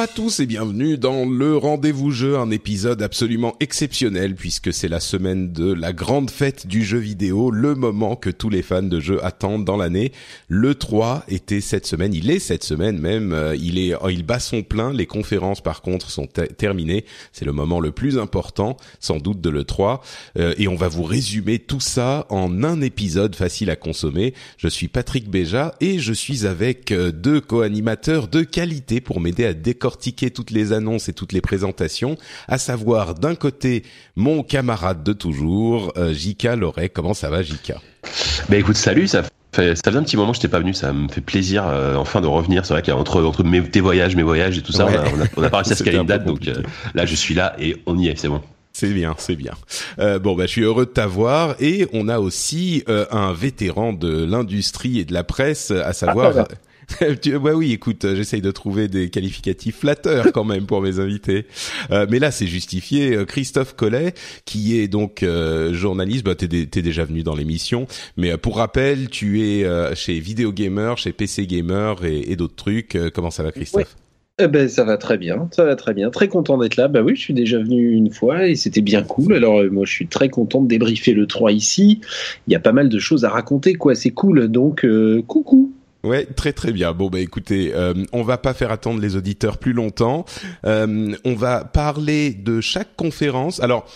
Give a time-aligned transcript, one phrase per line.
[0.00, 4.88] Bonjour à tous et bienvenue dans le Rendez-vous Jeu, un épisode absolument exceptionnel puisque c'est
[4.88, 8.82] la semaine de la grande fête du jeu vidéo, le moment que tous les fans
[8.82, 10.12] de jeux attendent dans l'année.
[10.48, 14.38] Le 3 était cette semaine, il est cette semaine même, euh, il est il bat
[14.38, 19.18] son plein, les conférences par contre sont terminées, c'est le moment le plus important sans
[19.18, 20.00] doute de le 3
[20.38, 24.32] euh, et on va vous résumer tout ça en un épisode facile à consommer.
[24.56, 29.44] Je suis Patrick Béja et je suis avec euh, deux co-animateurs de qualité pour m'aider
[29.44, 32.16] à décortiquer toutes les annonces et toutes les présentations,
[32.48, 33.84] à savoir d'un côté
[34.16, 36.88] mon camarade de toujours, euh, Jika Loret.
[36.88, 37.80] Comment ça va, Jika
[38.48, 40.74] Bah écoute, salut, ça fait, ça faisait un petit moment que je t'ai pas venu,
[40.74, 42.64] ça me fait plaisir euh, enfin de revenir.
[42.64, 45.42] C'est vrai qu'entre entre mes, tes voyages, mes voyages et tout ça, on, a, on,
[45.42, 46.62] a, pas réussi à se caler une date, donc euh,
[46.94, 48.40] là je suis là et on y est, c'est bon.
[48.72, 49.52] C'est bien, c'est bien.
[49.98, 53.92] Euh, bon, bah, je suis heureux de t'avoir et on a aussi euh, un vétéran
[53.92, 56.32] de l'industrie et de la presse, à savoir.
[56.38, 56.48] Ah,
[57.00, 61.46] ouais, oui, écoute, euh, j'essaye de trouver des qualificatifs flatteurs quand même pour mes invités.
[61.90, 63.16] Euh, mais là, c'est justifié.
[63.16, 65.24] Euh, Christophe Collet, qui est donc
[65.72, 67.86] journaliste, bah, t'es, déjà venu dans l'émission.
[68.16, 72.98] Mais pour rappel, tu es chez Video Gamer, chez PC Gamer et, d'autres trucs.
[73.14, 73.96] comment ça va, Christophe
[74.42, 76.08] eh ben, ça va très bien, ça va très bien.
[76.08, 76.88] Très content d'être là.
[76.88, 79.34] Bah oui, je suis déjà venu une fois et c'était bien cool.
[79.34, 82.00] Alors moi, je suis très content de débriefer le 3 ici.
[82.46, 83.94] Il y a pas mal de choses à raconter, quoi.
[83.94, 84.48] C'est cool.
[84.48, 84.86] Donc,
[85.26, 85.74] coucou.
[86.02, 86.92] Ouais, très très bien.
[86.92, 90.24] Bon bah écoutez, euh, on va pas faire attendre les auditeurs plus longtemps.
[90.64, 93.60] Euh, on va parler de chaque conférence.
[93.60, 93.86] Alors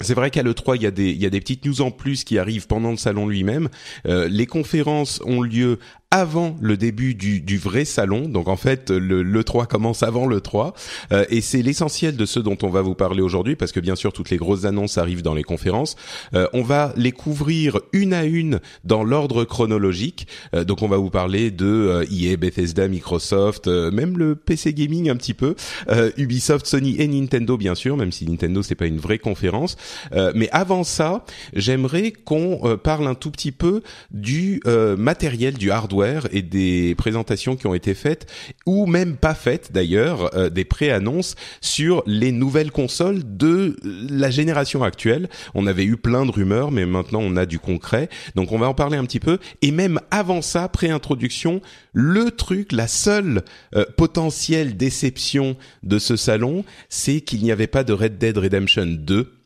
[0.00, 1.90] c'est vrai qu'à l'E3, il y, a des, il y a des petites news en
[1.90, 3.68] plus qui arrivent pendant le salon lui-même.
[4.06, 5.78] Euh, les conférences ont lieu
[6.10, 8.30] avant le début du, du vrai salon.
[8.30, 10.72] Donc en fait, le, le 3 commence avant le 3.
[11.12, 13.94] Euh, et c'est l'essentiel de ce dont on va vous parler aujourd'hui, parce que bien
[13.94, 15.96] sûr, toutes les grosses annonces arrivent dans les conférences.
[16.32, 20.26] Euh, on va les couvrir une à une dans l'ordre chronologique.
[20.54, 25.16] Euh, donc on va vous parler de EA, Bethesda, Microsoft, même le PC Gaming un
[25.16, 25.54] petit peu,
[26.16, 29.76] Ubisoft, Sony et Nintendo bien sûr, même si Nintendo c'est pas une vraie conférence.
[30.34, 34.60] mais avant ça, j'aimerais qu'on parle un tout petit peu du
[34.96, 35.97] matériel, du hardware
[36.30, 38.26] et des présentations qui ont été faites
[38.66, 44.82] ou même pas faites d'ailleurs, euh, des pré-annonces sur les nouvelles consoles de la génération
[44.82, 45.28] actuelle.
[45.54, 48.08] On avait eu plein de rumeurs, mais maintenant on a du concret.
[48.34, 49.38] Donc on va en parler un petit peu.
[49.62, 51.60] Et même avant ça, pré-introduction,
[51.92, 53.42] le truc, la seule
[53.74, 58.86] euh, potentielle déception de ce salon, c'est qu'il n'y avait pas de Red Dead Redemption
[58.86, 59.37] 2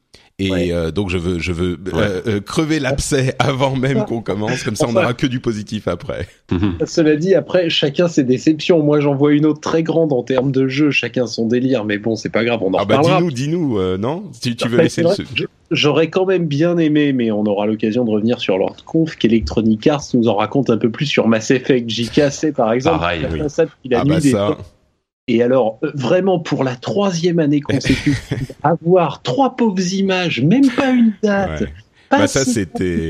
[0.47, 4.63] et euh, donc je veux, je veux euh, euh, crever l'abcès avant même qu'on commence,
[4.63, 6.29] comme ça on n'aura que du positif après.
[6.51, 6.79] Mhm.
[6.87, 8.83] Cela dit, après chacun ses déceptions.
[8.83, 11.99] Moi j'en vois une autre très grande en termes de jeu, chacun son délire, mais
[11.99, 14.25] bon c'est pas grave, on en ah bah dis-nous, dis-nous, non?
[14.33, 15.09] Si tu veux laisser le...
[15.71, 19.87] J'aurais quand même bien aimé, mais on aura l'occasion de revenir sur leur conf, qu'Electronic
[19.87, 21.89] Arts nous en raconte un peu plus sur Mass Effect.
[21.89, 23.41] JK, par exemple, Pareil, oui.
[23.85, 24.59] il a ah bah ça.
[25.33, 28.21] Et alors, euh, vraiment, pour la troisième année consécutive,
[28.63, 31.65] avoir trois pauvres images, même pas une date.
[32.11, 33.09] Pas bah ça, c'était.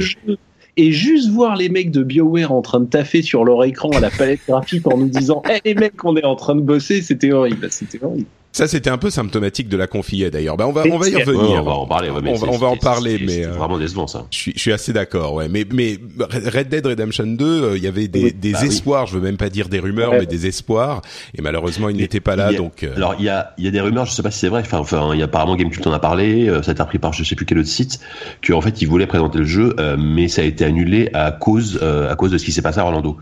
[0.76, 4.00] Et juste voir les mecs de BioWare en train de taffer sur leur écran à
[4.00, 7.02] la palette graphique en nous disant hey, les mecs, on est en train de bosser,
[7.02, 7.66] c'était horrible.
[7.70, 8.28] C'était horrible.
[8.52, 10.58] Ça, c'était un peu symptomatique de la confie d'ailleurs.
[10.58, 11.62] Ben, on va, on va y revenir.
[11.62, 12.10] on va en parler.
[12.10, 14.26] on, va, en parler, mais euh, vraiment décevant ça.
[14.30, 15.32] Je suis, je suis assez d'accord.
[15.32, 19.06] Ouais, mais mais Red Dead Redemption 2, euh, il y avait des, des bah espoirs.
[19.06, 21.00] Je veux même pas dire des rumeurs, mais des espoirs.
[21.34, 22.52] Et malheureusement, il n'était pas là.
[22.52, 22.82] donc.
[22.82, 24.04] Euh, alors, il y a, il y a des rumeurs.
[24.04, 24.60] Je sais pas si c'est vrai.
[24.60, 26.46] Enfin, enfin, il y a apparemment Gamecult en a parlé.
[26.62, 28.00] ça a été repris par je sais plus quel autre site.
[28.42, 31.80] Que en fait, ils voulaient présenter le jeu, mais ça a été annulé à cause
[31.82, 33.16] à cause de ce qui s'est passé à Orlando.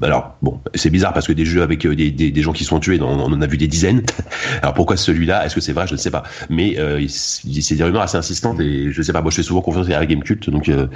[0.00, 2.80] alors bon, c'est bizarre parce que des jeux avec des, des, des gens qui sont
[2.80, 4.05] tués, on, on en a vu des dizaines.
[4.62, 5.44] Alors pourquoi celui-là?
[5.44, 5.86] Est-ce que c'est vrai?
[5.86, 6.22] Je ne sais pas.
[6.50, 9.22] Mais euh, c'est des rumeurs assez insistantes et je ne sais pas.
[9.22, 10.86] Moi, je fais souvent confiance à Game Cult, donc euh,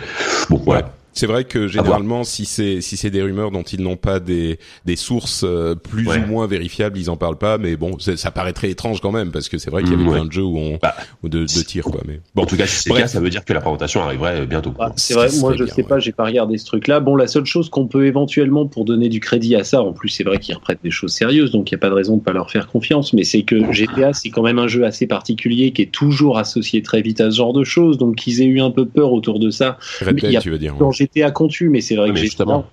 [0.49, 0.91] bon, voilà.
[1.13, 4.59] C'est vrai que généralement, si c'est si c'est des rumeurs dont ils n'ont pas des
[4.85, 7.59] des sources euh, plus ou moins vérifiables, ils en parlent pas.
[7.59, 10.11] Mais bon, ça paraît très étrange quand même parce que c'est vrai qu'il y avait
[10.11, 12.01] plein de jeux où on bah, ou de, de tir quoi.
[12.07, 14.03] Mais bon, en tout cas, si c'est le cas, ça veut dire que la présentation
[14.03, 14.75] arriverait bientôt.
[14.79, 15.29] Ah, c'est vrai.
[15.41, 17.01] Moi, je sais pas, j'ai pas regardé ce truc-là.
[17.01, 20.09] Bon, la seule chose qu'on peut éventuellement pour donner du crédit à ça, en plus,
[20.09, 22.23] c'est vrai qu'ils reprennent des choses sérieuses, donc il y a pas de raison de
[22.23, 23.13] pas leur faire confiance.
[23.13, 26.83] Mais c'est que GTA, c'est quand même un jeu assez particulier qui est toujours associé
[26.83, 27.99] très vite à ce genre de choses.
[27.99, 29.79] Donc qu'ils aient eu un peu peur autour de ça.
[29.99, 30.77] tu veux dire.
[31.01, 32.67] GTA contu, mais c'est vrai que justement.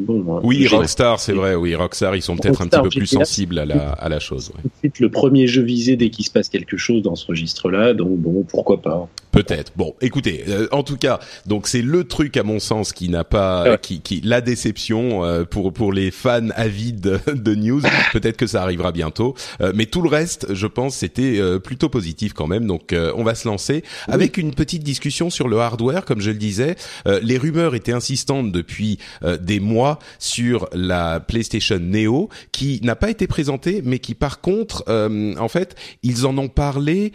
[0.00, 1.54] bon, oui, Rockstar, c'est vrai.
[1.54, 4.52] Oui, Rockstar, ils sont peut-être un petit peu plus sensibles à la à la chose.
[4.82, 4.90] Ouais.
[4.98, 7.94] le premier jeu visé dès qu'il se passe quelque chose dans ce registre-là.
[7.94, 9.08] Donc bon, pourquoi pas.
[9.38, 9.70] Peut-être.
[9.76, 13.22] Bon, écoutez, euh, en tout cas, donc c'est le truc à mon sens qui n'a
[13.22, 17.80] pas, qui, qui, la déception euh, pour pour les fans avides de, news.
[18.12, 22.32] Peut-être que ça arrivera bientôt, euh, mais tout le reste, je pense, c'était plutôt positif
[22.32, 22.66] quand même.
[22.66, 26.36] Donc, on va se lancer avec une petite discussion sur le hardware, comme je le
[26.36, 26.74] disais.
[27.22, 28.98] les rumeurs étaient insistantes depuis
[29.40, 34.84] des mois sur la PlayStation Neo, qui n'a pas été présentée, mais qui par contre,
[34.88, 37.12] en fait, ils en ont parlé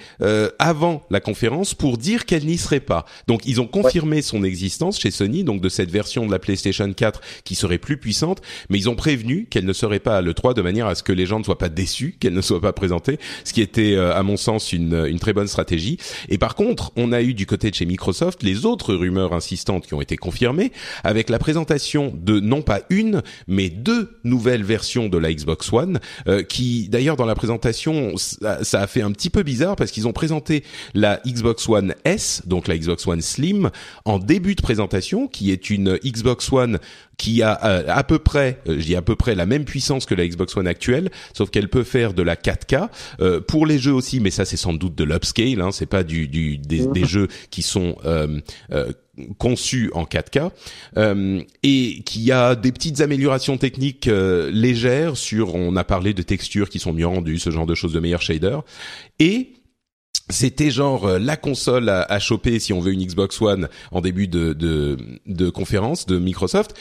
[0.60, 3.06] avant la conférence pour dire qu'elle n'y serait pas.
[3.28, 6.92] Donc ils ont confirmé son existence chez Sony, donc de cette version de la PlayStation
[6.92, 10.54] 4 qui serait plus puissante, mais ils ont prévenu qu'elle ne serait pas à l'E3
[10.54, 12.74] de manière à ce que les gens ne soient pas déçus qu'elle ne soit pas
[12.74, 15.98] présentée, ce qui était euh, à mon sens une, une très bonne stratégie.
[16.30, 19.88] Et par contre, on a eu du côté de chez Microsoft les autres rumeurs insistantes
[19.88, 20.72] qui ont été confirmées
[21.04, 26.00] avec la présentation de non pas une, mais deux nouvelles versions de la Xbox One,
[26.28, 29.92] euh, qui d'ailleurs dans la présentation ça, ça a fait un petit peu bizarre parce
[29.92, 30.64] qu'ils ont présenté
[30.94, 33.70] la Xbox One S, donc la Xbox One Slim,
[34.06, 36.80] en début de présentation, qui est une Xbox One
[37.18, 40.06] qui a euh, à peu près, euh, je dis à peu près la même puissance
[40.06, 42.90] que la Xbox One actuelle, sauf qu'elle peut faire de la 4K
[43.22, 46.04] euh, pour les jeux aussi, mais ça c'est sans doute de l'upscale, hein, c'est pas
[46.04, 47.96] du, du des, des, jeux qui sont
[49.38, 50.52] conçus en 4K
[51.64, 56.80] et qui a des petites améliorations techniques légères sur, on a parlé de textures qui
[56.80, 58.64] sont mieux rendues, ce genre de choses, de meilleurs shaders
[59.20, 59.54] et
[60.30, 64.02] c'était genre euh, la console à, à, choper si on veut une Xbox One en
[64.02, 66.76] début de, conférence de Microsoft.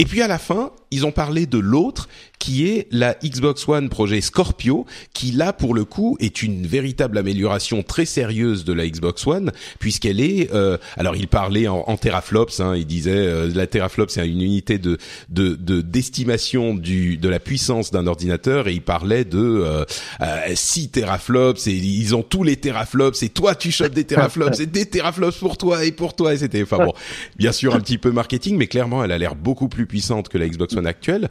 [0.00, 2.08] Et puis à la fin, ils ont parlé de l'autre
[2.40, 7.16] qui est la Xbox One projet Scorpio, qui là pour le coup est une véritable
[7.16, 11.96] amélioration très sérieuse de la Xbox One, puisqu'elle est, euh, alors il parlait en, en
[11.96, 14.98] teraflops, hein, il disait euh, la teraflop c'est une unité de
[15.30, 19.84] de d'estimation du de la puissance d'un ordinateur, et il parlait de euh,
[20.54, 24.58] 6 euh, teraflops, et ils ont tous les teraflops, et toi tu chopes des teraflops,
[24.58, 26.92] et des teraflops pour toi et pour toi, et c'était, enfin bon,
[27.36, 30.38] bien sûr un petit peu marketing, mais clairement elle a l'air beaucoup plus puissante que
[30.38, 31.28] la Xbox One actuelle.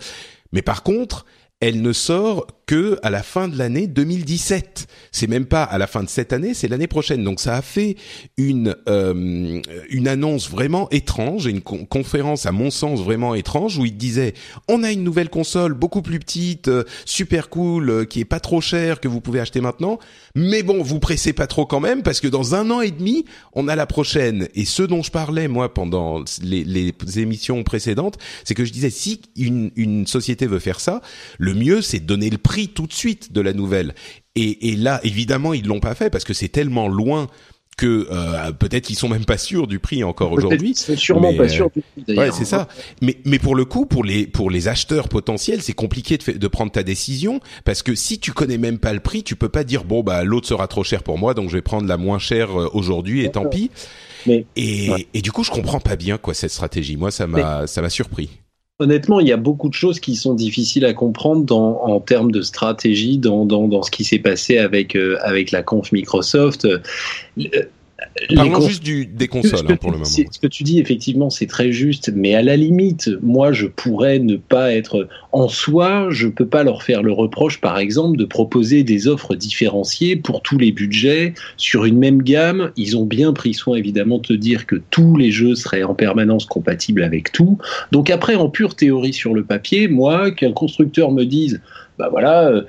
[0.51, 1.25] Mais par contre,
[1.59, 4.87] elle ne sort que à la fin de l'année 2017.
[5.11, 7.23] C'est même pas à la fin de cette année, c'est l'année prochaine.
[7.23, 7.95] Donc ça a fait
[8.37, 13.97] une euh, une annonce vraiment étrange, une conférence à mon sens vraiment étrange où il
[13.97, 14.33] disait
[14.67, 18.39] on a une nouvelle console beaucoup plus petite, euh, super cool, euh, qui est pas
[18.39, 19.99] trop chère que vous pouvez acheter maintenant,
[20.35, 23.25] mais bon vous pressez pas trop quand même parce que dans un an et demi
[23.53, 24.47] on a la prochaine.
[24.55, 29.21] Et ce dont je parlais moi pendant les, émissions précédentes, c'est que je disais si
[29.35, 31.01] une une société veut faire ça,
[31.37, 33.93] le mieux c'est de donner le prix tout de suite de la nouvelle.
[34.35, 37.27] Et, et là, évidemment, ils l'ont pas fait parce que c'est tellement loin
[37.75, 40.73] que euh, peut-être qu'ils sont même pas sûrs du prix encore aujourd'hui.
[40.75, 42.15] C'est sûrement pas sûr du prix.
[42.17, 42.67] Ouais, c'est ça.
[43.01, 46.47] Mais mais pour le coup, pour les pour les acheteurs potentiels, c'est compliqué de, de
[46.47, 49.63] prendre ta décision parce que si tu connais même pas le prix, tu peux pas
[49.63, 52.19] dire bon bah l'autre sera trop cher pour moi, donc je vais prendre la moins
[52.19, 53.71] chère euh, aujourd'hui et tant pis.
[54.27, 56.95] Mais, et, et du coup, je comprends pas bien quoi cette stratégie.
[56.95, 58.29] Moi, ça m'a ça m'a surpris.
[58.79, 62.31] Honnêtement, il y a beaucoup de choses qui sont difficiles à comprendre dans, en termes
[62.31, 66.65] de stratégie dans, dans, dans ce qui s'est passé avec, euh, avec la conf Microsoft.
[66.65, 66.79] Euh,
[68.35, 70.05] Parlons juste du, des consoles hein, pour le moment.
[70.05, 74.19] Ce que tu dis, effectivement, c'est très juste, mais à la limite, moi, je pourrais
[74.19, 78.25] ne pas être en soi, je peux pas leur faire le reproche, par exemple, de
[78.25, 82.71] proposer des offres différenciées pour tous les budgets sur une même gamme.
[82.77, 85.95] Ils ont bien pris soin, évidemment, de te dire que tous les jeux seraient en
[85.95, 87.57] permanence compatibles avec tout.
[87.91, 91.61] Donc après, en pure théorie sur le papier, moi, qu'un constructeur me dise
[91.99, 92.63] bah voilà, euh,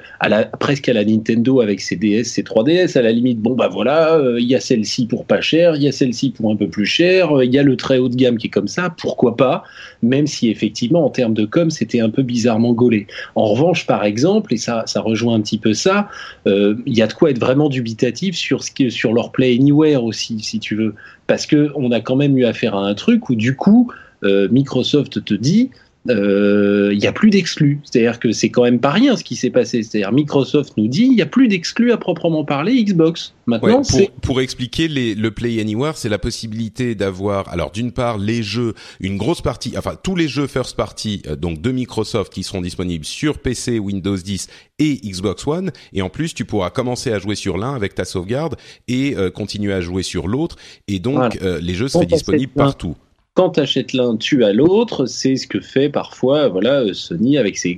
[0.61, 4.16] presque à la Nintendo avec ses DS, ses 3DS, à la limite, bon bah voilà,
[4.16, 6.69] euh, il y a celle-ci pour pas cher, il y a celle-ci pour un peu
[6.69, 8.90] plus cher, euh, il y a le très haut de gamme qui est comme ça,
[8.90, 9.64] pourquoi pas,
[10.02, 13.07] même si effectivement en termes de com c'était un peu bizarrement gaulé.
[13.35, 16.09] En revanche, par exemple, et ça, ça rejoint un petit peu ça,
[16.47, 20.61] il y a de quoi être vraiment dubitatif sur sur leur Play Anywhere aussi, si
[20.61, 20.95] tu veux,
[21.26, 23.90] parce que on a quand même eu affaire à un truc où du coup
[24.23, 25.71] Microsoft te dit
[26.08, 27.80] il n'y a plus d'exclus.
[27.84, 29.82] C'est-à-dire que c'est quand même pas rien ce qui s'est passé.
[29.82, 33.34] C'est-à-dire Microsoft nous dit il n'y a plus d'exclus à proprement parler Xbox.
[33.46, 38.16] Maintenant, pour, pour, expliquer les, le Play Anywhere, c'est la possibilité d'avoir, alors d'une part
[38.16, 42.32] les jeux, une grosse partie, enfin tous les jeux first party, euh, donc de Microsoft
[42.32, 46.70] qui seront disponibles sur PC, Windows 10 et Xbox One, et en plus tu pourras
[46.70, 48.56] commencer à jouer sur l'un avec ta sauvegarde
[48.88, 50.56] et euh, continuer à jouer sur l'autre,
[50.88, 52.96] et donc les jeux seraient disponibles partout
[53.35, 55.07] quand tu achètes l'un, tu as l'autre.
[55.07, 57.76] C'est ce que fait parfois voilà Sony avec ses,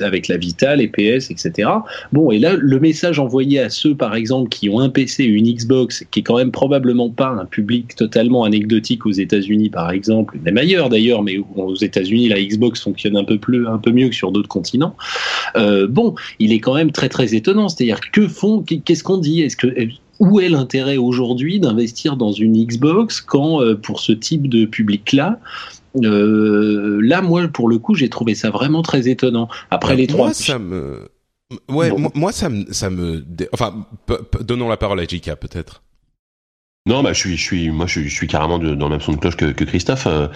[0.00, 1.68] avec la Vita, les PS, etc.
[2.12, 5.52] Bon, et là, le message envoyé à ceux, par exemple, qui ont un PC, une
[5.52, 10.38] Xbox, qui est quand même probablement pas un public totalement anecdotique aux États-Unis, par exemple,
[10.42, 14.08] même ailleurs d'ailleurs, mais aux États-Unis, la Xbox fonctionne un peu plus, un peu mieux
[14.08, 14.96] que sur d'autres continents.
[15.56, 17.68] Euh, bon, il est quand même très très étonnant.
[17.68, 19.42] C'est-à-dire que font, qu'est-ce qu'on dit?
[19.42, 19.66] Est-ce que
[20.20, 25.40] où est l'intérêt aujourd'hui d'investir dans une Xbox quand euh, pour ce type de public-là,
[26.02, 29.48] euh, là, moi, pour le coup, j'ai trouvé ça vraiment très étonnant.
[29.70, 31.08] Après les trois, moi, ça me,
[31.68, 33.86] ouais, moi, ça me, ça me, enfin,
[34.40, 35.82] donnons la parole à Jika peut-être.
[36.86, 38.96] Non, bah je suis, je suis, moi je suis, je suis carrément de, dans le
[38.96, 40.06] même son de cloche que, que Christophe.
[40.06, 40.28] Euh,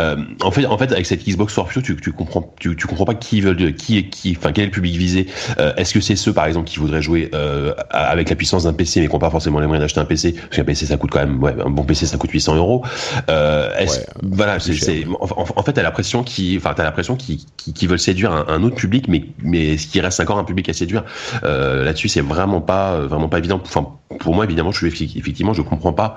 [0.00, 3.04] euh, en fait, en fait, avec cette Xbox Scorpio, tu, tu comprends, tu, tu comprends
[3.04, 5.28] pas qui veulent, qui est qui, enfin quel est le public visé.
[5.60, 8.72] Euh, Est-ce que c'est ceux, par exemple, qui voudraient jouer euh, avec la puissance d'un
[8.72, 10.96] PC, mais qui n'ont pas forcément les moyens d'acheter un PC, parce qu'un PC ça
[10.96, 12.84] coûte quand même, ouais, un bon PC ça coûte 800 euros.
[13.30, 17.72] Euh, est-ce, voilà, c'est, c'est, en, fait, t'as l'impression qui, enfin, t'as l'impression qui, qui,
[17.72, 20.68] qui, veulent séduire un, un, autre public, mais mais ce qui reste encore un public
[20.68, 21.04] à séduire.
[21.44, 23.60] Euh, là-dessus, c'est vraiment pas, vraiment pas évident.
[23.64, 23.86] Enfin,
[24.18, 26.16] pour moi, évidemment, je suis effectivement, je comprends pas.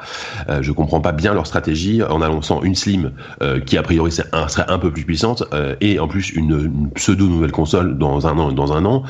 [0.50, 4.12] Euh, je comprends pas bien leur stratégie en annonçant une Slim euh, qui a priori
[4.12, 8.38] serait un peu plus puissante euh, et en plus une, pseudo nouvelle console dans un
[8.38, 9.04] an dans un an.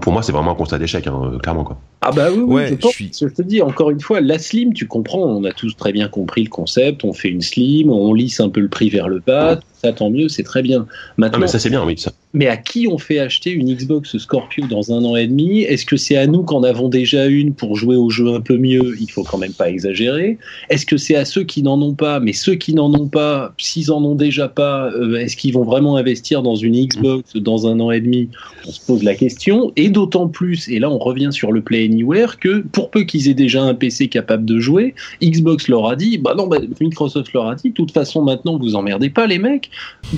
[0.00, 1.78] pour moi c'est vraiment un constat d'échec hein, clairement quoi.
[2.04, 5.44] Ah bah oui, je, je, te dis encore une fois la Slim tu comprends on
[5.44, 8.58] a tous très bien compris le concept on fait une Slim on lisse un peu
[8.58, 10.86] le prix vers le bas ça tant mieux c'est très bien.
[11.16, 12.12] Maintenant ah mais ça c'est bien oui ça.
[12.34, 15.62] Mais à qui on fait acheter une Xbox Scorpio dans un an et demi?
[15.62, 18.56] Est-ce que c'est à nous qu'en avons déjà une pour jouer au jeu un peu
[18.56, 18.96] mieux?
[19.00, 20.38] Il faut quand même pas exagérer.
[20.70, 22.20] Est-ce que c'est à ceux qui n'en ont pas?
[22.20, 25.64] Mais ceux qui n'en ont pas, s'ils en ont déjà pas, euh, est-ce qu'ils vont
[25.64, 28.30] vraiment investir dans une Xbox dans un an et demi?
[28.66, 29.72] On se pose la question.
[29.76, 33.28] Et d'autant plus, et là on revient sur le Play Anywhere, que pour peu qu'ils
[33.28, 37.32] aient déjà un PC capable de jouer, Xbox leur a dit, bah non, bah, Microsoft
[37.32, 39.70] leur a dit, de toute façon maintenant vous emmerdez pas les mecs,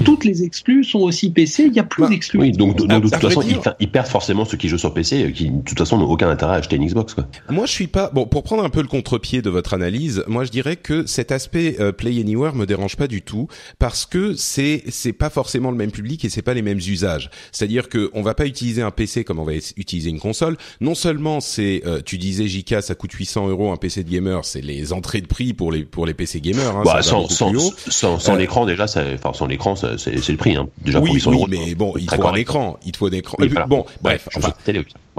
[0.05, 2.05] toutes les exclus sont aussi PC, il y a plus
[2.35, 3.43] oui, donc, de toute façon,
[3.81, 6.55] ils, perdent forcément ceux qui jouent sur PC, qui de toute façon n'ont aucun intérêt
[6.55, 7.15] à acheter une Xbox.
[7.15, 7.27] Quoi.
[7.51, 10.25] Moi, je suis pas bon pour prendre un peu le contre-pied de votre analyse.
[10.27, 14.07] Moi, je dirais que cet aspect euh, Play Anywhere me dérange pas du tout parce
[14.07, 17.31] que c'est c'est pas forcément le même public et c'est pas les mêmes usages.
[17.53, 20.57] C'est-à-dire que on va pas utiliser un PC comme on va utiliser une console.
[20.81, 24.45] Non seulement c'est, euh, tu disais JK, ça coûte 800 euros un PC de gamer,
[24.45, 26.77] c'est les entrées de prix pour les pour les PC gamers.
[26.77, 27.53] Hein, bah, sans sans,
[27.89, 30.57] sans, sans, euh, l'écran déjà, enfin sans l'écran, c'est le prix.
[30.57, 30.69] Hein.
[30.83, 32.79] Déjà oui, pour 800 oui, mais bon, il faut un écran.
[32.85, 33.37] Il te faut un écran.
[33.69, 34.29] Bon, bref.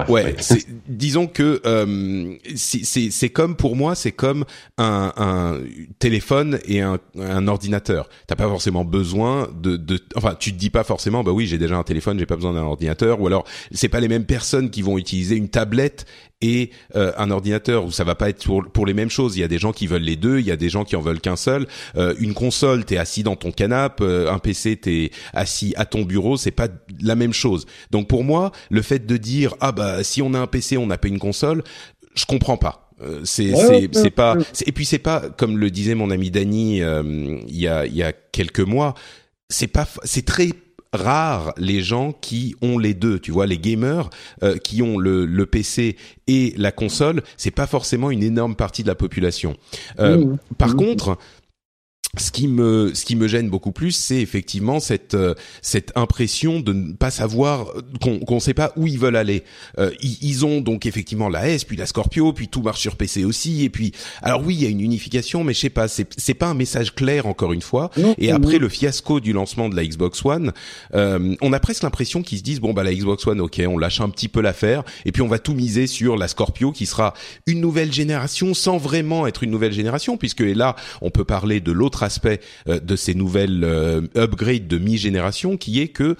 [0.09, 0.35] ouais,
[0.87, 4.45] disons que euh, c'est comme pour moi, c'est comme
[4.77, 5.59] un, un,
[5.99, 8.09] téléphone et un, un ordinateur.
[8.27, 11.57] T'as pas forcément besoin de, de, enfin, tu te dis pas forcément, bah oui, j'ai
[11.57, 14.69] déjà un téléphone, j'ai pas besoin d'un ordinateur, ou alors c'est pas les mêmes personnes
[14.69, 16.05] qui vont utiliser une tablette
[16.45, 19.35] et euh, un ordinateur où ça va pas être pour, pour, les mêmes choses.
[19.35, 20.95] Il y a des gens qui veulent les deux, il y a des gens qui
[20.95, 21.67] en veulent qu'un seul.
[21.97, 26.03] Euh, une console, t'es assis dans ton canapé, euh, un PC, t'es assis à ton
[26.03, 26.67] bureau, c'est pas
[27.01, 27.65] la même chose.
[27.89, 30.85] Donc pour moi, le fait de dire ah bah si on a un PC, on
[30.85, 31.63] n'a pas une console,
[32.13, 32.91] je comprends pas.
[33.01, 33.51] Euh, c'est
[33.91, 37.85] c'est pas et puis c'est pas comme le disait mon ami Dany il y a
[37.85, 38.93] il y a quelques mois
[39.49, 40.51] c'est pas c'est très
[40.95, 43.19] rares les gens qui ont les deux.
[43.19, 44.09] Tu vois, les gamers
[44.43, 45.95] euh, qui ont le, le, PC
[46.27, 49.55] et la console, c'est pas forcément une énorme partie de la population.
[49.99, 50.37] Euh, mmh.
[50.57, 50.75] Par mmh.
[50.75, 51.17] contre,
[52.17, 56.59] ce qui me ce qui me gêne beaucoup plus, c'est effectivement cette euh, cette impression
[56.59, 57.67] de ne pas savoir
[58.01, 59.43] qu'on qu'on sait pas où ils veulent aller.
[59.79, 63.23] Euh, ils, ont donc effectivement la S, puis la Scorpio, puis tout marche sur PC
[63.23, 66.07] aussi, et puis alors oui, il y a une unification, mais je sais pas, c'est
[66.17, 67.89] c'est pas un message clair encore une fois.
[68.17, 70.51] et après le fiasco du lancement de la Xbox One,
[70.93, 73.77] euh, on a presque l'impression qu'ils se disent bon bah la Xbox One, ok, on
[73.77, 76.85] lâche un petit peu l'affaire, et puis on va tout miser sur la Scorpio qui
[76.85, 77.13] sera
[77.47, 81.71] une nouvelle génération sans vraiment être une nouvelle génération, puisque là on peut parler de
[81.71, 86.15] l'autre aspect euh, de ces nouvelles euh, upgrades de mi-génération, qui est que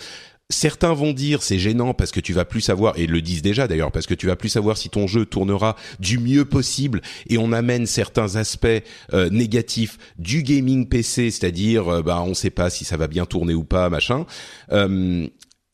[0.51, 3.67] Certains vont dire c'est gênant parce que tu vas plus savoir et le disent déjà
[3.67, 7.39] d'ailleurs parce que tu vas plus savoir si ton jeu tournera du mieux possible et
[7.39, 8.67] on amène certains aspects
[9.13, 13.55] euh, négatifs du gaming PC, c'est-à-dire bah on sait pas si ça va bien tourner
[13.55, 14.27] ou pas machin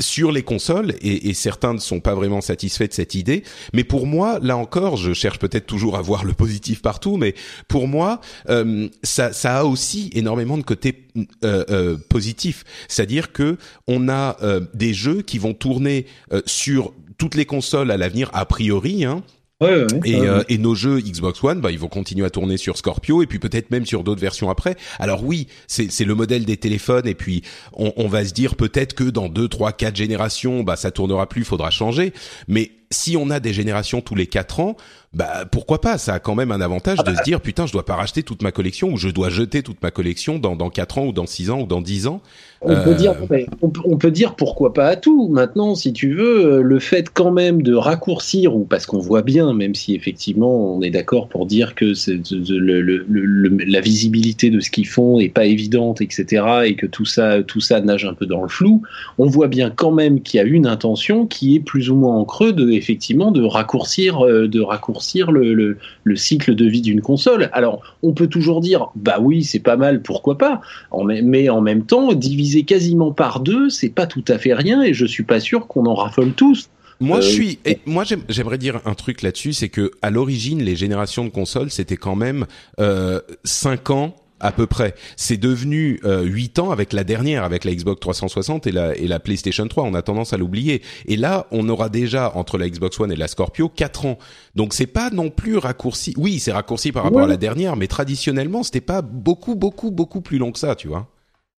[0.01, 3.43] sur les consoles et, et, certains ne sont pas vraiment satisfaits de cette idée.
[3.73, 7.35] Mais pour moi, là encore, je cherche peut-être toujours à voir le positif partout, mais
[7.67, 11.07] pour moi, euh, ça, ça a aussi énormément de côtés
[11.43, 12.63] euh, euh, positifs.
[12.87, 17.91] C'est-à-dire que on a euh, des jeux qui vont tourner euh, sur toutes les consoles
[17.91, 19.05] à l'avenir a priori.
[19.05, 19.23] Hein,
[19.61, 22.57] Ouais, ouais, et, euh, et nos jeux Xbox One, bah, ils vont continuer à tourner
[22.57, 24.75] sur Scorpio et puis peut-être même sur d'autres versions après.
[24.99, 28.55] Alors oui, c'est c'est le modèle des téléphones et puis on, on va se dire
[28.55, 32.11] peut-être que dans deux, trois, quatre générations, bah ça tournera plus, faudra changer.
[32.47, 34.75] Mais si on a des générations tous les quatre ans,
[35.13, 35.97] bah pourquoi pas?
[35.97, 38.41] Ça a quand même un avantage de se dire putain, je dois pas racheter toute
[38.43, 41.25] ma collection ou je dois jeter toute ma collection dans dans quatre ans ou dans
[41.27, 42.21] six ans ou dans dix ans.
[42.63, 45.29] On peut Euh, dire, mais on, peut- on peut dire pourquoi pas à tout.
[45.29, 49.23] Maintenant, si tu veux, euh, le fait quand même de raccourcir, ou parce qu'on voit
[49.23, 54.51] bien, même si effectivement on est d'accord pour dire que le- le- le- la visibilité
[54.51, 58.05] de ce qu'ils font est pas évidente, etc., et que tout ça, tout ça nage
[58.05, 58.83] un peu dans le flou,
[59.17, 62.15] on voit bien quand même qu'il y a une intention qui est plus ou moins
[62.15, 65.00] en creux de effectivement de raccourcir, euh, de raccourcir
[65.31, 67.49] le, le, le cycle de vie d'une console.
[67.53, 70.61] Alors, on peut toujours dire, bah oui, c'est pas mal, pourquoi pas.
[70.91, 74.81] En mais en même temps, diviser quasiment par deux, c'est pas tout à fait rien,
[74.83, 76.69] et je suis pas sûr qu'on en raffole tous.
[76.99, 77.59] Moi, Euh, je suis.
[77.65, 81.29] Et moi, j'aime- j'aimerais dire un truc là-dessus, c'est que à l'origine, les générations de
[81.29, 82.45] consoles, c'était quand même
[82.79, 84.95] euh, cinq ans à peu près.
[85.15, 89.07] C'est devenu euh, 8 ans avec la dernière, avec la Xbox 360 et la, et
[89.07, 89.83] la PlayStation 3.
[89.83, 90.81] On a tendance à l'oublier.
[91.07, 94.17] Et là, on aura déjà entre la Xbox One et la Scorpio 4 ans.
[94.55, 96.13] Donc c'est pas non plus raccourci.
[96.17, 97.23] Oui, c'est raccourci par rapport Ouais.
[97.25, 100.87] à la dernière, mais traditionnellement, c'était pas beaucoup, beaucoup, beaucoup plus long que ça, tu
[100.87, 101.07] vois.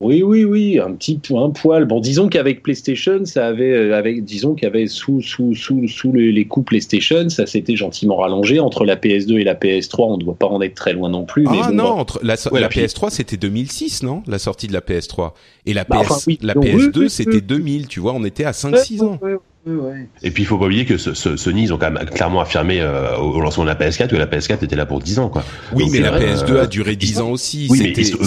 [0.03, 1.85] Oui, oui, oui, un petit un poil.
[1.85, 5.87] Bon, disons qu'avec PlayStation, ça avait, euh, avec, disons qu'il y avait sous, sous, sous,
[5.87, 8.59] sous les, coups PlayStation, ça s'était gentiment rallongé.
[8.59, 11.25] Entre la PS2 et la PS3, on ne doit pas en être très loin non
[11.25, 11.43] plus.
[11.43, 14.39] mais Ah bon, non, entre la, so- Ouais, la puis- PS3 c'était 2006, non La
[14.39, 15.33] sortie de la PS3.
[15.65, 17.41] Et la, Bah, PS, enfin, oui, la donc, oui, PS2 oui, c'était oui.
[17.41, 19.19] 2000, tu vois, on était à 5-6 ans.
[19.65, 20.07] Ouais.
[20.21, 22.41] Et puis il faut pas oublier que ce, ce- Sony, ils ont quand même clairement
[22.41, 25.29] affirmé euh, au lancement de la PS4 que la PS4 était là pour 10 ans,
[25.29, 25.43] quoi.
[25.73, 27.67] Oui, Donc, mais c'est la vrai, PS2 euh, a duré 10 ans aussi.
[27.69, 28.17] oui, mais c'était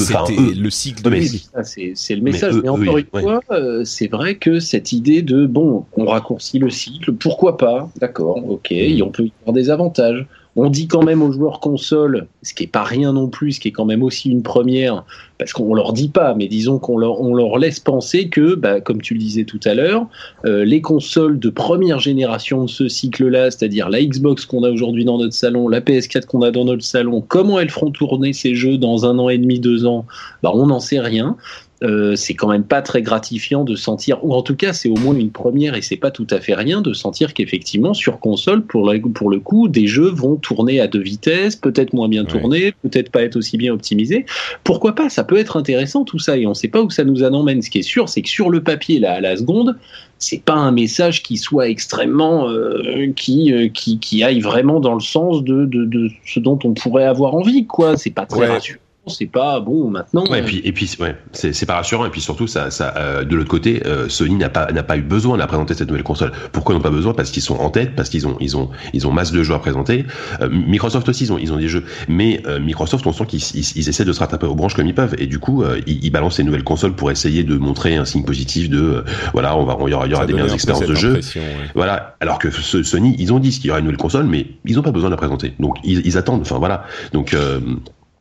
[0.55, 1.21] le cycle de.
[1.27, 2.55] Ça, c'est le message.
[2.55, 3.23] eux- Mais, eux, encore oui, une ouais.
[3.23, 7.91] fois, euh, c'est vrai que cette idée de bon, on raccourcit le cycle, pourquoi pas?
[8.01, 8.75] D'accord, ok, Mm.
[8.75, 10.27] et on peut y avoir des avantages.
[10.59, 13.61] On dit quand même aux joueurs console, ce qui est pas rien non plus, ce
[13.61, 15.05] qui est quand même aussi une première,
[15.39, 19.15] parce qu'on leur dit pas, mais disons qu'on leur, laisse penser que, bah, comme tu
[19.15, 20.07] le disais tout à l'heure,
[20.45, 25.05] euh, les consoles de première génération de ce cycle-là, c'est-à-dire la Xbox qu'on a aujourd'hui
[25.05, 28.55] dans notre salon, la PS4 qu'on a dans notre salon, comment elles feront tourner ces
[28.55, 30.07] jeux dans un an et demi, deux ans,
[30.43, 31.37] bah, on n'en sait rien.
[31.83, 34.95] Euh, c'est quand même pas très gratifiant de sentir, ou en tout cas c'est au
[34.97, 38.63] moins une première et c'est pas tout à fait rien de sentir qu'effectivement sur console
[38.65, 42.25] pour, la- pour le coup des jeux vont tourner à deux vitesses, peut-être moins bien
[42.25, 42.31] Ouais.
[42.31, 44.25] tournés, peut-être pas être aussi bien optimisés.
[44.65, 47.23] Pourquoi pas Ça peut être intéressant tout ça et on sait pas où ça nous
[47.23, 47.61] emmène.
[47.61, 49.77] Ce qui est sûr, c'est que sur le papier là à la seconde,
[50.19, 54.95] c'est pas un message qui soit extrêmement euh, qui, euh, qui qui aille vraiment dans
[54.95, 57.99] le sens de, de, de ce dont on pourrait avoir envie quoi.
[57.99, 58.47] C'est pas très Ouais.
[58.47, 58.79] rassurant.
[59.09, 60.25] C'est pas bon maintenant.
[60.31, 62.07] Ouais, et puis, et puis, ouais, c'est c'est pas rassurant.
[62.07, 64.97] Et puis surtout, ça, ça, euh, de l'autre côté, euh, Sony n'a pas, n'a pas
[64.97, 66.33] eu besoin de la présenter cette nouvelle console.
[66.53, 67.15] Pourquoi ils n'ont pas besoin?
[67.15, 69.55] Parce qu'ils sont en tête, parce qu'ils ont, ils ont, ils ont masse de jeux
[69.55, 70.05] à présenter.
[70.41, 71.85] Euh, Microsoft aussi, ils ont, ils ont des jeux.
[72.09, 74.87] Mais euh, Microsoft, on sent qu'ils ils, ils essaient de se rattraper aux branches comme
[74.87, 75.15] ils peuvent.
[75.19, 78.05] Et du coup, euh, ils, ils balancent ces nouvelles consoles pour essayer de montrer un
[78.05, 80.85] signe positif de, euh, voilà, on va, il y aura, y aura des meilleures expériences
[80.87, 81.13] de jeu.
[81.15, 81.43] ouais.
[81.75, 82.17] Voilà.
[82.21, 84.75] Alors que ce- Sony, ils ont dit qu'il y aura une nouvelle console, mais ils
[84.77, 85.53] n'ont pas besoin de la présenter.
[85.61, 86.41] Donc ils, ils attendent.
[86.41, 86.85] Enfin voilà.
[87.13, 87.61] Donc euh,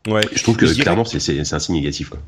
[0.07, 0.21] Ouais.
[0.33, 2.09] je trouve que Je clairement c'est c'est c'est un signe négatif.
[2.09, 2.19] Quoi.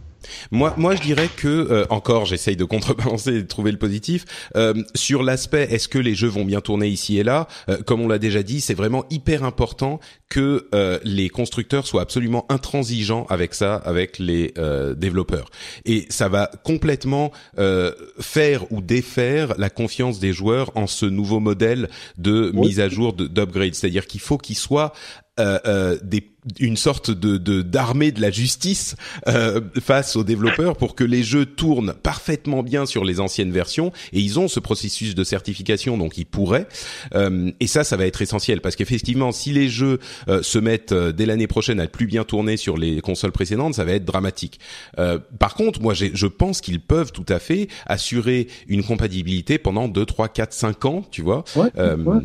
[0.51, 4.25] Moi, moi, je dirais que euh, encore, j'essaye de contrebalancer et de trouver le positif
[4.55, 5.67] Euh, sur l'aspect.
[5.71, 8.41] Est-ce que les jeux vont bien tourner ici et là Euh, Comme on l'a déjà
[8.43, 14.17] dit, c'est vraiment hyper important que euh, les constructeurs soient absolument intransigeants avec ça, avec
[14.19, 15.49] les euh, développeurs.
[15.85, 21.39] Et ça va complètement euh, faire ou défaire la confiance des joueurs en ce nouveau
[21.39, 23.75] modèle de mise à jour de- d'upgrade.
[23.75, 24.93] C'est-à-dire qu'il faut qu'ils soient
[25.39, 28.95] euh, euh, des, une sorte de d'armée de, la justice
[29.27, 33.91] euh, face aux développeurs pour que les jeux tournent parfaitement bien sur les anciennes versions
[34.13, 36.67] et ils ont ce processus de certification donc ils pourraient
[37.15, 40.91] Euh, et ça ça va être essentiel parce qu'effectivement si les jeux euh, se mettent
[40.93, 44.05] euh, dès l'année prochaine à plus bien tourner sur les consoles précédentes ça va être
[44.05, 44.59] dramatique
[44.99, 49.87] Euh, par contre moi je pense qu'ils peuvent tout à fait assurer une compatibilité pendant
[49.87, 52.19] 2 3 4 5 ans tu vois Ouais, euh, ouais.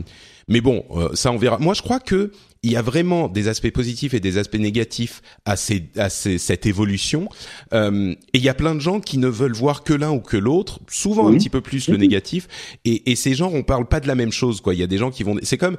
[0.49, 1.59] mais bon, euh, ça on verra.
[1.59, 2.33] Moi, je crois que
[2.65, 6.39] il y a vraiment des aspects positifs et des aspects négatifs à, ces, à ces,
[6.39, 7.29] cette évolution.
[7.75, 10.21] Euh, et il y a plein de gens qui ne veulent voir que l'un ou
[10.21, 12.01] que l'autre, souvent un petit peu plus le Oui.
[12.01, 12.47] négatif.
[12.85, 14.61] Et, et ces gens, on parle pas de la même chose.
[14.61, 14.75] quoi.
[14.75, 15.37] Il y a des gens qui vont.
[15.43, 15.77] C'est comme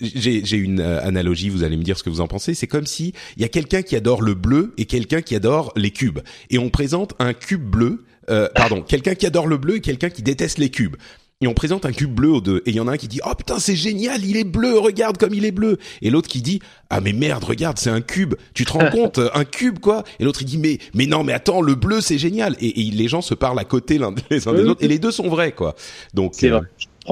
[0.00, 1.48] j'ai j'ai une euh, analogie.
[1.48, 2.52] Vous allez me dire ce que vous en pensez.
[2.52, 5.72] C'est comme si il y a quelqu'un qui adore le bleu et quelqu'un qui adore
[5.74, 6.20] les cubes.
[6.50, 10.10] Et on présente un cube bleu euh, pardon, quelqu'un qui adore le bleu et quelqu'un
[10.10, 10.96] qui déteste les cubes
[11.42, 12.62] et on présente un cube bleu aux deux.
[12.64, 14.78] Et il y en a un qui dit oh putain c'est génial il est bleu
[14.78, 15.76] regarde comme il est bleu.
[16.00, 18.34] Et l'autre qui dit ah mais merde regarde c'est un cube.
[18.54, 20.02] Tu te rends compte un cube quoi.
[20.18, 22.56] Et l'autre il dit mais mais non mais attends le bleu c'est génial.
[22.60, 24.82] Et, les gens se parlent à côté l'un des uns des autres.
[24.82, 25.74] Et les deux sont vrais quoi.
[26.14, 26.62] Donc c'est vrai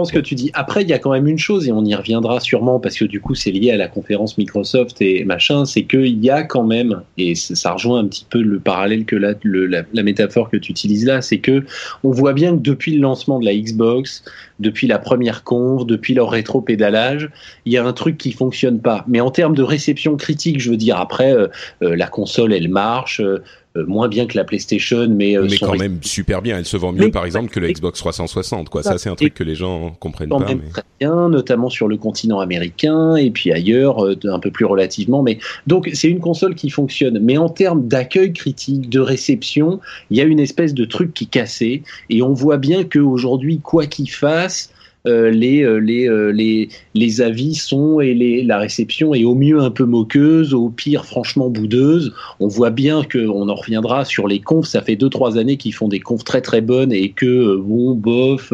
[0.02, 0.50] ce que tu dis.
[0.54, 3.04] Après, il y a quand même une chose, et on y reviendra sûrement, parce que
[3.04, 6.64] du coup, c'est lié à la conférence Microsoft et machin, c'est qu'il y a quand
[6.64, 10.72] même, et ça rejoint un petit peu le parallèle que là, la, métaphore que tu
[10.72, 11.64] utilises là, c'est que
[12.02, 14.24] on voit bien que depuis le lancement de la Xbox,
[14.58, 17.30] depuis la première conf, depuis leur rétro-pédalage,
[17.64, 19.04] il y a un truc qui fonctionne pas.
[19.08, 21.48] Mais en termes de réception critique, je veux dire, après, euh,
[21.82, 23.20] euh, la console, elle marche.
[23.20, 23.42] Euh,
[23.76, 26.58] moins bien que la PlayStation, mais euh, mais quand même super bien.
[26.58, 28.68] Elle se vend mieux, par exemple, que la Xbox 360.
[28.68, 30.38] Quoi, ça, c'est un truc que les gens comprennent pas.
[30.38, 34.64] Même Très bien, notamment sur le continent américain et puis ailleurs, euh, un peu plus
[34.64, 35.22] relativement.
[35.22, 37.18] Mais donc, c'est une console qui fonctionne.
[37.18, 41.26] Mais en termes d'accueil critique, de réception, il y a une espèce de truc qui
[41.26, 41.82] cassait.
[42.10, 44.70] Et on voit bien qu'aujourd'hui, quoi qu'il fasse,
[45.06, 49.34] euh, les, euh, les, euh, les, les avis sont et les, la réception est au
[49.34, 52.14] mieux un peu moqueuse, au pire franchement boudeuse.
[52.40, 54.66] On voit bien qu'on en reviendra sur les confs.
[54.66, 57.94] Ça fait deux trois années qu'ils font des confs très très bonnes et que bon
[57.94, 58.52] bof.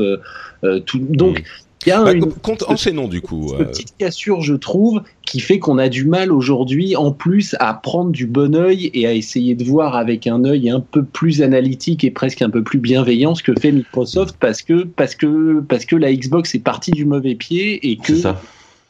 [0.87, 1.45] tout, donc
[1.87, 2.33] il y a bah, une,
[2.67, 3.55] enchaînons du coup.
[3.59, 7.73] Une petite cassure, je trouve, qui fait qu'on a du mal aujourd'hui, en plus, à
[7.73, 11.41] prendre du bon œil et à essayer de voir avec un œil un peu plus
[11.41, 15.61] analytique et presque un peu plus bienveillant ce que fait Microsoft, parce que parce que
[15.61, 18.13] parce que la Xbox est partie du mauvais pied et que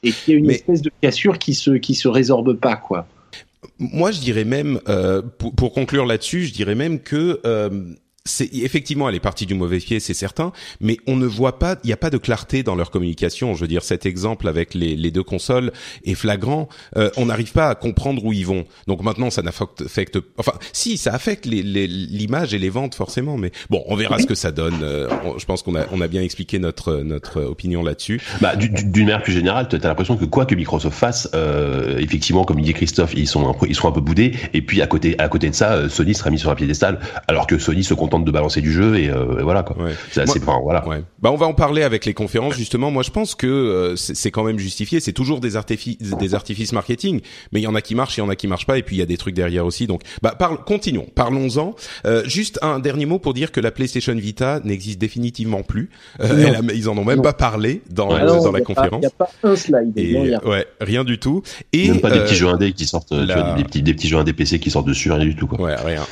[0.03, 3.07] et qu'il y a une espèce de cassure qui se qui se résorbe pas, quoi.
[3.79, 8.53] Moi, je dirais même, euh, pour, pour, conclure là-dessus, je dirais même que euh, c'est
[8.55, 11.87] effectivement elle est partie du mauvais pied, c'est certain, mais on ne voit pas, il
[11.87, 13.55] n'y a pas de clarté dans leur communication.
[13.55, 15.73] Je veux dire, cet exemple avec les, les deux consoles
[16.05, 16.69] est flagrant.
[16.97, 18.65] Euh, on n'arrive pas à comprendre où ils vont.
[18.87, 23.83] Donc maintenant, ça n'affecte, enfin, si ça affecte l'image et les ventes forcément, mais bon,
[23.87, 24.81] on verra ce que ça donne.
[24.83, 28.21] Euh, je pense qu'on a, on a bien expliqué notre notre opinion là-dessus.
[28.41, 32.45] Bah, d'une manière plus générale, tu as l'impression que quoi que Microsoft fasse, euh, effectivement,
[32.45, 34.35] comme dit Christophe, ils sont un ils sont un peu boudés.
[34.53, 37.47] Et puis à côté à côté de ça, Sony sera mis sur un piédestal, alors
[37.47, 39.77] que Sony se de balancer du jeu et, euh, voilà quoi.
[40.11, 40.87] C'est assez, voilà.
[40.87, 41.03] Ouais.
[41.21, 42.91] Bah on va en parler avec les conférences justement.
[42.91, 45.01] Moi je pense que euh, c'est quand même justifié.
[45.01, 47.21] C'est toujours des artifices, des artifices marketing,
[47.53, 48.83] mais il y en a qui marchent, il y en a qui marchent pas, et
[48.83, 49.87] puis il y a des trucs derrière aussi.
[49.87, 51.75] Donc bah parle, continuons, parlons-en.
[52.07, 55.91] Euh, juste un dernier mot pour dire que la PlayStation Vita n'existe définitivement plus.
[56.21, 58.99] Euh, ils en ont même pas parlé dans, dans la conférence.
[58.99, 59.93] Il n'y a pas un slide.
[59.97, 61.43] Et, ouais, rien du tout.
[61.73, 64.33] Et même pas des petits jeux indés qui sortent, des petits des petits jeux indés
[64.33, 65.61] PC qui sortent dessus, rien du tout quoi.
[65.61, 66.03] Ouais, rien.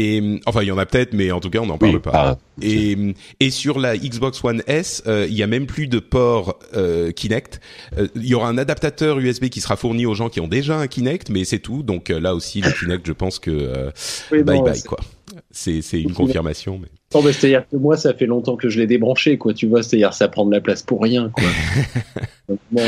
[0.00, 2.12] Et enfin, il y en a peut-être, mais en tout cas, on n'en parle pas.
[2.14, 2.96] Ah, et,
[3.40, 7.10] et sur la Xbox One S, euh, il y a même plus de port euh,
[7.10, 7.60] Kinect.
[7.98, 10.78] Euh, il y aura un adaptateur USB qui sera fourni aux gens qui ont déjà
[10.78, 11.82] un Kinect, mais c'est tout.
[11.82, 13.90] Donc là aussi, le Kinect, je pense que
[14.30, 15.00] bye bye quoi.
[15.50, 16.78] C'est c'est une confirmation.
[16.80, 16.88] Mais...
[17.12, 19.52] Non, mais c'est-à-dire que moi, ça fait longtemps que je l'ai débranché, quoi.
[19.52, 21.44] Tu vois, c'est-à-dire ça prend de la place pour rien, quoi.
[22.70, 22.82] bon,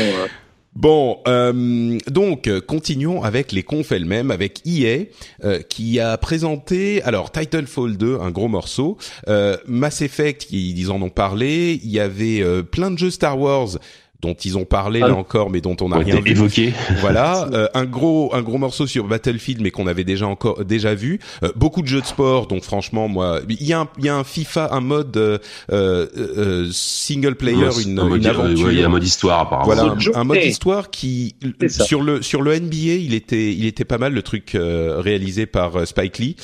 [0.73, 5.03] Bon, euh, donc continuons avec les confs elles-mêmes, avec EA
[5.43, 11.01] euh, qui a présenté alors Titanfall 2, un gros morceau, euh, Mass Effect, ils en
[11.01, 13.79] ont parlé, il y avait euh, plein de jeux Star Wars
[14.21, 15.15] dont ils ont parlé là ah.
[15.15, 16.73] encore, mais dont on n'a rien évoqué.
[16.99, 20.93] Voilà, euh, un gros un gros morceau sur Battlefield, mais qu'on avait déjà encore déjà
[20.93, 21.19] vu.
[21.43, 24.09] Euh, beaucoup de jeux de sport, donc franchement, moi, il y a un il y
[24.09, 28.71] a un FIFA, un mode euh, single player, une, une aventure.
[28.71, 29.65] il y a un mode histoire apparemment.
[29.65, 31.35] Voilà, un, mode histoire qui
[31.67, 35.87] sur le sur le NBA, il était il était pas mal le truc réalisé par
[35.87, 36.35] Spike Lee,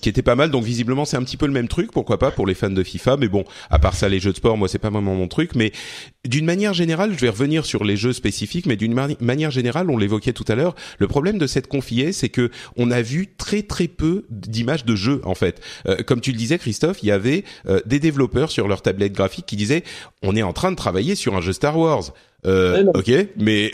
[0.00, 0.50] qui était pas mal.
[0.50, 2.82] Donc visiblement, c'est un petit peu le même truc, pourquoi pas pour les fans de
[2.82, 3.18] FIFA.
[3.18, 5.54] Mais bon, à part ça, les jeux de sport, moi, c'est pas vraiment mon truc.
[5.54, 5.72] Mais
[6.24, 9.96] d'une manière générale, je vais revenir sur les jeux spécifiques, mais d'une manière générale, on
[9.96, 13.62] l'évoquait tout à l'heure, le problème de cette confiée, c'est que on a vu très
[13.62, 15.60] très peu d'images de jeux en fait.
[15.86, 19.12] Euh, comme tu le disais, Christophe, il y avait euh, des développeurs sur leur tablette
[19.12, 19.84] graphique qui disaient
[20.22, 22.12] on est en train de travailler sur un jeu Star Wars.
[22.46, 23.70] Euh, ok, mais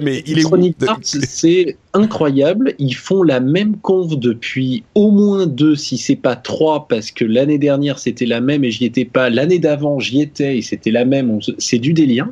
[0.00, 2.74] mais il est C'est incroyable.
[2.78, 7.24] Ils font la même conf depuis au moins deux, si c'est pas trois, parce que
[7.24, 9.30] l'année dernière c'était la même et j'y étais pas.
[9.30, 11.40] L'année d'avant j'y étais et c'était la même.
[11.58, 12.28] C'est du délire.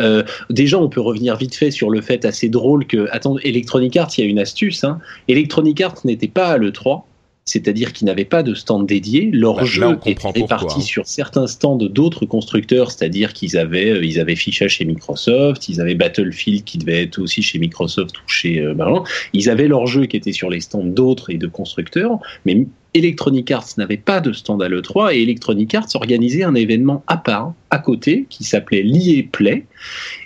[0.00, 3.96] Euh, déjà, on peut revenir vite fait sur le fait assez drôle que attends, Electronic
[3.96, 4.84] Arts, il y a une astuce.
[4.84, 4.98] Hein.
[5.28, 7.06] Electronic Arts n'était pas à le 3
[7.48, 9.30] c'est-à-dire qu'ils n'avaient pas de stand dédié.
[9.32, 14.20] Leur bah, jeu était réparti sur certains stands d'autres constructeurs, c'est-à-dire qu'ils avaient, euh, ils
[14.20, 18.60] avaient Ficha chez Microsoft, ils avaient Battlefield qui devait être aussi chez Microsoft ou chez
[18.60, 18.74] euh,
[19.32, 23.50] Ils avaient leur jeu qui était sur les stands d'autres et de constructeurs, mais Electronic
[23.50, 27.54] Arts n'avait pas de stand à l'E3 et Electronic Arts organisait un événement à part,
[27.70, 29.66] à côté, qui s'appelait l'IE Play,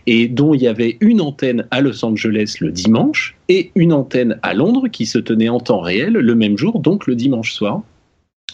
[0.06, 4.38] et dont il y avait une antenne à Los Angeles le dimanche et une antenne
[4.42, 7.82] à Londres qui se tenait en temps réel le même jour, donc le dimanche soir.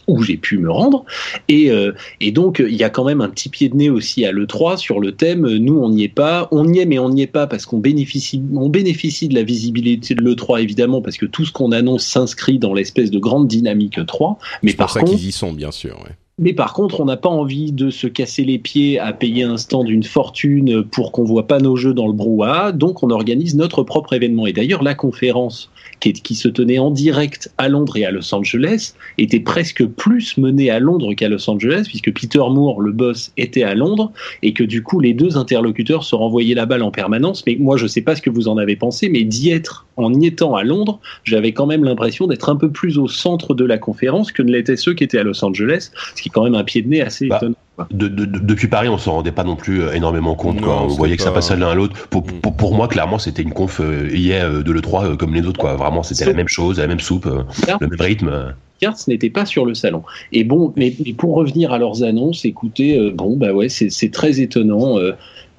[0.09, 1.05] Où j'ai pu me rendre.
[1.49, 4.25] Et, euh, et donc, il y a quand même un petit pied de nez aussi
[4.25, 5.47] à l'E3 sur le thème.
[5.47, 6.49] Nous, on n'y est pas.
[6.51, 9.43] On y est, mais on n'y est pas parce qu'on bénéficie, on bénéficie de la
[9.43, 13.47] visibilité de l'E3, évidemment, parce que tout ce qu'on annonce s'inscrit dans l'espèce de grande
[13.47, 14.39] dynamique 3.
[14.63, 15.13] Mais par contre.
[15.13, 15.97] qu'ils y sont, bien sûr.
[16.05, 16.15] Ouais.
[16.39, 19.57] Mais par contre, on n'a pas envie de se casser les pieds à payer un
[19.57, 23.57] stand d'une fortune pour qu'on voit pas nos jeux dans le brouhaha, donc on organise
[23.57, 24.47] notre propre événement.
[24.47, 25.71] Et d'ailleurs, la conférence
[26.01, 30.71] qui, se tenait en direct à Londres et à Los Angeles était presque plus menée
[30.71, 34.63] à Londres qu'à Los Angeles, puisque Peter Moore, le boss, était à Londres, et que
[34.63, 37.43] du coup, les deux interlocuteurs se renvoyaient la balle en permanence.
[37.47, 40.15] Mais moi, je sais pas ce que vous en avez pensé, mais d'y être, en
[40.15, 43.65] y étant à Londres, j'avais quand même l'impression d'être un peu plus au centre de
[43.65, 46.45] la conférence que ne l'étaient ceux qui étaient à Los Angeles, ce qui est quand
[46.45, 47.57] même un pied de nez assez bah, étonnant.
[47.91, 50.57] De, de, de, depuis Paris, on s'en rendait pas non plus euh, énormément compte.
[50.57, 50.83] Non, quoi.
[50.83, 52.09] On voyait que ça passait l'un à l'autre.
[52.09, 52.41] Pour, mm.
[52.41, 55.61] pour, pour, moi, clairement, c'était une conf euh, hier euh, de l'E3 comme les autres.
[55.61, 55.75] Quoi.
[55.75, 58.55] Vraiment, c'était la même chose, la même soupe, le même rythme.
[58.81, 60.03] Cards n'était pas sur le salon.
[60.33, 64.99] Et bon, mais, pour revenir à leurs annonces, écoutez, bon, bah ouais, c'est très étonnant.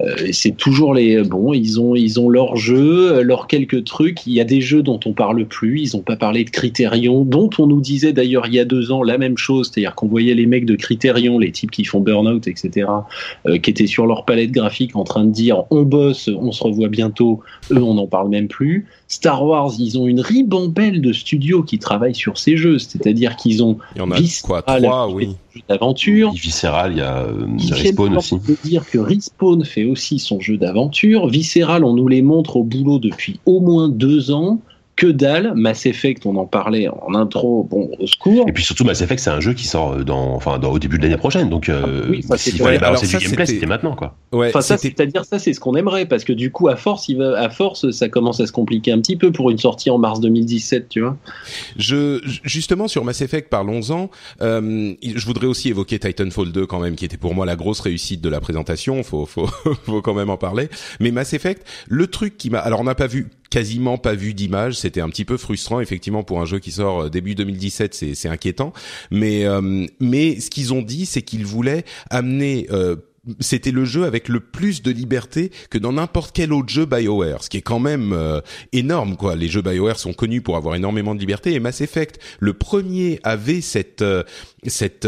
[0.00, 4.26] Euh, c'est toujours les bon, ils ont ils ont leurs jeux, leurs quelques trucs.
[4.26, 5.82] Il y a des jeux dont on parle plus.
[5.82, 8.92] Ils n'ont pas parlé de Criterion, dont on nous disait d'ailleurs il y a deux
[8.92, 12.00] ans la même chose, c'est-à-dire qu'on voyait les mecs de Criterion, les types qui font
[12.00, 12.88] Burnout, etc.,
[13.46, 16.64] euh, qui étaient sur leur palette graphique en train de dire on bosse, on se
[16.64, 17.40] revoit bientôt.
[17.70, 18.86] Eux, on n'en parle même plus.
[19.08, 23.62] Star Wars, ils ont une ribambelle de studios qui travaillent sur ces jeux, c'est-à-dire qu'ils
[23.62, 25.36] ont il y en a quoi trois, oui
[25.68, 26.32] d'aventure.
[26.32, 27.26] Visceral, il y a,
[27.58, 28.36] il Respawn aussi.
[28.36, 31.28] de dire que Respawn fait aussi son jeu d'aventure.
[31.28, 34.60] Visceral, on nous les montre au boulot depuis au moins deux ans
[34.96, 35.52] que dalle.
[35.54, 38.46] Mass Effect, on en parlait en intro, bon, au secours.
[38.48, 40.98] Et puis surtout, Mass Effect, c'est un jeu qui sort dans, enfin, dans, au début
[40.98, 41.48] de l'année prochaine.
[41.48, 44.16] Donc, euh, ah, oui, s'il fallait balancer du gameplay, c'était maintenant, quoi.
[44.32, 47.08] Ouais, enfin, ça, c'est-à-dire, ça, c'est ce qu'on aimerait, parce que du coup, à force,
[47.08, 49.90] il va, à force, ça commence à se compliquer un petit peu pour une sortie
[49.90, 51.16] en mars 2017, tu vois.
[51.76, 54.10] Je, justement, sur Mass Effect, parlons-en.
[54.42, 57.80] Euh, je voudrais aussi évoquer Titanfall 2, quand même, qui était pour moi la grosse
[57.80, 59.02] réussite de la présentation.
[59.02, 59.46] Faut, faut,
[59.84, 60.68] faut quand même en parler.
[61.00, 64.32] Mais Mass Effect, le truc qui m'a, alors, on n'a pas vu quasiment pas vu
[64.32, 64.74] d'image.
[64.74, 68.14] C'était un petit peu frustrant, effectivement, pour un jeu qui sort euh, début 2017, c'est,
[68.14, 68.72] c'est inquiétant.
[69.10, 72.96] Mais, euh, mais ce qu'ils ont dit, c'est qu'ils voulaient amener euh,
[73.38, 77.44] c'était le jeu avec le plus de liberté que dans n'importe quel autre jeu BioWare,
[77.44, 78.16] ce qui est quand même
[78.72, 79.36] énorme quoi.
[79.36, 83.20] Les jeux BioWare sont connus pour avoir énormément de liberté et Mass Effect, le premier
[83.22, 84.02] avait cette
[84.66, 85.06] cette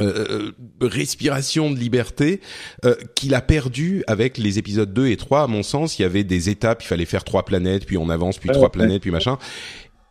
[0.00, 2.40] euh, respiration de liberté
[2.84, 6.04] euh, qu'il a perdu avec les épisodes 2 et 3 à mon sens il y
[6.04, 9.10] avait des étapes il fallait faire trois planètes puis on avance puis trois planètes puis
[9.10, 9.38] machin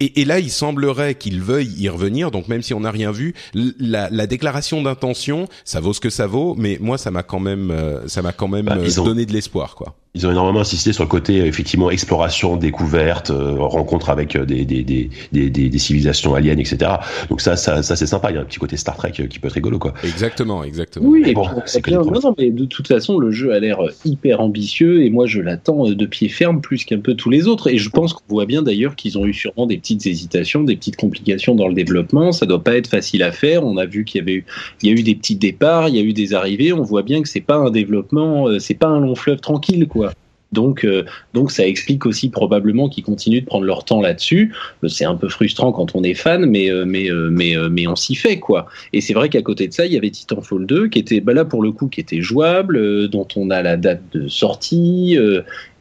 [0.01, 2.29] et, et, là, il semblerait qu'il veuille y revenir.
[2.29, 6.09] Donc, même si on n'a rien vu, la, la déclaration d'intention, ça vaut ce que
[6.09, 6.53] ça vaut.
[6.57, 9.75] Mais moi, ça m'a quand même, euh, ça m'a quand même bah, donné de l'espoir,
[9.75, 14.35] quoi ils ont énormément insisté sur le côté euh, effectivement exploration, découverte, euh, rencontre avec
[14.35, 16.91] euh, des, des, des, des, des civilisations aliens, etc.
[17.29, 18.31] Donc ça, ça, ça c'est sympa.
[18.31, 19.93] Il y a un petit côté Star Trek qui peut être rigolo, quoi.
[20.03, 21.09] Exactement, exactement.
[21.09, 21.47] Oui, et bon,
[21.83, 25.41] bien, non, mais de toute façon, le jeu a l'air hyper ambitieux et moi je
[25.41, 27.67] l'attends de pied ferme plus qu'un peu tous les autres.
[27.67, 30.77] Et je pense qu'on voit bien d'ailleurs qu'ils ont eu sûrement des petites hésitations, des
[30.77, 32.31] petites complications dans le développement.
[32.31, 33.65] Ça doit pas être facile à faire.
[33.65, 34.45] On a vu qu'il y avait eu,
[34.81, 36.71] il y a eu des petits départs, il y a eu des arrivées.
[36.71, 40.04] On voit bien que c'est pas un développement, c'est pas un long fleuve tranquille, quoi.
[40.51, 41.03] Donc, euh,
[41.33, 44.53] donc ça explique aussi probablement qu'ils continuent de prendre leur temps là-dessus.
[44.83, 47.95] Euh, c'est un peu frustrant quand on est fan, mais euh, mais mais mais on
[47.95, 48.67] s'y fait quoi.
[48.93, 51.33] Et c'est vrai qu'à côté de ça, il y avait Titanfall 2 qui était bah
[51.33, 55.17] là pour le coup qui était jouable, dont on a la date de sortie.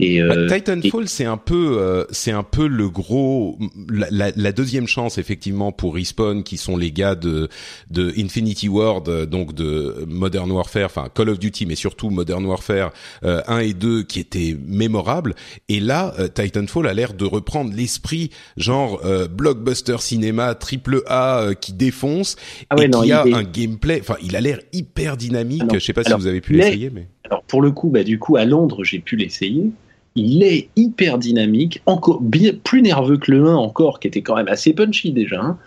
[0.00, 5.18] Et bah, Titanfall, c'est un peu c'est un peu le gros la, la, deuxième chance
[5.18, 7.48] effectivement pour Respawn qui sont les gars de
[7.90, 12.92] de Infinity Ward donc de Modern Warfare, enfin Call of Duty, mais surtout Modern Warfare
[13.22, 15.34] 1 et 2 qui étaient mémorable.
[15.68, 21.40] Et là, euh, Titanfall a l'air de reprendre l'esprit genre euh, blockbuster cinéma triple A
[21.40, 22.36] euh, qui défonce
[22.70, 24.00] ah et qui a un gameplay.
[24.00, 25.62] Enfin, il a l'air hyper dynamique.
[25.68, 28.04] Ah Je sais pas si vous avez pu l'essayer, mais alors pour le coup, bah
[28.04, 29.70] du coup à Londres, j'ai pu l'essayer.
[30.16, 32.22] Il est hyper dynamique, encore
[32.62, 35.40] plus nerveux que le 1 encore, qui était quand même assez punchy déjà.
[35.40, 35.58] Hein.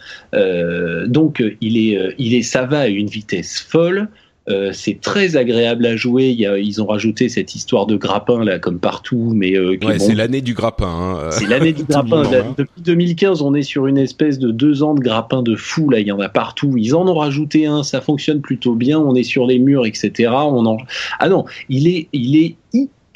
[1.07, 4.07] donc il est, il est, ça va à une vitesse folle.
[4.49, 6.29] Euh, c'est très agréable à jouer.
[6.29, 9.77] Il y a, ils ont rajouté cette histoire de grappin là, comme partout, mais euh,
[9.83, 10.87] ouais, c'est l'année du grappin.
[10.87, 11.29] Hein.
[11.31, 12.23] C'est l'année du grappin.
[12.23, 12.55] Hein.
[12.57, 15.89] Depuis 2015, on est sur une espèce de deux ans de grappin de fou.
[15.89, 16.73] Là, il y en a partout.
[16.77, 17.83] Ils en ont rajouté un.
[17.83, 18.99] Ça fonctionne plutôt bien.
[18.99, 20.31] On est sur les murs, etc.
[20.31, 20.77] On en...
[21.19, 22.55] Ah non, il est, il est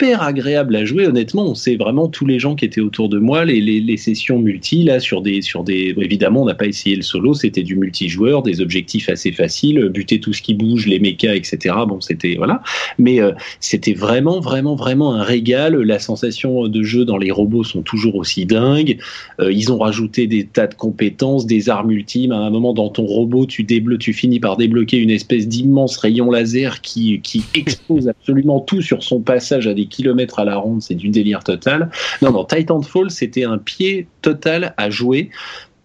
[0.02, 1.06] super agréable à jouer.
[1.06, 3.98] Honnêtement, on sait vraiment tous les gens qui étaient autour de moi, les, les, les
[3.98, 5.94] sessions multi là sur des sur des.
[5.96, 10.20] Évidemment, on n'a pas essayé le solo, c'était du multijoueur, des objectifs assez faciles, buter
[10.20, 11.76] tout ce qui bouge, les mechas, etc.
[11.88, 12.64] Bon, c'était voilà,
[12.98, 15.76] mais euh, c'était vraiment vraiment vraiment un régal.
[15.76, 18.98] La sensation de jeu dans les robots sont toujours aussi dingues.
[19.40, 22.32] Euh, ils ont rajouté des tas de compétences, des armes ultimes.
[22.32, 25.98] À un moment dans ton robot, tu débloques, tu finis par débloquer une espèce d'immense
[25.98, 30.58] rayon laser qui qui explose absolument tout sur son passage à des kilomètres à la
[30.58, 30.82] ronde.
[30.82, 31.91] C'est du délire total.
[32.23, 35.30] Non non, Titanfall c'était un pied total à jouer.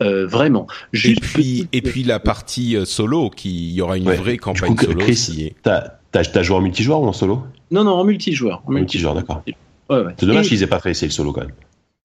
[0.02, 0.66] Euh, vraiment.
[0.92, 4.16] Et puis, et puis la partie euh, solo, qui il y aura une Ouais.
[4.16, 4.98] vraie campagne coup, solo.
[4.98, 7.44] Chris, t'as joué en multijoueur ou en solo?
[7.70, 8.62] Non, non, en multijoueur.
[8.66, 9.42] En En multijoueur, d'accord.
[9.46, 9.54] Ouais,
[10.00, 10.12] ouais.
[10.20, 11.52] C'est dommage Et- qu'ils aient pas fait essayer le solo quand même.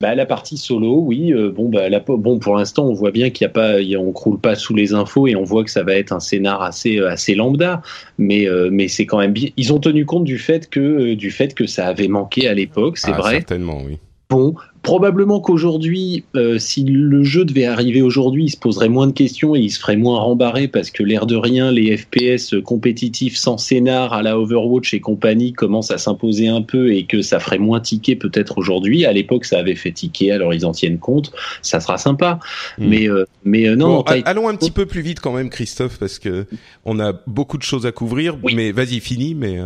[0.01, 1.31] Bah, la partie solo, oui.
[1.31, 3.93] euh, bon, bah, la, bon, pour l'instant, on voit bien qu'il y a pas, y
[3.95, 6.19] a- on croule pas sous les infos et on voit que ça va être un
[6.19, 7.83] scénar assez, euh, assez lambda.
[8.17, 9.49] Mais, euh, mais c'est quand même bien.
[9.57, 12.53] Ils ont tenu compte du fait que, euh, du fait que ça avait manqué à
[12.55, 13.31] l'époque, c'est Ah, vrai.
[13.33, 13.99] Certainement, oui.
[14.32, 19.12] Bon, probablement qu'aujourd'hui, euh, si le jeu devait arriver aujourd'hui, il se poserait moins de
[19.12, 23.36] questions et il se ferait moins rembarrer parce que l'air de rien, les FPS compétitifs
[23.36, 27.41] sans scénar à la Overwatch et compagnie commencent à s'imposer un peu et que ça
[27.41, 29.04] ferait moins tiquer peut-être aujourd'hui.
[29.04, 31.34] À l'époque, ça avait fait tiquer, alors ils en tiennent compte.
[31.62, 32.39] Ça sera sympa.
[32.78, 32.88] Hmm.
[32.88, 36.00] Mais, euh, mais euh, non, Bon, allons un petit peu plus vite quand même, Christophe,
[36.00, 36.46] parce que
[36.86, 38.38] on a beaucoup de choses à couvrir.
[38.44, 38.56] Oui.
[38.56, 39.36] Mais vas-y, fini.
[39.36, 39.60] Mais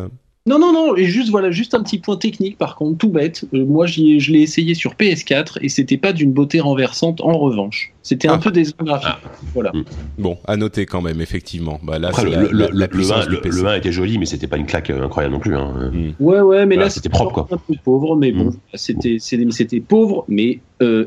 [0.47, 3.45] Non, non, non, et juste voilà, juste un petit point technique par contre, tout bête.
[3.55, 7.19] Euh, moi, j'y ai- je l'ai essayé sur PS4 et c'était pas d'une beauté renversante
[7.21, 7.91] en revanche.
[8.03, 8.37] C'était un Ah.
[8.37, 9.15] peu décevant graphique.
[9.55, 9.71] Voilà.
[10.19, 11.79] bon, à noter quand même, effectivement.
[11.81, 13.41] Bah là, Après, c'est le, la, le, la- le, la le puissance vin, du le,
[13.41, 13.57] PC.
[13.57, 15.55] le vin était joli, mais c'était pas une claque euh, incroyable non plus.
[15.55, 15.91] Hein.
[16.19, 17.47] Ouais, ouais, mais Voilà, là c'était propre, quoi.
[17.49, 18.57] un peu pauvre, mais bon, Mm.
[18.75, 21.05] c'était c'était c'était pauvre, mais euh,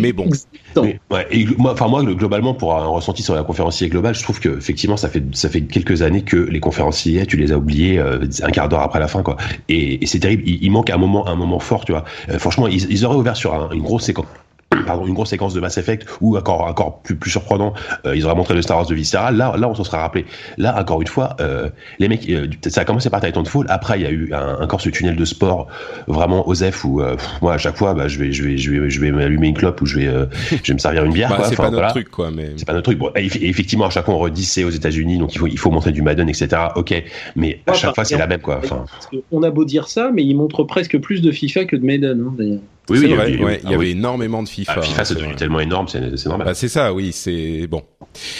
[0.00, 0.24] Mais bon.
[0.24, 0.82] existant.
[0.82, 4.14] Mais, ouais, et moi, enfin moi, le- globalement, pour un ressenti sur la conférencier globale,
[4.14, 7.52] je trouve que effectivement, ça fait ça fait quelques années que les conférenciers, tu les
[7.52, 9.36] as oubliés euh, un quart d'heure après la fin, quoi.
[9.68, 10.42] Et, et c'est terrible.
[10.46, 12.04] Il, il manque un moment, un moment fort, tu vois.
[12.30, 14.26] Euh, franchement, ils, ils auraient ouvert sur un- une grosse séquence.
[14.86, 17.72] Pardon, une grosse séquence de Mass Effect ou encore encore plus plus surprenant
[18.06, 20.26] euh, ils auraient montré le Star Wars de Visceral là là on s'en serait rappelé
[20.58, 24.02] là encore une fois euh, les mecs euh, ça a commencé par Titanfall après il
[24.02, 25.68] y a eu un, encore ce tunnel de sport
[26.06, 28.90] vraiment Osef où euh, moi à chaque fois bah, je vais je vais je vais
[28.90, 31.28] je vais m'allumer une clope ou je vais euh, je vais me servir une bière
[31.34, 31.44] Bah, quoi.
[31.46, 31.90] c'est Enfin, pas notre voilà.
[31.90, 32.30] truc, quoi.
[32.30, 32.98] Mais C'est pas notre truc.
[32.98, 35.70] Bon, effectivement, à chaque fois, on redit c'est aux États-Unis, donc il faut, il faut
[35.70, 36.48] montrer du Madden, etc.
[36.76, 36.92] Ok,
[37.36, 38.60] mais à Ouais, chaque fois, c'est la même, quoi.
[38.62, 38.84] Enfin,
[39.32, 42.24] on a beau dire ça, mais ils montrent presque plus de FIFA que de Maiden,
[42.28, 42.60] hein, d'ailleurs.
[42.90, 43.26] Oui, c'est oui, vrai.
[43.26, 43.90] oui, oui, ouais, il y ah avait oui.
[43.92, 44.74] énormément de FIFA.
[44.76, 46.46] Ah, FIFA, hein, c'est devenu tellement énorme, c'est normal.
[46.46, 47.12] Bah, c'est ça, oui.
[47.12, 47.82] C'est bon.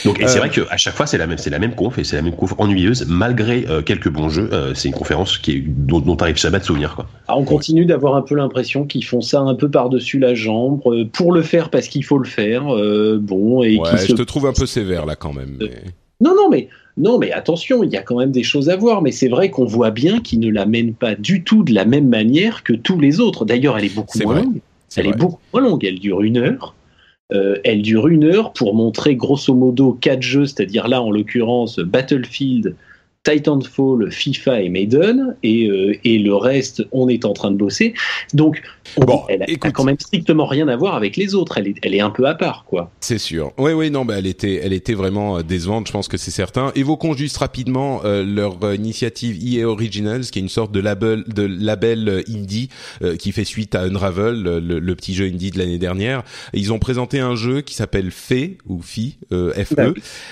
[0.05, 1.99] Donc, et c'est Euh, vrai qu'à chaque fois, c'est la même, c'est la même conf
[1.99, 4.49] et c'est la même conf ennuyeuse, malgré euh, quelques bons jeux.
[4.53, 7.07] euh, c'est une conférence qui est, dont, dont t'arrives jamais à te souvenir, quoi.
[7.27, 10.81] Ah, on continue d'avoir un peu l'impression qu'ils font ça un peu par-dessus la jambe,
[10.87, 12.73] euh, pour le faire parce qu'il faut le faire.
[12.75, 15.57] euh, bon, et Ouais, qu'ils je se te trouve un peu sévère là quand même.
[15.59, 15.83] mais-
[16.21, 19.03] Non, non, mais non, mais attention, il y a quand même des choses à voir.
[19.03, 21.85] Mais c'est vrai qu'on voit bien qu'ils ne la mènent pas du tout de la
[21.85, 23.45] même manière que tous les autres.
[23.45, 24.43] D'ailleurs, elle est beaucoup moins vrai.
[24.45, 24.61] longue.
[24.97, 25.15] Elle vrai.
[25.15, 25.85] est beaucoup moins longue.
[25.85, 26.75] Elle dure une heure.
[27.33, 31.79] Euh, elle dure une heure pour montrer grosso modo quatre jeux, c'est-à-dire là en l'occurrence
[31.79, 32.77] Battlefield,
[33.25, 37.95] Titanfall, FIFA et Maiden, et, euh, et le reste, on est en train de bosser.
[38.35, 38.63] Donc,
[38.99, 39.73] on- Bon, elle a, écoute.
[39.73, 41.57] quand même strictement rien à voir avec les autres.
[41.59, 42.91] Elle est, elle est un peu à part, quoi.
[43.01, 43.53] C'est sûr.
[43.59, 45.87] Oui, oui, non, bah, elle était, elle était vraiment euh, décevante.
[45.87, 46.71] Je pense que c'est certain.
[46.75, 51.25] Évoquons juste rapidement euh, leur euh, initiative EA Originals, qui est une sorte de label,
[51.27, 52.69] de label euh, indie
[53.03, 56.23] euh, qui fait suite à Unravel, le, le- petit jeu indie de l'année dernière.
[56.53, 59.87] Ils ont présenté un jeu qui s'appelle Fe ou Fi, euh, F Bah.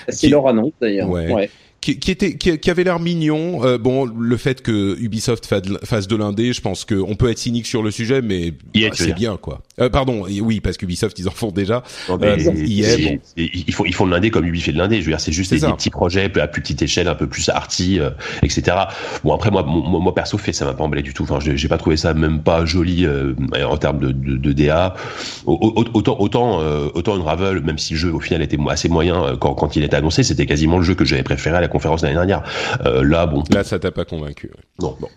[0.09, 1.09] C'est Qui- leur annonce d'ailleurs.
[1.09, 1.29] Ouais.
[1.31, 1.49] Ouais.
[1.83, 3.63] Qui, qui était, qui, qui avait l'air mignon.
[3.65, 7.65] Euh, bon, le fait que Ubisoft fasse de, l'indé, je pense qu'on peut être cynique
[7.65, 9.61] sur le sujet, mais bah, c'est bien quoi.
[9.81, 11.83] Euh, pardon, oui, parce qu'Ubisoft ils en font déjà.
[12.09, 13.19] Non, Euh, mais EA, c'est- bon.
[13.23, 14.97] c'est- ils font, ils font de l'indé comme Ubi fait de l'indé.
[14.97, 17.49] Je veux dire, c'est juste des, petits projets à plus petite échelle, un peu plus
[17.49, 18.09] arty, euh,
[18.43, 18.77] etc.
[19.23, 21.23] Bon, après, moi, moi, moi, perso, fait, ça m'a pas emballé du tout.
[21.23, 23.33] Enfin, j'ai pas trouvé ça même pas joli euh,
[23.67, 24.93] en termes de, de, de DA.
[25.45, 28.89] Au- au- Autant, autant, euh, autant Unravel, même si le jeu au final était assez
[28.89, 31.67] moyen quand, quand il était annoncé, c'était quasiment le jeu que j'avais préféré à la
[31.73, 32.43] conférence l'année dernière.
[32.85, 34.47] Euh, là, bon, Là, ça t'a pas convaincu.
[34.47, 34.63] ouais.
[34.81, 34.95] non.
[35.01, 35.09] Bon.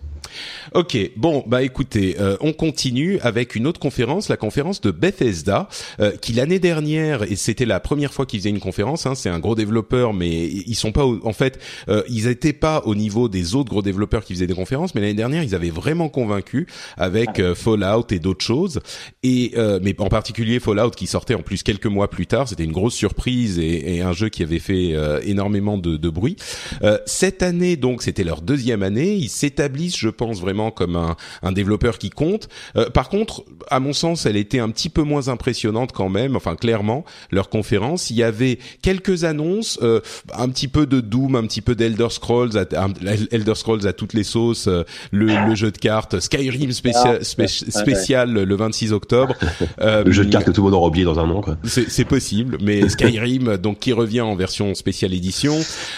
[0.73, 5.69] Ok, bon, bah écoutez, euh, on continue avec une autre conférence, la conférence de Bethesda,
[5.99, 9.29] euh, qui l'année dernière, et c'était la première fois qu'ils faisaient une conférence, hein, c'est
[9.29, 11.59] un gros développeur, mais ils sont pas, au- en fait,
[11.89, 15.01] euh, ils étaient pas au niveau des autres gros développeurs qui faisaient des conférences, mais
[15.01, 18.79] l'année dernière, ils avaient vraiment convaincu avec euh, Fallout et d'autres choses,
[19.23, 22.63] et euh, mais en particulier Fallout qui sortait en plus quelques mois plus tard, c'était
[22.63, 26.35] une grosse surprise et, et un jeu qui avait fait euh, énormément de, de bruit.
[27.05, 29.13] Cette année, donc, c'était leur deuxième année.
[29.15, 32.49] Ils s'établissent, je pense vraiment comme un, un développeur qui compte.
[32.75, 36.35] Euh, par contre, à mon sens, elle était un petit peu moins impressionnante quand même.
[36.35, 40.01] Enfin, clairement, leur conférence, il y avait quelques annonces, euh,
[40.33, 42.87] un petit peu de Doom, un petit peu d'Elder Scrolls, à,
[43.31, 47.47] Elder Scrolls à toutes les sauces, euh, le, le, jeu de cartes, Skyrim spécial, ah,
[47.47, 49.33] spécial le 26 octobre.
[49.79, 51.41] le jeu de cartes que tout le monde aura oublié dans un an.
[51.63, 55.57] C'est possible, mais Skyrim, donc qui revient en version spéciale édition.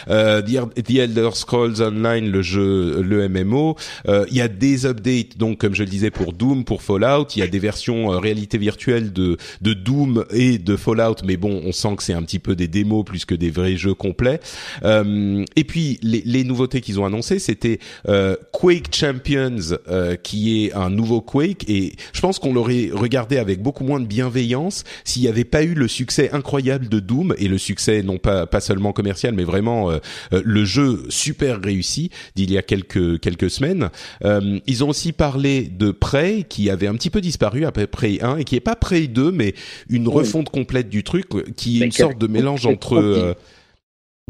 [0.09, 3.75] Euh, The Elder Scrolls Online, le jeu, le MMO.
[4.09, 7.27] Euh, il y a des updates, donc comme je le disais pour Doom, pour Fallout.
[7.35, 11.37] Il y a des versions euh, réalité virtuelle de de Doom et de Fallout, mais
[11.37, 13.93] bon, on sent que c'est un petit peu des démos plus que des vrais jeux
[13.93, 14.39] complets.
[14.83, 20.65] Euh, et puis les, les nouveautés qu'ils ont annoncées, c'était euh, Quake Champions, euh, qui
[20.65, 24.83] est un nouveau Quake, et je pense qu'on l'aurait regardé avec beaucoup moins de bienveillance
[25.03, 28.45] s'il n'y avait pas eu le succès incroyable de Doom et le succès non pas
[28.45, 29.91] pas seulement commercial, mais vraiment
[30.31, 33.89] le jeu super réussi d'il y a quelques quelques semaines.
[34.23, 38.37] Ils ont aussi parlé de Prey, qui avait un petit peu disparu après Prey 1
[38.37, 39.53] et qui est pas Prey 2, mais
[39.89, 43.33] une refonte complète du truc, qui est une sorte de mélange entre euh,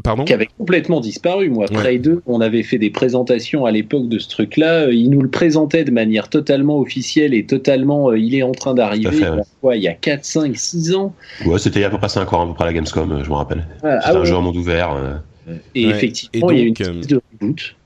[0.02, 1.50] Pardon qui avait complètement disparu.
[1.50, 4.86] Moi, Prey 2, on avait fait des présentations à l'époque de ce truc-là.
[4.86, 8.10] Euh, il nous le présentait de manière totalement officielle et totalement.
[8.10, 9.26] Euh, il est en train d'arriver.
[9.62, 11.14] Il y a 4, 5, 6 ans.
[11.44, 12.72] Ouais, c'était il y a à peu près 5 ans, à peu près à la
[12.72, 13.66] Gamescom, je me rappelle.
[13.82, 14.96] Ah, c'était un jeu en monde ouvert.
[15.74, 17.76] Et effectivement, il y a une petite de reboot.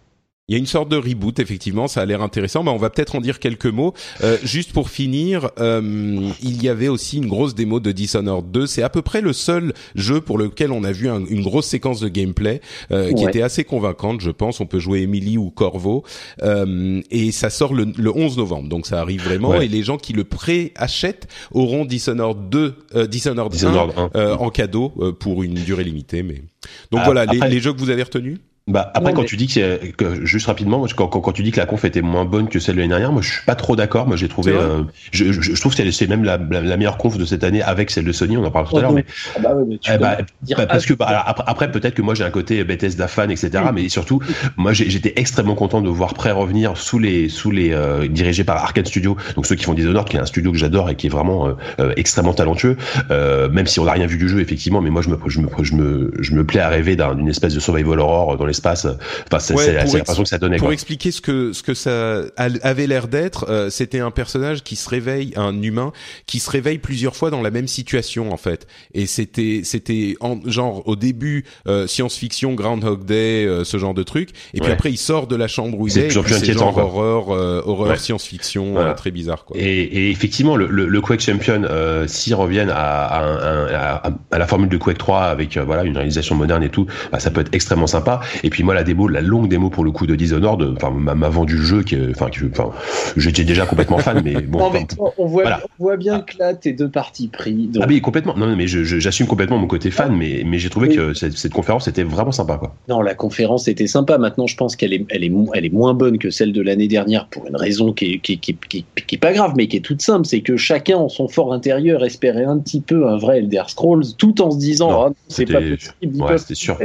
[0.47, 2.63] Il y a une sorte de reboot, effectivement, ça a l'air intéressant.
[2.63, 3.95] Bah, on va peut-être en dire quelques mots.
[4.23, 8.67] Euh, juste pour finir, euh, il y avait aussi une grosse démo de Dishonored 2.
[8.67, 11.99] C'est à peu près le seul jeu pour lequel on a vu une grosse séquence
[12.01, 14.61] de gameplay euh, qui était assez convaincante, je pense.
[14.61, 16.05] On peut jouer Emily ou Corvo.
[16.43, 19.59] Euh, et ça sort le, le, 11 novembre, donc ça arrive vraiment.
[19.59, 24.91] Et les gens qui le pré-achètent auront Dishonored 2, euh, Dishonored, Dishonored 1, en cadeau
[25.21, 26.23] pour une durée limitée.
[26.23, 26.43] Mais
[26.91, 28.41] donc ah, voilà, les, les jeux que vous avez retenus?
[28.67, 31.61] Bah après quand tu dis que, que, juste rapidement quand, quand, quand, tu dis que
[31.61, 33.77] la conf était moins bonne que celle de l'année dernière moi je suis pas trop
[33.77, 34.07] d'accord.
[34.07, 37.19] Moi j'ai trouvé euh, je, je, je, trouve que c'est même la, la, meilleure conf
[37.19, 39.05] de cette année avec celle de Sony on en parle tout à l'heure mais,
[39.37, 40.17] ah bah mais eh bah,
[40.57, 43.65] bah, parce que bah, après, après peut-être que moi j'ai un côté Bethesda fan etc
[43.75, 44.21] mais surtout
[44.57, 48.57] moi j'étais extrêmement content de voir Prêt revenir sous les sous les euh, dirigés par
[48.57, 49.19] Arcade Studio.
[49.37, 51.55] Donc ceux qui font Dishonored qui est un studio que j'adore et qui est vraiment
[51.81, 52.79] euh, extrêmement talentueux
[53.11, 55.49] même si on n'a rien vu du jeu effectivement mais moi je me je me
[55.61, 58.87] je me, je me plais à rêver d'une espèce de survival horror dans les l'espace.
[58.87, 60.57] Enfin, c'est l'impression que ça donnait.
[60.57, 64.77] Pour expliquer ce que ce que ça avait l'air d'être, euh, c'était un personnage qui
[64.77, 65.93] se réveille, un humain
[66.27, 68.67] qui se réveille plusieurs fois dans la même situation en fait.
[68.93, 74.31] Et c'était c'était genre au début euh, science-fiction, Groundhog Day, euh, ce genre de truc.
[74.55, 76.11] Et puis après il sort de la chambre où il est.
[76.11, 79.57] C'est genre horreur, horreur, science-fiction, très bizarre quoi.
[79.59, 81.63] Et, et effectivement, le, le, le, Quake Champion,
[82.07, 86.35] s'ils reviennent à, à, à, à, la formule de Quake 3 avec voilà une réalisation
[86.35, 88.21] moderne et tout, bah, ça peut être extrêmement sympa.
[88.45, 91.29] Et puis moi la démo, la longue démo pour le coup de Dishonored, enfin m'a
[91.31, 92.71] vendu le jeu, qui, enfin, enfin,
[93.17, 94.71] j'étais déjà complètement fan, mais bon.
[95.17, 97.71] on, voit, on voit bien que là t'es deux parties pris.
[97.81, 98.37] Ah oui, complètement.
[98.37, 101.89] Non, mais j'assume complètement mon côté fan, mais mais j'ai trouvé que cette, cette, conférence
[101.89, 102.75] était vraiment sympa, quoi.
[102.89, 104.19] Non, la conférence était sympa.
[104.19, 106.89] Maintenant, je pense qu'elle est, elle est, elle est moins bonne que celle de l'année
[106.89, 109.79] dernière pour une raison qui est, qui, qui, qui, qui est pas grave, mais qui
[109.79, 113.17] est toute simple, c'est que chacun en son fort intérieur espérait un petit peu un
[113.17, 116.79] vrai Elder Scrolls, tout en se disant, oh, c'est pas possible, ouais, sûr.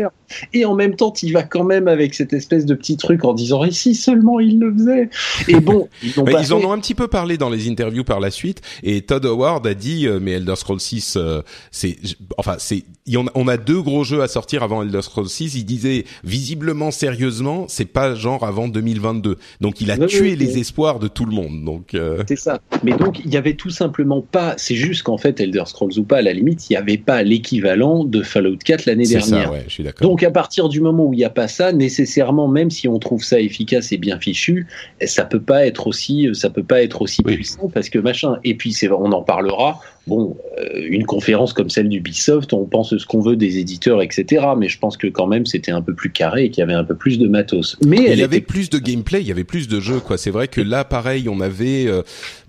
[0.54, 3.34] Et en même temps, tu vas quand même avec cette espèce de petit truc en
[3.34, 5.10] disant et si seulement il le faisait
[5.48, 8.32] et bon ils, ils en ont un petit peu parlé dans les interviews par la
[8.32, 8.62] suite.
[8.84, 11.42] Et Todd Howard a dit euh, mais Elder Scrolls 6 euh,
[11.72, 11.98] c'est
[12.38, 12.84] enfin c'est
[13.36, 17.66] on a deux gros jeux à sortir avant Elder Scrolls 6 il disait visiblement sérieusement
[17.68, 21.64] c'est pas genre avant 2022 donc il a tué les espoirs de tout le monde.
[21.64, 22.60] Donc euh, c'est ça.
[22.84, 26.04] Mais donc il y avait tout simplement pas c'est juste qu'en fait Elder Scrolls ou
[26.04, 29.52] pas à la limite il y avait pas l'équivalent de Fallout 4 l'année dernière ça,
[29.52, 32.48] ouais, je suis donc à partir du moment où il n'y a pas ça nécessairement
[32.48, 34.68] même si on trouve ça efficace et bien fichu,
[35.06, 38.38] ça peut pas être aussi, ça peut pas être aussi puissant parce que machin.
[38.44, 42.98] Et puis c'est, on en parlera bon, euh, une conférence comme celle d'Ubisoft, on pense
[42.98, 44.46] ce qu'on veut des éditeurs, etc.
[44.58, 46.74] Mais je pense que quand même c'était un peu plus carré et qu'il y avait
[46.74, 47.78] un peu plus de matos.
[47.86, 50.18] Mais il y avait plus de gameplay, il y avait plus de jeux, quoi.
[50.18, 52.02] C'est vrai que là, pareil, on avait euh,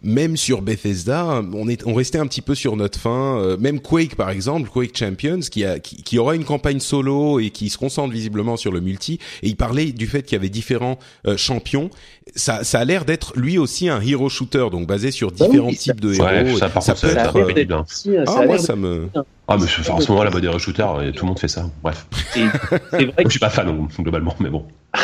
[0.03, 3.39] même sur Bethesda, on est, on restait un petit peu sur notre fin.
[3.39, 7.51] Euh, même Quake, par exemple, Quake Champions, qui a, qui, aura une campagne solo et
[7.51, 9.19] qui se concentre visiblement sur le multi.
[9.43, 10.99] Et il parlait du fait qu'il y avait différents
[11.37, 11.91] champions.
[12.35, 15.73] Ça, ça a l'air d'être lui aussi un hero shooter, donc basé sur bah différents
[15.73, 16.59] types de héros.
[16.59, 17.85] ça, peut être Hein.
[18.27, 19.09] ah, moi, ça me.
[19.49, 21.67] Ah, mais en ce moment, la mode des shooter, tout le monde fait ça.
[21.83, 22.07] Bref.
[22.33, 23.25] C'est vrai que...
[23.25, 24.67] je suis pas fan, globalement, mais bon.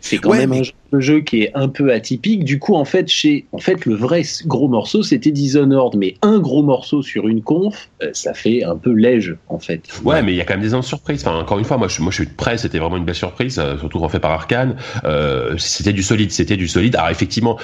[0.00, 2.44] c'est quand même un jeu, qui est un peu atypique.
[2.44, 6.38] Du coup, en fait, chez, en fait, le vrai gros morceau, c'était Dishonored, mais un
[6.38, 9.82] gros morceau sur une conf, euh, ça fait un peu léger, en fait.
[10.04, 11.26] Ouais, mais il y a quand même des surprises.
[11.26, 12.58] Enfin, encore une fois, moi, je, moi, je suis prêt.
[12.58, 14.76] C'était vraiment une belle surprise, euh, surtout refait par Arkane.
[15.04, 16.96] Euh, c'était du solide, c'était du solide.
[16.96, 17.58] Alors effectivement,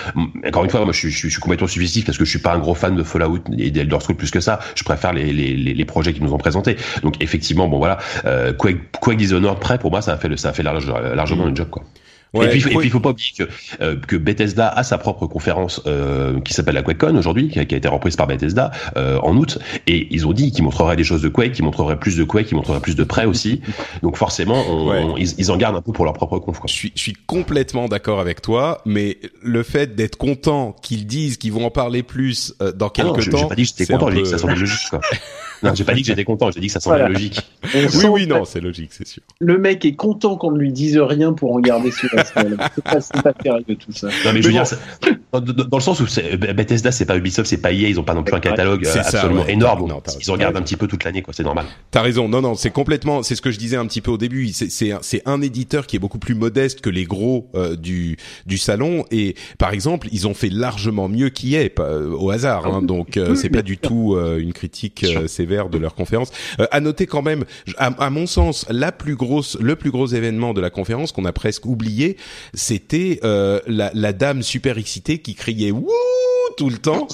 [0.47, 2.55] encore une fois, moi, je, je, je suis complètement subjectif parce que je suis pas
[2.55, 4.61] un gros fan de Fallout et d'Elder Scrolls plus que ça.
[4.75, 6.77] Je préfère les, les, les, projets qu'ils nous ont présentés.
[7.03, 10.37] Donc effectivement, bon voilà, euh, Quake, Quake Dishonored prêt pour moi, ça a fait le,
[10.37, 11.49] ça a fait largement mm.
[11.49, 11.85] le job quoi
[12.43, 13.45] et, puis, et puis, il faut pas oublier que,
[13.81, 17.63] euh, que Bethesda a sa propre conférence euh, qui s'appelle la QuakeCon aujourd'hui, qui, a
[17.63, 21.23] été reprise par Bethesda euh, en août, et ils ont dit qu'ils montreraient des choses
[21.23, 23.61] de Quake, qu'ils montreraient plus de Quake, qu'ils montreraient plus de prêt aussi.
[24.03, 26.59] Donc forcément, on, ils, ils, en gardent un peu pour leur propre conf.
[26.59, 26.67] Quoi.
[26.69, 31.37] Je suis, je suis complètement d'accord avec toi, mais le fait d'être content qu'ils disent
[31.37, 33.69] qu'ils vont en parler plus euh, dans quelques ah non, temps, j'ai pas dit que
[33.69, 34.89] j'étais content, j'ai dit que ça semblait logique.
[34.91, 35.01] Quoi.
[35.65, 37.41] Non, j'ai pas dit que j'étais content, j'ai dit que ça semblait logique.
[37.75, 39.23] oui, oui, non, c'est logique, c'est sûr.
[39.41, 42.25] Le mec est content qu'on ne lui dise rien pour en garder sous la
[42.75, 44.09] C'est pas, c'est pas de tout ça.
[44.25, 44.65] Non, mais, je veux dire,
[45.33, 46.05] dans, dans, le sens où
[46.55, 49.47] Bethesda, c'est pas Ubisoft, c'est pas EA, ils ont pas non plus un catalogue absolument
[49.47, 49.89] énorme.
[49.89, 51.67] Non, ils en regardent un petit peu toute l'année, quoi, c'est normal.
[51.91, 54.19] T'as raison, non, non, c'est complètement, c'est ce que je disais un petit peu au
[54.19, 54.49] début.
[54.49, 58.59] C'est un, un éditeur qui est beaucoup plus modeste que les gros euh, du, du
[58.59, 59.05] salon.
[59.11, 62.67] Et par exemple, ils ont fait largement mieux qu'EA, euh, au hasard.
[62.67, 66.31] Hein, donc, euh, c'est pas du tout une critique sévère de leur conférence.
[66.61, 67.45] Euh, à noter quand même,
[67.79, 71.33] à, mon sens, la plus grosse, le plus gros événement de la conférence qu'on a
[71.33, 72.17] presque oublié,
[72.53, 75.91] c'était euh, la, la, dame super excitée qui criait wouh
[76.57, 77.09] tout le temps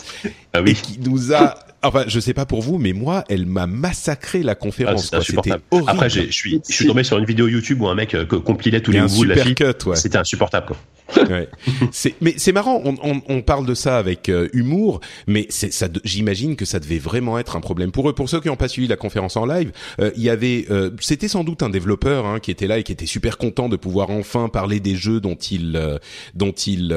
[0.52, 0.72] ah oui.
[0.72, 4.42] et qui nous a Enfin, je sais pas pour vous, mais moi, elle m'a massacré
[4.42, 5.10] la conférence.
[5.12, 5.90] Ah, c'était horrible.
[5.90, 8.80] Après, je suis, je suis tombé sur une vidéo YouTube où un mec euh, compilait
[8.80, 9.54] tous les mouvements de la fille.
[9.86, 9.96] Ouais.
[9.96, 10.66] C'était insupportable.
[10.66, 10.76] Quoi.
[11.30, 11.48] Ouais.
[11.90, 12.80] c'est, mais c'est marrant.
[12.84, 16.78] On, on, on, parle de ça avec euh, humour, mais c'est, ça, j'imagine que ça
[16.78, 18.14] devait vraiment être un problème pour eux.
[18.14, 20.90] Pour ceux qui n'ont pas suivi la conférence en live, euh, il y avait, euh,
[21.00, 23.76] c'était sans doute un développeur hein, qui était là et qui était super content de
[23.76, 25.98] pouvoir enfin parler des jeux dont il,
[26.34, 26.94] dont il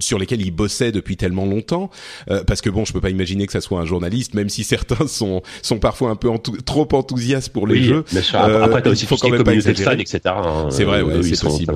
[0.00, 1.90] sur lesquels il bossait depuis tellement longtemps.
[2.30, 4.64] Euh, parce que bon je peux pas imaginer que ça soit un journaliste même si
[4.64, 6.28] certains sont sont parfois un peu
[6.64, 8.04] trop enthousiastes pour les jeux.
[8.12, 8.38] bien sûr.
[8.40, 10.00] après, euh, aussi faut quand même pas exagérer.
[10.00, 10.20] etc.
[10.26, 10.68] hein.
[10.70, 11.74] c'est vrai ouais, c'est possible.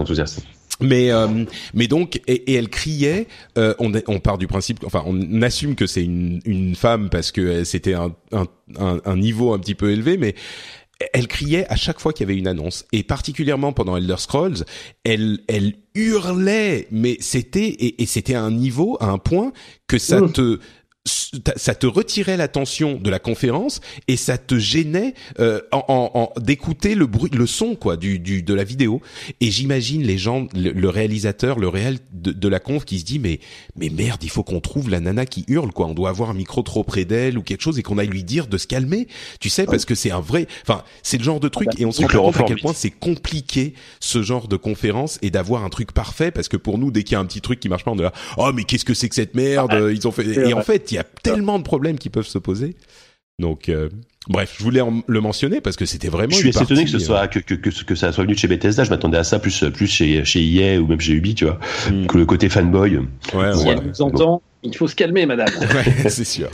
[0.81, 3.27] mais euh, mais donc et, et elle criait
[3.59, 7.31] euh, on on part du principe enfin on assume que c'est une une femme parce
[7.33, 8.47] que c'était un, un
[8.79, 10.35] un un niveau un petit peu élevé mais
[11.13, 12.85] elle criait à chaque fois qu'il y avait une annonce.
[12.93, 14.65] Et particulièrement pendant Elder Scrolls,
[15.05, 16.87] elle elle hurlait.
[16.91, 19.53] Mais c'était et, et c'était à un niveau à un point
[19.87, 20.59] que ça te
[21.57, 26.95] ça te retirait l'attention de la conférence et ça te gênait euh, en, en, d'écouter
[26.95, 29.03] le bruit, le son quoi du, du de la vidéo.
[29.41, 33.19] Et j'imagine les gens, le, réalisateur, le réel de, de, la conf qui se dit
[33.19, 33.41] mais
[33.77, 35.87] mais merde, il faut qu'on trouve la nana qui hurle quoi.
[35.87, 38.25] On doit avoir un micro trop près d'elle ou quelque chose et qu'on aille lui
[38.25, 39.09] dire de se calmer.
[39.41, 41.93] Tu sais parce que c'est un vrai, enfin c'est le genre de truc et on
[41.93, 45.69] se rend compte à quel point c'est compliqué ce genre de conférence et d'avoir un
[45.69, 47.85] truc parfait parce que pour nous dès qu'il y a un petit truc qui marche
[47.85, 50.25] pas on est là oh mais qu'est-ce que c'est que cette merde ils ont fait
[50.49, 52.77] et en fait il y a tellement de problèmes qui peuvent se poser.
[53.41, 53.89] Donc, euh,
[54.29, 56.31] bref, je voulais le mentionner parce que c'était vraiment.
[56.31, 58.35] Je suis assez étonné que ce soit euh, que, que, que, que, ça soit venu
[58.35, 58.85] de chez Bethesda.
[58.85, 61.59] Je m'attendais à ça plus plus chez chez EA ou même chez Ubi, tu vois,
[61.91, 62.07] hmm.
[62.07, 62.99] que le côté fanboy.
[63.35, 65.49] Ouais, si elle nous entend, il faut se calmer, madame.
[65.61, 66.49] ouais, c'est sûr.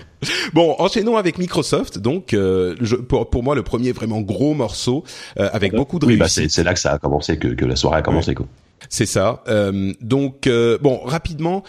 [0.54, 1.98] Bon, enchaînons avec Microsoft.
[1.98, 5.04] Donc, euh, je, pour, pour moi, le premier vraiment gros morceau
[5.36, 7.98] avec beaucoup de oui, bah c'est là que ça a commencé, que, que la soirée
[7.98, 8.46] a commencé, quoi.
[8.88, 9.42] C'est ça.
[9.48, 11.62] Euh, donc euh, bon, rapidement,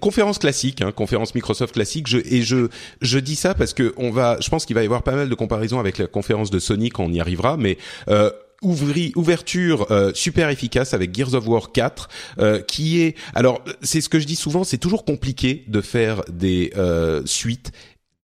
[0.00, 2.06] conférence classique, hein, conférence Microsoft classique.
[2.06, 2.68] Je, et je
[3.00, 5.28] je dis ça parce que on va, je pense qu'il va y avoir pas mal
[5.28, 7.78] de comparaisons avec la conférence de Sony quand on y arrivera, mais
[8.08, 8.30] euh,
[8.62, 14.00] ouvri, ouverture euh, super efficace avec Gears of War 4 euh, qui est alors c'est
[14.00, 17.72] ce que je dis souvent c'est toujours compliqué de faire des euh, suites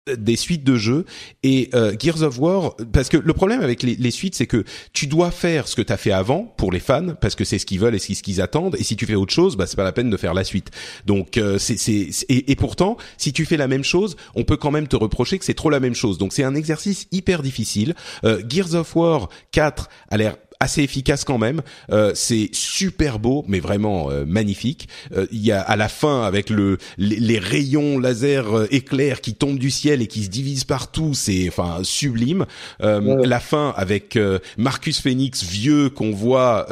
[0.06, 1.04] des suites de jeux
[1.42, 5.06] et euh, Gears of War parce que le problème avec les, suites c'est que tu
[5.06, 7.66] dois faire ce que tu as fait avant pour les fans parce que c'est ce
[7.66, 9.84] qu'ils veulent et ce qu'ils attendent et si tu fais autre chose bah c'est pas
[9.84, 10.70] la peine de faire la suite.
[11.04, 14.56] Donc euh, c'est c'est et, et, pourtant si tu fais la même chose on peut
[14.56, 16.16] quand même te reprocher que c'est trop la même chose.
[16.16, 17.94] Donc c'est un exercice hyper difficile.
[18.24, 21.62] Euh, Gears of War 4 a l'air assez efficace quand même.
[21.90, 24.88] Euh, c'est super beau, mais vraiment euh, magnifique.
[25.16, 29.34] Euh, il y a à la fin avec le les, rayons laser euh, éclairs qui
[29.34, 32.44] tombent du ciel et qui se divisent partout, c'est enfin sublime.
[32.80, 34.18] La fin avec
[34.58, 36.66] Marcus Phoenix vieux qu'on voit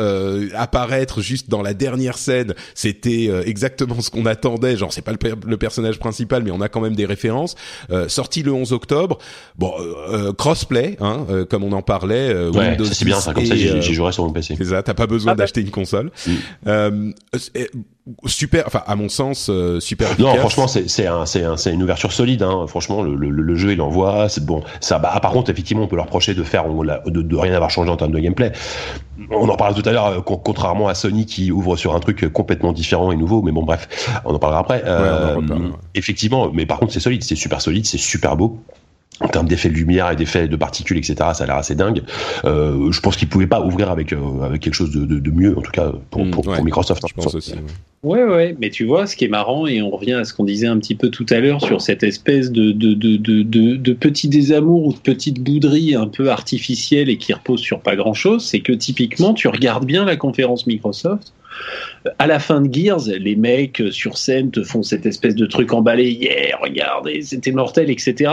[0.54, 4.76] apparaître juste dans la dernière scène, c'était exactement ce qu'on attendait.
[4.76, 7.54] Genre c'est pas le, le, personnage principal, mais on a quand même des références.
[8.08, 9.18] sorti le 11 octobre.
[9.56, 9.72] Bon,
[10.36, 12.34] crossplay, hein, comme on en parlait.
[12.48, 13.32] Ouais, c'est bien ça.
[13.32, 14.54] Comme ça, j'y jouerai sur mon PC.
[14.56, 15.44] C'est ça, t'as pas besoin Ah bah.
[15.44, 16.10] d'acheter une console.
[16.26, 16.30] Mm.
[16.66, 17.70] Euh, c'est-
[18.24, 20.08] super, enfin à mon sens, euh, super.
[20.18, 20.38] Non, efficace.
[20.40, 22.42] franchement, c'est c'est un, c'est un, c'est une ouverture solide.
[22.42, 22.64] Hein.
[22.66, 24.28] Franchement, le, le, le jeu il envoie.
[24.30, 24.62] C'est bon.
[24.80, 27.52] Ça, bah, par contre, effectivement, on peut leur reprocher de faire on de, de rien
[27.54, 28.52] avoir changé en termes de gameplay.
[29.30, 30.06] On en parlera tout à l'heure.
[30.06, 33.42] euh, con- Contrairement à Sony qui ouvre sur un truc complètement différent et nouveau.
[33.42, 33.88] Mais bon, bref,
[34.24, 34.82] on en parlera après.
[34.86, 35.72] on en Euh, reparlera, ouais.
[35.94, 37.22] Effectivement, mais par contre, c'est solide.
[37.24, 37.84] C'est super solide.
[37.84, 38.58] C'est super beau.
[39.20, 42.02] En termes d'effets de lumière et d'effets de particules, etc., ça a l'air assez dingue.
[42.44, 45.30] Euh, je pense qu'ils pouvaient pas ouvrir avec euh, avec quelque chose de, de, de
[45.32, 47.02] mieux, en tout cas pour, Mm, pour, ouais, pour Microsoft.
[47.04, 47.08] hein.
[47.10, 47.52] Je pense aussi.
[47.54, 47.58] ouais.
[48.04, 50.44] Ouais, ouais, mais tu vois, ce qui est marrant, et on revient à ce qu'on
[50.44, 53.74] disait un petit peu tout à l'heure sur cette espèce de, de, de, de, de,
[53.74, 57.96] de petit désamour ou de petite bouderie un peu artificielle et qui repose sur pas
[57.96, 61.32] grand chose, c'est que typiquement, tu regardes bien la conférence Microsoft.
[62.18, 65.72] À la fin de Gears, les mecs sur scène te font cette espèce de truc
[65.72, 68.32] emballé, yeah, regardez, c'était mortel, etc.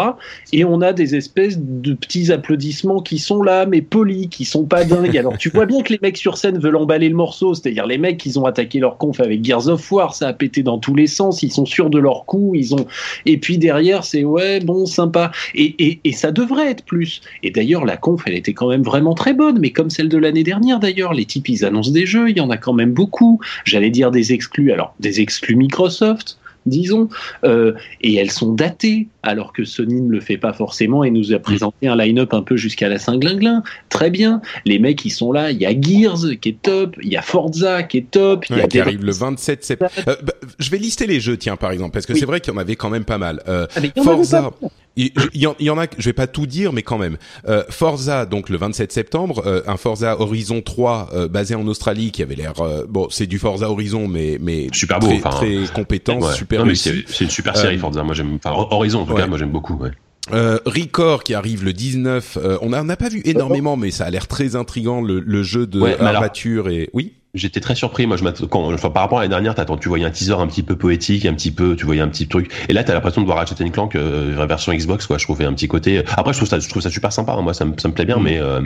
[0.53, 4.65] Et on a des espèces de petits applaudissements qui sont là, mais polis, qui sont
[4.65, 5.17] pas dingues.
[5.17, 7.97] Alors tu vois bien que les mecs sur scène veulent emballer le morceau, c'est-à-dire les
[7.97, 10.95] mecs, ils ont attaqué leur conf avec Gears of War, ça a pété dans tous
[10.95, 12.86] les sens, ils sont sûrs de leur coup, ils ont.
[13.26, 15.32] Et puis derrière, c'est ouais, bon, sympa.
[15.53, 17.21] Et, et, et ça devrait être plus.
[17.43, 20.17] Et d'ailleurs, la conf, elle était quand même vraiment très bonne, mais comme celle de
[20.17, 22.91] l'année dernière d'ailleurs, les types, ils annoncent des jeux, il y en a quand même
[22.91, 23.14] beaucoup.
[23.63, 27.09] J'allais dire des exclus, alors des exclus Microsoft disons,
[27.43, 31.34] euh, et elles sont datées, alors que Sony ne le fait pas forcément et nous
[31.34, 33.63] a présenté un line-up un peu jusqu'à la Saint-Glinglin.
[33.89, 37.09] Très bien, les mecs ils sont là, il y a Gears qui est top, il
[37.11, 39.91] y a Forza qui est top, il y a qui arrive le 27 septembre.
[40.07, 42.19] Euh, bah, je vais lister les jeux, tiens, par exemple, parce que Oui.
[42.19, 43.41] c'est vrai qu'il y en avait quand même pas mal.
[43.47, 44.51] Euh, Ah, Forza,
[44.97, 46.97] il y, en- il y en a, que- je vais pas tout dire, mais quand
[46.97, 47.17] même.
[47.49, 52.11] Euh, Forza, donc le 27 septembre, euh, un Forza Horizon 3 euh, basé en Australie
[52.11, 55.30] qui avait l'air, euh, bon, c'est du Forza Horizon, mais mais Super beau, très, enfin,
[55.32, 56.34] très compétent, Ouais.
[56.34, 58.03] super Non, mais c'est une super série Euh, Forza.
[58.03, 58.38] Moi j'aime.
[58.43, 59.22] Enfin Horizon tout ouais.
[59.24, 59.76] cas, moi j'aime beaucoup.
[59.76, 59.91] Ouais.
[60.34, 62.38] Euh, Record qui arrive le 19.
[62.41, 65.68] euh, on n'a pas vu énormément, mais ça a l'air très intrigant le, le jeu
[65.68, 67.13] de Ouais, alors- armature et oui?
[67.36, 68.07] J'étais très surpris.
[68.07, 70.32] Moi, je m'attends- quand, enfin, par rapport à l'année dernière, t'attends, tu voyais un teaser
[70.39, 72.49] un petit peu poétique, un petit peu, tu voyais un petit truc.
[72.70, 75.18] Et là, t'as l'impression de voir Ratchet Clank euh, version Xbox, quoi.
[75.18, 76.01] Je trouvais un petit côté.
[76.16, 77.34] Après, je trouve ça, je trouve ça super sympa.
[77.34, 77.41] hein.
[77.41, 78.24] Moi, ça me, ça me plaît bien, Mm.
[78.24, 78.61] mais, euh,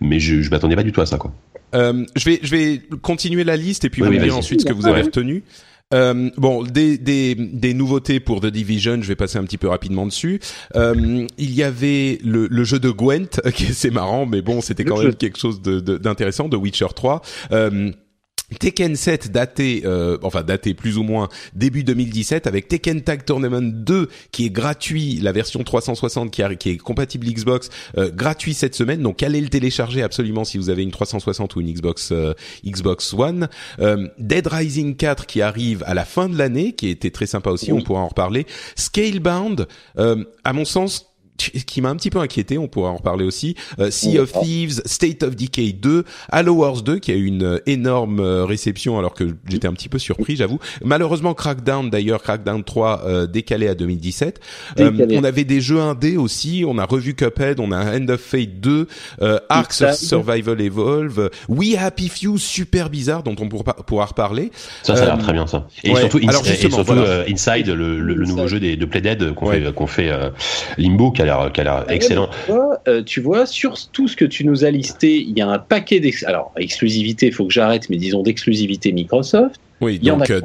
[0.00, 1.32] mais je, je m'attendais pas du tout à ça, quoi.
[1.74, 4.66] Euh, je vais je vais continuer la liste et puis Oui, vous oui, ensuite ce
[4.66, 5.02] que vous avez Ouais.
[5.06, 5.42] retenu.
[5.92, 9.68] Euh, bon, des, des, des nouveautés pour The Division, je vais passer un petit peu
[9.68, 10.40] rapidement dessus.
[10.76, 14.60] Euh, il y avait le, le jeu de Gwent, qui est c'est marrant, mais bon,
[14.60, 15.08] c'était Le quand jeu.
[15.08, 17.20] même quelque chose de- de- d'intéressant, de, Witcher 3.
[17.52, 17.90] Euh,
[18.58, 23.62] Tekken 7 daté, euh, enfin daté plus ou moins début 2017 avec Tekken Tag Tournament
[23.62, 29.02] 2 qui est gratuit, la version 360 qui, est compatible Xbox, euh, gratuit cette semaine.
[29.02, 32.34] Donc allez le télécharger absolument si vous avez une 360 ou une Xbox euh,
[32.64, 33.48] Xbox One.
[33.80, 37.50] Euh, Dead Rising 4 qui arrive à la fin de l'année, qui était très sympa
[37.50, 38.46] aussi, on pourra en reparler.
[38.76, 39.66] Scalebound,
[39.98, 43.56] euh, à mon sens qui m'a un petit peu inquiété, on pourra en reparler aussi.
[43.78, 47.42] Euh, sea of Thieves, State of Decay 2, Halo Wars 2 qui a eu une
[47.42, 50.58] euh, énorme euh, réception alors que j'étais un petit peu surpris, j'avoue.
[50.84, 54.40] Malheureusement Crackdown d'ailleurs, Crackdown 3 euh, décalé à 2017.
[54.78, 58.20] Euh, on avait des jeux indés aussi, on a revu Cuphead, on a End of
[58.20, 58.86] Fate 2,
[59.22, 59.94] euh, Arks of.
[59.94, 64.50] Survival Evolve, We Happy Few super bizarre dont on pourra, pourra reparler.
[64.82, 65.66] Ça, ça a l'air Euh, très bien, ça.
[65.82, 67.02] Et ouais, surtout, alors et surtout voilà.
[67.02, 68.48] euh, Inside, le, le, le nouveau Inside.
[68.54, 69.60] jeu des, de Playdead qu'on Ouais.
[69.60, 70.30] fait, qu'on fait euh,
[70.78, 72.28] Limbo, qui a l'air, qui a l'air excellent.
[72.46, 75.42] Tu vois, euh, tu vois, sur tout ce que tu nous as listé, il y
[75.42, 76.22] a un paquet d'ex...
[76.24, 79.60] Alors, exclusivité, il faut que j'arrête, mais disons d'exclusivité Microsoft.
[79.80, 80.40] Oui, Il donc euh,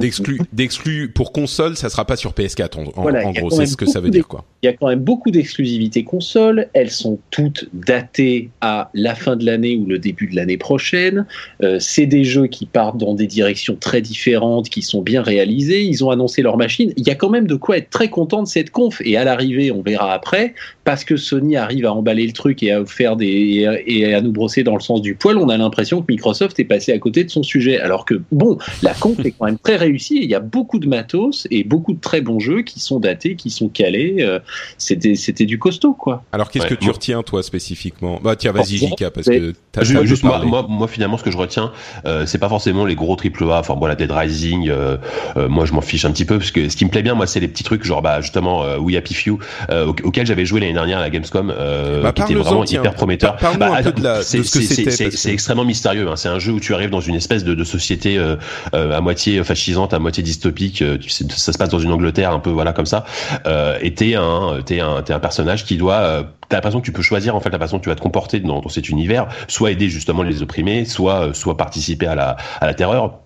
[0.51, 3.99] d'exclus pour console, ça sera pas sur PS4 en, Voilà, gros, c'est ce que ça
[3.99, 4.43] veut dire quoi.
[4.63, 6.67] Il y a quand même beaucoup d'exclusivités consoles.
[6.73, 11.25] Elles sont toutes datées à la fin de l'année ou le début de l'année prochaine.
[11.63, 15.83] Euh, c'est des jeux qui partent dans des directions très différentes, qui sont bien réalisés.
[15.83, 16.91] Ils ont annoncé leur machine.
[16.97, 19.01] Il y a quand même de quoi être très content de cette conf.
[19.05, 20.53] Et à l'arrivée, on verra après,
[20.83, 24.31] parce que Sony arrive à emballer le truc et à faire des et à nous
[24.31, 27.23] brosser dans le sens du poil, on a l'impression que Microsoft est passé à côté
[27.23, 27.79] de son sujet.
[27.79, 30.17] Alors que bon, la conf est quand même très réussie.
[30.17, 32.99] et Il y a beaucoup de matos et beaucoup de très bons jeux qui sont
[32.99, 34.17] datés, qui sont calés.
[34.19, 34.39] Euh,
[34.77, 36.23] C'était c'était du costaud quoi.
[36.31, 38.19] Alors qu'est-ce Ouais, que tu retiens toi spécifiquement?
[38.23, 41.23] Bah tiens, vas-y JK parce mais- que t'as juste peu moi, moi, moi, finalement, ce
[41.23, 41.71] que je retiens,
[42.05, 43.59] euh, c'est pas forcément les gros triple A.
[43.59, 44.69] Enfin, voilà, Dead Rising.
[44.69, 44.97] euh,
[45.37, 47.13] euh, moi, je m'en fiche un petit peu parce que ce qui me plaît bien,
[47.15, 49.37] moi, c'est les petits trucs, genre, bah, justement, euh, We Happy Few,
[49.69, 52.63] euh, au- auquel j'avais joué l'année dernière à la Gamescom, euh, Bah, qui était vraiment
[52.63, 52.81] tiens.
[52.81, 53.35] hyper prometteur.
[53.37, 55.29] Par- parle-nous un peu de la- de c'est- ce que c'est- c'était, c'est- parce C'est
[55.29, 56.07] que- extrêmement mystérieux.
[56.09, 56.15] Hein.
[56.15, 58.35] C'est un jeu où tu arrives dans une espèce de, de société euh,
[58.73, 60.83] euh, à moitié fascisante, à moitié dystopique.
[60.83, 63.05] euh, ça se passe dans une Angleterre un peu, voilà, comme ça.
[63.47, 65.95] Euh, et t'es un, t'es un, t'es un personnage qui doit.
[65.95, 68.01] Euh, T'as l'impression que tu peux choisir en fait la façon dont tu vas te
[68.01, 72.15] comporter dans, dans cet univers, soit aider justement les opprimés, soit, euh, soit participer à
[72.15, 73.19] la, à la terreur.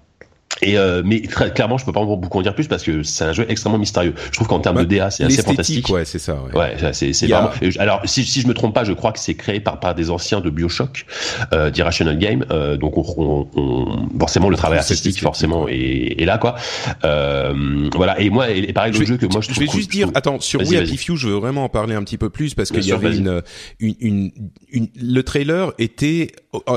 [0.62, 3.26] Et euh, mais très clairement, je peux pas beaucoup en dire plus parce que c'est
[3.26, 4.14] un jeu extrêmement mystérieux.
[4.26, 5.90] Je trouve qu'en termes de DA, c'est assez fantastique.
[5.90, 6.36] Ouais, c'est ça.
[6.54, 7.50] Ouais, ouais c'est c'est vraiment.
[7.80, 10.10] Alors, si, si je me trompe pas, je crois que c'est créé par par des
[10.10, 11.06] anciens de BioShock,
[11.54, 12.46] euh, d'Irrational Game.
[12.52, 16.56] Euh, donc, on, on, on, forcément, le travail artistique, forcément, est, est, là, quoi.
[17.04, 18.20] Euh, voilà.
[18.22, 19.64] Et moi, et, pareil, le jeu que moi je trouve.
[19.64, 22.04] Je vais juste dire, attends, sur We Happy Few, je veux vraiment en parler un
[22.04, 23.42] petit peu plus parce qu'il y avait une,
[23.80, 24.32] une, une,
[24.72, 26.28] une, le trailer était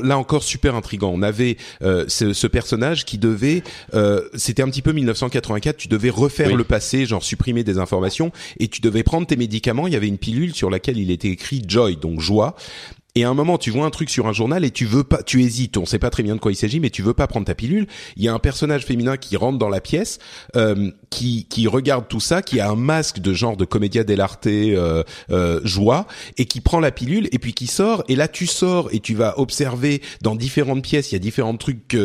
[0.02, 1.12] là encore super intrigant.
[1.14, 3.62] On avait euh, ce, ce personnage qui devait
[3.94, 8.32] euh, c'était un petit peu 1984, tu devais refaire le passé, genre supprimer des informations,
[8.58, 9.86] et tu devais prendre tes médicaments.
[9.86, 12.56] Il y avait une pilule sur laquelle il était écrit Joy, donc joie.
[13.16, 15.22] Et à un moment, tu vois un truc sur un journal et tu veux pas,
[15.22, 15.78] tu hésites.
[15.78, 17.54] On sait pas très bien de quoi il s'agit, mais tu veux pas prendre ta
[17.54, 17.86] pilule.
[18.16, 20.18] Il y a un personnage féminin qui rentre dans la pièce,
[20.54, 24.46] euh, qui qui regarde tout ça, qui a un masque de genre de comédia dell'arte
[24.46, 26.06] euh, euh, joie
[26.36, 28.04] et qui prend la pilule et puis qui sort.
[28.08, 31.10] Et là, tu sors et tu vas observer dans différentes pièces.
[31.10, 31.96] Il y a différents trucs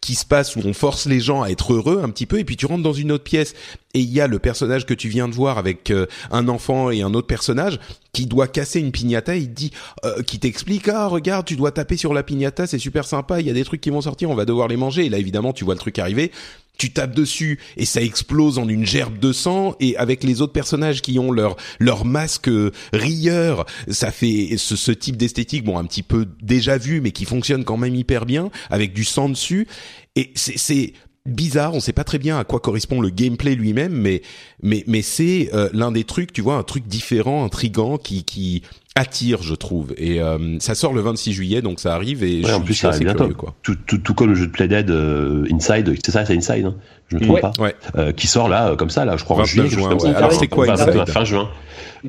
[0.00, 2.38] qui se passent où on force les gens à être heureux un petit peu.
[2.38, 3.54] Et puis tu rentres dans une autre pièce
[3.94, 6.90] et il y a le personnage que tu viens de voir avec euh, un enfant
[6.90, 7.78] et un autre personnage
[8.12, 9.70] qui doit casser une piñata, il dit,
[10.04, 13.46] euh, qui t'explique, ah regarde, tu dois taper sur la piñata, c'est super sympa, il
[13.46, 15.06] y a des trucs qui vont sortir, on va devoir les manger.
[15.06, 16.30] Et là évidemment, tu vois le truc arriver,
[16.78, 19.76] tu tapes dessus et ça explose en une gerbe de sang.
[19.78, 22.50] Et avec les autres personnages qui ont leur leur masque
[22.92, 27.24] rieur, ça fait ce, ce type d'esthétique bon un petit peu déjà vu mais qui
[27.24, 29.68] fonctionne quand même hyper bien avec du sang dessus.
[30.16, 30.92] Et c'est
[31.26, 34.22] bizarre, on sait pas très bien à quoi correspond le gameplay lui-même, mais
[34.62, 38.62] mais mais c'est euh, l'un des trucs, tu vois, un truc différent, intrigant, qui qui
[38.94, 39.94] attire, je trouve.
[39.96, 42.90] Et euh, ça sort le 26 juillet, donc ça arrive et je, en plus, ça
[42.90, 43.28] assez bientôt.
[43.30, 43.54] quoi.
[43.62, 46.74] Tout, tout, tout, comme le jeu de Playdead euh, Inside, c'est ça, c'est Inside, hein
[47.08, 47.74] je me trompe pas, ouais.
[48.14, 49.68] qui sort là comme ça, là, je crois en juillet.
[49.68, 50.14] Juin, ouais.
[50.14, 51.50] Alors c'est quoi Inside Fin juin.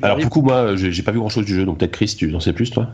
[0.02, 2.34] Alors du coup, moi, j'ai pas vu grand chose du jeu, donc peut-être Chris, tu
[2.34, 2.88] en sais plus, toi?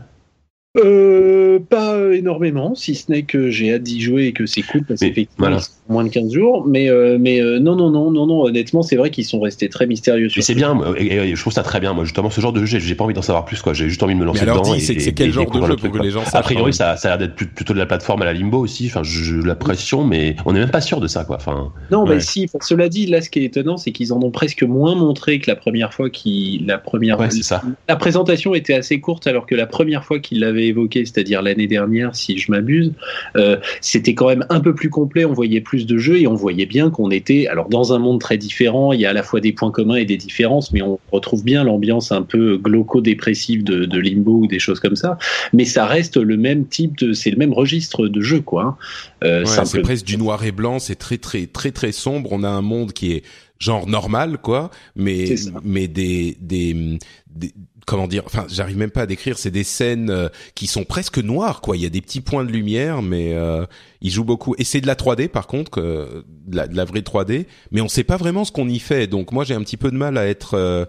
[0.77, 4.83] Euh, pas énormément, si ce n'est que j'ai hâte d'y jouer et que c'est cool
[4.85, 5.59] parce qu'effectivement
[5.91, 6.65] moins de 15 jours.
[6.67, 9.69] Mais, euh, mais euh, non, non, non, non, non, honnêtement, c'est vrai qu'ils sont restés
[9.69, 10.29] très mystérieux.
[10.35, 11.93] Mais c'est bien, et, je trouve ça très bien.
[11.93, 13.73] Moi, justement, ce genre de jeu, j'ai pas envie d'en savoir plus, quoi.
[13.73, 14.77] J'ai juste envie de me lancer mais alors dedans.
[14.79, 17.27] c'est quel genre de jeu pour que les gens A priori, ça, ça a l'air
[17.27, 18.87] d'être plutôt de la plateforme à la limbo aussi.
[18.87, 21.35] Enfin, j'ai l'impression, mais on n'est même pas sûr de ça, quoi.
[21.35, 21.71] Enfin.
[21.91, 22.49] Non, mais si.
[22.61, 25.49] Cela dit, là, ce qui est étonnant, c'est qu'ils en ont presque moins montré que
[25.49, 27.19] la première fois qu'ils, la première.
[27.19, 27.61] Ouais, c'est ça.
[27.89, 31.67] La présentation était assez courte, alors que la première fois qu'ils l'avaient évoqué, c'est-à-dire l'année
[31.67, 32.93] dernière, si je m'abuse,
[33.35, 35.25] euh, c'était quand même un peu plus complet.
[35.25, 38.19] On voyait plus de jeux et on voyait bien qu'on était, alors dans un monde
[38.19, 40.81] très différent, il y a à la fois des points communs et des différences, mais
[40.81, 45.17] on retrouve bien l'ambiance un peu glauco-dépressive de, Limbo ou des choses comme ça.
[45.53, 48.63] Mais ça reste le même type de, c'est le même registre de jeu, quoi.
[48.63, 48.77] Hein.
[49.23, 52.31] Euh, c'est presque du noir et blanc, c'est très très très très sombre.
[52.31, 53.23] On a un monde qui est
[53.59, 56.97] genre normal, quoi, mais mais des, des,
[57.29, 57.53] des
[57.85, 61.17] comment dire enfin j'arrive même pas à décrire c'est des scènes euh, qui sont presque
[61.17, 63.65] noires quoi il y a des petits points de lumière mais euh,
[64.01, 66.85] ils jouent beaucoup et c'est de la 3D par contre euh, de, la, de, la,
[66.85, 69.61] vraie 3D mais on sait pas vraiment ce qu'on y fait donc moi j'ai un
[69.61, 70.85] petit peu de mal à être euh,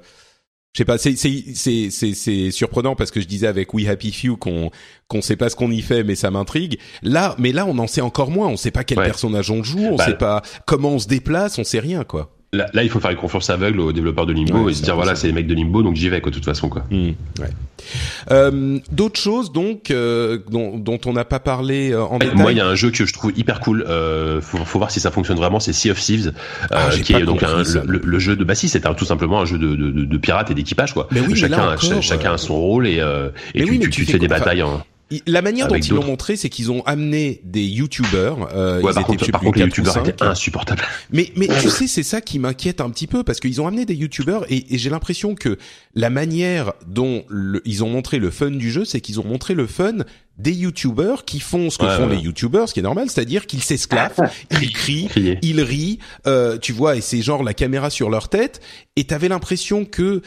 [0.75, 4.11] je sais pas, c'est c'est c'est c'est surprenant parce que je disais avec We Happy
[4.11, 4.71] Few qu'on
[5.07, 6.79] qu'on sait pas ce qu'on y fait, mais ça m'intrigue.
[7.03, 8.49] Là, mais là, on en sait encore moins.
[8.49, 11.59] On sait pas quel personnage on joue, on bah, sait pas comment on se déplace,
[11.59, 12.35] on sait rien quoi.
[12.55, 14.95] Là, là, il faut faire une confiance aveugle aux développeurs de Limbo et se dire
[14.95, 16.85] voilà, c'est les mecs de Limbo, donc j'y vais quoi, de toute façon quoi.
[16.91, 17.49] Mmh, ouais.
[18.31, 22.37] euh, D'autres choses donc euh, dont, dont, on n'a pas parlé euh, en détail.
[22.37, 23.87] Moi, il y a un jeu que je trouve hyper cool.
[23.89, 25.61] Euh, faut, faut voir si ça fonctionne vraiment.
[25.61, 26.35] C'est Sea of Thieves,
[26.71, 29.47] ah, qui est donc un, le, le, jeu de bah si, c'est tout simplement un
[29.47, 31.09] jeu de, de, de, de pirates et d'équipage quoi.
[31.11, 33.01] Mais oui, chacun, mais encore, chacun a son rôle et,
[33.55, 34.63] et tu, tu, tu, fais des batailles.
[34.63, 34.83] En...
[35.27, 38.49] La manière dont ils l'ont montré, c'est qu'ils ont amené des youtubeurs.
[38.55, 40.83] Euh, ouais, ils par, contre, par contre, les youtubeurs étaient insupportables.
[41.11, 43.85] Mais, mais tu sais, c'est ça qui m'inquiète un petit peu parce qu'ils ont amené
[43.85, 45.59] des youtubeurs et, et j'ai l'impression que
[45.95, 49.55] la manière dont le, ils ont montré le fun du jeu, c'est qu'ils ont montré
[49.55, 49.99] le fun
[50.39, 52.17] des youtubeurs qui font ce que ouais, font ouais.
[52.17, 55.09] les youtubeurs, ce qui est normal, c'est-à-dire qu'ils s'esclavent, ils crient,
[55.43, 58.61] ils rient, euh, tu vois, et c'est genre la caméra sur leur tête,
[58.97, 60.23] et t'avais l'impression que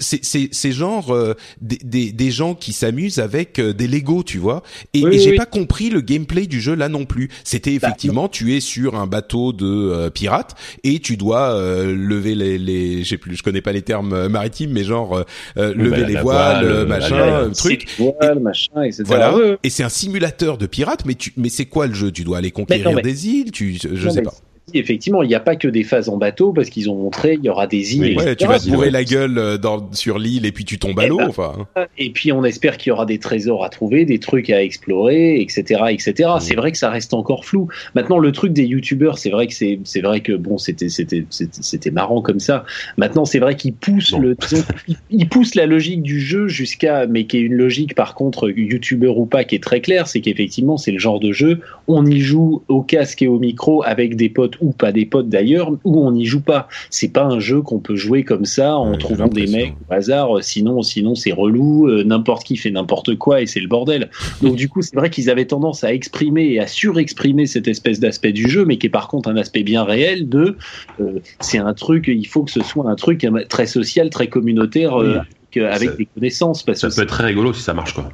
[0.00, 4.62] c'est genre euh, des, des, des, gens qui s'amusent avec euh, des Lego, tu vois.
[4.94, 5.36] Et, oui, et j'ai oui.
[5.36, 7.28] pas compris le gameplay du jeu là non plus.
[7.44, 10.54] C'était bah, effectivement, tu es sur un bateau de euh, pirates
[10.84, 14.72] et tu dois euh, lever les, les j'ai plus, je connais pas les termes maritimes,
[14.72, 15.24] mais genre
[15.56, 17.86] lever bah, les voiles, voile, machin, truc.
[17.98, 19.04] Voile, machin, etc.
[19.04, 19.34] Voilà.
[19.62, 22.10] Et c'est un simulateur de pirates, mais tu, mais c'est quoi le jeu?
[22.10, 23.02] Tu dois aller conquérir non, mais...
[23.02, 24.34] des îles, tu, je, je sais pas
[24.74, 27.44] effectivement, il n'y a pas que des phases en bateau parce qu'ils ont montré il
[27.44, 28.16] y aura des îles.
[28.18, 30.98] ouais, tu vas te bourrer la gueule euh, dans, sur l'île et puis tu tombes
[30.98, 31.18] à l'eau.
[31.18, 31.66] Ben, enfin.
[31.98, 35.40] Et puis on espère qu'il y aura des trésors à trouver, des trucs à explorer,
[35.40, 36.30] etc., etc.
[36.36, 36.40] Mm.
[36.40, 37.68] C'est vrai que ça reste encore flou.
[37.94, 41.24] Maintenant, le truc des youtubeurs, c'est vrai que c'est c'est vrai que bon, c'était c'était
[41.30, 42.64] c'était marrant comme ça.
[42.96, 44.36] Maintenant, c'est vrai qu'ils poussent le
[45.10, 49.18] ils poussent la logique du jeu jusqu'à mais qui est une logique par contre youtubeur
[49.18, 52.20] ou pas qui est très claire, c'est qu'effectivement c'est le genre de jeu on y
[52.20, 56.06] joue au casque et au micro avec des potes ou pas des potes d'ailleurs, ou
[56.06, 56.68] on n'y joue pas.
[56.90, 60.42] C'est pas un jeu qu'on peut jouer comme ça en trouvant des mecs au hasard.
[60.42, 61.88] Sinon, sinon c'est relou.
[61.88, 64.10] Euh, n'importe qui fait n'importe quoi et c'est le bordel.
[64.42, 68.00] Donc du coup, c'est vrai qu'ils avaient tendance à exprimer et à surexprimer cette espèce
[68.00, 70.56] d'aspect du jeu, mais qui est par contre un aspect bien réel de.
[71.00, 72.08] Euh, c'est un truc.
[72.08, 75.00] Il faut que ce soit un truc très social, très communautaire.
[75.00, 75.18] Euh,
[75.60, 76.62] avec des connaissances.
[76.62, 78.10] Parce ça peut être très rigolo si ça marche quoi.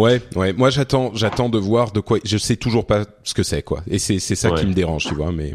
[0.00, 0.52] Ouais, ouais.
[0.52, 2.18] Moi, j'attends, j'attends de voir de quoi.
[2.24, 3.82] Je sais toujours pas ce que c'est, quoi.
[3.88, 5.32] Et c'est c'est ça qui me dérange, tu vois.
[5.32, 5.54] Mais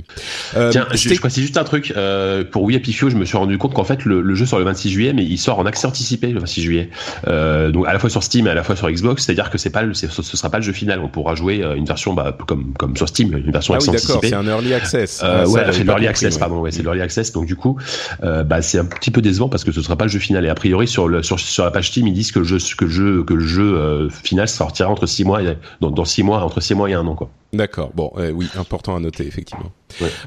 [0.56, 1.94] euh, tiens, je, je précise juste un truc.
[1.96, 4.60] Euh, pour Oui Happy je me suis rendu compte qu'en fait, le, le, jeu sort
[4.60, 6.90] le 26 juillet, mais il sort en accès anticipé le 26 juillet.
[7.28, 9.26] Euh, donc à la fois sur Steam et à la fois sur Xbox.
[9.26, 11.00] C'est-à-dire que c'est pas, le, ce sera pas le jeu final.
[11.00, 13.88] On pourra jouer euh, une version, bah, comme comme sur Steam, une version ah oui,
[13.88, 14.20] d'accord.
[14.24, 15.22] C'est un early access.
[15.24, 16.60] Euh, ouais, c'est l'early access, pardon.
[16.60, 17.32] Ouais, c'est l'early access.
[17.32, 17.78] Donc du coup,
[18.24, 20.46] euh, bah, c'est un petit peu décevant parce que ce sera pas le jeu final.
[20.46, 22.58] Et a priori sur le sur sur la page Steam, ils disent que le jeu
[22.78, 25.42] que le jeu que le jeu final sortira entre six mois,
[25.82, 27.30] dans, dans six mois, entre six mois et un an, quoi.
[27.54, 27.92] D'accord.
[27.94, 29.72] Bon, euh, oui, important à noter effectivement.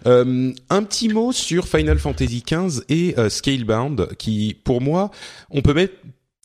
[0.06, 5.10] Euh, un petit mot sur Final Fantasy XV et euh, Scalebound, qui, pour moi,
[5.50, 5.94] on peut mettre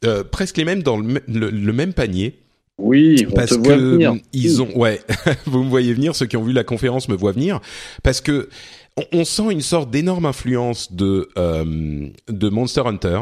[0.06, 2.40] euh, presque les mêmes dans le, le, même panier.
[2.78, 4.16] Oui, on parce te que venir.
[4.34, 5.00] ils ont, ouais,
[5.46, 6.16] vous me voyez venir.
[6.16, 7.62] Ceux qui ont vu la conférence me voient venir,
[8.04, 8.50] parce que
[8.98, 13.22] on, on sent une sorte d'énorme influence de de Monster Hunter,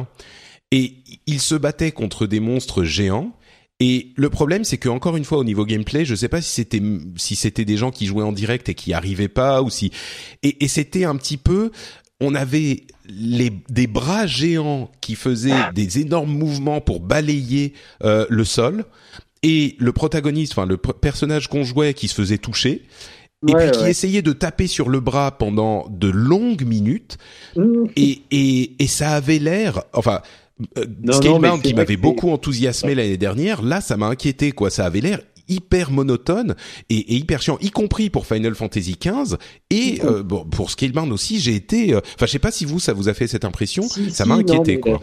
[0.71, 0.93] et
[1.27, 3.33] ils se battaient contre des monstres géants
[3.83, 6.51] et le problème, c'est que encore une fois, au niveau gameplay, je sais pas si
[6.51, 6.83] c'était
[7.15, 9.91] si c'était des gens qui jouaient en direct et qui arrivaient pas, ou si
[10.43, 11.71] et, et c'était un petit peu,
[12.19, 17.73] on avait les, des bras géants qui faisaient des énormes mouvements pour balayer
[18.03, 18.85] euh, le sol,
[19.41, 22.83] et le protagoniste, enfin le personnage qu'on jouait, qui se faisait toucher.
[23.47, 27.17] Et puis qui essayait de taper sur le bras pendant de longues minutes,
[27.55, 27.85] mmh.
[27.95, 30.21] et, et, et ça avait l'air, enfin,
[30.77, 35.01] euh, Scalebound qui m'avait beaucoup enthousiasmé l'année dernière, là ça m'a inquiété quoi, ça avait
[35.01, 36.55] l'air hyper monotone
[36.89, 39.35] et, et, hyper chiant, y compris pour Final Fantasy XV
[39.69, 41.39] et euh, bon, pour Scalebound aussi.
[41.39, 43.83] J'ai été, euh, enfin je sais pas si vous ça vous a fait cette impression,
[43.83, 44.99] ça m'a inquiété quoi.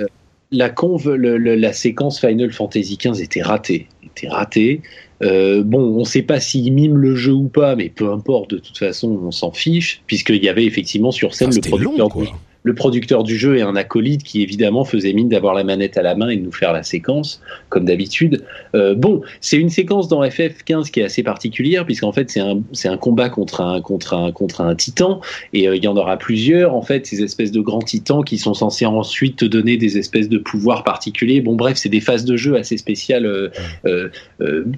[0.50, 4.80] La, conve, le, la séquence Final Fantasy XV était ratée, était ratée.
[5.22, 8.50] Euh, bon, on ne sait pas s'il mime le jeu ou pas, mais peu importe,
[8.50, 12.08] de toute façon, on s'en fiche, puisqu'il y avait effectivement sur scène ah, le producteur
[12.08, 12.26] long,
[12.62, 16.02] le producteur du jeu est un acolyte qui évidemment faisait mine d'avoir la manette à
[16.02, 18.44] la main et de nous faire la séquence, comme d'habitude.
[18.74, 22.60] Euh, bon, c'est une séquence dans FF15 qui est assez particulière, puisqu'en fait c'est un,
[22.72, 25.20] c'est un combat contre un, contre un, contre un titan,
[25.52, 28.38] et euh, il y en aura plusieurs, en fait, ces espèces de grands titans qui
[28.38, 31.40] sont censés ensuite te donner des espèces de pouvoirs particuliers.
[31.40, 33.26] Bon, bref, c'est des phases de jeu assez spéciales.
[33.86, 34.10] Euh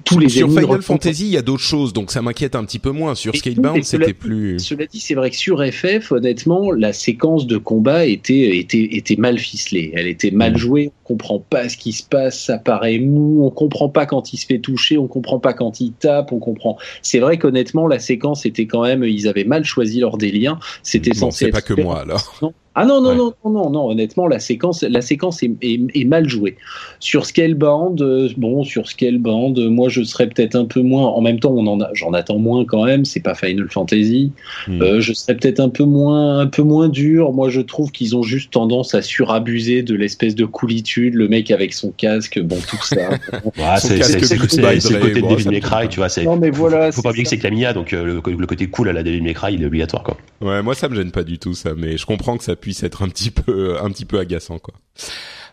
[0.05, 2.79] tous les Sur Final Fantasy, il y a d'autres choses, donc ça m'inquiète un petit
[2.79, 3.15] peu moins.
[3.15, 4.59] Sur Scalebound, c'était plus...
[4.59, 9.15] Cela dit, c'est vrai que sur FF, honnêtement, la séquence de combat était, était, était
[9.15, 9.93] mal ficelée.
[9.95, 10.57] Elle était mal mmh.
[10.57, 10.91] jouée.
[11.05, 12.37] On comprend pas ce qui se passe.
[12.37, 13.45] Ça paraît mou.
[13.45, 14.97] On comprend pas quand il se fait toucher.
[14.97, 16.33] On comprend pas quand il tape.
[16.33, 16.77] On comprend.
[17.01, 19.05] C'est vrai qu'honnêtement, la séquence était quand même.
[19.05, 20.59] Ils avaient mal choisi leur délire.
[20.83, 21.45] C'était censé.
[21.45, 22.53] C'est pas que moi alors.
[22.73, 26.55] Ah non, non, non, non, non, honnêtement, la séquence, la séquence est, est, mal jouée.
[27.01, 31.19] Sur Scalebound, euh, bon, sur Scalebound, euh, moi je serais peut-être un peu moins, en
[31.19, 34.31] même temps, on en a, j'en attends moins quand même, c'est pas Final Fantasy.
[34.69, 34.81] Hmm.
[34.81, 37.33] Euh, je serais peut-être un peu moins, un peu moins dur.
[37.33, 41.51] Moi je trouve qu'ils ont juste tendance à surabuser de l'espèce de coolitude, le mec
[41.51, 42.95] avec son casque, bon, tout ça.
[43.79, 46.07] c'est le côté de David May Cry, tu vois.
[46.23, 46.93] Non, mais voilà.
[46.93, 49.55] Faut pas oublier que c'est Camilla, donc le, le, côté cool à la May Cry,
[49.55, 50.15] il est obligatoire, quoi.
[50.39, 52.83] Ouais, moi ça me gêne pas du tout, ça, mais je comprends que ça puisse
[52.83, 54.75] être un petit peu un petit peu agaçant quoi.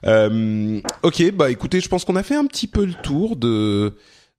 [0.05, 3.95] Euh, ok, bah écoutez, je pense qu'on a fait un petit peu le tour de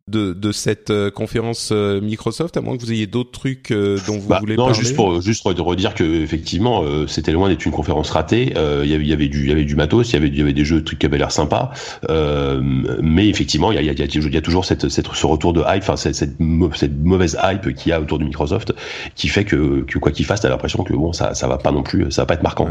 [0.10, 3.98] de, de cette euh, conférence euh, Microsoft, à moins que vous ayez d'autres trucs euh,
[4.08, 4.78] dont vous bah, voulez non, parler.
[4.78, 8.54] Non, juste pour juste redire que effectivement, c'était loin d'être une conférence ratée.
[8.84, 10.28] Il y avait il y avait du il y avait du matos, il y avait
[10.28, 11.72] il y avait des jeux, trucs qui avaient l'air sympas.
[12.10, 15.26] mais effectivement, il y a il y a, il y a toujours cette, cette ce
[15.26, 18.74] retour de hype, enfin cette, cette, mauvaise hype qu'il y a autour de Microsoft,
[19.16, 21.72] qui fait que, que quoi qu'il fasse, t'as l'impression que bon, ça ça va pas
[21.72, 22.68] non plus, ça va pas être marquant.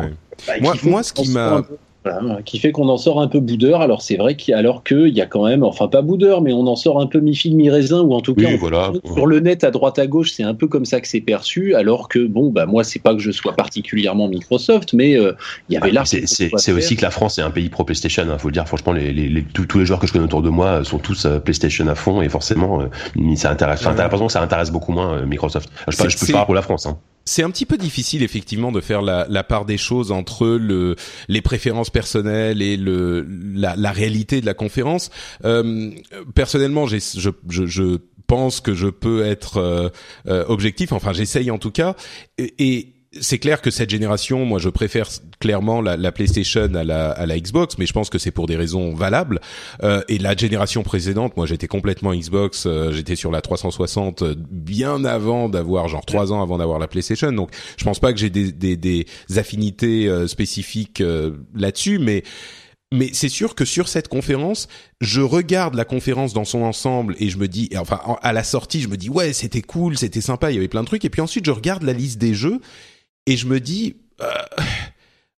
[0.46, 1.62] Bah, moi moi, ce qui m'a
[2.44, 3.80] qui fait qu'on en sort un peu boudeur.
[3.80, 6.66] Alors c'est vrai qu'il alors qu'il y a quand même, enfin pas boudeur, mais on
[6.66, 8.48] en sort un peu mi-figue mi-raisin ou en tout cas
[9.04, 11.74] sur le net à droite à gauche, c'est un peu comme ça que c'est perçu.
[11.74, 15.32] Alors que bon, bah moi c'est pas que je sois particulièrement Microsoft, mais euh,
[15.68, 16.04] il y avait ah, là.
[16.04, 18.24] C'est aussi que la France est un pays pro PlayStation.
[18.24, 18.66] Il hein, faut le dire.
[18.66, 21.38] Franchement, les, les, tous, les joueurs que je connais autour de moi sont tous euh,
[21.38, 23.80] PlayStation à fond et forcément, euh, ça intéresse.
[23.80, 25.70] Enfin, t'as l'impression que ça intéresse beaucoup moins Microsoft.
[25.88, 26.86] Je, je peux parler pour la France.
[26.86, 26.98] Hein
[27.28, 30.96] c'est un petit peu difficile effectivement de faire la, la, part des choses entre le
[31.28, 35.10] les préférences personnelles et le la, la réalité de la conférence.
[35.44, 35.90] Euh,
[36.34, 39.88] personnellement, j'ai je, je, je pense que je peux être euh,
[40.26, 40.92] euh, objectif.
[40.92, 41.94] Enfin, j'essaye en tout cas.
[42.38, 45.08] Et, c'est clair que cette génération, moi, je préfère
[45.40, 48.46] clairement la, la PlayStation à la, à la, Xbox, mais je pense que c'est pour
[48.46, 49.40] des raisons valables.
[49.82, 52.66] Euh, et la génération précédente, moi, j'étais complètement Xbox.
[52.66, 56.88] Euh, j'étais sur la 360 euh, bien avant d'avoir, genre trois ans avant d'avoir la
[56.88, 57.32] PlayStation.
[57.32, 59.06] Donc, je pense pas que j'ai des, des, des
[59.36, 61.02] affinités euh, spécifiques
[61.54, 62.22] là-dessus, mais
[62.90, 64.66] mais c'est sûr que sur cette conférence,
[65.02, 68.80] je regarde la conférence dans son ensemble et je me dis, enfin à la sortie,
[68.80, 71.04] je me dis ouais c'était cool, c'était sympa, il y avait plein de trucs.
[71.04, 72.60] Et puis ensuite je regarde la liste des jeux
[73.28, 74.26] et je me dis, euh,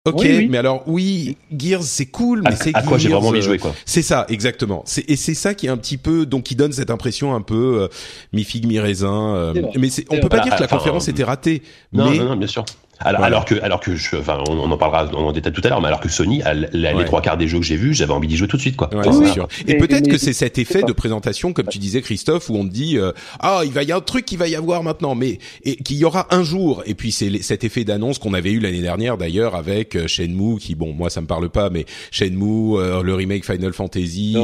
[0.05, 3.45] ok, mais alors oui, Gears c'est cool, mais c'est à quoi j'ai vraiment envie de
[3.45, 3.75] jouer quoi.
[3.87, 4.85] C'est ça, exactement.
[5.07, 7.83] Et c'est ça qui est un petit peu, donc qui donne cette impression un peu
[7.83, 7.89] euh,
[8.33, 9.35] mi figue mi raisin.
[9.35, 11.63] Euh, mais on peut pas dire que la conférence était ratée.
[11.93, 12.19] Non, mais...
[12.19, 12.65] non, non, bien sûr.
[13.01, 15.69] Alors, alors que, alors que je, enfin, on, on en parlera en détail tout à
[15.69, 18.13] l'heure, mais alors que Sony, a, les trois quarts des jeux que j'ai vus, j'avais
[18.13, 18.93] envie d'y jouer tout de suite, quoi.
[18.95, 19.49] Ouais, sûr.
[19.67, 22.73] Et, peut-être que c'est cet effet de présentation, comme tu disais, Christophe, où on te
[22.73, 25.39] dit, euh, ah, il va y avoir un truc qui va y avoir maintenant, mais
[25.65, 26.83] et qu'il y aura un jour.
[26.87, 30.59] Et puis c'est cet effet d'annonce qu'on avait eu l'année dernière, d'ailleurs, avec euh, Shenmue,
[30.59, 34.37] qui, bon, moi ça me parle pas, mais Shenmue, euh, le remake Final Fantasy.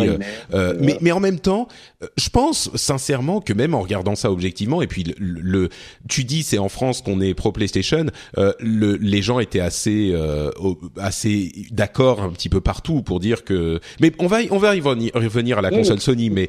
[0.53, 1.69] Euh, mais, mais en même temps,
[2.17, 5.69] je pense sincèrement que même en regardant ça objectivement, et puis le, le
[6.09, 8.07] tu dis c'est en France qu'on est pro PlayStation,
[8.61, 10.51] le, les gens étaient assez euh,
[10.97, 14.81] assez d'accord un petit peu partout pour dire que mais on va on va y
[14.81, 16.49] revenir à la console Sony mais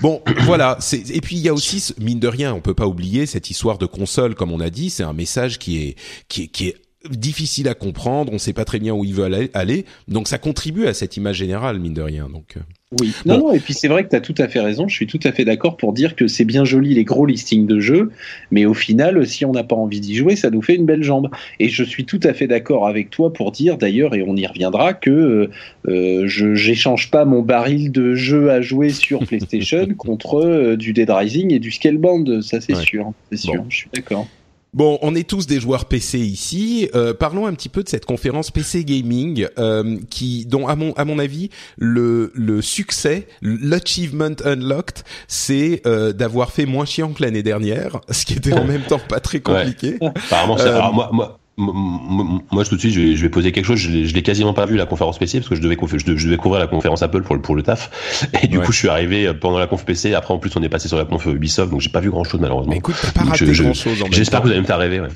[0.00, 2.86] bon voilà c'est et puis il y a aussi mine de rien on peut pas
[2.86, 5.96] oublier cette histoire de console comme on a dit c'est un message qui est
[6.28, 6.76] qui est, qui est
[7.08, 10.86] difficile à comprendre, on sait pas très bien où il veut aller, donc ça contribue
[10.86, 12.28] à cette image générale mine de rien.
[12.28, 12.60] Donc euh.
[13.00, 14.86] oui, non, non, et puis c'est vrai que tu as tout à fait raison.
[14.86, 17.66] Je suis tout à fait d'accord pour dire que c'est bien joli les gros listings
[17.66, 18.10] de jeux,
[18.50, 21.02] mais au final, si on n'a pas envie d'y jouer, ça nous fait une belle
[21.02, 21.30] jambe.
[21.58, 24.46] Et je suis tout à fait d'accord avec toi pour dire d'ailleurs, et on y
[24.46, 25.50] reviendra, que euh,
[25.88, 30.92] euh je j'échange pas mon baril de jeux à jouer sur PlayStation contre euh, du
[30.92, 33.64] Dead Rising et du Scalebound, ça c'est sûr, c'est sûr.
[33.70, 34.26] Je suis d'accord.
[34.72, 36.88] Bon, on est tous des joueurs PC ici.
[36.94, 40.92] Euh, parlons un petit peu de cette conférence PC gaming, euh, qui, dont à mon
[40.92, 47.22] à mon avis, le le succès, l'achievement unlocked, c'est euh, d'avoir fait moins chiant que
[47.22, 49.98] l'année dernière, ce qui était en même temps pas très compliqué.
[50.00, 53.78] Apparemment, alors moi, moi, moi, tout de suite, je vais, poser quelque chose.
[53.78, 56.60] Je l'ai quasiment pas vu la conférence PC parce que je devais, je devais couvrir
[56.60, 57.90] la conférence Apple pour le, pour le taf.
[58.42, 60.14] Et du coup, je suis arrivé euh, pendant la conf PC.
[60.14, 62.24] Après, en plus, on est passé sur la conf Ubisoft, donc j'ai pas vu grand
[62.24, 62.72] chose malheureusement.
[62.72, 64.02] écoute, t'as pas raté grand chose.
[64.10, 65.00] J'espère que vous allez me faire rêver.
[65.00, 65.08] Ouais.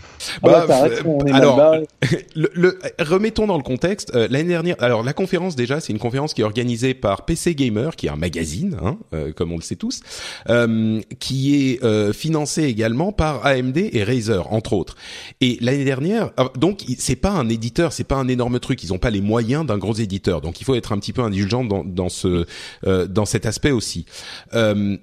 [0.43, 0.85] Bah, bah,
[1.33, 1.61] alors,
[2.35, 4.13] le, le, remettons dans le contexte.
[4.15, 7.55] Euh, L'année dernière, alors la conférence déjà, c'est une conférence qui est organisée par PC
[7.55, 10.01] Gamer, qui est un magazine, hein, euh, comme on le sait tous,
[10.49, 14.97] euh, qui est euh, financé également par AMD et Razer, entre autres.
[15.41, 18.83] Et l'année dernière, ah, donc c'est pas un éditeur, c'est pas un énorme truc.
[18.83, 21.23] Ils ont pas les moyens d'un gros éditeur, donc il faut être un petit peu
[21.23, 22.47] indulgent dans, dans ce
[22.87, 24.07] euh, dans cet aspect aussi.
[24.55, 24.97] Euh,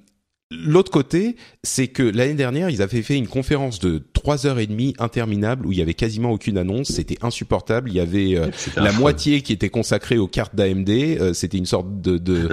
[0.51, 4.67] L'autre côté, c'est que l'année dernière, ils avaient fait une conférence de trois heures et
[4.67, 6.89] demie interminable où il y avait quasiment aucune annonce.
[6.89, 7.89] C'était insupportable.
[7.89, 10.89] Il y avait euh, la moitié qui était consacrée aux cartes d'AMD.
[10.89, 12.49] Euh, c'était une sorte de, de,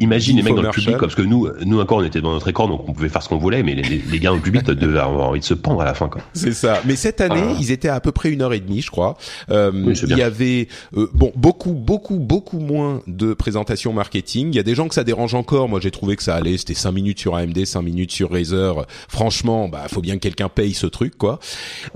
[0.00, 2.48] Imagine les mecs dans le public, parce que nous, nous encore, on était dans notre
[2.48, 4.64] écran, donc on pouvait faire ce qu'on voulait, mais les, les, gars dans le public
[4.66, 6.10] devaient avoir envie de se pendre à la fin.
[6.32, 6.80] C'est ça.
[6.84, 9.16] Mais cette année, ils étaient à, peu près une heure et demie, je crois.
[9.50, 14.48] Euh, il y avait euh, bon beaucoup, beaucoup, beaucoup moins de présentations marketing.
[14.48, 15.68] Il y a des gens que ça dérange encore.
[15.68, 16.56] Moi, j'ai trouvé que ça allait.
[16.58, 18.86] C'était cinq minutes sur AMD, cinq minutes sur Razer.
[19.08, 21.38] Franchement, bah, faut bien que quelqu'un paye ce truc, quoi.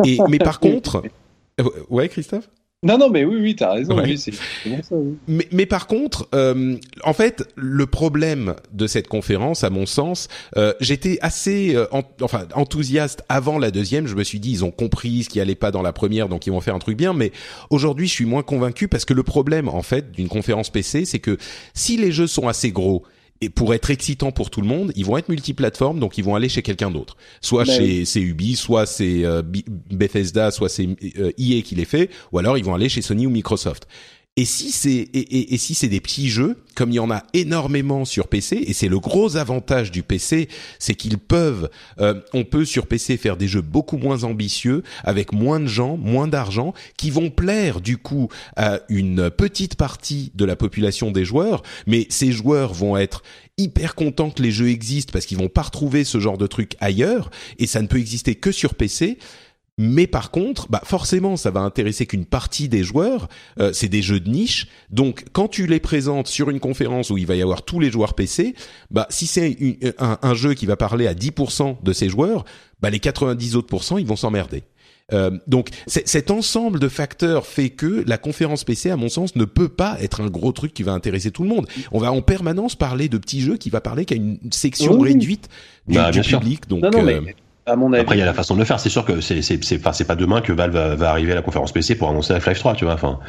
[0.04, 1.02] Et mais par contre,
[1.90, 2.48] ouais, Christophe?
[2.84, 3.96] Non, non, mais oui, oui, t'as raison.
[4.02, 4.44] Oui, c'est ça.
[5.28, 10.26] Mais, mais par contre, euh, en fait, le problème de cette conférence, à mon sens,
[10.56, 11.86] euh, j'étais assez, euh,
[12.20, 14.08] enfin, enthousiaste avant la deuxième.
[14.08, 16.48] Je me suis dit, ils ont compris ce qui allait pas dans la première, donc
[16.48, 17.12] ils vont faire un truc bien.
[17.12, 17.30] Mais
[17.70, 21.20] aujourd'hui, je suis moins convaincu parce que le problème, en fait, d'une conférence PC, c'est
[21.20, 21.38] que
[21.74, 23.04] si les jeux sont assez gros
[23.42, 26.36] et pour être excitant pour tout le monde, ils vont être multiplateformes, donc ils vont
[26.36, 27.16] aller chez quelqu'un d'autre.
[27.40, 29.42] Soit bah chez c'est Ubi, soit c'est euh,
[29.90, 30.88] Bethesda, soit c'est
[31.18, 33.88] euh, EA qui les fait, ou alors ils vont aller chez Sony ou Microsoft.
[34.38, 38.06] Et si c'est et, si c'est des petits jeux, comme il y en a énormément
[38.06, 41.68] sur PC, et c'est le gros avantage du PC, c'est qu'ils peuvent,
[42.00, 45.98] euh, on peut sur PC faire des jeux beaucoup moins ambitieux, avec moins de gens,
[45.98, 51.26] moins d'argent, qui vont plaire du coup à une petite partie de la population des
[51.26, 53.22] joueurs, mais ces joueurs vont être
[53.58, 56.74] hyper contents que les jeux existent parce qu'ils vont pas retrouver ce genre de truc
[56.80, 59.18] ailleurs, et ça ne peut exister que sur PC
[59.78, 63.28] Mais par contre, bah forcément, ça va intéresser qu'une partie des joueurs.
[63.58, 67.16] Euh, c'est des jeux de niche, donc quand tu les présentes sur une conférence où
[67.16, 68.54] il va y avoir tous les joueurs PC,
[68.90, 69.56] bah si c'est
[69.98, 72.44] un, un, jeu qui va parler à 10% de ces joueurs,
[72.80, 74.64] bah les 90 autres ils vont s'emmerder.
[75.12, 79.44] Euh, donc cet ensemble de facteurs fait que la conférence PC, à mon sens, ne
[79.44, 81.66] peut pas être un gros truc qui va intéresser tout le monde.
[81.90, 85.48] On va en permanence parler de petits jeux qui va parler qu'à une section réduite
[85.86, 86.68] du, bah, public.
[86.68, 87.20] Donc, euh,
[87.76, 88.80] mon Après, il y a la façon de le faire.
[88.80, 91.36] C'est sûr que c'est c'est c'est pas, pas demain que Valve va, va, arriver à
[91.36, 92.94] la conférence PC pour annoncer Half-Life 3, tu vois.
[92.94, 93.20] Enfin,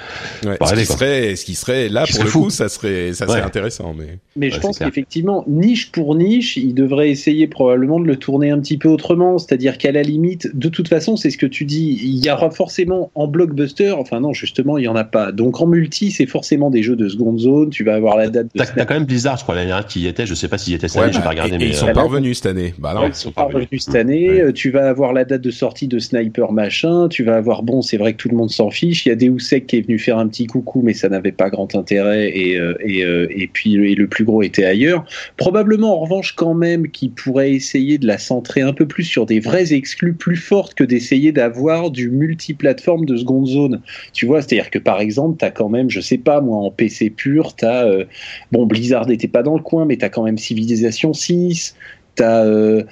[0.44, 3.42] ouais, ce, qui serait, ce qui serait là pour le coup, ça serait ça serait
[3.42, 3.94] intéressant.
[3.96, 8.50] Mais mais je pense qu'effectivement, niche pour niche, il devrait essayer probablement de le tourner
[8.50, 9.38] un petit peu autrement.
[9.38, 12.00] C'est-à-dire qu'à la limite, de toute façon, c'est ce que tu dis.
[12.04, 13.92] Il y aura forcément en blockbuster.
[13.92, 15.32] Enfin non, justement, il y en a pas.
[15.32, 17.70] Donc en multi, c'est forcément des jeux de seconde zone.
[17.70, 18.48] Tu vas avoir la date.
[18.56, 20.26] T'as as quand même Blizzard, je crois l'année dernière qui y était.
[20.26, 21.14] Je sais pas s'il y était cette année.
[21.14, 21.58] J'ai pas regardé.
[21.60, 22.74] mais ils sont pas revenus cette année.
[22.80, 24.23] Bah non, ils sont pas revenus cette année.
[24.54, 27.98] Tu vas avoir la date de sortie de Sniper machin, tu vas avoir bon, c'est
[27.98, 29.06] vrai que tout le monde s'en fiche.
[29.06, 31.32] Il y a Deus Ex qui est venu faire un petit coucou, mais ça n'avait
[31.32, 35.06] pas grand intérêt et euh, et, euh, et puis le plus gros était ailleurs.
[35.38, 39.26] Probablement en revanche quand même qui pourrait essayer de la centrer un peu plus sur
[39.26, 43.82] des vrais exclus plus fortes que d'essayer d'avoir du multiplateforme de seconde zone.
[44.14, 46.72] Tu vois, c'est-à-dire que par exemple, tu as quand même, je sais pas moi, en
[46.72, 48.06] PC pur, tu as euh,
[48.52, 51.76] bon Blizzard n'était pas dans le coin, mais tu as quand même Civilization 6,
[52.16, 52.84] T'as euh,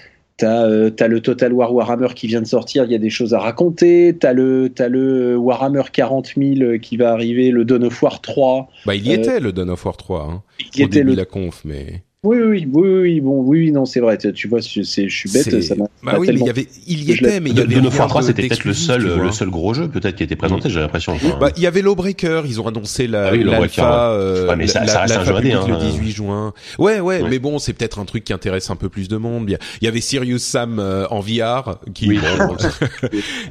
[0.41, 3.35] T'as euh, le Total War Warhammer qui vient de sortir, il y a des choses
[3.35, 4.17] à raconter.
[4.19, 8.67] T'as le, as le Warhammer 40 000 qui va arriver, le Dawn of War 3.
[8.87, 10.23] Bah, il y était le Dawn of War 3.
[10.23, 10.41] Hein,
[10.73, 11.13] il y était le...
[11.13, 12.01] la conf, mais.
[12.23, 14.15] Oui, oui, oui, oui, bon, oui, non, c'est vrai.
[14.15, 15.59] Tu vois, je, je suis bête.
[15.63, 17.81] Ça bah oui, mais il y avait, il y était, mais il y avait.
[17.81, 20.81] De 3, c'était peut-être le seul, le seul gros jeu, peut-être, qui était présenté, j'ai
[20.81, 21.17] l'impression.
[21.39, 24.67] Bah, il y avait Lawbreaker, ils ont annoncé la, ah oui, l'alpha, euh, ouais, mais
[24.67, 25.65] ça, ça reste un jeu hein.
[25.67, 26.53] le 18 juin.
[26.77, 29.49] Ouais, ouais, mais bon, c'est peut-être un truc qui intéresse un peu plus de monde.
[29.49, 32.13] Il y avait Sirius Sam euh, en VR, qui, il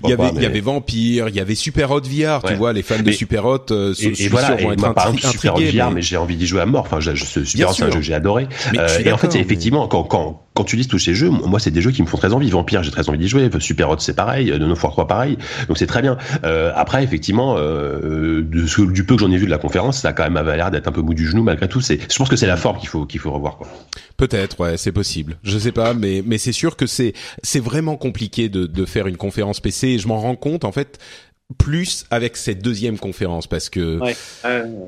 [0.09, 2.83] y avait, il y avait Vampire, il y avait Super Hot VR, tu vois, les
[2.83, 6.03] fans de Super Hot, euh, et voilà, vont être par exemple, Super Hot VR, mais
[6.03, 6.87] j'ai envie d'y jouer à mort.
[6.89, 8.47] Enfin, Super Hot, c'est un jeu que j'ai adoré.
[8.75, 11.81] Et en fait, effectivement, quand, quand, quand tu lis tous ces jeux, moi, c'est des
[11.81, 12.51] jeux qui me font très envie.
[12.51, 13.49] Vampire, j'ai très envie d'y jouer.
[13.61, 14.47] Super Hot, c'est pareil.
[14.47, 15.39] De War 3, pareil.
[15.69, 16.17] Donc c'est très bien.
[16.45, 20.09] Euh, après, effectivement, euh, de, du peu que j'en ai vu de la conférence, ça
[20.09, 21.81] a quand même avait l'air d'être un peu mou du genou malgré tout.
[21.81, 23.57] C'est, je pense que c'est la forme qu'il faut qu'il faut revoir.
[23.57, 23.69] Quoi.
[24.17, 25.39] Peut-être, ouais, c'est possible.
[25.43, 29.07] Je sais pas, mais mais c'est sûr que c'est c'est vraiment compliqué de de faire
[29.07, 29.99] une conférence PC.
[29.99, 30.99] Je m'en rends compte en fait
[31.59, 34.17] plus avec cette deuxième conférence parce que ouais,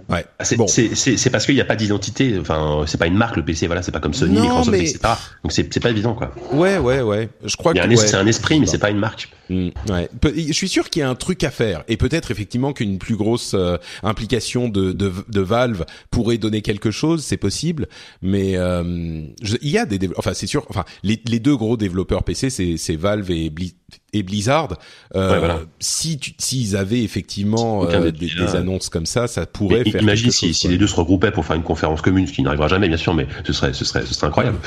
[0.09, 0.25] ouais.
[0.39, 0.67] Ah, c'est bon.
[0.69, 3.83] c'est parce qu'il n'y a pas d'identité enfin c'est pas une marque le PC voilà
[3.83, 4.99] c'est pas comme Sony Microsoft etc
[5.43, 6.33] donc c'est pas évident quoi.
[6.53, 7.29] Ouais ouais ouais.
[7.45, 9.29] Je crois que c'est un esprit mais c'est pas une marque.
[9.49, 10.09] Mmh, ouais.
[10.37, 13.17] Je suis sûr qu'il y a un truc à faire et peut-être effectivement qu'une plus
[13.17, 17.89] grosse euh, implication de, de, de Valve pourrait donner quelque chose c'est possible
[18.23, 19.25] mais euh,
[19.61, 22.97] il y a des enfin c'est sûr enfin les, les deux gros développeurs PC c'est
[22.97, 23.75] Valve et Blizz
[24.15, 24.77] et Blizzard,
[25.15, 30.03] euh, si tu, s'ils avaient effectivement euh, des, des, annonces comme ça, ça pourrait faire.
[30.03, 32.69] Imagine si, si les deux se regroupaient pour faire une conférence commune, ce qui n'arrivera
[32.69, 34.59] jamais, bien sûr, mais ce serait, ce serait, ce serait incroyable.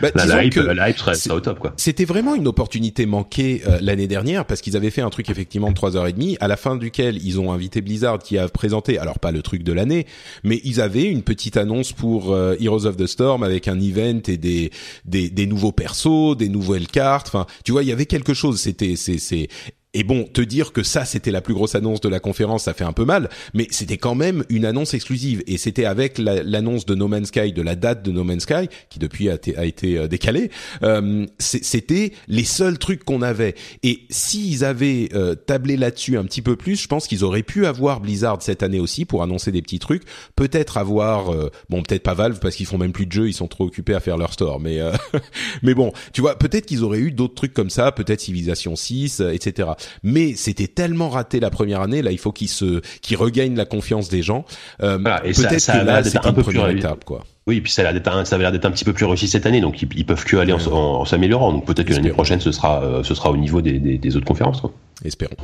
[0.00, 1.74] Bah, la, hype, la hype serait, serait, au top, quoi.
[1.76, 5.68] C'était vraiment une opportunité manquée euh, l'année dernière parce qu'ils avaient fait un truc effectivement
[5.68, 8.48] de trois heures et demie, à la fin duquel ils ont invité Blizzard qui a
[8.48, 10.06] présenté, alors pas le truc de l'année,
[10.44, 14.20] mais ils avaient une petite annonce pour euh, Heroes of the Storm avec un event
[14.28, 14.70] et des,
[15.04, 17.26] des, des nouveaux persos, des nouvelles cartes.
[17.28, 18.60] Enfin, tu vois, il y avait quelque chose.
[18.60, 19.48] C'était c'est
[19.94, 22.74] et bon, te dire que ça c'était la plus grosse annonce de la conférence, ça
[22.74, 26.84] fait un peu mal, mais c'était quand même une annonce exclusive et c'était avec l'annonce
[26.84, 29.96] de No Man's Sky, de la date de No Man's Sky qui depuis a, été
[29.96, 30.50] euh, décalée.
[30.82, 33.54] Euh, c'était les seuls trucs qu'on avait.
[33.82, 37.66] Et s'ils avaient euh, tablé là-dessus un petit peu plus, je pense qu'ils auraient pu
[37.66, 40.02] avoir Blizzard cette année aussi pour annoncer des petits trucs.
[40.34, 43.34] Peut-être avoir, euh, bon, peut-être pas Valve parce qu'ils font même plus de jeux, ils
[43.34, 44.58] sont trop occupés à faire leur store.
[44.58, 44.80] Mais
[45.62, 49.20] mais bon, tu vois, peut-être qu'ils auraient eu d'autres trucs comme ça, peut-être Civilization 6,
[49.20, 49.68] etc
[50.02, 52.02] mais c'était tellement raté la première année.
[52.02, 54.44] Là, il faut qu'il se, qu'il regagne la confiance des gens.
[54.82, 57.24] Euh, peut-être que là, c'est un peu première plus étape, quoi.
[57.46, 59.44] Oui, puis ça, a l'air ça avait l'air d'être un petit peu plus réussi cette
[59.44, 61.52] année, donc ils, peuvent que aller en, s'améliorant.
[61.52, 64.16] Donc peut-être que l'année prochaine, ce sera, euh, ce sera au niveau des, des, des
[64.16, 64.62] autres conférences.
[64.62, 64.72] Quoi.
[65.04, 65.36] Espérons.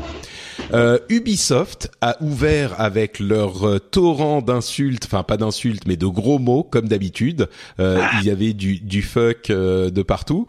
[0.72, 6.38] Euh, Ubisoft a ouvert avec leur euh, torrent d'insultes, enfin pas d'insultes, mais de gros
[6.38, 7.48] mots comme d'habitude.
[7.80, 8.10] Euh, ah.
[8.20, 10.46] Il y avait du, du fuck de partout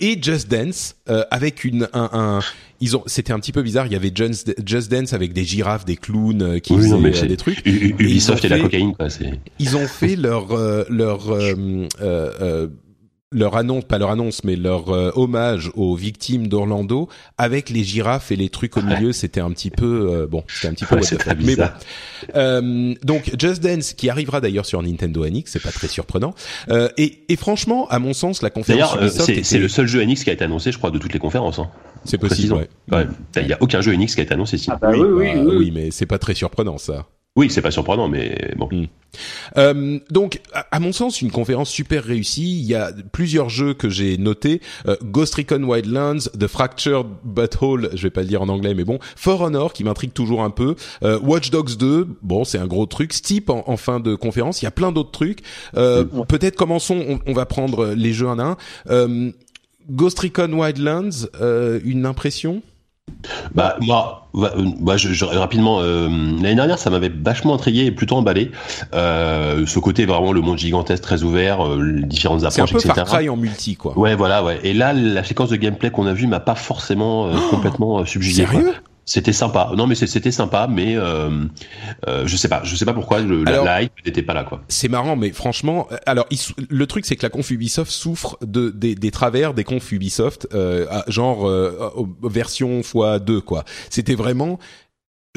[0.00, 0.96] et Just Dance
[1.30, 2.40] avec une un, un
[2.80, 3.86] ils ont c'était un petit peu bizarre.
[3.86, 7.64] Il y avait Just, Just Dance avec des girafes, des clowns qui faisaient des trucs.
[7.64, 9.08] Ubisoft et, la cocaïne quoi.
[9.58, 10.48] Ils ont fait leur
[10.88, 11.20] leur
[13.34, 18.30] leur annonce, pas leur annonce, mais leur euh, hommage aux victimes d'Orlando avec les girafes
[18.30, 20.94] et les trucs au milieu, c'était un petit peu euh, bon, c'était un petit peu
[20.94, 21.68] ouais, mais bon.
[22.36, 26.34] Euh, donc Just Dance qui arrivera d'ailleurs sur Nintendo NX, c'est pas très surprenant.
[26.96, 30.30] et, et, franchement, à mon sens, la conférence D'ailleurs, c'est le seul jeu NX qui
[30.30, 31.58] a été annoncé, je crois, de toutes les conférences.
[31.58, 31.68] Hein.
[32.04, 32.54] C'est possible.
[32.90, 33.06] Ouais.
[33.36, 34.68] Il y a aucun jeu Enix qui a été annoncé ici.
[34.70, 37.06] Ah bah oui, oui, bah, oui, oui, mais c'est pas très surprenant ça.
[37.36, 38.68] Oui, c'est pas surprenant, mais bon.
[38.70, 38.84] Mm.
[39.58, 42.60] Euh, donc, à, à mon sens, une conférence super réussie.
[42.60, 47.90] Il y a plusieurs jeux que j'ai notés euh, Ghost Recon Wildlands, The Fractured Butthole,
[47.94, 50.50] je vais pas le dire en anglais, mais bon, For Honor qui m'intrigue toujours un
[50.50, 53.12] peu, euh, Watch Dogs 2, bon, c'est un gros truc.
[53.12, 54.62] Steep en, en fin de conférence.
[54.62, 55.40] Il y a plein d'autres trucs.
[55.76, 57.04] Euh, Peut-être commençons.
[57.08, 58.56] On, on, va prendre les jeux un à un.
[58.90, 59.32] Euh,
[59.90, 62.62] Ghost Recon Wildlands, euh, une impression?
[63.54, 68.16] Bah moi, bah, je, je, rapidement, euh, l'année dernière, ça m'avait vachement intrigué et plutôt
[68.16, 68.50] emballé.
[68.94, 72.66] Euh, ce côté vraiment le monde gigantesque, très ouvert, euh, les différentes approches, C'est un
[72.66, 72.92] peu etc.
[72.94, 73.96] Far Cry en multi, quoi.
[73.98, 74.60] Ouais, voilà, ouais.
[74.64, 78.04] Et là, la séquence de gameplay qu'on a vue m'a pas forcément euh, complètement euh,
[78.04, 78.44] subjugué.
[78.46, 78.62] Sérieux?
[78.62, 78.93] quoi.
[79.06, 79.70] C'était sympa.
[79.76, 81.44] Non, mais c'était sympa, mais euh,
[82.08, 84.44] euh, je sais pas, je sais pas pourquoi le, Alors, la, hype n'était pas là,
[84.44, 84.62] quoi.
[84.68, 86.38] C'est marrant, mais franchement, euh, alors il,
[86.70, 90.48] le truc c'est que la conf Ubisoft souffre de des, des travers des confs Ubisoft,
[90.54, 91.90] euh, genre euh,
[92.22, 93.64] version x2 quoi.
[93.90, 94.58] C'était vraiment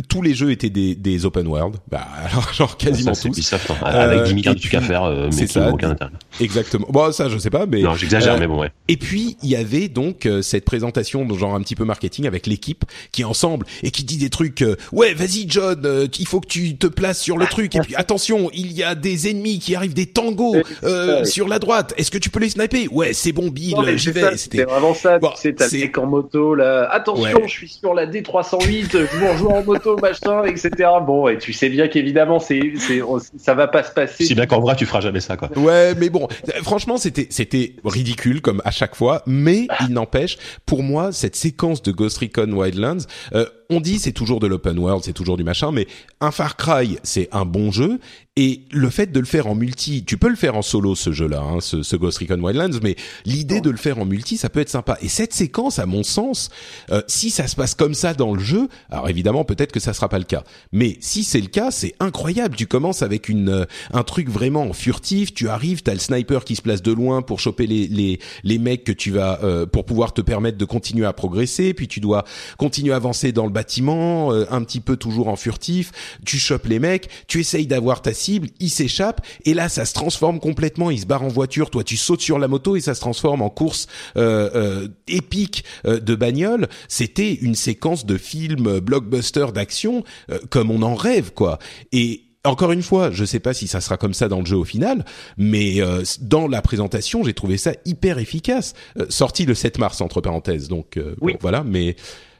[0.10, 3.30] tous les jeux étaient des, des open world, bah alors genre quasiment ça, tous.
[3.38, 6.12] Ubisoft, hein, avec 10 milliards de trucs à faire, euh, mais c'est ça, aucun intérêt.
[6.40, 6.86] Exactement.
[6.90, 8.72] Bon, ça je sais pas, mais non, j'exagère, euh, mais bon, ouais.
[8.88, 12.46] Et puis il y avait donc euh, cette présentation, genre un petit peu marketing avec
[12.46, 14.62] l'équipe qui est ensemble et qui dit des trucs.
[14.62, 17.76] euh, ouais, vas-y John, euh, il faut que tu te places sur le truc.
[17.76, 21.58] Et puis attention, il y a des ennemis qui arrivent, des tangos euh, sur la
[21.58, 21.94] droite.
[21.98, 24.38] Est-ce que tu peux les sniper Ouais, c'est bon, Bill, j'y vais.
[24.38, 25.18] C'était vraiment ça.
[25.18, 26.88] Bon, tu sais, t'as c'est- le mec en moto là.
[26.92, 27.48] Attention, Ouais.
[27.48, 28.92] je suis sur la D308.
[28.92, 30.90] Je vous en moto, machin, etc.
[31.06, 33.02] Bon, et tu sais bien qu'évidemment, c'est, c'est,
[33.38, 34.26] ça va pas se passer.
[34.26, 35.50] Si bien qu'en vrai, tu feras jamais ça, quoi.
[35.58, 36.28] Ouais, mais bon,
[36.64, 41.82] franchement, c'était c'était ridicule comme à chaque fois, mais il n'empêche, pour moi, cette séquence
[41.82, 45.44] de Ghost Recon Wildlands, euh, on dit c'est toujours de l'open world, c'est toujours du
[45.44, 45.88] machin, mais
[46.22, 48.00] un Far Cry, c'est un bon jeu,
[48.38, 51.12] et le fait de le faire en multi, tu peux le faire en solo ce
[51.12, 52.96] jeu-là, hein, ce, ce Ghost Recon Wildlands, mais
[53.26, 54.96] l'idée de le faire en multi, ça peut être sympa.
[55.02, 56.50] Et cette séquence, à mon sens,
[56.92, 59.92] euh, si ça se passe comme ça dans le jeu, alors évidemment peut-être que ça
[59.94, 62.56] sera pas le cas, mais si c'est le cas, c'est incroyable.
[62.56, 66.56] Tu commences avec une euh, un truc vraiment furtif, tu arrives, t'as le sniper qui
[66.56, 69.86] se place de loin pour choper les les les mecs que tu vas euh, pour
[69.86, 72.24] pouvoir te permettre de continuer à progresser, puis tu dois
[72.58, 75.92] continuer à avancer dans le bâtiment, euh, un petit peu toujours en furtif.
[76.26, 79.94] Tu chopes les mecs, tu essayes d'avoir ta cible, ils s'échappent, et là ça se
[79.94, 80.92] transforme complètement.
[80.92, 83.42] Ils se barrent en voiture, toi tu sautes sur la moto et ça se transforme
[83.42, 86.68] en course euh, euh, épique euh, de bagnole.
[86.88, 91.58] C'était une séquence de film blockbuster d'action euh, comme on en rêve quoi.
[91.92, 94.56] Et encore une fois, je sais pas si ça sera comme ça dans le jeu
[94.56, 95.04] au final,
[95.38, 98.74] mais euh, dans la présentation, j'ai trouvé ça hyper efficace.
[99.00, 101.34] Euh, sorti le 7 mars entre parenthèses, donc euh, Oui.
[101.34, 101.64] bon, voilà.
[101.66, 101.96] Mais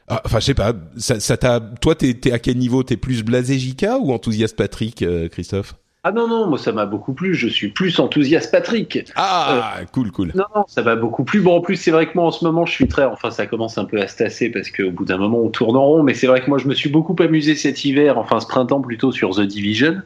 [0.08, 0.72] ah, enfin, je sais pas.
[0.96, 1.60] Ça, ça t'a.
[1.60, 2.82] Toi, t'es t'es à quel niveau?
[2.82, 5.74] T'es plus blasé JK ou enthousiaste Patrick, euh, Christophe?
[6.04, 7.34] Ah non, non, moi ça m'a beaucoup plu.
[7.34, 9.04] Je suis plus enthousiaste, Patrick.
[9.16, 10.32] Ah, cool, cool.
[10.34, 11.40] Non, non, ça va beaucoup plus.
[11.40, 13.04] Bon, en plus, c'est vrai que moi, en ce moment, je suis très.
[13.04, 15.76] Enfin, ça commence un peu à se tasser parce qu'au bout d'un moment, on tourne
[15.76, 16.02] en rond.
[16.04, 18.80] Mais c'est vrai que moi, je me suis beaucoup amusé cet hiver, enfin, ce printemps
[18.80, 19.96] plutôt, sur The Division,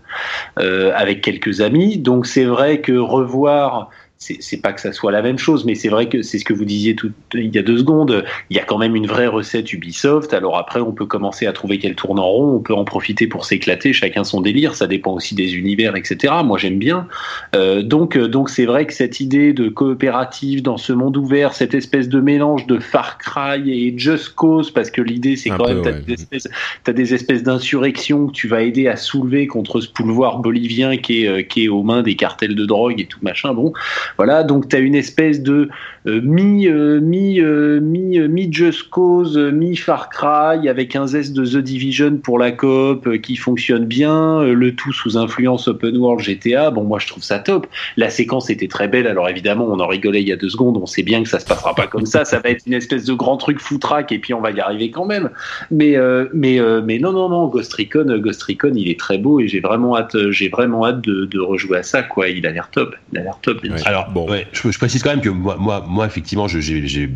[0.58, 1.98] euh, avec quelques amis.
[1.98, 3.90] Donc, c'est vrai que revoir.
[4.40, 6.52] C'est pas que ça soit la même chose, mais c'est vrai que c'est ce que
[6.52, 8.24] vous disiez tout, il y a deux secondes.
[8.50, 10.32] Il y a quand même une vraie recette Ubisoft.
[10.34, 12.56] Alors après, on peut commencer à trouver qu'elle tourne en rond.
[12.56, 13.92] On peut en profiter pour s'éclater.
[13.92, 14.74] Chacun son délire.
[14.74, 16.34] Ça dépend aussi des univers, etc.
[16.44, 17.08] Moi, j'aime bien.
[17.56, 21.54] Euh, donc, euh, donc c'est vrai que cette idée de coopérative dans ce monde ouvert,
[21.54, 25.66] cette espèce de mélange de Far Cry et Just Cause, parce que l'idée c'est quand
[25.66, 26.02] même t'as ouais.
[26.06, 26.48] des espèces,
[26.84, 31.24] t'as des espèces d'insurrections que tu vas aider à soulever contre ce pouvoir bolivien qui
[31.24, 33.54] est euh, qui est aux mains des cartels de drogue et tout machin.
[33.54, 33.72] Bon,
[34.16, 35.68] voilà, donc t'as une espèce de
[36.06, 41.06] euh, mi euh, mi euh, mi euh, mi Just Cause, mi Far Cry avec un
[41.06, 45.68] zeste de The Division pour la coop qui fonctionne bien, euh, le tout sous influence
[45.68, 46.70] open world GTA.
[46.70, 47.66] Bon, moi je trouve ça top.
[47.96, 49.06] La séquence était très belle.
[49.06, 50.76] Alors évidemment, on en rigolait il y a deux secondes.
[50.76, 52.24] On sait bien que ça se passera pas comme ça.
[52.24, 54.90] Ça va être une espèce de grand truc foutraque et puis on va y arriver
[54.90, 55.30] quand même.
[55.70, 59.18] Mais euh, mais euh, mais non non non, Ghost Recon, Ghost Recon, il est très
[59.18, 62.28] beau et j'ai vraiment hâte, j'ai vraiment hâte de, de rejouer à ça quoi.
[62.28, 62.96] Il a l'air top.
[63.12, 63.62] Il a l'air top.
[63.62, 63.86] bien sûr.
[63.86, 64.28] Alors, Bon.
[64.30, 67.10] ouais, je, je précise quand même que moi, moi, moi effectivement, je- j'ai, j'ai,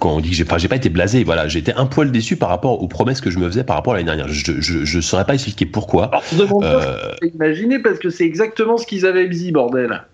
[0.00, 2.36] quand on dit que j'ai, enfin, j'ai pas été blasé, voilà, j'étais un poil déçu
[2.36, 4.28] par rapport aux promesses que je me faisais par rapport à l'année dernière.
[4.28, 6.10] Je, je, je saurais pas expliquer pourquoi.
[6.10, 6.24] Alors,
[6.62, 10.04] Euh, imaginé parce que c'est exactement ce qu'ils avaient dit, bordel.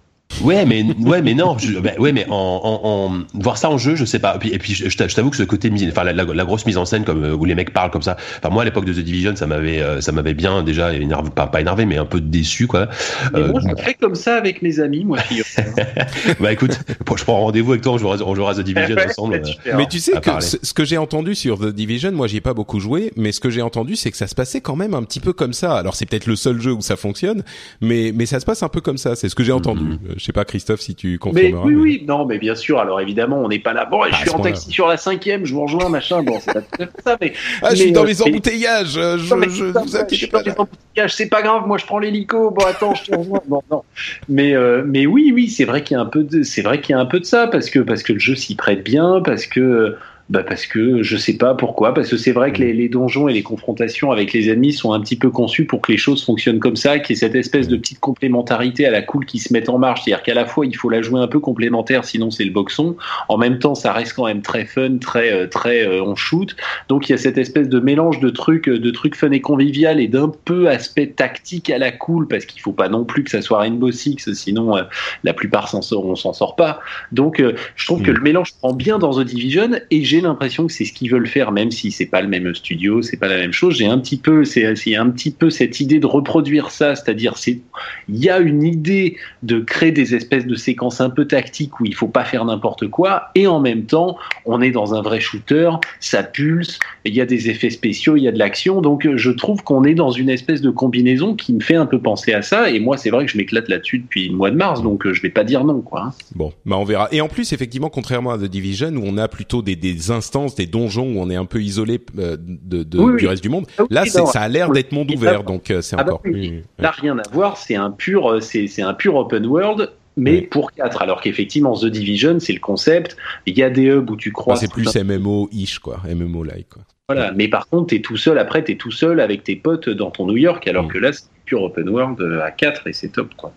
[0.43, 2.81] Ouais, mais, ouais, mais non, je, ben, ouais, mais en, en,
[3.13, 4.35] en- voir ça en jeu, je sais pas.
[4.37, 6.13] Et puis, et puis je, je t'a- je t'avoue que ce côté mise, enfin, la,
[6.13, 8.17] la, la grosse mise en scène, comme euh, où les mecs parlent comme ça.
[8.39, 11.31] Enfin, moi, à l'époque de The Division, ça m'avait, euh, ça m'avait bien déjà énervé,
[11.31, 12.89] pas, pas énervé, mais un peu déçu, quoi.
[13.33, 15.19] Mais Euh, moi, je fais comme ça avec mes amis, moi,
[16.41, 16.79] bah écoute,
[17.17, 19.43] je prends rendez-vous avec toi, on jouera, on jouera à The Division ensemble.
[19.67, 19.73] euh.
[19.77, 20.47] Mais tu sais que parler.
[20.47, 23.41] ce, que j'ai entendu sur The Division, moi j'y ai pas beaucoup joué, mais ce
[23.41, 25.77] que j'ai entendu c'est que ça se passait quand même un petit peu comme ça.
[25.77, 27.43] Alors c'est peut-être le seul jeu où ça fonctionne,
[27.81, 29.17] mais mais ça se passe un peu comme ça.
[29.17, 29.85] C'est ce que j'ai entendu.
[29.85, 29.99] Mhm.
[30.11, 31.65] Euh, Je sais pas, Christophe, si tu confirmeras.
[31.65, 32.79] Mais, oui, oui, non, mais bien sûr.
[32.79, 33.87] Alors évidemment, on n'est pas là.
[33.87, 36.23] Bon, je suis en taxi sur la cinquième, je vous rejoins, machin.
[36.23, 36.61] Bon, c'est pas
[37.03, 37.33] ça, mais.
[37.63, 38.93] Ah, je suis dans les embouteillages.
[38.93, 40.43] Je, je, vous inquiétez pas.
[40.43, 41.67] Dans les embouteillages, c'est pas grave.
[41.67, 42.51] Moi, je prends l'hélico.
[42.51, 43.41] Bon, attends, je te rejoins.
[43.49, 43.83] Non, non.
[44.29, 46.95] Mais, mais oui, oui, c'est vrai qu'il y a un peu de, c'est vrai qu'il
[46.95, 49.23] y a un peu de ça parce que parce que le jeu s'y prête bien,
[49.25, 49.97] parce que
[50.31, 53.27] bah parce que je sais pas pourquoi, parce que c'est vrai que les, les, donjons
[53.27, 56.25] et les confrontations avec les ennemis sont un petit peu conçus pour que les choses
[56.25, 59.41] fonctionnent comme ça, qu'il y ait cette espèce de petite complémentarité à la cool qui
[59.41, 60.03] se met en marche.
[60.05, 62.97] C'est-à-dire qu'à la fois il faut la jouer un peu complémentaire, sinon c'est le boxon.
[63.29, 66.55] En même temps, ça reste quand même très fun, très euh, très euh, on shoot.
[66.89, 69.99] Donc il y a cette espèce de mélange de trucs, de trucs fun et convivial
[69.99, 73.31] et d'un peu aspect tactique à la cool, parce qu'il faut pas non plus que
[73.31, 74.83] ça soit Rainbow Six, sinon euh,
[75.25, 76.79] la plupart s'en sort, on s'en sort pas.
[77.11, 77.43] Donc
[77.75, 80.85] je trouve que le mélange prend bien dans The Division et j'ai l'impression que c'est
[80.85, 83.53] ce qu'ils veulent faire, même si c'est pas le même studio, c'est pas la même
[83.53, 83.77] chose.
[83.77, 84.67] J'ai un petit peu, c'est
[84.97, 87.61] un petit peu cette idée de reproduire ça, c'est-à-dire c'est,
[88.09, 91.85] il y a une idée de créer des espèces de séquences un peu tactiques où
[91.85, 95.21] il faut pas faire n'importe quoi, et en même temps, on est dans un vrai
[95.21, 95.71] shooter,
[96.01, 99.31] ça pulse, il y a des effets spéciaux, il y a de l'action, donc je
[99.31, 102.43] trouve qu'on est dans une espèce de combinaison qui me fait un peu penser à
[102.43, 105.11] ça, et moi c'est vrai que je m'éclate là-dessus depuis le mois de mars, donc
[105.11, 106.03] je vais pas dire non, quoi.
[106.03, 106.13] Hein.
[106.35, 107.09] Bon, bah on verra.
[107.13, 110.55] Et en plus, effectivement, contrairement à The Division où on a plutôt des, des instances,
[110.55, 113.67] des donjons où on est un peu isolé euh, de, de du reste du monde.
[113.79, 116.63] Ah Là, ça a l'air d'être monde ouvert, donc euh, c'est ah bah encore plus.
[116.79, 117.57] Là, rien à voir.
[117.57, 119.91] C'est un pur, euh, c'est un pur open world
[120.21, 121.03] mais pour 4.
[121.03, 123.17] Alors qu'effectivement, The Division, c'est le concept.
[123.47, 124.57] Il y a des hubs où tu crois.
[124.57, 126.01] c'est plus MMO-ish, quoi.
[126.07, 126.83] MMO-like, quoi.
[127.09, 127.33] Voilà.
[127.33, 128.39] Mais par contre, t'es tout seul.
[128.39, 130.89] Après, t'es tout seul avec tes potes dans ton New York, alors mm.
[130.89, 133.53] que là, c'est pur open world à 4 et c'est top, quoi.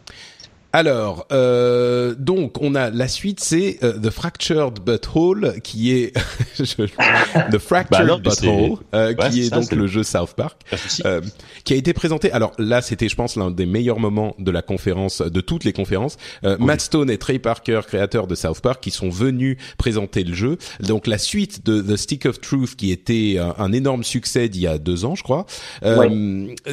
[0.76, 6.14] Alors, euh, donc on a la suite, c'est euh, The Fractured Butthole, qui est
[6.58, 9.86] The Fractured bah Butthole, euh, qui est donc le...
[9.86, 10.60] jeu South Park,
[11.06, 11.22] euh,
[11.64, 12.32] qui a été présenté.
[12.32, 15.74] Alors là, c'était, je pense, l'un des meilleurs moments de la conférence, de toutes les
[15.74, 16.18] conférences.
[16.58, 20.58] Matt Stone et Trey Parker, créateurs de South Park, qui sont venus présenter le jeu.
[20.80, 24.68] Donc la suite de The Stick of Truth, qui était un, énorme succès d'il y
[24.68, 25.46] a deux ans, je crois,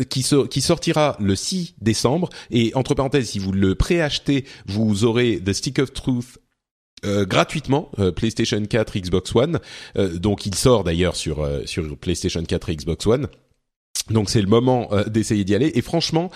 [0.09, 2.31] qui, qui sortira le 6 décembre.
[2.51, 6.39] Et entre parenthèses, si vous le acheter, vous aurez The Stick of Truth
[7.07, 9.59] euh, gratuitement euh, PlayStation 4, Xbox One.
[9.97, 13.29] Euh, donc il sort d'ailleurs sur sur PlayStation 4 et Xbox One.
[14.11, 15.71] Donc c'est le moment d'essayer d'y aller.
[15.75, 16.31] Et franchement,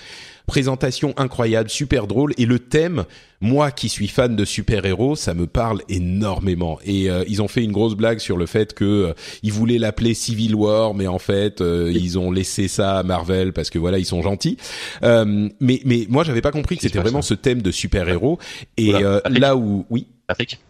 [0.46, 3.04] Présentation incroyable, super drôle et le thème,
[3.40, 6.78] moi qui suis fan de super-héros, ça me parle énormément.
[6.84, 9.12] Et euh, ils ont fait une grosse blague sur le fait que euh,
[9.42, 13.54] ils voulaient l'appeler Civil War, mais en fait euh, ils ont laissé ça à Marvel
[13.54, 14.58] parce que voilà ils sont gentils.
[15.02, 18.38] mais mais moi j'avais pas compris que c'était vraiment ce thème de super-héros.
[18.76, 20.08] Et là où oui.
[20.26, 20.60] Patrick,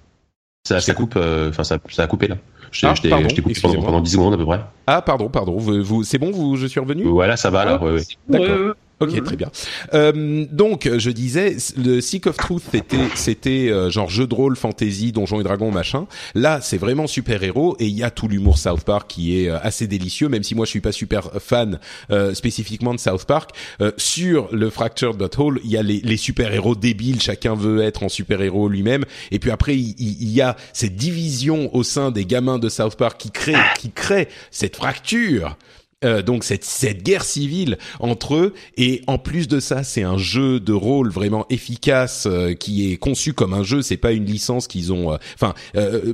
[0.62, 2.36] ça, ça coupe, enfin ça, ça a coupé là.
[2.74, 3.09] Je, ah, t'ai
[3.40, 4.60] coupé pendant, 10 secondes à peu près.
[4.88, 5.56] Ah pardon, pardon.
[5.56, 7.05] Vous, vous c'est bon, vous, je suis revenu?
[7.05, 7.80] Voilà, ça va là.
[7.80, 8.02] Ouais, ouais.
[8.28, 8.74] D'accord.
[9.05, 9.24] Ok, mhm.
[9.24, 9.51] très bien.
[9.93, 14.56] Euh, donc, je disais, le Seek of Truth, c'était, c'était euh, genre jeu de rôle,
[14.56, 16.06] fantasy, donjons et dragons, machin.
[16.35, 19.48] Là, c'est vraiment super héros et il y a tout l'humour South Park qui est
[19.48, 21.78] euh, assez délicieux, même si moi je suis pas super fan
[22.10, 23.51] euh, spécifiquement de South Park.
[23.97, 27.82] sur le Fractured But Whole, il y a les, les super héros débiles, chacun veut
[27.82, 29.05] être en super héros lui-même.
[29.31, 32.97] Et puis après, il, il, y a cette division au sein des gamins de South
[32.97, 35.56] Park qui crée, qui crée cette fracture
[36.05, 40.18] euh, donc cette, cette guerre civile entre eux et en plus de ça c'est un
[40.18, 44.24] jeu de rôle vraiment efficace euh, qui est conçu comme un jeu c'est pas une
[44.24, 45.55] licence qu'ils ont euh, enfin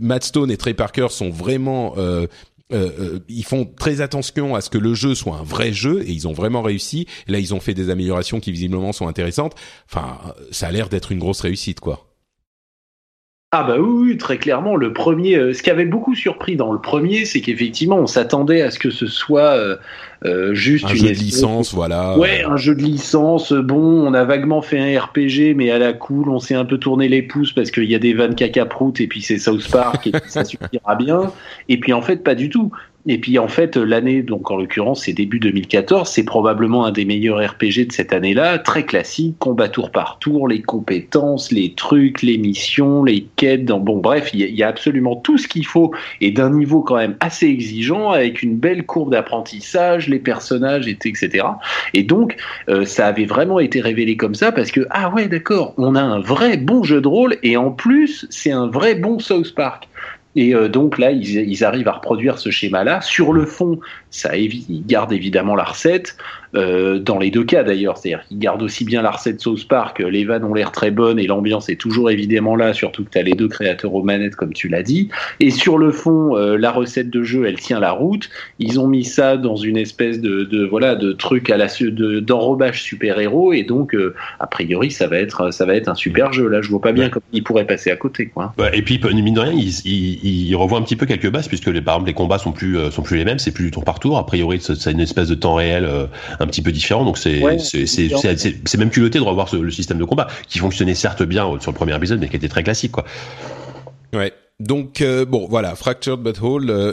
[0.01, 1.95] Matt Stone et Trey Parker sont vraiment
[3.29, 6.29] ils font très attention à ce que le jeu soit un vrai jeu et ils
[6.29, 7.07] ont vraiment réussi.
[7.27, 9.55] là, ils ont fait des améliorations qui visiblement sont intéressantes.
[9.91, 10.19] Enfin,
[10.51, 12.10] ça a l'air d'être une grosse réussite, quoi.
[13.53, 14.77] Ah bah oui, très clairement.
[14.77, 18.63] Le premier, euh, ce qui avait beaucoup surpris dans le premier, c'est qu'effectivement, on s'attendait
[18.63, 19.77] à ce que ce soit euh,
[20.25, 22.19] euh juste un une jeu de licence, voilà.
[22.19, 23.53] Ouais, un jeu de licence.
[23.53, 26.79] Bon, on a vaguement fait un RPG, mais à la cool, on s'est un peu
[26.79, 28.69] tourné les pouces parce qu'il y a des vannes caca
[28.99, 31.33] et puis c'est South Park et ça suffira bien.
[31.69, 32.71] Et puis en fait, pas du tout.
[33.07, 37.07] Et puis en fait, l'année, donc en l'occurrence, c'est début 2014, c'est probablement un des
[37.07, 42.23] meilleurs RPG de cette année-là, très classique, combat tour par tour, les compétences, les trucs,
[42.23, 45.93] les missions, les quêtes, dans, bon bref, il y, a absolument tout ce qu'il faut
[46.21, 51.47] et d'un niveau quand même assez exigeant, avec une belle courbe d'apprentissage, les personnages, etc.
[51.95, 52.37] Et donc,
[52.69, 56.03] euh, ça avait vraiment été révélé comme ça parce que, ah ouais, d'accord, on a
[56.03, 59.89] un vrai bon jeu de rôle et en plus, c'est un vrai bon South Park.
[60.37, 63.01] Et euh, donc là, ils, ils, arrivent à reproduire ce schéma-là.
[63.01, 63.81] Sur le fond,
[64.11, 66.17] ça ils gardent évidemment la recette.
[66.57, 70.01] Euh, dans les deux cas d'ailleurs, c'est-à-dire qu'ils gardent aussi bien la recette South Park,
[70.01, 73.19] les vannes ont l'air très bonnes et l'ambiance est toujours évidemment là, surtout que tu
[73.19, 75.09] as les deux créateurs aux manettes comme tu l'as dit.
[75.39, 78.29] Et sur le fond, euh, la recette de jeu, elle tient la route.
[78.59, 81.69] Ils ont mis ça dans une espèce de, de voilà de truc à la
[82.21, 86.33] d'enrobage super-héros et donc euh, a priori ça va être ça va être un super
[86.33, 86.49] jeu.
[86.49, 88.53] Là, je vois pas bien comment il pourrait passer à côté quoi.
[88.73, 91.95] et puis mine de rien, il, revoit un petit peu quelques bases puisque les, par
[91.95, 94.19] exemple les combats sont plus sont plus les mêmes, c'est plus du tour par tour.
[94.19, 95.89] A priori, c'est une espèce de temps réel
[96.41, 97.05] un petit peu différent.
[97.05, 101.47] Donc c'est c'est même culotté de revoir le système de combat qui fonctionnait certes bien
[101.61, 103.05] sur le premier épisode, mais qui était très classique quoi.
[104.13, 104.33] Ouais.
[104.59, 106.71] Donc euh, bon voilà, Fractured But Whole.
[106.71, 106.93] Euh...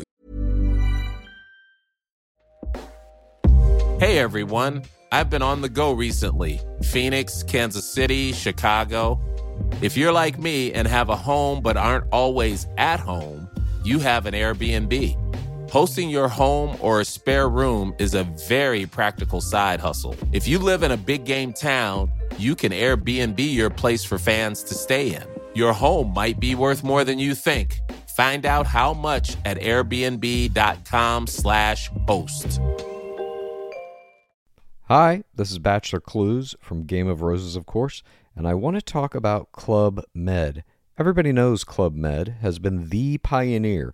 [3.99, 6.59] Hey everyone, I've been on the go recently.
[6.83, 9.19] Phoenix, Kansas City, Chicago.
[9.81, 13.49] If you're like me and have a home but aren't always at home,
[13.83, 15.15] you have an Airbnb.
[15.69, 20.15] Hosting your home or a spare room is a very practical side hustle.
[20.31, 24.63] If you live in a big game town, you can Airbnb your place for fans
[24.63, 25.25] to stay in.
[25.53, 27.81] Your home might be worth more than you think.
[28.15, 32.61] Find out how much at airbnb.com/slash host.
[34.83, 38.03] Hi, this is Bachelor Clues from Game of Roses, of course,
[38.37, 40.63] and I want to talk about Club Med.
[40.97, 43.93] Everybody knows Club Med has been the pioneer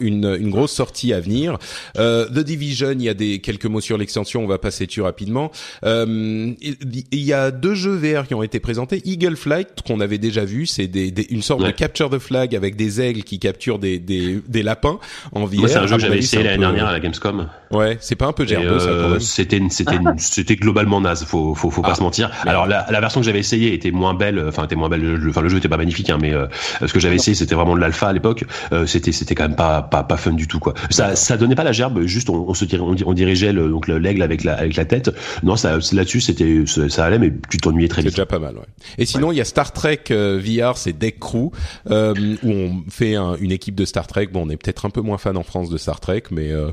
[0.00, 1.58] Une, une, grosse sortie à venir.
[1.96, 5.00] Euh, The Division, il y a des quelques mots sur l'extension, on va passer dessus
[5.00, 5.50] rapidement.
[5.84, 9.00] Euh, il, y a deux jeux VR qui ont été présentés.
[9.06, 12.54] Eagle Flight, qu'on avait déjà vu, c'est des, des, une sorte de capture the flag
[12.54, 14.98] avec des aigles qui capturent des, des, des lapins
[15.32, 15.60] en VR.
[15.60, 17.48] Moi, c'est un jeu que j'avais essayé l'année dernière à la Gamescom.
[17.70, 19.20] Ouais, c'est pas un peu gerbeux ça quand même.
[19.20, 21.94] C'était c'était c'était globalement naze, faut faut, faut pas ah.
[21.96, 22.30] se mentir.
[22.46, 25.02] Alors la, la, version que j'avais essayé était moins belle, enfin était moins belle.
[25.02, 26.46] Le, enfin le jeu était pas magnifique, hein, mais euh,
[26.84, 28.44] ce que j'avais essayé c'était vraiment de l'alpha à l'époque.
[28.72, 30.74] Euh, c'était c'était quand même pas pas pas fun du tout quoi.
[30.90, 34.22] Ça ça donnait pas la gerbe, juste on, on se on, dirigeait le, donc l'aigle
[34.22, 35.10] avec la avec la tête.
[35.42, 38.10] Non, ça là-dessus c'était ça allait, mais tu t'ennuyais très vite.
[38.10, 38.66] C'est déjà pas mal, ouais.
[38.98, 41.50] Et sinon il y a Star Trek euh, VR, c'est Deck Crew
[41.90, 44.28] euh, où on fait un, une équipe de Star Trek.
[44.32, 46.70] Bon, on est peut-être un peu moins fan en France de Star Trek, mais euh...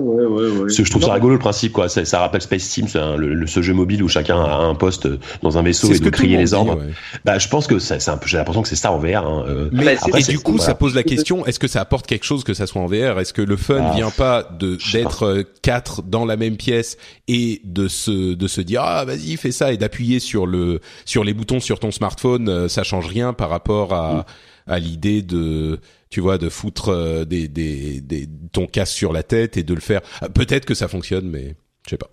[0.00, 0.68] ouais ouais.
[0.68, 1.88] Je trouve ça rigolo le principe quoi.
[1.88, 5.08] Ça, ça rappelle Space Team, un, le, ce jeu mobile où chacun a un poste
[5.42, 6.78] dans un vaisseau et de crier les ordres.
[7.24, 9.26] Bah je pense que c'est un peu j'ai l'impression que c'est ça en VR.
[9.26, 9.44] Hein.
[9.48, 12.24] Euh, mais après, et du coup, ça pose la question est-ce que ça apporte quelque
[12.24, 15.24] chose que ça soit en VR Est-ce que le fun ah, vient pas de d'être
[15.24, 16.96] euh, quatre dans la même pièce
[17.28, 21.24] et de se de se dire ah vas-y fais ça et d'appuyer sur le sur
[21.24, 24.24] les boutons sur ton smartphone, euh, ça change rien par rapport à mm.
[24.72, 25.80] à l'idée de
[26.10, 29.80] tu vois de foutre des, des, des ton casque sur la tête et de le
[29.80, 30.00] faire.
[30.34, 31.54] Peut-être que ça fonctionne, mais
[31.86, 32.10] je sais pas.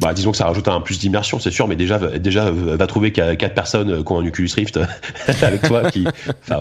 [0.00, 3.12] Bah, disons que ça rajoute un plus d'immersion, c'est sûr, mais déjà, déjà, va trouver
[3.12, 4.80] quatre personnes qui ont un Oculus Rift
[5.42, 6.06] avec toi, qui,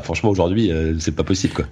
[0.04, 1.66] franchement, aujourd'hui, c'est pas possible, quoi.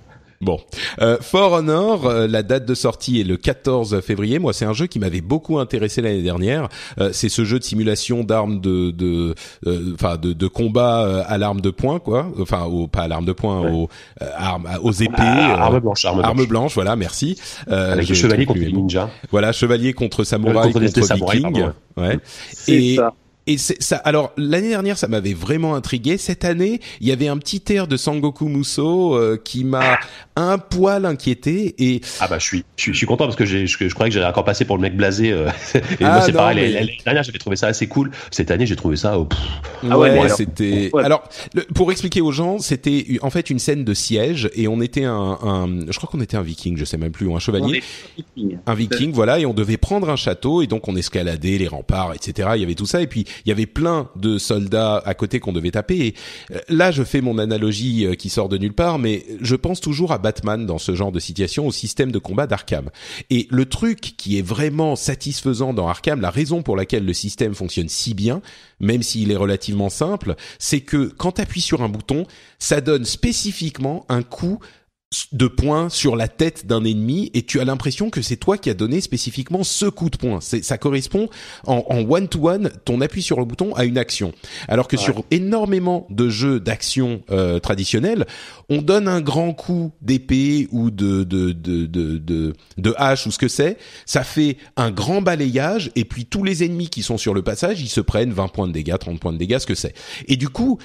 [0.44, 0.60] Bon,
[1.02, 4.40] euh, For Honor, euh, la date de sortie est le 14 février.
[4.40, 6.68] Moi, c'est un jeu qui m'avait beaucoup intéressé l'année dernière.
[7.00, 9.36] Euh, c'est ce jeu de simulation d'armes de, de,
[9.68, 12.28] euh, enfin, de, de, combat à l'arme de poing, quoi.
[12.40, 13.90] Enfin, au, pas à l'arme de poing, aux
[14.20, 15.14] armes, aux épées.
[15.18, 16.76] Ah, arme blanche, arme, arme blanche.
[16.76, 17.40] voilà, merci.
[17.68, 19.10] Avec les chevaliers contre les ninjas.
[19.32, 21.66] Voilà, chevalier contre samouraï contre, contre viking.
[21.96, 22.20] Ouais.
[22.68, 23.14] Et ça
[23.46, 23.98] et c'est ça.
[23.98, 26.18] Alors l'année dernière, ça m'avait vraiment intrigué.
[26.18, 30.00] Cette année, il y avait un petit air de Sangoku Muso euh, qui m'a
[30.36, 31.76] un poil inquiété.
[31.78, 34.28] Et ah bah je suis je suis, content parce que j'ai je, croyais que j'allais
[34.28, 35.32] encore passer pour le mec blasé.
[35.32, 36.74] Euh, et moi ah c'est pareil.
[36.74, 38.12] L'année dernière, j'avais trouvé ça assez cool.
[38.32, 39.20] Cette année, j'ai trouvé ça.
[39.20, 39.28] Oh,
[39.90, 40.90] ah ouais, ouais c'était.
[40.98, 41.24] Alors
[41.76, 45.38] pour expliquer aux gens, c'était en fait une scène de siège et on était un,
[45.42, 47.84] un je crois qu'on était un viking, je sais même plus, ou un chevalier.
[48.66, 52.14] Un viking, voilà, et on devait prendre un château et donc on escaladait les remparts,
[52.14, 52.50] etc.
[52.56, 55.40] Il y avait tout ça et puis il y avait plein de soldats à côté
[55.40, 55.98] qu'on devait taper.
[55.98, 56.16] Et
[56.52, 59.82] euh, là, je fais mon analogie euh, qui sort de nulle part, mais je pense
[59.82, 62.90] toujours à Batman dans ce genre de situation, au système de combat d'Arkham.
[63.30, 67.54] Et le truc qui est vraiment satisfaisant dans Arkham, la raison pour laquelle le système
[67.54, 68.42] fonctionne si bien,
[68.80, 72.26] même s'il est relativement simple, c'est que quand tu appuies sur un bouton,
[72.60, 74.60] ça donne spécifiquement un coup
[75.32, 78.70] de poing sur la tête d'un ennemi et tu as l'impression que c'est toi qui
[78.70, 80.40] as donné spécifiquement ce coup de poing.
[80.42, 81.30] Ça correspond
[81.66, 84.34] en one to one, ton appui sur le bouton à une action.
[84.68, 88.26] Alors que sur énormément de jeux d'action euh, traditionnels,
[88.70, 93.32] on donne un grand coup d'épée ou de de, de de de de hache ou
[93.32, 97.18] ce que c'est, ça fait un grand balayage et puis tous les ennemis qui sont
[97.18, 99.68] sur le passage, ils se prennent 20 points de dégâts, 30 points de dégâts, ce
[99.68, 99.94] que c'est.
[100.28, 100.80] Et du coup,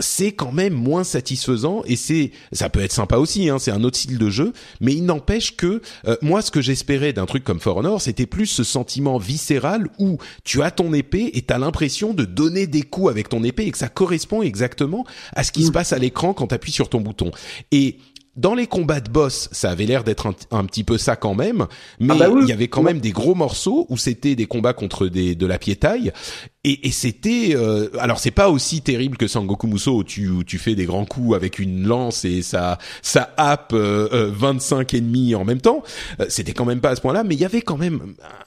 [0.00, 3.82] c'est quand même moins satisfaisant et c'est ça peut être sympa aussi hein, c'est un
[3.84, 7.44] autre style de jeu mais il n'empêche que euh, moi ce que j'espérais d'un truc
[7.44, 11.58] comme For Honor c'était plus ce sentiment viscéral où tu as ton épée et t'as
[11.58, 15.52] l'impression de donner des coups avec ton épée et que ça correspond exactement à ce
[15.52, 15.72] qui se mm.
[15.72, 17.30] passe à l'écran quand tu appuies sur ton bouton.
[17.72, 17.98] Et
[18.36, 21.66] dans les combats de boss, ça avait l'air d'être un, petit peu ça quand même,
[21.98, 24.74] mais ah bah il y avait quand même des gros morceaux où c'était des combats
[24.74, 26.12] contre des de la piétaille
[26.66, 30.42] et, et c'était euh, alors c'est pas aussi terrible que Sangoku Muso où tu où
[30.42, 34.98] tu fais des grands coups avec une lance et ça ça happe euh, 25 euh,
[34.98, 35.84] ennemis en même temps.
[36.20, 38.00] Euh, c'était quand même pas à ce point-là, mais il y avait quand même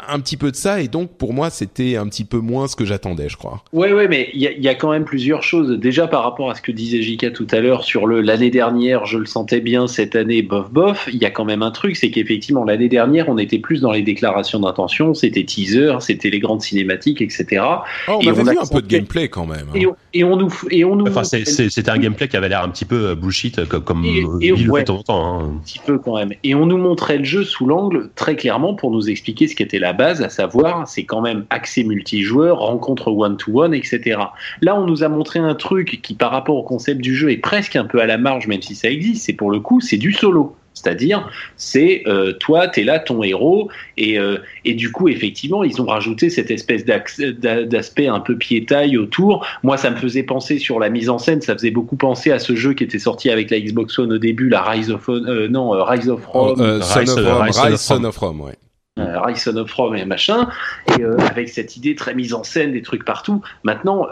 [0.06, 2.76] un petit peu de ça et donc pour moi c'était un petit peu moins ce
[2.76, 3.64] que j'attendais, je crois.
[3.72, 5.80] Ouais ouais, mais il y a, y a, quand même plusieurs choses.
[5.80, 9.06] Déjà par rapport à ce que disait Jika tout à l'heure sur le l'année dernière,
[9.06, 11.08] je le sentais bien cette année bof bof.
[11.14, 13.94] Il y a quand même un truc, c'est qu'effectivement l'année dernière on était plus dans
[13.94, 17.62] les déclarations d'intention, c'était teaser, c'était les grandes cinématiques, etc.
[18.10, 19.68] Oh, on avait vu un peu de gameplay quand même.
[19.74, 19.94] Hein.
[20.14, 21.08] Et, on, nous, et on nous.
[21.08, 24.26] Enfin, c'était un gameplay qui avait l'air un petit peu euh, bullshit, comme, comme et,
[24.42, 25.40] et le temps en temps.
[25.40, 25.52] Hein.
[25.56, 26.34] Un petit peu quand même.
[26.44, 29.80] Et on nous montrait le jeu sous l'angle très clairement pour nous expliquer ce qu'était
[29.80, 34.20] la base, à savoir, c'est quand même accès multijoueur, rencontre one-to-one, etc.
[34.62, 37.38] Là, on nous a montré un truc qui, par rapport au concept du jeu, est
[37.38, 39.26] presque un peu à la marge, même si ça existe.
[39.26, 40.56] C'est pour le coup, c'est du solo.
[40.82, 45.64] C'est-à-dire, c'est euh, toi, tu es là, ton héros, et, euh, et du coup, effectivement,
[45.64, 49.46] ils ont rajouté cette espèce d'aspect un peu piétaille autour.
[49.64, 52.40] Moi, ça me faisait penser sur la mise en scène, ça faisait beaucoup penser à
[52.40, 55.50] ce jeu qui était sorti avec la Xbox One au début, la Rise of euh,
[55.50, 58.56] non Rise of Rome, Rise, Son of Rome, ouais.
[58.98, 60.50] Rise Son of Rome et machin,
[60.98, 63.42] et avec cette idée très mise en scène, des trucs partout.
[63.64, 64.08] Maintenant,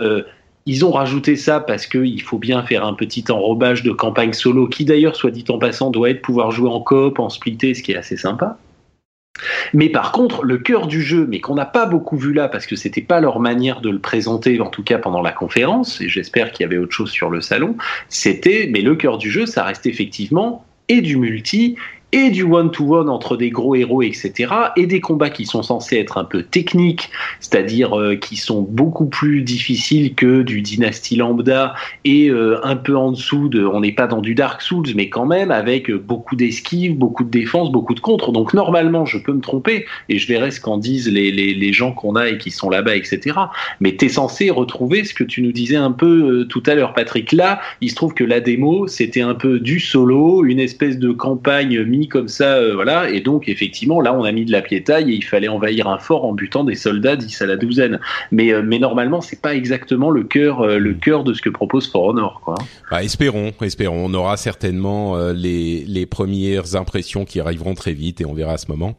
[0.68, 4.68] ils ont rajouté ça parce qu'il faut bien faire un petit enrobage de campagne solo,
[4.68, 7.82] qui d'ailleurs, soit dit en passant, doit être pouvoir jouer en coop, en splitté, ce
[7.82, 8.58] qui est assez sympa.
[9.74, 12.66] Mais par contre, le cœur du jeu, mais qu'on n'a pas beaucoup vu là parce
[12.66, 16.10] que c'était pas leur manière de le présenter, en tout cas pendant la conférence, et
[16.10, 17.78] j'espère qu'il y avait autre chose sur le salon,
[18.10, 21.76] c'était, mais le cœur du jeu, ça reste effectivement et du multi
[22.12, 26.18] et du one-to-one entre des gros héros, etc., et des combats qui sont censés être
[26.18, 27.10] un peu techniques,
[27.40, 31.76] c'est-à-dire euh, qui sont beaucoup plus difficiles que du Dynasty Lambda,
[32.06, 35.10] et euh, un peu en dessous de, on n'est pas dans du Dark Souls, mais
[35.10, 38.32] quand même avec beaucoup d'esquives, beaucoup de défense, beaucoup de contre.
[38.32, 41.74] Donc normalement, je peux me tromper, et je verrai ce qu'en disent les, les, les
[41.74, 43.36] gens qu'on a et qui sont là-bas, etc.
[43.80, 46.76] Mais tu es censé retrouver ce que tu nous disais un peu euh, tout à
[46.76, 47.32] l'heure, Patrick.
[47.32, 51.12] Là, il se trouve que la démo, c'était un peu du solo, une espèce de
[51.12, 53.10] campagne comme ça, euh, voilà.
[53.10, 55.98] Et donc, effectivement, là, on a mis de la piétaille et il fallait envahir un
[55.98, 58.00] fort en butant des soldats dix à la douzaine.
[58.32, 61.50] Mais, euh, mais normalement, c'est pas exactement le cœur, euh, le cœur de ce que
[61.50, 62.56] propose For Honor, quoi.
[62.92, 64.06] Bah, espérons, espérons.
[64.06, 68.58] On aura certainement les, les premières impressions qui arriveront très vite et on verra à
[68.58, 68.96] ce moment.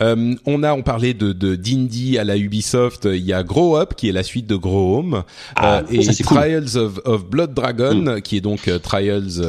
[0.00, 3.06] On a, on parlait de d'indie à la Ubisoft.
[3.10, 5.22] Il y a Grow Up qui est la suite de Grow Home
[5.56, 8.20] ah, et Trials of, of, Blood Dragon mm.
[8.22, 9.42] qui est donc Trials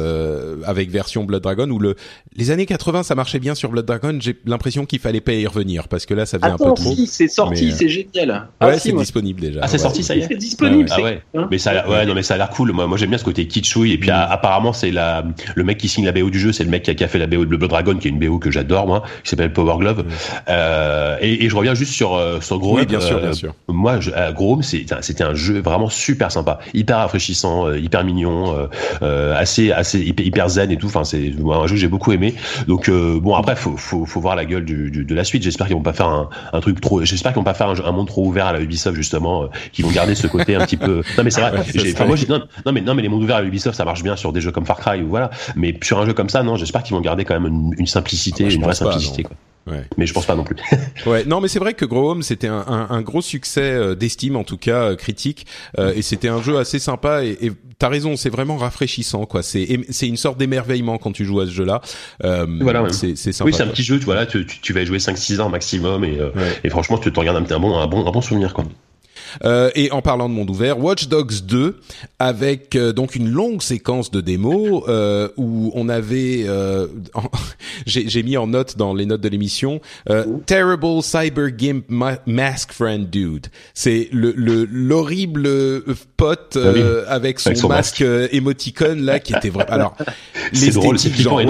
[0.64, 1.96] avec version Blood Dragon où le
[2.36, 4.16] les années 80 ça marchait bien sur Blood Dragon.
[4.20, 6.94] J'ai l'impression qu'il fallait pas y revenir parce que là, ça faisait un peu trop.
[6.94, 8.30] Si, c'est sorti, c'est génial.
[8.60, 9.60] ouais, ah, c'est disponible déjà.
[9.62, 10.28] Ah, c'est sorti, ça y est.
[10.28, 10.88] C'est disponible.
[10.92, 11.22] Ah ouais.
[11.34, 12.72] Hein mais ça, ouais, non, mais ça a l'air cool.
[12.72, 13.92] Moi, moi, j'aime bien ce côté kitschouille.
[13.92, 14.26] Et puis, mm.
[14.30, 15.24] apparemment, c'est la,
[15.54, 17.26] le mec qui signe la BO du jeu, c'est le mec qui a, fait la
[17.26, 20.04] BO de Blood Dragon, qui est une BO que j'adore, moi, qui s'appelle Power Glove.
[20.04, 20.10] Mm.
[20.48, 23.54] Euh, et, et, je reviens juste sur, euh, sur oui, bien sûr, bien euh, sûr.
[23.68, 24.32] Moi, je, euh,
[24.62, 28.68] c'était un jeu vraiment super sympa, hyper rafraîchissant, hyper mignon,
[29.00, 30.86] assez, assez hyper, zen et tout.
[30.86, 32.34] Enfin, c'est un jeu que j'ai beaucoup aimé.
[32.66, 35.42] Donc, bon, après, faut, faut, faut voir la gueule du, du, de la suite.
[35.42, 37.04] J'espère qu'ils vont pas faire un, un truc trop.
[37.04, 39.46] J'espère qu'ils vont pas faire un, un, monde trop ouvert à la Ubisoft justement, euh,
[39.72, 41.02] qu'ils vont garder ce côté un petit peu.
[41.16, 41.52] Non mais c'est vrai.
[41.92, 44.16] Enfin, moi, non, non, mais non mais les mondes ouverts à Ubisoft ça marche bien
[44.16, 45.30] sur des jeux comme Far Cry ou voilà.
[45.54, 47.86] Mais sur un jeu comme ça, non, j'espère qu'ils vont garder quand même une, une
[47.86, 49.22] simplicité, ah bah, une vraie simplicité.
[49.22, 49.36] Quoi.
[49.66, 49.84] Ouais.
[49.96, 50.56] Mais je pense pas non plus.
[51.06, 53.94] ouais, non, mais c'est vrai que Grow Home c'était un, un, un, gros succès euh,
[53.96, 55.46] d'estime en tout cas euh, critique,
[55.78, 57.24] euh, et c'était un jeu assez sympa.
[57.24, 59.42] Et, et t'as raison, c'est vraiment rafraîchissant quoi.
[59.42, 61.80] C'est c'est une sorte d'émerveillement quand tu joues à ce jeu-là.
[62.24, 63.50] Euh, voilà, c'est c'est sympa.
[63.50, 63.98] Oui, c'est un petit jeu.
[63.98, 66.18] Tu vois tu, tu, vas y jouer 5-6 ans maximum, et,
[66.62, 68.64] et franchement, tu te regardes un, un bon un bon un bon souvenir quoi.
[69.44, 71.78] Euh, et en parlant de monde ouvert, Watch Dogs 2
[72.18, 76.86] avec euh, donc une longue séquence de démos euh, où on avait, euh,
[77.86, 79.80] j'ai mis en note dans les notes de l'émission,
[80.46, 81.84] terrible cyber gimp
[82.26, 83.48] mask friend dude.
[83.74, 84.34] C'est le
[84.70, 85.48] l'horrible
[86.16, 89.66] pote ah avec son, masque, émoticône là qui était vrai.
[89.68, 89.96] Alors
[90.52, 91.40] l'esthétique genre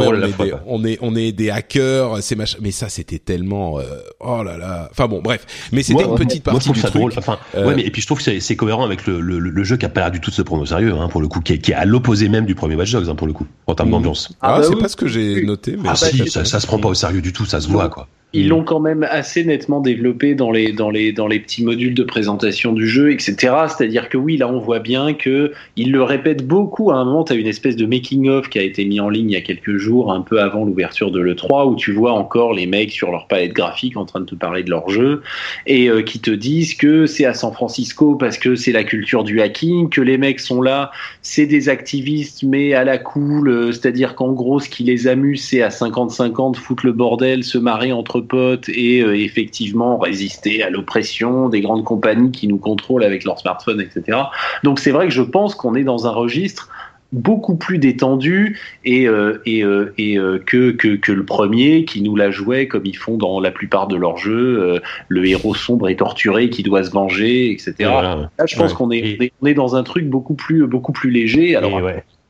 [0.66, 2.58] on, est, on est des hackers, c'est machin.
[2.60, 3.78] Mais ça c'était tellement
[4.20, 4.88] oh là là.
[4.90, 5.46] Enfin bon bref.
[5.72, 6.94] Mais c'était une petite partie du truc.
[6.94, 7.12] Drôle.
[7.16, 9.76] Enfin, ouais mais et puis je trouve que c'est cohérent avec le, le, le, jeu
[9.76, 11.40] qui a pas l'air du tout de se prendre au sérieux, hein, pour le coup,
[11.40, 13.46] qui est, qui est à l'opposé même du premier Watch Dogs, hein, pour le coup,
[13.66, 13.92] en termes mmh.
[13.92, 14.32] d'ambiance.
[14.40, 16.66] Ah, ah bah c'est pas ce que j'ai noté, mais ah, bah, ça, ça, se
[16.66, 18.08] prend pas au sérieux du tout, ça se voit, quoi.
[18.32, 21.94] Ils l'ont quand même assez nettement développé dans les, dans les, dans les petits modules
[21.94, 23.34] de présentation du jeu, etc.
[23.68, 26.90] C'est-à-dire que oui, là, on voit bien que ils le répètent beaucoup.
[26.90, 29.30] À un moment, tu as une espèce de making-of qui a été mis en ligne
[29.30, 32.52] il y a quelques jours, un peu avant l'ouverture de l'E3, où tu vois encore
[32.52, 35.22] les mecs sur leur palette graphique en train de te parler de leur jeu,
[35.66, 39.24] et euh, qui te disent que c'est à San Francisco parce que c'est la culture
[39.24, 40.90] du hacking, que les mecs sont là,
[41.22, 45.44] c'est des activistes, mais à la cool, euh, c'est-à-dire qu'en gros, ce qui les amuse,
[45.44, 50.70] c'est à 50-50 foutre le bordel, se marrer entre potes et euh, effectivement résister à
[50.70, 54.18] l'oppression des grandes compagnies qui nous contrôlent avec leurs smartphones, etc.
[54.62, 56.70] Donc c'est vrai que je pense qu'on est dans un registre
[57.12, 62.16] beaucoup plus détendu et, euh, et, euh, et que, que, que, le premier qui nous
[62.16, 65.96] la jouait comme ils font dans la plupart de leurs jeux, le héros sombre et
[65.96, 67.74] torturé qui doit se venger, etc.
[67.78, 71.54] Là, je pense qu'on est, on est dans un truc beaucoup plus beaucoup plus léger.
[71.54, 71.80] Alors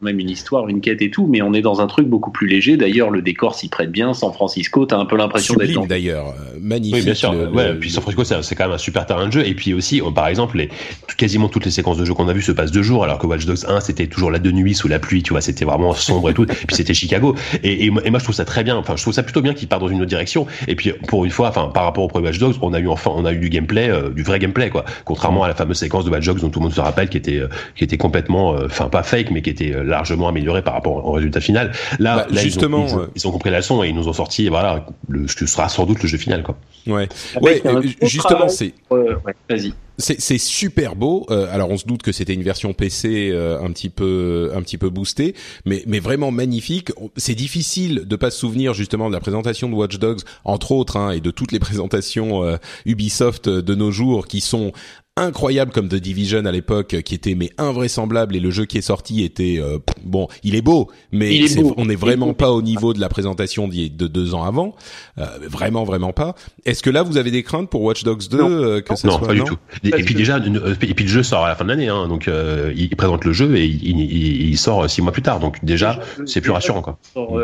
[0.03, 2.47] même une histoire, une quête et tout, mais on est dans un truc beaucoup plus
[2.47, 2.77] léger.
[2.77, 4.13] D'ailleurs, le décor s'y prête bien.
[4.13, 5.87] San Francisco, t'as un peu l'impression d'être dans...
[5.87, 6.97] d'ailleurs, euh, magnifique.
[6.97, 7.33] Oui, bien sûr.
[7.55, 9.47] ouais, puis San Francisco, c'est quand même un super terrain de jeu.
[9.47, 10.69] Et puis aussi, par exemple, les,
[11.17, 13.27] quasiment toutes les séquences de jeu qu'on a vues se passent deux jours, alors que
[13.27, 15.95] Watch Dogs 1, c'était toujours la de nuit sous la pluie, tu vois, c'était vraiment
[15.95, 16.45] sombre et tout.
[16.45, 17.35] et puis c'était Chicago.
[17.63, 18.77] Et, et, moi, je trouve ça très bien.
[18.77, 20.47] Enfin, je trouve ça plutôt bien qu'il part dans une autre direction.
[20.69, 22.89] Et puis, pour une fois, enfin, par rapport au premier Watch Dogs, on a eu
[22.89, 24.85] enfin, on a eu du gameplay, euh, du vrai gameplay, quoi.
[25.07, 27.17] Contrairement à la fameuse séquence de Watch Dogs dont tout le monde se rappelle, qui
[27.17, 31.05] était, euh, qui était complètement, enfin, pas fake, mais qui était largement améliorée par rapport
[31.07, 31.73] au résultat final.
[31.99, 35.29] Là, bah, justement, ils ont, compris la leçon et ils nous ont sorti, voilà, le,
[35.29, 36.57] ce que sera sans doute le jeu final, quoi.
[36.87, 37.09] Ouais,
[37.41, 38.73] ouais, euh, justement, c'est.
[38.91, 39.73] ouais, vas-y.
[39.99, 41.25] C'est super beau.
[41.31, 44.61] Euh, alors on se doute que c'était une version PC euh, un petit peu un
[44.61, 45.35] petit peu boostée,
[45.65, 46.93] mais mais vraiment magnifique.
[47.17, 50.99] C'est difficile de pas se souvenir justement de la présentation de Watch Dogs entre autres
[50.99, 54.73] hein, et de toutes les présentations Ubisoft de nos jours qui sont
[55.19, 58.83] incroyable comme The Division à l'époque qui était mais invraisemblable et le jeu qui est
[58.83, 61.41] sorti était euh, bon il est beau mais
[61.79, 64.75] on n'est vraiment pas au niveau de la présentation de deux ans avant.
[65.17, 66.35] Euh, vraiment vraiment pas.
[66.67, 69.17] Est-ce que là vous avez des craintes pour Watch Dogs 2 euh, que ça non,
[69.17, 69.57] soit pas du tout.
[69.85, 72.29] Et, puis déjà et puis le jeu sort à la fin de l'année hein, donc
[72.77, 75.41] il, présente le jeu et il, il, sort six mois plus tard.
[75.41, 76.99] Donc déjà c'est plus rassurant quoi.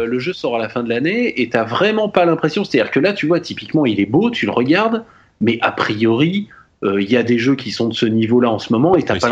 [0.05, 2.65] le jeu sort à la fin de l'année et t'as vraiment pas l'impression.
[2.65, 5.05] C'est à dire que là tu vois typiquement il est beau tu le regardes
[5.41, 6.49] mais a priori
[6.83, 9.03] il euh, y a des jeux qui sont de ce niveau-là en ce moment et
[9.05, 9.29] t'as pas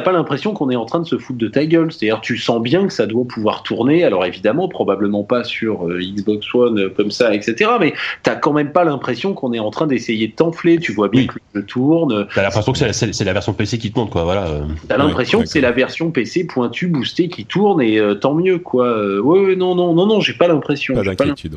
[0.00, 1.90] pas l'impression qu'on est en train de se foutre de ta gueule.
[1.92, 4.04] C'est-à-dire tu sens bien que ça doit pouvoir tourner.
[4.04, 7.70] Alors évidemment, probablement pas sur euh, Xbox One euh, comme ça, etc.
[7.80, 10.78] Mais t'as quand même pas l'impression qu'on est en train d'essayer de t'enfler.
[10.78, 12.28] Tu vois bien que le jeu tourne.
[12.32, 14.22] T'as l'impression que c'est la, version PC qui te montre, quoi.
[14.22, 14.48] Voilà.
[14.86, 19.20] T'as l'impression que c'est la version PC pointue, boostée qui tourne et tant mieux, quoi.
[19.20, 20.94] ouais, non, non, non, non, j'ai pas l'impression.
[20.94, 21.54] Pas d'inquiétude.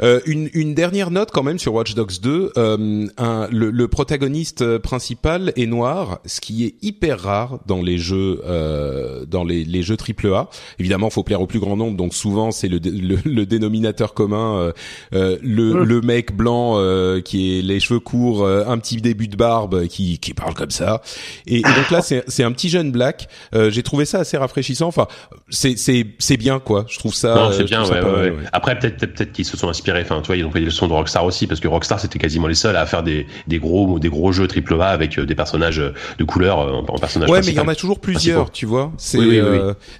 [0.00, 0.20] Ouais.
[0.26, 2.52] une, une dernière note quand même sur Watch Dogs 2.
[2.56, 7.98] un, le, le protagoniste euh, principal est noir, ce qui est hyper rare dans les
[7.98, 10.48] jeux euh, dans les, les jeux AAA.
[10.78, 12.78] Évidemment, faut plaire au plus grand nombre, donc souvent c'est le,
[13.24, 14.72] le, dénominateur commun, euh,
[15.14, 15.82] euh le, mmh.
[15.82, 20.18] le mec blanc euh, qui est les cheveux courts, un petit début de barbe, qui,
[20.18, 21.02] qui parle comme ça.
[21.46, 23.28] Et, donc là, c'est un petit jeune black.
[23.52, 24.88] J'ai trouvé ça assez rafraîchissant.
[24.88, 25.06] Enfin,
[25.48, 26.84] c'est c'est bien quoi.
[26.88, 27.50] Je trouve ça.
[27.52, 27.84] c'est bien.
[27.84, 30.02] Ouais, ouais, Après, peut-être peut-être qu'ils se sont inspirés.
[30.02, 32.18] Enfin, tu vois, ils ont pris des leçons de Rockstar aussi, parce que Rockstar c'était
[32.18, 35.26] quasiment les seuls à faire des des gros des gros jeu triple A avec euh,
[35.26, 37.30] des personnages euh, de couleur euh, en, personnages.
[37.30, 38.92] Ouais, mais il y en a toujours plusieurs, tu vois.
[38.98, 39.18] C'est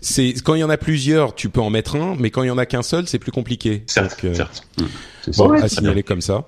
[0.00, 2.48] c'est quand il y en a plusieurs, tu peux en mettre un, mais quand il
[2.48, 3.82] y en a qu'un seul, c'est plus compliqué.
[3.86, 4.66] Certes, certes.
[4.78, 4.84] Hmm.
[5.36, 6.44] Bon, à signaler comme ça.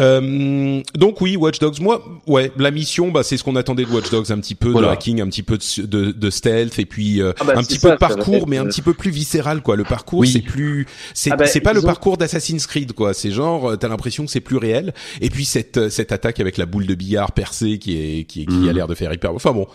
[0.00, 1.80] Euh, donc oui, Watch Dogs.
[1.80, 4.72] Moi, ouais, la mission, bah, c'est ce qu'on attendait de Watch Dogs, un petit peu
[4.72, 7.78] de hacking, un petit peu de, de, de stealth, et puis ah bah, un petit
[7.78, 9.76] peu de parcours, mais un petit peu plus viscéral, quoi.
[9.76, 13.14] Le parcours, c'est plus, c'est ah bah, pas le parcours d'Assassin's Creed, quoi.
[13.14, 14.92] C'est genre, t'as l'impression que c'est plus réel.
[15.20, 18.54] Et puis cette cette attaque avec la boule de billard percé qui est qui, qui
[18.54, 18.70] a mhm.
[18.70, 19.34] l'air de faire hyper.
[19.34, 19.66] Enfin bon.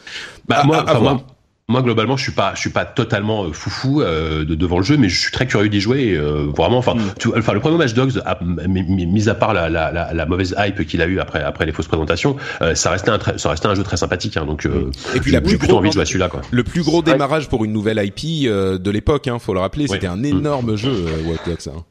[0.47, 1.25] Bah, moi, moi,
[1.69, 4.97] globalement, je suis pas, je suis pas totalement euh, foufou euh, de, devant le jeu,
[4.97, 6.13] mais je suis très curieux d'y jouer.
[6.13, 7.33] Euh, vraiment, enfin, mm.
[7.37, 8.21] enfin, le premier match Dogs,
[8.67, 11.87] mis à part la, la, la, mauvaise hype qu'il a eu après après les fausses
[11.87, 12.35] présentations,
[12.73, 14.37] ça restait un ça restait un jeu très sympathique.
[14.37, 14.67] Hein, donc,
[15.15, 16.29] et puis la plus plutôt envie de jouer celui-là.
[16.29, 16.41] Quoi.
[16.51, 20.07] Le plus gros démarrage pour une nouvelle IP de l'époque, hein, faut le rappeler, c'était
[20.07, 20.77] un énorme mm.
[20.77, 21.73] jeu, Watch Dogs.
[21.75, 21.83] Hein.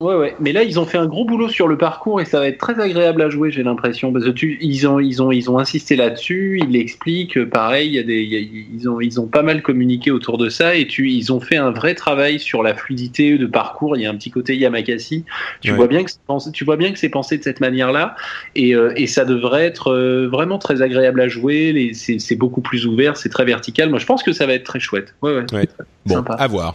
[0.00, 0.34] Ouais, ouais.
[0.40, 2.56] Mais là, ils ont fait un gros boulot sur le parcours et ça va être
[2.56, 4.14] très agréable à jouer, j'ai l'impression.
[4.14, 6.58] Parce que tu, ils ont, ils ont, ils ont insisté là-dessus.
[6.62, 7.44] Ils l'expliquent.
[7.44, 8.40] Pareil, il y a des, il y a-
[8.72, 11.58] ils ont, ils ont pas mal communiqué autour de ça et tu, ils ont fait
[11.58, 13.94] un vrai travail sur la fluidité de parcours.
[13.94, 15.26] Il y a un petit côté Yamakasi.
[15.60, 15.76] Tu Ouais.
[15.76, 18.16] vois bien que c'est pensé, tu vois bien que c'est pensé de cette manière-là
[18.54, 21.90] et, euh, et ça devrait être euh, vraiment très agréable à jouer.
[21.92, 23.90] C'est, c'est beaucoup plus ouvert, c'est très vertical.
[23.90, 25.14] Moi, je pense que ça va être très chouette.
[25.20, 25.44] Ouais, ouais.
[25.52, 25.68] Ouais.
[26.06, 26.32] Bon, Sympa.
[26.38, 26.74] à voir.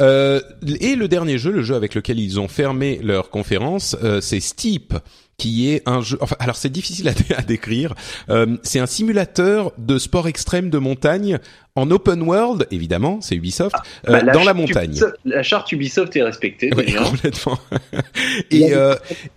[0.00, 0.40] Euh,
[0.80, 4.40] et le dernier jeu, le jeu avec lequel ils ont fermé leur conférence, euh, c'est
[4.40, 4.94] Steep
[5.38, 6.16] qui est un jeu.
[6.22, 7.94] Enfin, alors c'est difficile à, dé- à décrire.
[8.30, 11.38] Euh, c'est un simulateur de sport extrême de montagne
[11.74, 13.76] en open world, évidemment, c'est Ubisoft,
[14.08, 14.92] euh, Bah, dans la montagne.
[14.92, 16.70] Ubisoft- la charte Ubisoft est respectée.
[16.70, 17.00] Déjà.
[17.04, 17.58] complètement.
[18.50, 18.94] Il y a des- euh,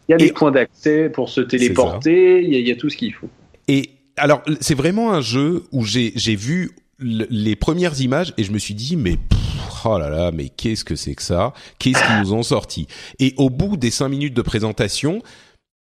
[0.08, 2.72] Il y a des Et- points d'accès pour se téléporter, il y, a- il y
[2.72, 3.30] a tout ce qu'il faut.
[3.68, 8.60] Et alors, c'est vraiment un jeu où j'ai vu les premières images et je me
[8.60, 11.54] suis dit mais pff, oh là là mais qu'est-ce que c'est que ça?
[11.80, 12.88] Qu'est-ce qu'ils nous ont sorti?
[13.20, 15.22] Et au bout des cinq minutes de présentation,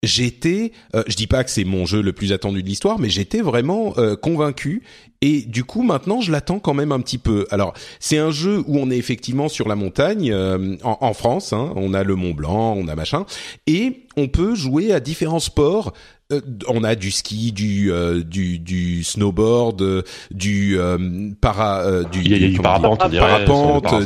[0.03, 3.09] j'étais, euh, je dis pas que c'est mon jeu le plus attendu de l'histoire, mais
[3.09, 4.83] j'étais vraiment euh, convaincu.
[5.23, 7.47] Et du coup, maintenant, je l'attends quand même un petit peu.
[7.51, 11.53] Alors, c'est un jeu où on est effectivement sur la montagne euh, en, en France.
[11.53, 13.25] Hein, on a le Mont Blanc, on a machin,
[13.67, 15.93] et on peut jouer à différents sports.
[16.33, 22.03] Euh, on a du ski, du euh, du, du snowboard, euh, du euh, para, euh,
[22.03, 22.99] du, Il y a- il y a du parapente,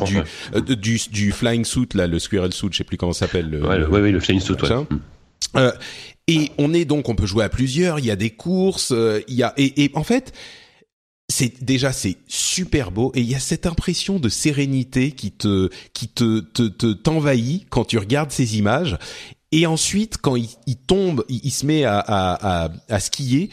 [0.04, 0.24] du, ouais.
[0.56, 3.48] euh, du du flying suit là, le squirrel suit, je sais plus comment ça s'appelle.
[3.48, 4.68] le- Ouais, le- ouais, le flying suit, ouais.
[5.56, 5.72] Euh,
[6.28, 7.98] et on est donc, on peut jouer à plusieurs.
[7.98, 8.92] Il y a des courses,
[9.26, 10.32] il y a et, et en fait,
[11.32, 15.70] c'est déjà c'est super beau et il y a cette impression de sérénité qui te
[15.94, 18.98] qui te te te- t'envahit quand tu regardes ces images.
[19.52, 23.50] Et ensuite, quand il, tombe, il, il se met à skier.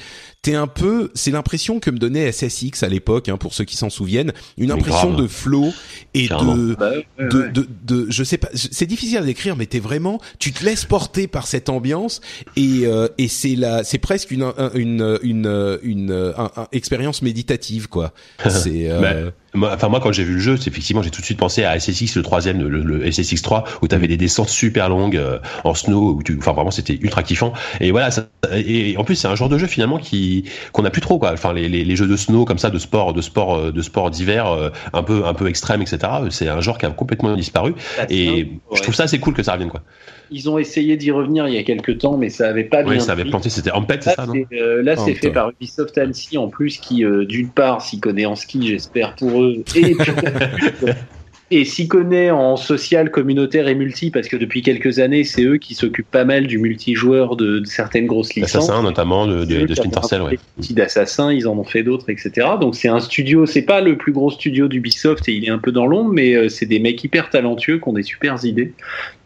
[0.47, 3.75] T'es un peu, c'est l'impression que me donnait SSX à l'époque, hein, pour ceux qui
[3.75, 5.23] s'en souviennent, une impression grave.
[5.23, 5.73] de flow
[6.13, 7.51] et de Bah, ouais, de, ouais.
[7.51, 10.85] de, de, je sais pas, c'est difficile à décrire, mais t'es vraiment, tu te laisses
[10.85, 12.21] porter par cette ambiance
[12.55, 17.21] et euh, et c'est la, c'est presque une un- une une une, un- un- expérience
[17.21, 18.13] méditative quoi.
[18.47, 21.19] C'est euh, Bah, moi, enfin moi quand j'ai vu le jeu, c'est effectivement j'ai tout
[21.21, 24.49] de suite pensé à SSX le troisième, le, le SSX 3 où t'avais des descentes
[24.49, 27.53] super longues euh, en snow, où tu, enfin vraiment c'était ultra kiffant.
[27.81, 30.36] Et voilà, ça, et, en plus c'est un genre de jeu finalement qui
[30.71, 31.31] qu'on a plus trop quoi.
[31.33, 33.81] Enfin les, les, les jeux de snow comme ça, de sport, de sport, euh, de
[33.81, 35.99] sport d'hiver, euh, un peu un peu extrême, etc.
[36.29, 37.73] C'est un genre qui a complètement disparu.
[38.09, 38.77] Et Ouais.
[38.77, 39.81] je trouve ça assez cool que ça revienne quoi.
[40.29, 42.93] Ils ont essayé d'y revenir il y a quelques temps, mais ça avait pas bien.
[42.93, 43.29] Oui, ça avait pris.
[43.31, 46.37] planté, c'était Ampet, c'est Là, ça non c'est euh, là, c'est fait par Ubisoft Annecy
[46.37, 49.95] en plus, qui euh, d'une part s'y connaît en ski, j'espère pour eux, et puis,
[51.49, 55.57] et s'y connaît en social, communautaire et multi, parce que depuis quelques années, c'est eux
[55.57, 58.55] qui s'occupent pas mal du multijoueur de, de certaines grosses licences.
[58.55, 60.37] Assassin notamment de, de, de Splinter Cell, ouais.
[60.71, 62.47] d'Assassin, ils en ont fait d'autres, etc.
[62.59, 65.59] Donc c'est un studio, c'est pas le plus gros studio d'Ubisoft et il est un
[65.59, 68.73] peu dans l'ombre, mais euh, c'est des mecs hyper talentueux qui ont des super idées.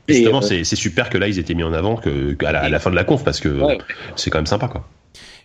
[0.08, 2.62] Et Justement, euh, c'est super que là ils étaient mis en avant que, qu'à la,
[2.62, 3.78] à la fin de la conf parce que ouais,
[4.16, 4.88] c'est quand même sympa quoi.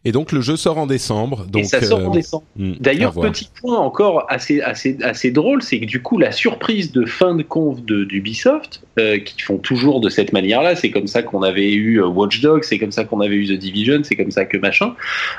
[0.07, 1.47] Et donc le jeu sort en décembre.
[1.47, 2.45] Donc et ça sort en euh, décembre.
[2.55, 6.93] hmm, D'ailleurs, petit point encore assez, assez, assez drôle, c'est que du coup, la surprise
[6.93, 11.07] de fin de conf de- d'Ubisoft, euh, qui font toujours de cette manière-là, c'est comme
[11.07, 14.01] ça qu'on avait eu euh, Watch Dogs, c'est comme ça qu'on avait eu The Division,
[14.03, 14.95] c'est comme ça que machin,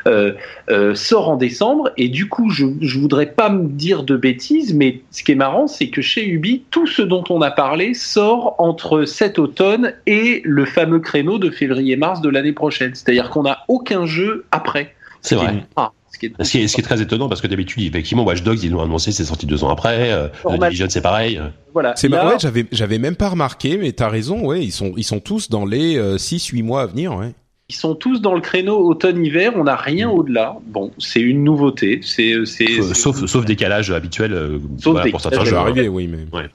[0.08, 0.34] euh,
[0.70, 1.92] euh, sort en décembre.
[1.98, 5.36] Et du coup, je, je voudrais pas me dire de bêtises, mais ce qui est
[5.36, 9.94] marrant, c'est que chez Ubi, tout ce dont on a parlé sort entre cet automne
[10.06, 12.94] et le fameux créneau de février-mars de l'année prochaine.
[12.94, 14.94] C'est-à-dire qu'on n'a aucun jeu après.
[15.22, 15.66] C'est vrai.
[15.76, 17.84] ah, ce qui est- Ce qui, est, ce qui est très étonnant parce que d'habitude,
[17.84, 20.11] effectivement, Watch Dogs, ils l'ont annoncé, c'est sorti deux ans après.
[20.11, 20.60] Euh, The.
[20.60, 21.39] Division, c'est pareil.
[21.73, 21.94] Voilà.
[21.95, 25.03] C'est marrant, ouais, j'avais j'avais même pas remarqué, mais t'as raison, ouais, ils sont ils
[25.03, 27.34] sont tous dans les 6-8 mois à venir, ouais.
[27.69, 30.56] Ils sont tous dans le créneau automne-hiver, on n'a rien au-delà.
[30.68, 31.99] Bon, c'est une nouveauté.
[32.02, 35.57] C'est, c'est, Euh, c'est- Sauf, sauf décalage habituel euh, Sauf voilà, pour certains jeux.
[35.57, 36.26] arriver, oui, mais.
[36.38, 36.45] Ouais.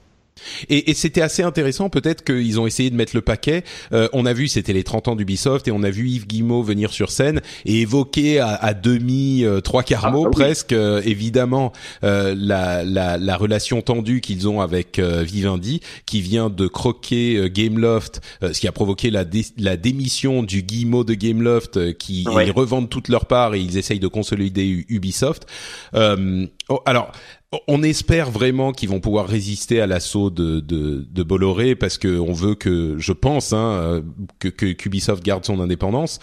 [0.69, 3.63] Et, et c'était assez intéressant, peut-être qu'ils ont essayé de mettre le paquet.
[3.91, 6.63] Euh, on a vu, c'était les 30 ans d'Ubisoft, et on a vu Yves Guillemot
[6.63, 10.31] venir sur scène et évoquer à, à demi, euh, trois quarts Ah, mots oui.
[10.31, 11.71] presque, euh, évidemment,
[12.03, 17.35] euh, la, la, la relation tendue qu'ils ont avec euh, Vivendi, qui vient de croquer
[17.37, 21.77] euh, Gameloft, euh, ce qui a provoqué la, dé- la démission du Guillemot de Gameloft,
[21.77, 22.47] euh, qui Ouais.
[22.47, 25.45] ils revendent toute leur part et ils essayent de consolider Ubisoft.
[25.93, 27.11] Euh, oh, alors,
[27.67, 32.19] on espère vraiment qu'ils vont pouvoir résister à l'assaut de, de, de Bolloré parce que
[32.19, 34.01] on veut que, je pense, hein, euh,
[34.39, 36.19] que, que qu'Ubisoft garde son indépendance.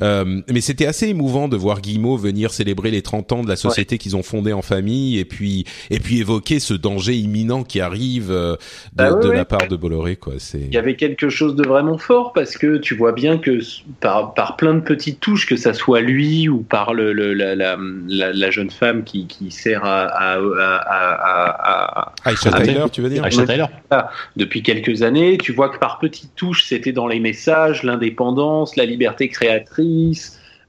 [0.00, 3.56] Euh, mais c'était assez émouvant de voir Guillemot venir célébrer les 30 ans de la
[3.56, 7.80] société qu'ils ont fondée en famille et puis et puis évoquer ce danger imminent qui
[7.80, 8.58] arrive euh, de,
[8.94, 9.36] Bah ouais, de ouais.
[9.36, 10.34] la part de Bolloré quoi.
[10.38, 13.58] C'est Il y avait quelque chose de vraiment fort parce que tu vois bien que
[14.00, 17.54] par, par plein de petites touches, que ça soit lui ou par le, le- la,
[17.54, 17.76] la,
[18.08, 20.76] la, la jeune femme qui, qui sert à, à, à,
[21.12, 23.66] à- à- Aisha Ah, Tyler, tu veux dire Aisha Tyler.
[24.36, 28.84] depuis quelques années, tu vois que par petites touches, c'était dans les messages, l'indépendance, la
[28.86, 29.81] liberté créatrice.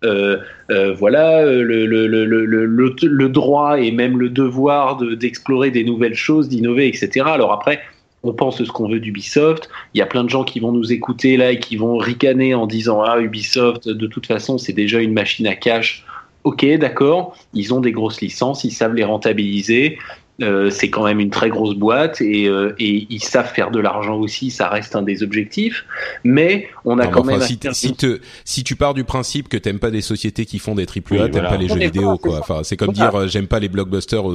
[0.04, 0.38] Euh,
[0.70, 5.84] euh, voilà euh, le, le, le, le, droit et même le devoir de- d'explorer des
[5.84, 7.26] nouvelles choses, d'innover, etc.
[7.26, 7.80] Alors après,
[8.24, 9.70] on pense ce qu'on veut d'Ubisoft.
[9.94, 12.54] Il y a plein de gens qui vont nous écouter là et qui vont ricaner
[12.54, 16.06] en disant ah Ubisoft, de toute façon, c'est déjà une machine à cash.
[16.44, 19.98] Ok, d'accord, ils ont des grosses licences, ils savent les rentabiliser.
[20.44, 23.80] Euh, c'est quand même une très grosse boîte et, euh, et ils savent faire de
[23.80, 25.86] l'argent aussi, ça reste un des objectifs.
[26.24, 27.42] Mais on a Non, quand enfin, même.
[27.42, 30.76] si, si, te, si tu pars du principe que t'aimes pas des sociétés qui font
[30.76, 31.50] des triple A, Oui, t'aimes voilà.
[31.50, 32.40] pas les jeux vidéo, quoi.
[32.40, 33.12] Enfin, c'est comme Voilà.
[33.12, 34.34] dire euh, j'aime pas les blockbusters au,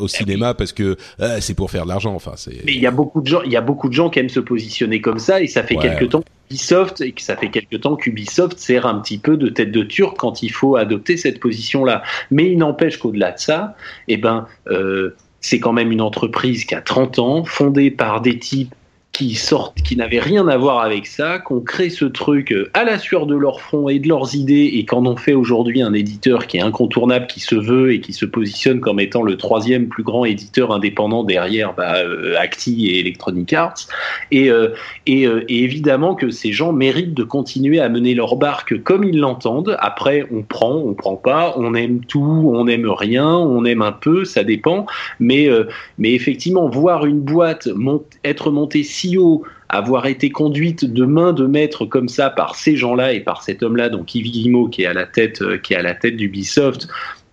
[0.00, 2.14] au cinéma parce que euh, c'est pour faire de l'argent.
[2.14, 2.64] Enfin, c'est.
[2.64, 4.28] Mais il y a beaucoup de gens, il y a beaucoup de gens qui aiment
[4.28, 6.08] se positionner comme ça, et ça fait Ouais, quelque ouais.
[6.10, 9.70] temps qu'Ubisoft et que ça fait quelque temps qu'Ubisoft sert un petit peu de tête
[9.70, 12.02] de turc quand il faut adopter cette position-là.
[12.30, 13.76] Mais il n'empêche qu'au-delà de ça,
[14.08, 18.38] eh ben, euh, c'est quand même une entreprise qui a 30 ans, fondée par des
[18.38, 18.74] types
[19.12, 22.84] qui sortent, qui n'avaient rien à voir avec ça, qu'on crée ce truc euh, à
[22.84, 25.92] la sueur de leur front et de leurs idées, et qu'en ont fait aujourd'hui un
[25.92, 29.88] éditeur qui est incontournable, qui se veut et qui se positionne comme étant le troisième
[29.88, 33.88] plus grand éditeur indépendant derrière bah, euh, Acti et Electronic Arts.
[34.30, 34.74] Et, euh,
[35.06, 39.76] et, évidemment que ces gens méritent de continuer à mener leur barque comme ils l'entendent.
[39.80, 43.92] Après, on prend, on prend pas, on aime tout, on aime rien, on aime un
[43.92, 44.86] peu, ça dépend.
[45.18, 45.50] Mais,
[46.02, 47.68] effectivement, voir une boîte
[48.24, 48.82] être montée
[49.18, 53.42] haut, avoir été conduite de main de maître comme ça par ces gens-là et par
[53.42, 55.94] cet homme-là, donc Yves Guillemot, qui est à la tête, euh, qui est à la
[55.94, 56.88] tête d'Ubisoft,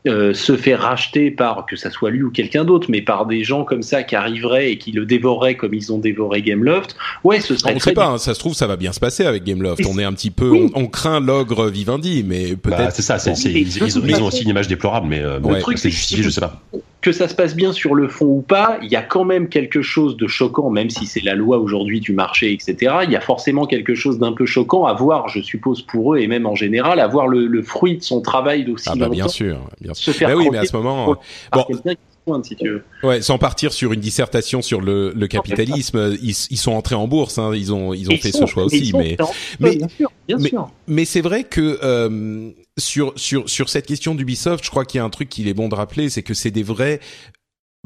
[0.08, 3.44] euh, se fait racheter par, que ça soit lui ou quelqu'un d'autre, mais par des
[3.44, 6.96] gens comme ça qui arriveraient et qui le dévoreraient comme ils ont dévoré Gameloft,
[7.26, 9.02] ouais, ce serait on très sait pas, hein, ça se trouve, ça va bien se
[9.02, 9.82] passer avec Gameloft.
[9.82, 10.72] Et On est un petit peu, oui.
[10.76, 12.92] on, on craint l'ogre Vivendi, mais Bah, peut-être.
[12.94, 15.40] c'est ça, c'est, ils, ils ont, ils ont façon- aussi une image déplorable, mais euh,
[15.42, 15.60] Ouais.
[15.76, 16.62] c'est justifié, je sais pas.
[17.02, 19.50] Que ça se passe bien sur le fond ou pas, il y a quand même
[19.50, 22.96] quelque chose de choquant, même si c'est la loi aujourd'hui du marché, etc.
[23.04, 26.18] Il y a forcément quelque chose d'un peu choquant à voir, je suppose, pour eux
[26.20, 29.02] et même en général, à voir le, le fruit de son travail d'aussi ah bah
[29.06, 29.12] longtemps.
[29.14, 30.12] bien sûr, bien sûr.
[30.14, 31.18] Se faire Bah oui, mais à ce moment,
[31.54, 32.84] bon, si tu veux.
[33.04, 37.08] ouais, sans partir sur une dissertation sur le, le capitalisme, ils, ils sont entrés en
[37.08, 39.16] bourse, hein, ils ont, ils ont Ils fait sont- ce choix aussi, mais.
[39.60, 40.70] mais- bien sûr, bien mais- sûr.
[40.88, 45.02] Mais c'est vrai que euh, sur sur sur cette question d'Ubisoft, je crois qu'il y
[45.02, 47.00] a un truc qu'il est bon de rappeler, c'est que c'est des vrais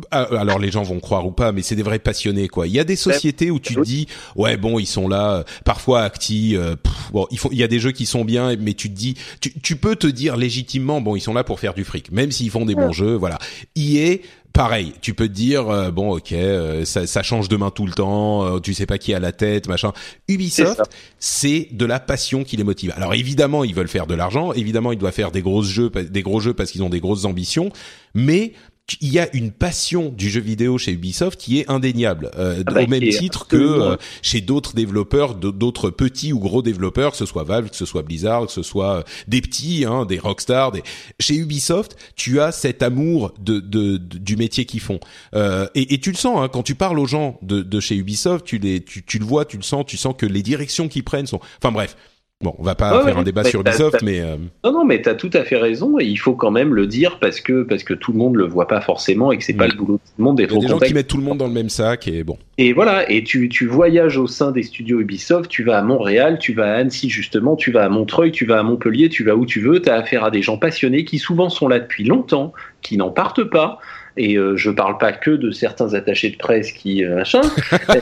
[0.10, 2.68] ah, alors les gens vont croire ou pas, mais c'est des vrais passionnés quoi.
[2.68, 5.44] Il y a des sociétés où tu te dis ouais bon ils sont là, euh,
[5.66, 8.56] parfois Acti, euh, pff, bon il faut il y a des jeux qui sont bien,
[8.58, 11.60] mais tu te dis tu tu peux te dire légitimement bon ils sont là pour
[11.60, 13.38] faire du fric, même s'ils font des bons jeux, voilà.
[13.76, 14.18] EA
[14.54, 17.86] Pareil, tu peux te dire euh, bon ok euh, ça, ça change de main tout
[17.86, 19.94] le temps, euh, tu sais pas qui à la tête machin.
[20.28, 20.82] Ubisoft
[21.20, 22.94] c'est de la passion qui les motive.
[22.98, 26.22] Alors évidemment, ils veulent faire de l'argent, évidemment, ils doivent faire des gros jeux, des
[26.22, 27.72] gros jeux parce qu'ils ont des grosses ambitions,
[28.14, 28.52] mais
[29.00, 32.72] il y a une passion du jeu vidéo chez Ubisoft qui est indéniable, euh, Ah
[32.72, 37.18] bah, au même titre que euh, chez d'autres développeurs, d'autres petits ou gros développeurs, que
[37.18, 40.20] ce soit Valve, que ce soit Blizzard, que ce soit euh, des petits, hein, des
[40.20, 40.72] Rockstar.
[40.72, 40.84] Des...
[41.20, 45.00] Chez Ubisoft, tu as cet amour de, de, de- du métier qu'ils font,
[45.36, 47.96] euh, et, et tu le sens hein, quand tu parles aux gens de, de chez
[47.96, 50.88] Ubisoft, tu les, tu, tu le vois, tu le sens, tu sens que les directions
[50.88, 51.40] qu'ils prennent sont.
[51.62, 51.96] Enfin bref.
[52.44, 54.36] Bon, on va pas Ouais, faire ouais, un débat sur t'as- Ubisoft, t'as- mais euh,
[54.64, 56.88] Non, non, mais tu as tout à fait raison et il faut quand même le
[56.88, 59.54] dire parce que, parce que tout le monde le voit pas forcément et que c'est
[59.54, 59.72] pas Mm.
[59.72, 61.24] le boulot de tout le monde il y a des gens qui mettent tout le
[61.24, 62.38] monde dans le même sac et bon.
[62.58, 66.38] Et voilà, et tu, tu voyages au sein des studios Ubisoft, tu vas à Montréal,
[66.40, 69.36] tu vas à Annecy justement, tu vas à Montreuil, tu vas à Montpellier, tu vas
[69.36, 72.04] où tu veux, tu as affaire à des gens passionnés qui souvent sont là depuis
[72.04, 73.80] longtemps, qui n'en partent pas.
[74.18, 77.42] Et euh, je parle pas que de certains attachés de presse qui euh, machin.
[77.90, 78.00] Euh,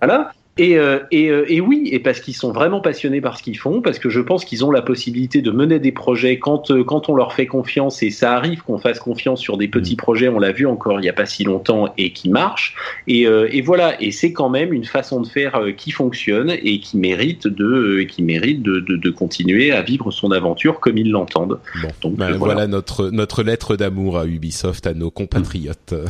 [0.00, 0.32] voilà.
[0.58, 3.58] Et, euh, et, euh, et oui, et parce qu'ils sont vraiment passionnés par ce qu'ils
[3.58, 6.82] font, parce que je pense qu'ils ont la possibilité de mener des projets quand, euh,
[6.82, 10.28] quand on leur fait confiance, et ça arrive qu'on fasse confiance sur des petits projets,
[10.28, 12.74] on l'a vu encore il n'y a pas si longtemps, et qui marchent.
[13.06, 16.50] Et, euh, et voilà, et c'est quand même une façon de faire euh, qui fonctionne
[16.50, 20.96] et qui mérite de, qui mérite de, de, de continuer à vivre son aventure comme
[20.96, 21.60] ils l'entendent.
[21.82, 22.54] Bon, Donc, ben, voilà.
[22.54, 22.66] voilà.
[22.66, 25.94] notre notre lettre d'amour à Ubisoft, à nos compatriotes.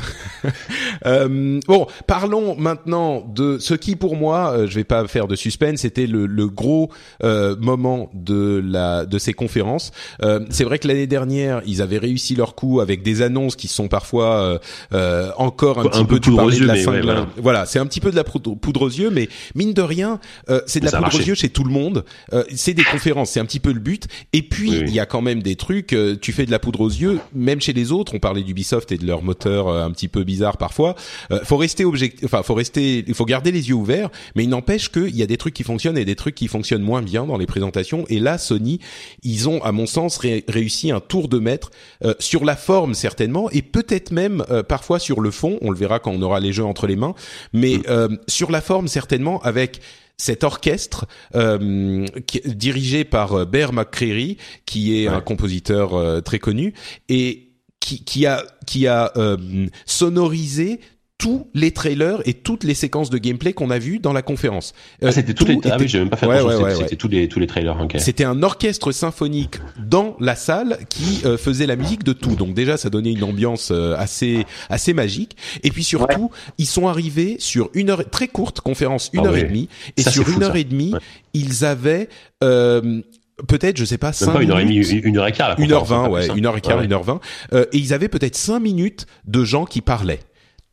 [1.05, 5.26] Euh, bon, parlons maintenant de ce qui pour moi moi, euh, je vais pas faire
[5.28, 6.90] de suspense, c'était le, le gros
[7.22, 9.92] euh, moment de la de ces conférences.
[10.22, 13.68] Euh, c'est vrai que l'année dernière, ils avaient réussi leur coup avec des annonces qui
[13.68, 14.60] sont parfois
[14.92, 17.26] euh, encore un, Un petit peu peu de la fin ouais, voilà.
[17.36, 20.60] voilà, c'est un petit peu de la poudre aux yeux, mais mine de rien, euh,
[20.66, 22.04] c'est de la poudre aux yeux chez tout le monde.
[22.32, 24.06] Euh, c'est des conférences, c'est un petit peu le but.
[24.32, 24.84] Et puis oui.
[24.86, 25.92] il y a quand même des trucs.
[25.92, 28.14] euh, tu fais de la poudre aux yeux, même chez les autres.
[28.14, 30.94] On parlait d'Ubisoft et de leur moteur un petit peu bizarre parfois.
[31.30, 32.24] Euh, faut rester objectif.
[32.24, 33.04] Enfin, faut rester.
[33.06, 34.10] Il faut garder les yeux ouverts.
[34.34, 36.82] Mais il n'empêche qu'il y a des trucs qui fonctionnent et des trucs qui fonctionnent
[36.82, 38.04] moins bien dans les présentations.
[38.08, 38.80] Et là, Sony,
[39.22, 41.70] ils ont, à mon sens, ré- réussi un tour de maître
[42.04, 45.58] euh, sur la forme certainement et peut-être même euh, parfois sur le fond.
[45.62, 47.14] On le verra quand on aura les jeux entre les mains.
[47.52, 49.80] Mais euh, sur la forme certainement avec
[50.18, 51.04] cet orchestre
[51.34, 55.14] euh, qui, dirigé par euh, Bear McCreary, qui est Ouais.
[55.14, 56.72] un compositeur euh, très connu
[57.10, 57.50] et
[57.80, 59.36] qui, qui a qui a euh,
[59.84, 60.80] sonorisé
[61.18, 64.74] tous les trailers et toutes les séquences de gameplay qu'on a vues dans la conférence.
[65.02, 65.55] Euh, Ah, c'était tous les.
[65.55, 66.59] tout Ah oui, était- j'ai même pas fait Ouais, attention.
[66.59, 67.80] ouais, c'était ouais, c'était tous les tous les trailers.
[67.80, 67.97] ok.
[67.98, 72.36] c'était un orchestre symphonique dans la salle qui euh, faisait la musique de tout.
[72.36, 75.36] Donc déjà, ça donnait une ambiance euh, assez assez magique.
[75.62, 79.36] Et puis surtout, ils sont arrivés sur une heure très courte conférence, une Ah heure
[79.38, 79.68] et demie.
[79.97, 80.59] Et Ça, sur fou, une heure ça.
[80.59, 80.93] et demie,
[81.32, 82.09] ils avaient
[82.44, 83.01] euh,
[83.48, 85.59] peut-être, je sais pas, cinq pas une heure et demie, une heure et quart.
[85.59, 87.20] Une heure vingt, ouais, une heure et quart, une heure vingt.
[87.55, 90.20] Euh, et ils avaient peut-être cinq minutes de gens qui parlaient.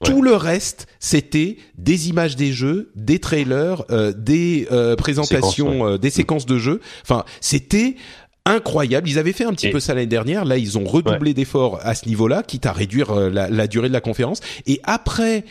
[0.04, 5.92] Tout le reste, c'était des images des jeux, des trailers, euh, des euh, présentations, Séquences,
[5.94, 6.80] euh, des séquences de jeux.
[7.04, 7.96] Enfin, c'était
[8.46, 9.08] incroyable.
[9.08, 10.44] Ils avaient fait un petit Et- peu ça l'année dernière.
[10.46, 13.88] Là, ils ont redoublé d'efforts à ce niveau-là, quitte à réduire euh, la, la durée
[13.88, 14.42] de la conférence.
[14.66, 15.46] Et après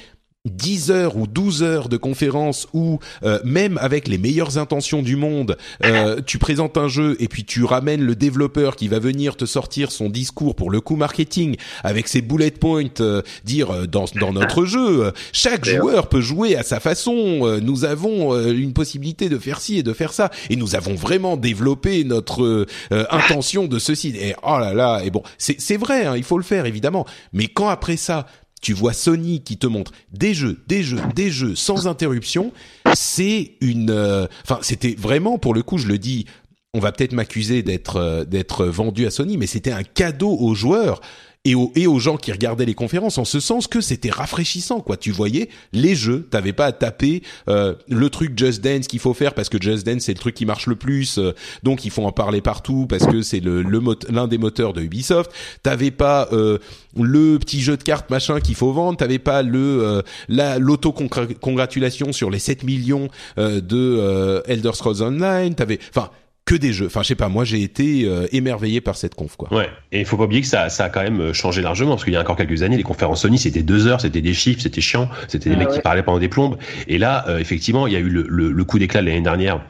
[0.50, 5.14] 10 heures ou 12 heures de conférence où euh, même avec les meilleures intentions du
[5.14, 9.36] monde, euh, tu présentes un jeu et puis tu ramènes le développeur qui va venir
[9.36, 11.54] te sortir son discours pour le coup marketing
[11.84, 16.20] avec ses bullet points, euh, dire euh, dans, dans notre jeu, euh, chaque joueur peut
[16.20, 19.92] jouer à sa façon, euh, nous avons euh, une possibilité de faire ci et de
[19.92, 25.02] faire ça et nous avons vraiment développé notre intention de ceci et oh là là
[25.04, 27.06] et bon c'est c'est vrai hein, il faut le faire évidemment.
[27.32, 28.26] Mais quand après ça
[28.62, 32.52] tu vois Sony qui te montre des jeux, des jeux, des jeux sans interruption,
[32.94, 36.24] c'est une, euh, enfin c'était vraiment pour le coup, je le dis,
[36.72, 40.54] on va peut-être m'accuser d'être euh, d'être vendu à Sony, mais c'était un cadeau aux
[40.54, 41.02] joueurs
[41.44, 44.80] et aux, et aux gens qui regardaient les conférences en ce sens que c'était rafraîchissant
[44.80, 44.96] quoi.
[44.96, 46.28] Tu voyais les jeux.
[46.30, 49.84] T'avais pas à taper euh, le truc Just Dance qu'il faut faire parce que Just
[49.84, 52.86] Dance c'est le truc qui marche le plus euh, donc il faut en parler partout
[52.88, 53.62] parce que c'est le
[54.08, 55.32] l'un des moteurs de Ubisoft.
[55.62, 56.58] T'avais pas euh,
[56.96, 58.96] le petit jeu de cartes machin qu'il faut vendre.
[58.98, 63.08] T'avais pas le euh, la l'auto congratulation sur les 7 millions
[63.38, 65.54] euh, de euh, Elder Scrolls Online.
[65.54, 66.10] T'avais enfin
[66.44, 69.36] que des jeux enfin je sais pas moi j'ai été euh, émerveillé par cette conf
[69.36, 71.62] quoi Ouais, et il faut pas oublier que ça, ça a quand même euh, changé
[71.62, 74.20] largement parce qu'il y a encore quelques années, les conférences Sony c'était deux heures, c'était
[74.22, 75.76] des chiffres, c'était chiant, c'était des Ah mecs ouais.
[75.76, 76.56] qui parlaient pendant des plombes.
[76.88, 79.20] Et là, euh, effectivement, il y a eu le, le, le coup d'éclat de l'année
[79.20, 79.60] dernière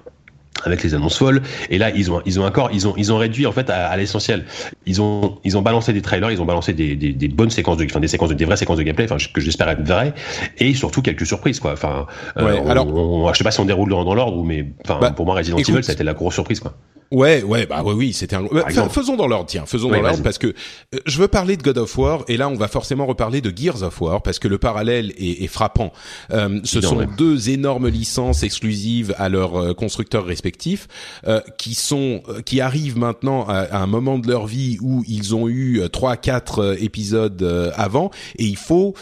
[0.65, 1.43] avec les annonces folles.
[1.71, 3.87] Et là, ils ont, ils ont encore, ils ont, ils ont réduit en fait à,
[3.89, 4.45] à l'essentiel.
[4.87, 7.77] Ils ont, ils ont balancé des trailers, ils ont balancé des, des, des bonnes séquences
[7.79, 10.13] de, enfin des séquences de, des vraies séquences de gameplay, enfin que j'espère être vraies,
[10.59, 11.73] et surtout quelques surprises quoi.
[11.73, 12.07] Enfin,
[12.37, 14.67] euh, Ouais, on- alors- on- je sais pas si on déroule dans, dans l'ordre, mais
[14.85, 16.75] enfin Bah, pour moi Resident écoute, Evil ça a été la grosse surprise quoi.
[17.11, 18.47] Ouais, ouais, bah oui, oui, c'était un.
[18.67, 18.89] Exemple.
[18.95, 21.63] faisons dans l'ordre, tiens, faisons Oui, dans l'ordre parce que euh, je veux parler de
[21.63, 24.49] God of War et là on va forcément reparler de Gears of War parce que
[24.49, 25.93] le parallèle est, est frappant.
[26.33, 27.07] Euh, ce sont ouais.
[27.19, 30.42] deux énormes licences exclusives à leurs euh, constructeurs respectifs
[31.27, 35.35] euh, qui sont euh, qui arrivent maintenant à, un moment de leur vie où ils
[35.35, 37.43] ont eu euh, trois, quatre épisodes
[37.77, 38.95] avant et il faut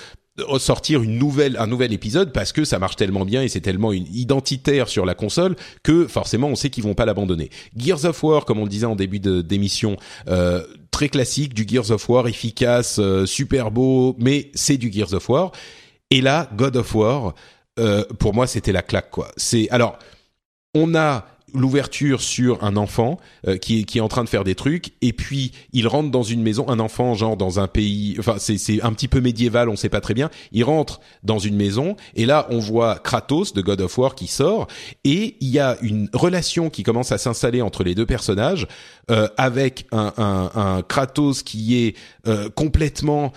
[0.59, 3.93] sortir une nouvelle un nouvel épisode parce que ça marche tellement bien et c'est tellement
[3.93, 7.51] une identitaire sur la console que forcément on sait qu'ils vont pas l'abandonner.
[7.77, 9.97] Gears of War comme on le disait en début d'émission
[10.91, 15.53] très classique du Gears of War efficace super beau mais c'est du Gears of War
[16.11, 17.35] et là God of War
[18.19, 19.31] pour moi c'était la claque quoi.
[19.37, 19.99] C'est alors
[20.75, 24.45] on a l'ouverture sur un enfant euh, qui est qui est en train de faire
[24.45, 28.17] des trucs et puis il rentre dans une maison un enfant genre dans un pays
[28.19, 30.31] enfin c'est c'est un petit peu médiéval on sait pas très bien.
[30.53, 34.27] Il rentre dans une maison et là on voit Kratos de God of War qui
[34.27, 34.69] sort
[35.05, 38.67] et il y a une relation qui commence à s'installer entre les deux personnages
[39.11, 43.33] euh, avec un, un, un Kratos qui est euh, complètement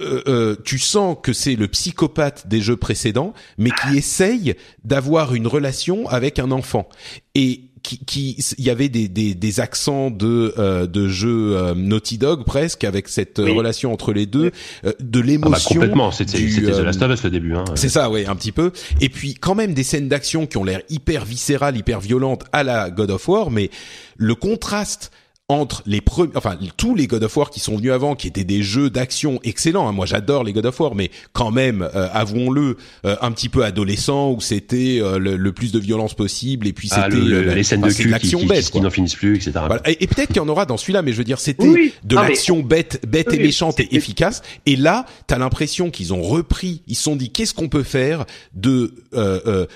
[0.00, 4.54] euh, euh, tu sens que c'est le psychopathe des jeux précédents, mais qui essaye
[4.84, 6.88] d'avoir une relation avec un enfant
[7.34, 11.74] et qui, qui il y avait des, des, des accents de euh, de jeux euh,
[11.76, 13.52] Naughty Dog presque avec cette euh, Oui.
[13.52, 14.50] relation entre les deux,
[14.84, 15.74] euh, de Ah bah, l'émotion.
[15.74, 17.54] complètement, c'était c'était The euh, Last of Us le début.
[17.54, 17.64] Hein.
[17.76, 18.72] c'est ça, ouais, un petit peu.
[19.00, 22.64] Et puis quand même des scènes d'action qui ont l'air hyper viscérales, hyper violentes à
[22.64, 23.70] la God of War, mais
[24.16, 25.12] le contraste
[25.48, 28.42] entre les premiers, enfin tous les God of War qui sont venus avant, qui étaient
[28.42, 29.88] des jeux d'action excellents.
[29.88, 29.92] Hein.
[29.92, 33.64] Moi, j'adore les God of War, mais quand même, euh, avouons-le, euh, un petit peu
[33.64, 37.24] adolescent où c'était euh, le, plus de violence possible et puis ah, c'était
[37.54, 39.52] les scènes de cul qui, bête, qui, n'en finissent plus, etc.
[39.86, 42.60] Et, peut-être qu'il y en aura dans celui-là, mais je veux dire, c'était de l'action
[42.60, 44.42] bête, bête et méchante et efficace.
[44.66, 48.26] Et là, t'as l'impression qu'ils ont repris, ils se sont dit, qu'est-ce qu'on peut faire
[48.52, 48.94] de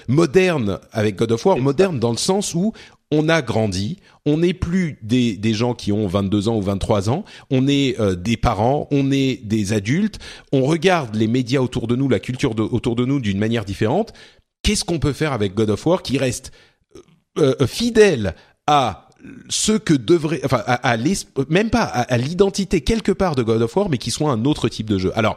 [0.09, 2.72] moderne avec God of War, moderne dans le sens où
[3.12, 7.10] on a grandi, on n'est plus des, des gens qui ont 22 ans ou 23
[7.10, 10.18] ans, on est euh, des parents, on est des adultes,
[10.52, 14.12] on regarde les médias autour de nous, la culture autour de nous d'une manière différente.
[14.62, 16.52] Qu'est-ce qu'on peut faire avec God of War qui reste
[17.38, 18.34] euh, euh, fidèle
[18.66, 19.09] à
[19.48, 20.97] ce que devrait, enfin, à,
[21.51, 24.70] même pas à l'identité quelque part de God of War, mais qui soit un autre
[24.70, 25.12] type de jeu?
[25.14, 25.36] Alors,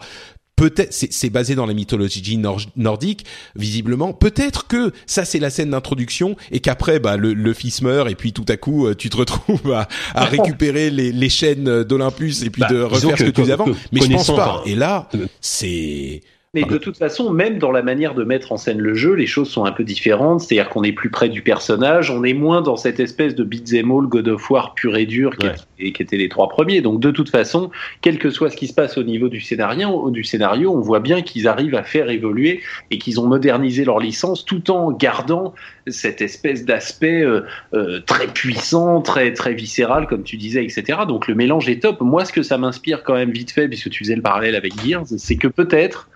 [0.55, 2.39] peut-être c'est basé dans la mythologie
[2.75, 3.25] nordique
[3.55, 4.13] visiblement.
[4.13, 8.15] Peut-être que ça c'est la scène d'introduction et qu'après bah le, le, fils meurt et
[8.15, 12.43] puis tout à coup euh, tu te retrouves à, à récupérer les, les chaînes d'Olympus
[12.43, 13.65] et puis bah, de refaire ce que, tu faisais avant.
[13.91, 14.61] mais je pense pas.
[14.65, 15.09] et là
[15.41, 16.21] c'est
[16.53, 19.25] mais de toute façon, même dans la manière de mettre en scène le jeu, les
[19.25, 20.41] choses sont un peu différentes.
[20.41, 23.89] C'est-à-dire qu'on est plus près du personnage, on est moins dans cette espèce de beat'em
[23.89, 26.81] all God of War pur et dur qui, qui, étaient les trois premiers.
[26.81, 27.71] Donc de toute façon,
[28.01, 30.99] quel que soit ce qui se passe au niveau du scénario, du scénario on voit
[30.99, 32.61] bien qu'ils arrivent à faire évoluer
[32.91, 35.55] et qu'ils ont modernisé leur licence tout en gardant
[35.87, 37.41] cette espèce d'aspect euh,
[37.73, 40.99] euh, très puissant, très très viscéral, comme tu disais, etc.
[41.07, 41.99] Donc le mélange est top.
[42.01, 44.79] Moi, ce que ça m'inspire quand même vite fait, puisque tu faisais le parallèle avec
[44.85, 46.09] Gears, c'est que peut-être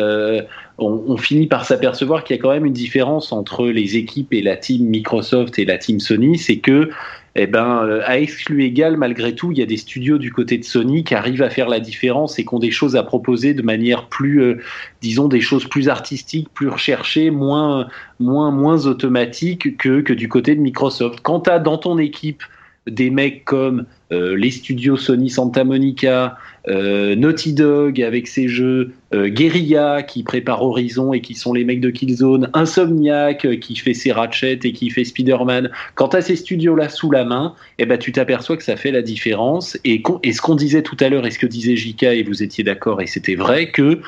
[0.00, 0.42] euh,
[0.78, 4.40] on, finit par s'apercevoir qu'il y a quand même une différence entre les équipes et
[4.40, 6.90] la team Microsoft et la team Sony, c'est que
[7.36, 10.58] eh ben, euh, à exclu égal, malgré tout, il y a des studios du côté
[10.58, 13.54] de Sony qui arrivent à faire la différence et qui ont des choses à proposer
[13.54, 14.58] de manière plus, euh,
[15.00, 20.54] disons, des choses plus artistiques, plus recherchées, moins, moins, moins automatiques que, que du côté
[20.56, 21.20] de Microsoft.
[21.20, 22.42] Quant à dans ton équipe
[22.86, 26.36] des mecs comme les studios Sony Santa Monica,
[26.68, 31.64] euh, Naughty Dog avec ses jeux, euh, Guerrilla qui prépare Horizon et qui sont les
[31.64, 35.70] mecs de Killzone, Insomniac qui fait ses Ratchet et qui fait Spider-Man.
[35.94, 39.02] Quant à ces studios-là sous la main, eh ben, tu t'aperçois que ça fait la
[39.02, 39.78] différence.
[39.84, 42.42] Et, et ce qu'on disait tout à l'heure et ce que disait JK, et vous
[42.42, 44.00] étiez d'accord, et c'était vrai, que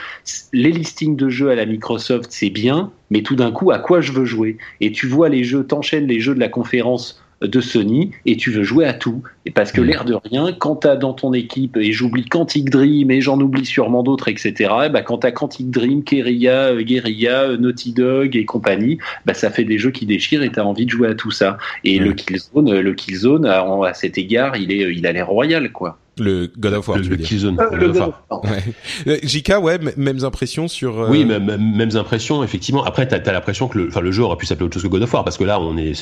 [0.53, 4.01] les listings de jeux à la Microsoft, c'est bien, mais tout d'un coup, à quoi
[4.01, 4.57] je veux jouer?
[4.81, 8.51] Et tu vois les jeux, t'enchaînes les jeux de la conférence de Sony et tu
[8.51, 9.23] veux jouer à tout.
[9.47, 9.85] Et parce que mm.
[9.85, 13.41] l'air de rien, quand tu as dans ton équipe, et j'oublie Quantic Dream et j'en
[13.41, 14.53] oublie sûrement d'autres, etc.,
[14.87, 18.99] et bah, quand tu as Quantic Dream, Keria, euh, Guerilla, euh, Naughty Dog et compagnie,
[19.27, 21.31] bah, ça fait des jeux qui déchirent et tu as envie de jouer à tout
[21.31, 21.59] ça.
[21.85, 22.05] Et mm.
[22.05, 25.99] le Killzone, le Killzone à, à cet égard, il, est, il a l'air royal, quoi.
[26.19, 27.59] Le God of War, le, tu veux le Killzone.
[27.59, 28.45] Euh, le God of War.
[28.45, 29.21] Ouais.
[29.23, 31.01] JK, ouais, mêmes impressions sur.
[31.01, 31.09] Euh...
[31.09, 32.85] Oui, mêmes, impressions, effectivement.
[32.85, 34.89] Après, t'as as, l'impression que le, enfin, le jeu aurait pu s'appeler autre chose que
[34.89, 35.95] God of War, parce que là, on est,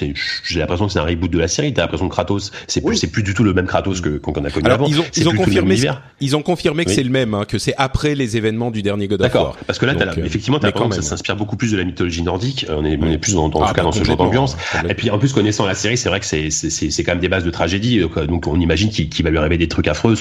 [0.44, 1.72] j'ai l'impression que c'est un reboot de la série.
[1.72, 4.32] T'as l'impression que Kratos, c'est plus, c'est plus du tout le même Kratos que qu'on
[4.44, 4.86] a connu Alors, avant.
[4.86, 5.76] Ils ont, ils ont confirmé,
[6.20, 9.06] ils ont confirmé que c'est le même, hein, que c'est après les événements du dernier
[9.06, 9.44] God of War.
[9.44, 9.56] D'accord.
[9.66, 11.84] Parce que là, Donc, as, effectivement, t'as l'impression que ça s'inspire beaucoup plus de la
[11.84, 12.66] mythologie nordique.
[12.68, 14.56] On est, on est plus dans, dans, ah, cas, dans ce genre d'ambiance.
[14.88, 17.20] Et puis, en plus, connaissant la série, c'est vrai que c'est, c'est, c'est quand même
[17.20, 18.00] des bases de tragédie.
[18.00, 20.16] Donc, on imagine qu'il va lui arriver des trucs affreux.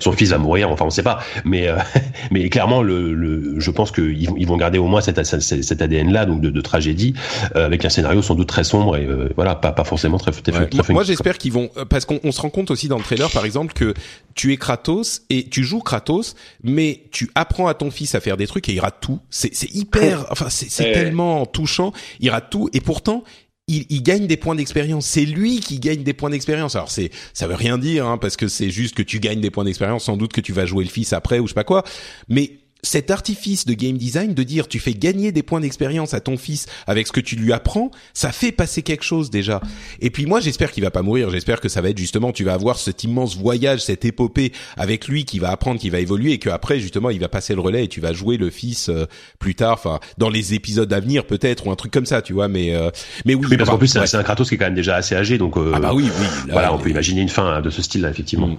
[0.00, 1.76] Son fils va mourir, enfin on sait pas, mais euh,
[2.30, 6.12] mais clairement le, le je pense qu'ils ils vont garder au moins cet, cet ADN
[6.12, 7.14] là donc de, de tragédie
[7.56, 10.32] euh, avec un scénario sans doute très sombre et euh, voilà pas pas forcément très
[10.32, 13.30] très, très Moi, j'espère qu'ils vont parce qu'on se rend compte aussi dans le trailer
[13.30, 13.94] par exemple que
[14.34, 18.36] tu es Kratos et tu joues Kratos mais tu apprends à ton fils à faire
[18.36, 19.20] des trucs et il rate tout.
[19.30, 23.24] C'est c'est hyper enfin c'est tellement touchant, il rate tout et pourtant
[23.68, 25.06] il, il, gagne des points d'expérience.
[25.06, 26.74] C'est lui qui gagne des points d'expérience.
[26.74, 29.50] Alors c'est, ça veut rien dire, hein, parce que c'est juste que tu gagnes des
[29.50, 30.04] points d'expérience.
[30.04, 31.84] Sans doute que tu vas jouer le fils après ou je sais pas quoi.
[32.28, 32.52] Mais
[32.82, 36.36] cet artifice de game design de dire tu fais gagner des points d'expérience à ton
[36.36, 39.60] fils avec ce que tu lui apprends, ça fait passer quelque chose déjà.
[40.00, 42.44] Et puis moi j'espère qu'il va pas mourir, j'espère que ça va être justement tu
[42.44, 46.32] vas avoir cet immense voyage, cette épopée avec lui qui va apprendre, qui va évoluer
[46.32, 49.06] et qu'après justement il va passer le relais et tu vas jouer le fils euh,
[49.38, 52.32] plus tard, enfin dans les épisodes à venir peut-être ou un truc comme ça, tu
[52.32, 52.48] vois.
[52.48, 52.90] Mais euh,
[53.24, 53.56] mais oui.
[53.56, 55.72] parce qu'en plus c'est un Kratos qui est quand même déjà assez âgé, donc euh,
[55.74, 56.26] ah bah oui oui.
[56.50, 58.48] voilà, on peut imaginer une fin de ce style-là effectivement.
[58.48, 58.58] Mm.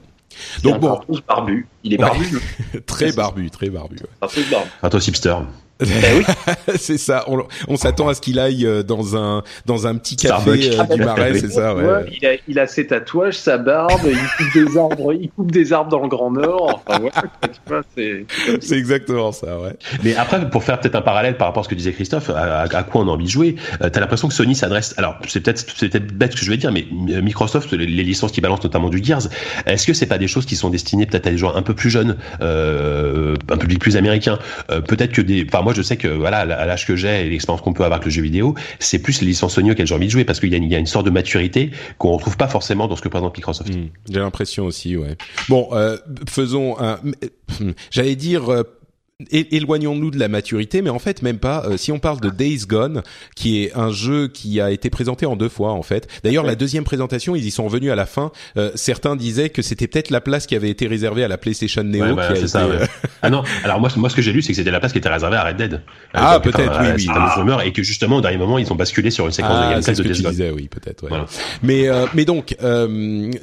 [0.63, 1.67] Donc bon, barbu.
[1.83, 2.39] Il est barbu.
[2.85, 3.97] très barbu, très barbu.
[3.97, 4.09] Ouais.
[4.21, 4.69] Un peu barbu.
[5.79, 5.87] Ben
[6.17, 6.53] oui.
[6.77, 7.23] c'est ça.
[7.27, 10.83] On, on s'attend à ce qu'il aille euh, dans un dans un petit café euh,
[10.95, 11.73] du Marais, c'est ça.
[11.73, 12.05] Ouais.
[12.21, 15.71] il, a, il a ses tatouages, sa barbe, il coupe des arbres, il coupe des
[15.71, 16.83] arbres dans le Grand Nord.
[16.85, 18.25] Enfin, ouais,
[18.59, 19.75] c'est exactement ça, ouais.
[20.03, 22.61] Mais après, pour faire peut-être un parallèle par rapport à ce que disait Christophe, à,
[22.63, 24.93] à quoi on a envie de jouer, euh, t'as l'impression que Sony s'adresse.
[24.97, 28.03] Alors, c'est peut-être c'est peut-être bête ce que je vais dire, mais Microsoft, les, les
[28.03, 29.29] licences qui balancent notamment du Gears,
[29.65, 31.73] est-ce que c'est pas des choses qui sont destinées peut-être à des gens un peu
[31.73, 36.07] plus jeunes, euh, un public plus américain, peut-être que des, enfin moi, je sais que
[36.07, 38.97] voilà, à l'âge que j'ai et l'expérience qu'on peut avoir avec le jeu vidéo, c'est
[38.97, 41.05] plus les licences Sony auxquelles j'ai envie de jouer parce qu'il y, a une sorte
[41.05, 41.69] de maturité
[41.99, 43.71] qu'on retrouve pas forcément dans ce que présente Microsoft.
[43.71, 45.15] Mmh, j'ai l'impression aussi, ouais.
[45.47, 45.97] Bon, euh,
[46.27, 46.99] faisons un.
[47.91, 48.63] J'allais dire euh,
[49.31, 51.65] éloignons-nous de la maturité, mais en fait même pas.
[51.65, 53.03] Euh, si on parle de Days Gone,
[53.35, 56.07] qui est un jeu qui a été présenté en deux fois en fait.
[56.23, 58.31] D'ailleurs, la deuxième présentation, ils y sont venus à la fin.
[58.55, 61.83] Euh, certains disaient que c'était peut-être la place qui avait été réservée à la PlayStation
[61.83, 62.01] Neo.
[62.01, 62.85] Ouais, bah, ça, euh,
[63.21, 64.99] ah non, alors moi, moi ce que j'ai lu, c'est que c'était la place qui
[64.99, 65.81] était réservée à Red Dead.
[66.13, 67.07] Ah peut-être, oui, oui.
[67.09, 67.35] Ah.
[67.35, 69.73] Rumeur, et que justement au dernier moment, ils ont basculé sur une séquence ah, de
[69.73, 70.31] gameplay de Days Gone.
[70.31, 71.03] Disais, oui, peut-être.
[71.03, 71.09] Ouais.
[71.09, 71.25] Voilà.
[71.61, 72.55] Mais mais donc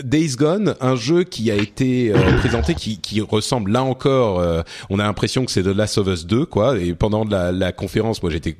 [0.03, 4.43] Days Gone, un jeu qui a été présenté, qui, qui ressemble là encore.
[4.89, 6.79] on a l'impression que c'est de Last of Us 2 quoi.
[6.79, 8.57] Et pendant la, la conférence, moi, j'étais,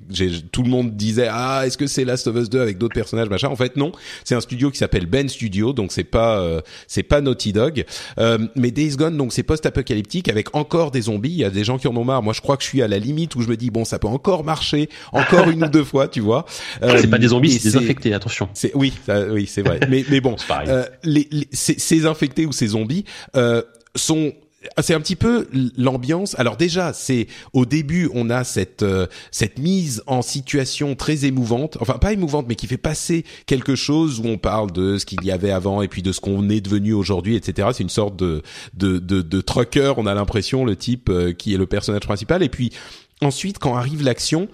[0.53, 3.29] tout le monde disait ah, est-ce que c'est Last of Us 2 avec d'autres personnages,
[3.29, 3.49] machin.
[3.49, 3.93] En fait, non.
[4.25, 7.85] C'est un studio qui s'appelle Ben Studio, donc c'est pas, euh, c'est pas Naughty Dog.
[8.19, 11.31] Euh, mais Days Gone, donc c'est post-apocalyptique avec encore des zombies.
[11.31, 12.23] Il y a des gens qui en ont marre.
[12.23, 13.99] Moi, je crois que je suis à la limite où je me dis bon, ça
[13.99, 16.45] peut encore marcher, encore une ou deux fois, tu vois.
[16.83, 18.15] Euh, c'est pas des zombies, c'est des infectés.
[18.15, 18.49] Attention.
[18.55, 18.93] C'est oui,
[19.31, 19.81] oui, c'est vrai.
[19.89, 20.37] mais mais bon,
[20.69, 23.05] euh, les, les, ces, ces infectés ou ces zombies
[23.37, 23.63] euh,
[23.95, 24.33] sont
[24.81, 26.39] c'est un petit peu l'ambiance.
[26.39, 31.79] Alors déjà, c'est au début, on a cette euh, cette mise en situation très émouvante,
[31.81, 35.23] enfin pas émouvante, mais qui fait passer quelque chose où on parle de ce qu'il
[35.25, 37.69] y avait avant et puis de ce qu'on est devenu aujourd'hui, etc.
[37.73, 38.43] C'est une sorte de
[38.75, 39.95] de de, de trucker.
[39.97, 42.43] On a l'impression le type euh, qui est le personnage principal.
[42.43, 42.73] Et puis
[43.23, 44.49] ensuite, quand arrive l'action,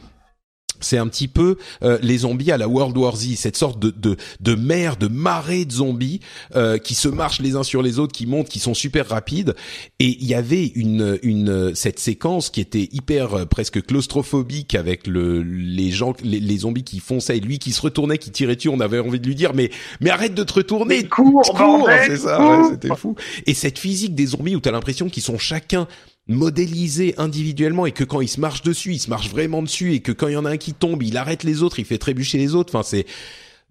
[0.83, 3.91] c'est un petit peu euh, les zombies à la World War Z, cette sorte de
[3.91, 6.21] de, de mer, de marée de zombies
[6.57, 9.55] euh, qui se marchent les uns sur les autres, qui montent, qui sont super rapides.
[9.99, 15.07] Et il y avait une une cette séquence qui était hyper euh, presque claustrophobique avec
[15.07, 18.57] le les gens les, les, zombies qui fonçaient et lui qui se retournait, qui tirait
[18.57, 18.69] dessus.
[18.69, 22.17] On avait envie de lui dire mais mais arrête de te retourner, cours, cours, c'est
[22.17, 23.15] ça, ouais, c'était fou.
[23.47, 25.87] Et cette physique des zombies où t'as l'impression qu'ils sont chacun
[26.29, 30.01] modélisé individuellement et que quand il se marche dessus, il se marche vraiment dessus et
[30.01, 31.99] que quand il y en a un qui tombe, il arrête les autres, il fait
[31.99, 32.75] trébucher les autres.
[32.75, 33.07] Enfin, c'est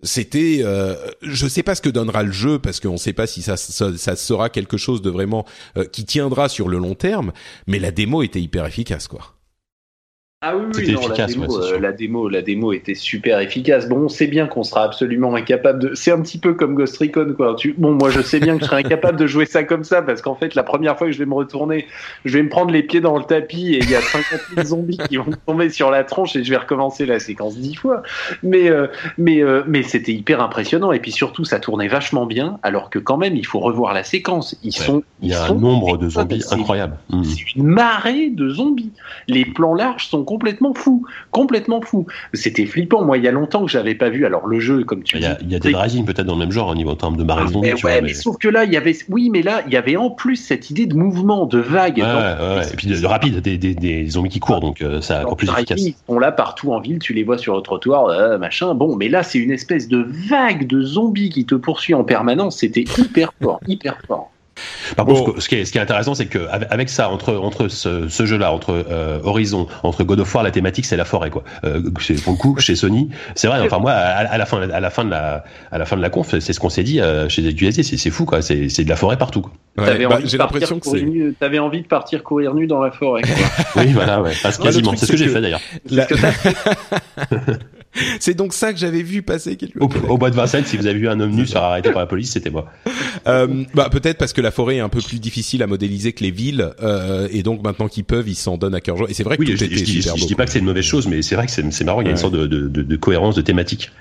[0.04, 3.42] c'était euh, je sais pas ce que donnera le jeu parce qu'on sait pas si
[3.42, 5.46] ça, ça, ça sera quelque chose de vraiment
[5.78, 7.32] euh, qui tiendra sur le long terme
[7.68, 9.36] mais la démo était hyper efficace quoi.
[10.44, 13.40] Ah oui, oui non, efficace, la, démo, ouais, euh, la, démo, la démo était super
[13.42, 13.88] efficace.
[13.88, 15.94] Bon, on sait bien qu'on sera absolument incapable de.
[15.94, 17.54] C'est un petit peu comme Ghost Recon, quoi.
[17.56, 17.76] Tu...
[17.78, 20.24] Bon, moi, je sais bien que je serai incapable de jouer ça comme ça parce
[20.24, 21.86] qu'en fait, la première fois que je vais me retourner,
[22.26, 24.66] je vais me prendre les pieds dans le tapis et il y a 50 000
[24.66, 28.02] zombies qui vont tomber sur la tronche et je vais recommencer la séquence dix fois.
[28.42, 28.88] Mais, euh,
[29.20, 32.58] mais, euh, mais c'était hyper impressionnant et puis surtout, ça tournait vachement bien.
[32.64, 34.58] Alors que quand même, il faut revoir la séquence.
[34.64, 34.86] Ils ouais.
[34.88, 35.04] sont.
[35.22, 36.98] Il y a un nombre de zombies incroyable.
[37.12, 37.24] Mmh.
[37.26, 38.92] C'est une marée de zombies.
[39.28, 42.06] Les plans larges sont complètement fou, complètement fou.
[42.34, 43.04] C'était flippant.
[43.04, 44.26] Moi, il y a longtemps que j'avais pas vu.
[44.26, 46.26] Alors le jeu, comme tu il y a, dis, il y a des Rising peut-être
[46.26, 48.02] dans le même genre au niveau en termes de marée mais, ouais, vois, mais...
[48.02, 50.38] mais, sauf que là, il y avait, oui, mais là, il y avait en plus
[50.38, 53.76] cette idée de mouvement, de vague, ouais, ouais, et puis de, de rapide, des, des,
[53.76, 55.82] des, zombies qui courent, donc euh, ça encore plus efficace.
[55.82, 58.74] Ils sont là partout en ville, tu les vois sur le trottoir, euh, machin.
[58.74, 62.60] Bon, mais là, c'est une espèce de vague de zombies qui te poursuit en permanence.
[62.60, 64.31] C'était hyper fort, hyper fort.
[64.96, 65.24] Par bon.
[65.24, 68.08] contre, ce qui est, ce qui est intéressant, c'est que avec ça, entre entre ce,
[68.08, 71.44] ce jeu-là, entre euh, Horizon, entre God of War, la thématique c'est la forêt, quoi.
[71.64, 71.82] Euh,
[72.24, 73.60] pour le coup, chez Sony, c'est vrai.
[73.62, 76.02] Enfin moi, à, à, la fin, à la fin de la, à la fin de
[76.02, 78.42] la conf, c'est ce qu'on s'est dit euh, chez USD, c'est c'est fou, quoi.
[78.42, 79.42] C'est c'est de la forêt partout.
[79.42, 79.52] Quoi.
[79.78, 81.06] Ouais, bah, j'ai l'impression que c'est.
[81.40, 83.22] T'avais envie de partir courir nu dans la forêt.
[83.76, 84.34] oui, voilà, ouais.
[84.44, 84.92] Parce quasiment.
[84.96, 85.62] C'est ce que, que j'ai fait d'ailleurs.
[85.90, 86.08] La...
[88.20, 90.88] c'est donc ça que j'avais vu passer quelque au, au bois de Vincennes, si vous
[90.88, 92.72] avez vu un homme nu se faire arrêter par la police, c'était moi.
[93.28, 96.24] Euh, bah peut-être parce que la forêt est un peu plus difficile à modéliser que
[96.24, 99.08] les villes, euh, et donc maintenant qu'ils peuvent, ils s'en donnent à cœur joie.
[99.12, 100.46] Et c'est vrai que oui, tout je, était je, je, super je beau, dis pas
[100.46, 102.02] que c'est une mauvaise chose, mais c'est vrai que c'est marrant.
[102.02, 103.92] Il y a une sorte de, de, de, de cohérence, de thématique.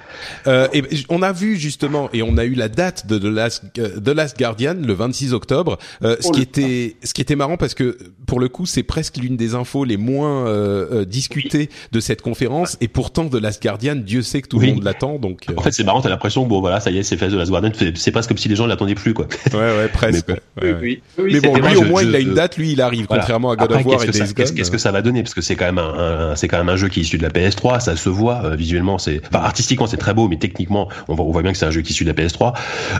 [0.46, 3.64] Euh, et on a vu justement, et on a eu la date de The Last,
[3.78, 7.36] euh, The Last Guardian le 26 octobre, euh, ce Oh, qui était, ce qui était
[7.36, 11.04] marrant parce que pour le coup, c'est presque l'une des infos les moins euh, euh,
[11.04, 14.72] discutées de cette conférence, et pourtant The Last Guardian, Dieu sait que tout le Oui.
[14.74, 16.00] monde l'attend, donc euh, En fait, c'est marrant.
[16.00, 17.70] T'as l'impression, bon voilà, ça y est, c'est fait de la Guardian.
[17.94, 19.26] C'est presque comme si les gens l'attendaient plus, quoi.
[19.52, 20.28] ouais, ouais, presque.
[20.28, 20.76] Mais ouais, Oui, ouais.
[20.80, 23.06] oui, oui, Mais bon, lui au moins je- il a une date, lui il arrive,
[23.08, 23.22] Voilà.
[23.22, 24.56] contrairement à God Après, of War qu'est-ce et que ça- Days qu'est-ce Gone.
[24.58, 25.22] qu'est-ce que ça va donner?
[25.22, 27.18] Parce que c'est quand même un, un- c'est quand même un jeu qui est issu
[27.18, 30.36] de la PS3, ça se voit euh, visuellement, c'est, enfin artistiquement c'est très beau, mais
[30.38, 32.14] techniquement on voit, on voit bien que c'est un jeu qui est issu de la
[32.14, 32.52] PS3.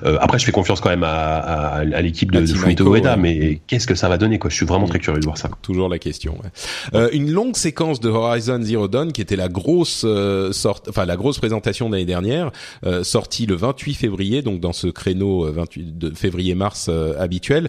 [0.04, 1.08] Euh, après, je fais confiance quand même à,
[1.38, 3.16] à, à l'équipe de, de Fumito Ueda, ouais.
[3.20, 4.50] mais qu'est-ce que ça va donner quoi?
[4.50, 5.48] Je suis vraiment très curieux de voir ça.
[5.62, 6.36] Toujours la question.
[7.12, 10.04] une longue séquence de Horizon Zero Dawn qui était la grosse
[10.88, 12.50] enfin la grosse présentation de l'année dernière,
[12.84, 17.68] euh, sortie le 28 février, donc dans ce créneau euh, 28 de février-mars euh, habituel.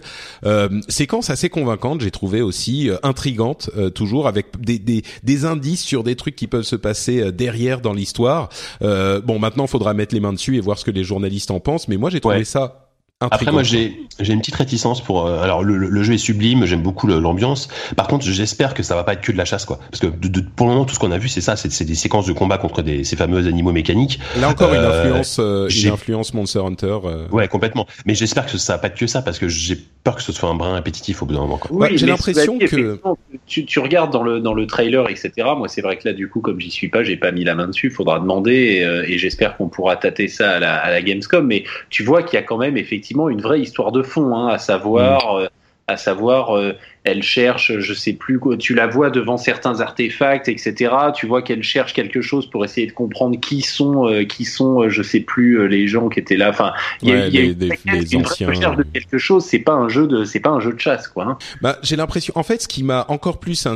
[0.88, 6.16] Séquence assez convaincante, j'ai trouvé aussi intrigante, toujours avec des, des, des indices sur des
[6.16, 8.48] trucs qui peuvent se passer derrière dans l'histoire.
[8.80, 11.88] Bon, maintenant, faudra mettre les mains dessus et voir ce que les journalistes en pensent,
[11.88, 12.44] mais moi j'ai trouvé Ouais.
[12.44, 12.81] ça
[13.30, 15.26] Après, moi, j'ai j'ai une petite réticence pour.
[15.26, 17.68] Euh, alors, le, le, jeu est sublime, j'aime beaucoup l'ambiance.
[17.96, 19.78] Par contre, j'espère que ça va pas être que de la chasse, quoi.
[19.90, 21.94] Parce que de, pour le moment, tout ce qu'on a vu, c'est ça, c'est des
[21.94, 24.20] séquences de combat contre des, ces fameux animaux mécaniques.
[24.40, 26.98] Là encore, une euh, influence, euh, une influence Monster Hunter.
[27.30, 27.86] Ouais, complètement.
[28.06, 30.32] Mais j'espère que ça va pas être que ça, parce que j'ai peur que ce
[30.32, 31.58] soit un brin répétitif au bout d'un moment.
[31.58, 31.70] Quoi.
[31.72, 32.98] Oui, j'ai l'impression que
[33.46, 35.30] tu, tu, regardes dans le dans le trailer, etc.
[35.56, 37.54] Moi, c'est vrai que là, du coup, comme j'y suis pas, j'ai pas mis la
[37.54, 37.90] main dessus.
[37.90, 41.46] Faudra demander, et, et j'espère qu'on pourra tâter ça à la, à la Gamescom.
[41.46, 44.48] Mais tu vois qu'il y a quand même effectivement une vraie histoire de fond, hein,
[44.48, 45.40] à savoir, mm.
[45.42, 45.46] euh,
[45.88, 46.72] à savoir, euh,
[47.04, 50.94] elle cherche, je sais plus tu la vois devant certains artefacts, etc.
[51.14, 54.88] Tu vois qu'elle cherche quelque chose pour essayer de comprendre qui sont, euh, qui sont,
[54.88, 56.50] je sais plus les gens qui étaient là.
[56.50, 56.72] Enfin,
[57.02, 59.44] il y a, y a une, recherche de quelque chose.
[59.44, 61.24] C'est pas un jeu de, c'est pas un jeu de chasse, quoi.
[61.24, 61.38] Hein.
[61.60, 63.66] Bah, j'ai l'impression, en fait, ce qui m'a encore plus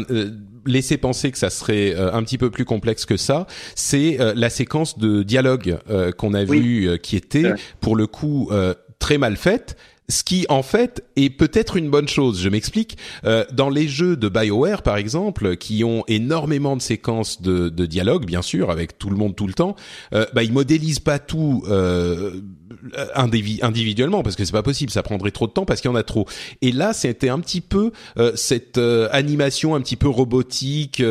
[0.65, 4.99] laissé penser que ça serait un petit peu plus complexe que ça, c'est la séquence
[4.99, 5.79] de dialogue
[6.17, 8.51] qu'on a vu qui était pour le coup
[8.99, 9.77] très mal faite
[10.09, 12.41] ce qui en fait est peut-être une bonne chose.
[12.41, 12.97] Je m'explique.
[13.25, 17.87] Euh, dans les jeux de Bioware, par exemple, qui ont énormément de séquences de, de
[17.87, 19.75] dialogue, bien sûr, avec tout le monde tout le temps,
[20.13, 22.41] euh, bah, ils modélisent pas tout euh,
[23.15, 24.91] individuellement parce que c'est pas possible.
[24.91, 26.27] Ça prendrait trop de temps parce qu'il y en a trop.
[26.63, 31.03] Et là, c'était un petit peu euh, cette euh, animation un petit peu robotique,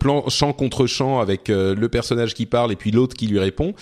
[0.00, 3.74] plan champ contre champ avec le personnage qui parle et puis l'autre qui lui répond.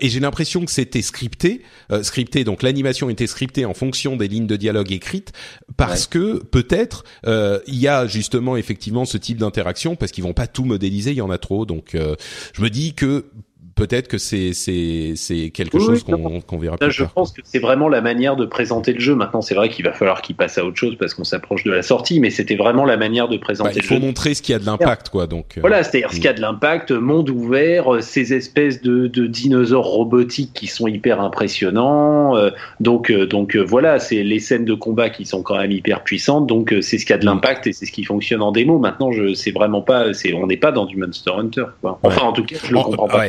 [0.00, 1.62] et j'ai l'impression que c'était scripté,
[2.02, 2.44] scripté.
[2.44, 5.32] Donc l'animation était scriptée en fonction des lignes de dialogue écrites
[5.76, 10.32] parce que peut-être euh, il y a justement effectivement ce type d'interaction parce qu'ils vont
[10.32, 11.66] pas tout modéliser, il y en a trop.
[11.66, 12.14] Donc euh,
[12.52, 13.26] je me dis que
[13.74, 17.58] peut-être que c'est c'est c'est quelque chose qu'on qu'on verra plus Je pense que c'est
[17.58, 19.14] vraiment la manière de présenter le jeu.
[19.14, 21.72] Maintenant, c'est vrai qu'il va falloir qu'il passe à autre chose parce qu'on s'approche de
[21.72, 23.94] la sortie, mais c'était vraiment la manière de présenter le jeu.
[23.94, 25.26] Il faut montrer ce qui a de l'impact, quoi.
[25.26, 29.06] Donc euh, voilà, c'est-à-dire ce qui a de l'impact, monde ouvert, euh, ces espèces de,
[29.06, 32.36] de dinosaures robotiques qui sont hyper impressionnants.
[32.36, 36.46] Euh, donc donc voilà, c'est les scènes de combat qui sont quand même hyper puissantes.
[36.46, 38.78] Donc c'est ce qui a de l'impact et c'est ce qui fonctionne en démo.
[38.78, 41.64] Maintenant, je c'est vraiment pas, c'est on n'est pas dans du Monster Hunter.
[41.80, 41.98] Quoi.
[42.02, 43.26] Enfin, en tout cas, je le comprends pas.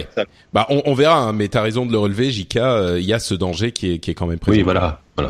[0.53, 2.72] Bah, on, verra, hein, mais t'as raison de le relever, Jika.
[2.72, 4.57] Euh, il y a ce danger qui est, qui est quand même présent.
[4.57, 5.02] Oui, voilà.
[5.17, 5.29] Voilà.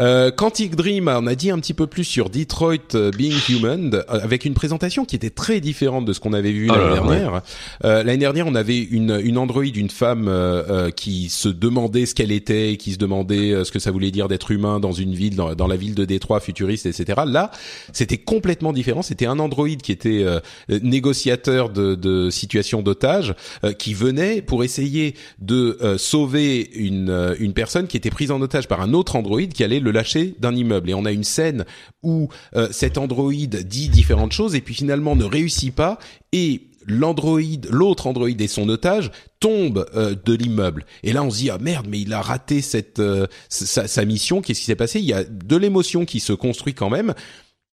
[0.00, 3.94] Euh, Quantic Dream, on a dit un petit peu plus sur Detroit euh, Being Human,
[3.94, 6.94] euh, avec une présentation qui était très différente de ce qu'on avait vu ah l'année
[6.94, 7.42] dernière.
[7.84, 12.14] Euh, l'année dernière, on avait une, une Android, une femme euh, qui se demandait ce
[12.14, 15.36] qu'elle était, qui se demandait ce que ça voulait dire d'être humain dans une ville,
[15.36, 17.20] dans, dans, la ville de Détroit, futuriste, etc.
[17.26, 17.50] Là,
[17.92, 19.02] c'était complètement différent.
[19.02, 20.24] C'était un Android qui était
[20.68, 23.34] négociateur de, de situations d'otages,
[23.78, 28.80] qui venait pour essayer de sauver une, une personne qui était prise en otage par
[28.80, 30.90] un autre Android qui allait le lâcher d'un immeuble.
[30.90, 31.64] Et on a une scène
[32.02, 35.98] où euh, cet Android dit différentes choses et puis finalement ne réussit pas
[36.32, 40.86] et l'Android, l'autre Android et son otage tombent euh, de l'immeuble.
[41.02, 44.04] Et là, on se dit ah merde, mais il a raté cette euh, sa, sa,
[44.04, 44.40] mission.
[44.40, 44.98] Qu'est-ce qui s'est passé?
[44.98, 47.14] Il y a de l'émotion qui se construit quand même.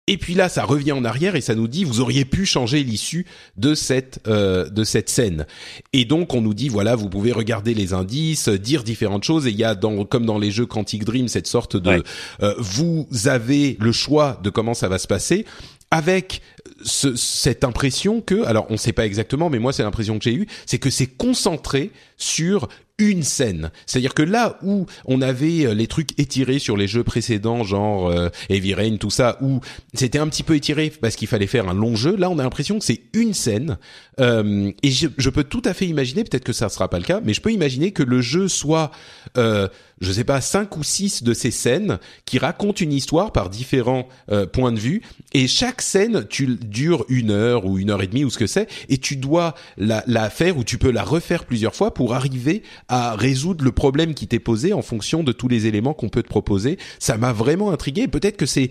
[0.07, 2.85] Et puis là, ça revient en arrière et ça nous dit vous auriez pu changer
[2.85, 3.25] l'issue
[3.57, 5.47] de cette euh, de cette scène.
[5.95, 9.51] Et donc on nous dit voilà vous pouvez regarder les indices, dire différentes choses et
[9.51, 12.05] il y a dans comme dans les jeux Quantic Dream cette sorte de
[12.43, 15.47] euh, vous avez le choix de comment ça va se passer
[15.91, 16.43] avec
[16.83, 20.25] ce, cette impression que, alors on ne sait pas exactement, mais moi c'est l'impression que
[20.25, 22.69] j'ai eue, c'est que c'est concentré sur
[22.99, 23.71] une scène.
[23.87, 28.09] C'est-à-dire que là où on avait euh, les trucs étirés sur les jeux précédents, genre
[28.09, 29.61] euh, Heavy Rain, tout ça, où
[29.95, 32.45] c'était un petit peu étiré parce qu'il fallait faire un long jeu, là on a
[32.45, 33.79] l'impression que c'est une scène.
[34.21, 36.99] Euh, et je, je, peux tout à fait imaginer, peut-être que ça ne sera pas
[36.99, 38.93] le cas, mais je peux imaginer que le jeu soit,
[39.37, 39.69] euh,
[40.05, 44.09] je sais pas, cinq ou six de ces scènes qui racontent une histoire par différents
[44.31, 45.03] euh, points de vue,
[45.33, 48.47] et chaque scène tu dure une heure ou une heure et demie ou ce que
[48.47, 52.15] c'est, et tu dois la, la faire ou tu peux la refaire plusieurs fois pour
[52.15, 56.11] arriver à résoudre le problème qui t'est posé en fonction de tous les éléments qu'on
[56.11, 56.79] peut te proposer.
[56.99, 58.07] Ça m'a vraiment intrigué.
[58.07, 58.71] Peut-être que c'est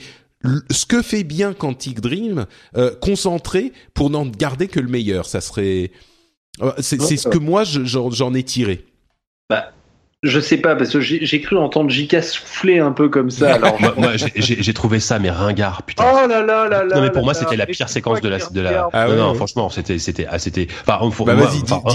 [0.69, 2.45] ce que fait bien Quantic Dream
[2.75, 5.25] euh, concentré pour n'en garder que le meilleur.
[5.25, 5.91] Ça serait,
[6.61, 8.85] euh, c'est ce que moi j'en ai tiré.
[9.49, 9.71] Bah,
[10.23, 13.55] je sais pas, parce que j'ai cru entendre Jika souffler un peu comme ça.
[13.55, 16.05] Alors moi, j'ai trouvé ça, mais ringard, putain.
[16.07, 16.95] Oh là là là là.
[16.95, 18.37] Non, mais pour moi, c'était la pire séquence de la.
[18.37, 18.87] De la...
[18.93, 20.67] Ah, non, non, franchement, c'était, c'était, ah, c'était.
[20.87, 21.49] Enfin, pour bah, moi,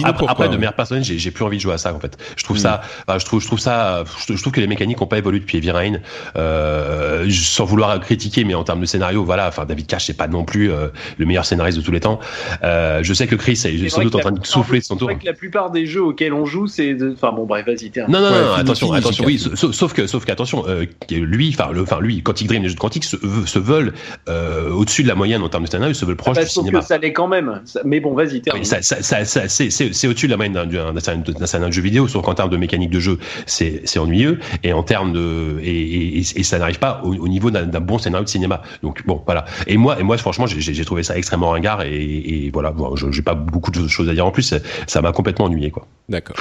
[0.05, 2.19] après, après, de meilleure personne, j'ai plus envie de jouer à ça, en fait.
[2.37, 2.61] Je trouve mm.
[2.61, 2.81] ça,
[3.19, 5.71] je trouve, je trouve ça, je, trouve que les mécaniques ont pas évolué depuis Heavy
[5.71, 5.99] Rain.
[6.37, 9.49] Euh, sans vouloir critiquer, mais en termes de scénario, voilà.
[9.49, 12.19] Enfin, David Cage, c'est pas non plus euh, le meilleur scénariste de tous les temps.
[12.63, 15.09] Euh, je sais que Chris est sans doute en train de souffler de son tour.
[15.09, 17.91] C'est vrai que la plupart des jeux auxquels on joue, c'est, enfin bon, bref, vas-y,
[18.21, 22.01] non, non, non attention, attention, oui, sauf, que, sauf qu'attention, euh, lui, enfin, le, enfin,
[22.01, 23.17] lui, Quantic Dream, les jeux de Quantic se,
[23.47, 23.93] se veulent
[24.29, 26.47] euh, au-dessus de la moyenne en termes de scénario, ils se veulent proches ah bah,
[26.47, 26.81] du cinéma.
[26.81, 27.63] Que ça l'est quand même.
[27.85, 28.65] Mais bon, vas-y, termine.
[28.65, 31.01] ça, ça, ça, c'est au-dessus de la moyenne d'un
[31.47, 34.83] scénario de jeu vidéo, sauf qu'en termes de mécanique de jeu, c'est ennuyeux, et en
[34.83, 38.31] termes de, et, et, et ça n'arrive pas au, au niveau d'un bon scénario de
[38.31, 38.63] cinéma.
[38.83, 39.45] Donc bon, voilà.
[39.67, 43.23] Et moi, et moi, franchement, j'ai trouvé ça extrêmement ringard, et, et voilà, bon, j'ai
[43.23, 44.55] pas beaucoup de choses à dire en plus.
[44.87, 45.87] Ça m'a complètement ennuyé, quoi.
[46.09, 46.37] D'accord.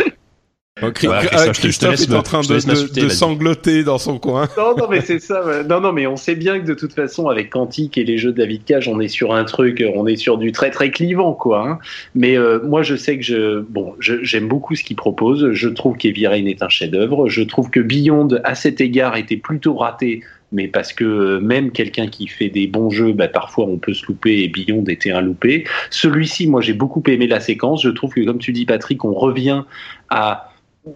[1.53, 4.47] Christophe, est en train de, sangloter dans son coin.
[4.57, 5.63] Non, non, mais c'est ça.
[5.67, 8.31] Non, non, mais on sait bien que de toute façon, avec Quantique et les jeux
[8.31, 11.33] de David Cage, on est sur un truc, on est sur du très très clivant,
[11.33, 11.67] quoi.
[11.67, 11.79] Hein.
[12.15, 15.51] Mais euh, moi, je sais que je, bon, j'aime beaucoup ce qu'il propose.
[15.51, 17.27] Je trouve qu'Heavy Rain est un chef-d'œuvre.
[17.27, 20.21] Je trouve que Beyond, à cet égard, était plutôt raté
[20.51, 24.05] mais parce que même quelqu'un qui fait des bons jeux, bah, parfois on peut se
[24.05, 25.65] louper et Beyond était un loupé.
[25.89, 27.83] Celui-ci, moi j'ai beaucoup aimé la séquence.
[27.83, 29.63] Je trouve que comme tu dis Patrick, on revient
[30.09, 30.46] à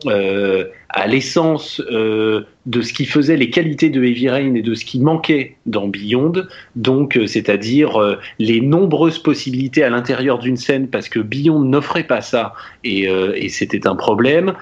[0.05, 4.73] euh, à l'essence euh, de ce qui faisait les qualités de Heavy Rain et de
[4.73, 6.33] ce qui manquait dans Beyond,
[6.75, 12.03] donc euh, c'est-à-dire euh, les nombreuses possibilités à l'intérieur d'une scène parce que Beyond n'offrait
[12.03, 12.53] pas ça
[12.83, 13.03] et,
[13.35, 14.53] et c'était un problème.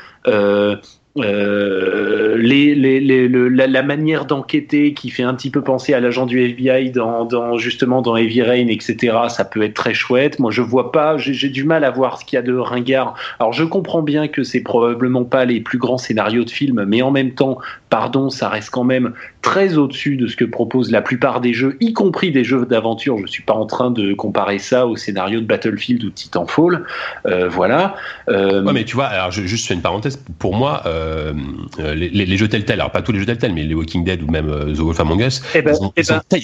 [1.17, 5.99] Euh, les, les, les, la, la, manière d'enquêter qui fait un petit peu penser à
[5.99, 9.17] l'agent du FBI dans, dans, justement dans Heavy Rain, etc.
[9.27, 10.39] Ça peut être très chouette.
[10.39, 13.15] Moi, je vois pas, j'ai du mal à voir ce qu'il y a de ringard.
[13.39, 17.01] Alors, je comprends bien que c'est probablement pas les plus grands scénarios de films, mais
[17.01, 17.57] en même temps,
[17.89, 21.77] pardon, ça reste quand même très au-dessus de ce que proposent la plupart des jeux,
[21.79, 23.17] y compris des jeux d'aventure.
[23.19, 26.85] Je suis pas en train de comparer ça au scénario de Battlefield ou Titanfall.
[27.25, 27.95] Euh, voilà.
[28.29, 28.63] Euh...
[28.63, 30.23] Ouais, mais tu vois, alors je, juste fais une parenthèse.
[30.37, 31.33] Pour moi, euh,
[31.79, 34.27] les, les, jeux Telltale, alors pas tous les jeux Telltale, mais les Walking Dead ou
[34.27, 36.39] même euh, The Wolf Among Us, eh ben, ils, ont, eh ben,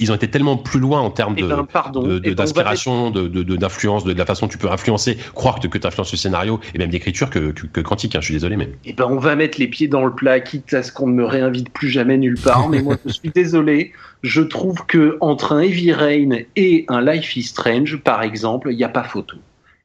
[0.00, 4.12] ils, ont, été tellement plus loin en termes eh de, ben, d'inspiration, de, d'influence, de,
[4.12, 6.78] de, la façon dont tu peux influencer, croire que, que tu influences le scénario et
[6.78, 8.16] même d'écriture que, que, que Quantique.
[8.16, 8.68] Hein, je suis désolé, mais.
[8.84, 11.24] Eh ben, on va mettre les pieds dans le plat, quitte à qu'on ne me
[11.24, 12.68] réinvite plus jamais nulle part.
[12.68, 13.92] mais moi, je suis désolé.
[14.22, 18.76] Je trouve que entre un Heavy Rain et un Life is Strange, par exemple, il
[18.76, 19.36] n'y a pas photo.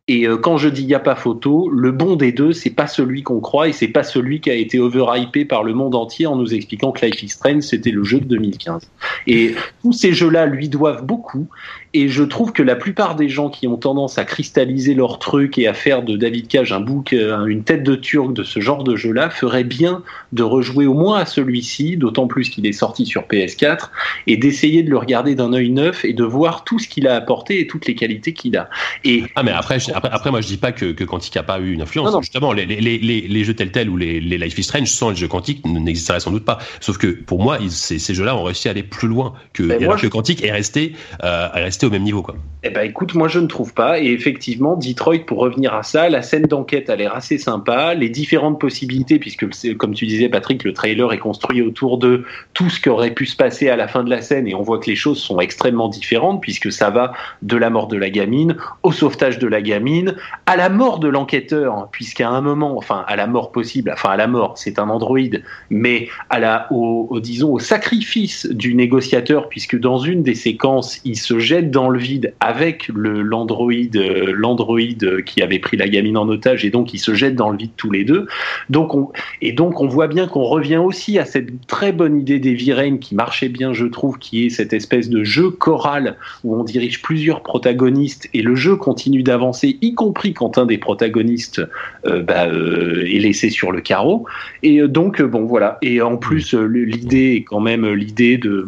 [0.10, 2.72] Et euh, quand je dis il n'y a pas photo, le bon des deux, c'est
[2.72, 5.96] pas celui qu'on croit et c'est pas celui qui a été overhypé par le monde
[5.96, 8.90] entier en nous expliquant que Life is Strange c'était le jeu de 2015.
[9.28, 11.48] Et tous ces jeux-là lui doivent beaucoup
[11.94, 15.60] et je trouve que la plupart des gens qui ont tendance à cristalliser leur truc
[15.60, 18.60] et à faire de David Cage un bouc, euh, une tête de turc de ce
[18.60, 20.02] genre de jeu-là, feraient bien
[20.32, 23.91] de rejouer au moins à celui-ci, d'autant plus qu'il est sorti sur PS4,
[24.26, 27.15] et d'essayer de le regarder d'un œil neuf et de voir tout ce qu'il a
[27.15, 28.70] apporté et toutes les qualités qu'il a.
[29.03, 31.60] Et ah mais après, après, après, moi je dis pas que, que Quantic a pas
[31.60, 32.15] eu une influence.
[32.22, 35.11] Justement, les, les, les, les, jeux tels tels ou les, les Life is Strange sans
[35.11, 36.57] les jeux Quantic n'existeraient sans doute pas.
[36.80, 39.84] Sauf que pour moi, ils, ces, ces jeux-là ont réussi à aller plus loin que,
[39.84, 40.94] moi, que Quantic est resté,
[41.24, 42.22] euh, est resté au même niveau.
[42.22, 42.36] Quoi.
[42.64, 44.00] Eh ben, écoute, moi je ne trouve pas.
[44.00, 47.94] Et effectivement, Detroit, pour revenir à ça, la scène d'enquête a l'air assez sympa.
[47.94, 49.46] Les différentes possibilités, puisque
[49.76, 52.24] comme tu disais, Patrick, le trailer est construit autour de
[52.54, 54.48] tout ce qui aurait pu se passer à la fin de la scène.
[54.48, 57.88] Et on voit que les choses sont extrêmement différentes, puisque ça va de la mort
[57.88, 60.16] de la gamine au sauvetage de la gamine,
[60.46, 64.18] à la mort de l'enquêteur, puisqu'à un moment, enfin, à la mort possible, enfin, à
[64.18, 69.78] la mort, c'est un androïde, mais à la, au, disons, au sacrifice du négociateur, puisque
[69.78, 75.24] dans une des séquences, il se jette dans le vide avec le l'androïde euh, l'androïde
[75.26, 77.72] qui avait pris la gamine en otage et donc ils se jettent dans le vide
[77.76, 78.28] tous les deux.
[78.70, 82.40] Donc on, et donc on voit bien qu'on revient aussi à cette très bonne idée
[82.40, 86.56] des Rain qui marchait bien, je trouve, qui est cette espèce de jeu choral où
[86.56, 91.62] on dirige plusieurs protagonistes et le jeu continue d'avancer, y compris quand un des protagonistes
[92.06, 94.26] euh, bah, euh, est laissé sur le carreau.
[94.62, 95.80] Et donc bon voilà.
[95.82, 98.68] Et en plus l'idée est quand même l'idée de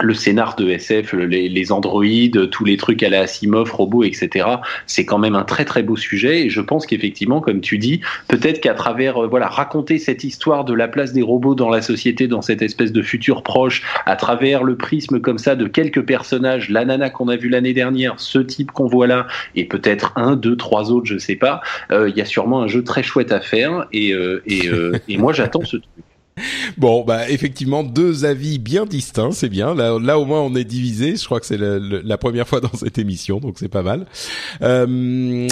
[0.00, 4.46] le scénar de SF, les, les, androïdes, tous les trucs à la Asimov, robots, etc.
[4.86, 8.00] C'est quand même un très très beau sujet et je pense qu'effectivement, comme tu dis,
[8.28, 11.82] peut-être qu'à travers euh, voilà raconter cette histoire de la place des robots dans la
[11.82, 16.02] société, dans cette espèce de futur proche, à travers le prisme comme ça de quelques
[16.02, 20.12] personnages, la nana qu'on a vu l'année dernière, ce type qu'on voit là, et peut-être
[20.16, 21.60] un, deux, trois autres, je sais pas.
[21.90, 24.68] Euh, il y a sûrement un jeu très chouette à faire et, euh, et,
[25.08, 26.05] et moi j'attends ce truc.
[26.76, 29.74] Bon, bah effectivement, deux avis bien distincts, c'est bien.
[29.74, 31.16] Là, là au moins on est divisé.
[31.16, 34.06] Je crois que c'est la première fois dans cette émission, donc c'est pas mal.
[34.62, 35.48] Euh,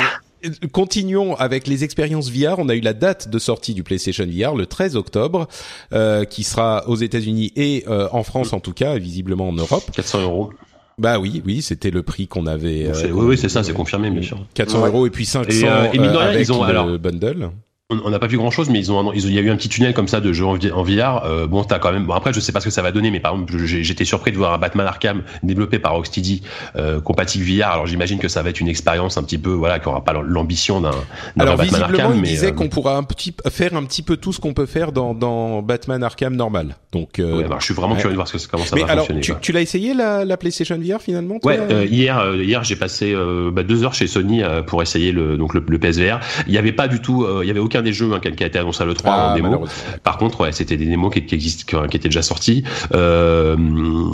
[0.72, 2.58] continuons avec les expériences VR.
[2.58, 5.48] On a eu la date de sortie du PlayStation VR le 13 octobre,
[5.92, 9.84] euh, qui sera aux États-Unis et euh, en France en tout cas, visiblement en Europe.
[9.92, 10.50] 400 euros.
[10.96, 12.88] Bah oui, oui, c'était le prix qu'on avait.
[13.10, 14.38] oui, oui, c'est ça, c'est confirmé, bien sûr.
[14.54, 17.50] 400 euros et puis 500 et, euh, et avec ils ont, le bundle.
[17.90, 19.56] On n'a pas vu grand chose, mais ils ont, ils il y a eu un
[19.56, 21.24] petit tunnel comme ça de jeux en, VR.
[21.24, 22.06] Euh, bon, t'as quand même.
[22.06, 24.32] Bon, après, je sais pas ce que ça va donner, mais par exemple, j'étais surpris
[24.32, 26.42] de voir un Batman Arkham développé par Rocksteady,
[26.76, 27.68] euh, compatible VR.
[27.68, 30.14] Alors, j'imagine que ça va être une expérience un petit peu, voilà, qui aura pas
[30.14, 30.92] l'ambition d'un.
[31.38, 34.16] Alors, Batman visiblement, Arkham, il disait euh, qu'on pourra un petit faire un petit peu
[34.16, 36.76] tout ce qu'on peut faire dans, dans Batman Arkham normal.
[36.92, 39.20] Donc, ouais, bah, je suis vraiment curieux de voir ce, comment ça va alors, fonctionner.
[39.20, 43.14] Tu, tu l'as essayé la, la, PlayStation VR finalement toi, Ouais, hier, hier, j'ai passé
[43.52, 46.20] bah, deux heures chez Sony pour essayer le donc le, le PSVR.
[46.46, 48.46] Il y avait pas du tout, il y avait aucun des jeux hein, qui a
[48.46, 49.64] été annoncé à l'E3 en ah, démo.
[50.02, 52.64] Par contre, ouais, c'était des démos qui, qui existent, qui, étaient déjà sortis.
[52.94, 53.56] Euh,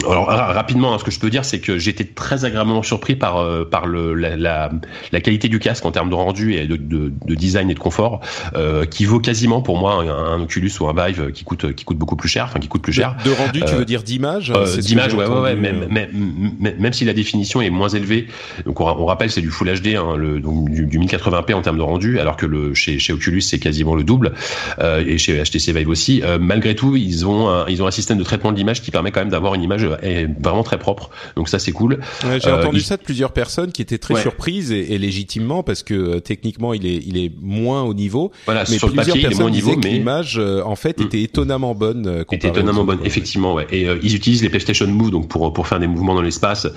[0.09, 3.37] alors rapidement, hein, ce que je peux dire, c'est que j'étais très agréablement surpris par
[3.37, 4.71] euh, par le la, la,
[5.11, 7.79] la, qualité du casque en termes de rendu et de, de, de design et de
[7.79, 8.21] confort,
[8.55, 11.97] euh, qui vaut quasiment pour moi un, Oculus ou un Vive qui coûte qui coûte
[11.97, 13.15] beaucoup plus cher, enfin qui coûte plus cher.
[13.23, 16.09] De, rendu, tu veux dire d'image euh, D'image, ouais, ouais, ouais, même, même,
[16.59, 18.27] même, si la définition est moins élevée.
[18.65, 21.61] Donc on, on rappelle, c'est du Full HD, hein, le, donc du, du 1080p en
[21.61, 24.33] termes de rendu, alors que le chez chez Oculus c'est quasiment le double.
[24.79, 26.21] Euh, et chez HTC Vive aussi.
[26.23, 28.91] Euh, malgré tout, ils ont un, ils ont un système de traitement de l'image qui
[28.91, 31.09] permet quand même d'avoir une image euh, vraiment très propre.
[31.35, 31.99] Donc ça c'est cool.
[32.41, 36.73] J'ai entendu ça de plusieurs personnes qui étaient très surprises et, légitimement parce que techniquement
[36.73, 38.31] il est il est moins au niveau.
[38.45, 41.03] Voilà, mais sur le papier il est moins au niveau, mais l'image en fait mm.
[41.03, 42.23] était étonnamment bonne.
[42.31, 43.55] était étonnamment bonne, effectivement.
[43.55, 43.67] Ouais.
[43.71, 46.67] Et ils utilisent les PlayStation Move donc pour pour faire des mouvements dans l'espace.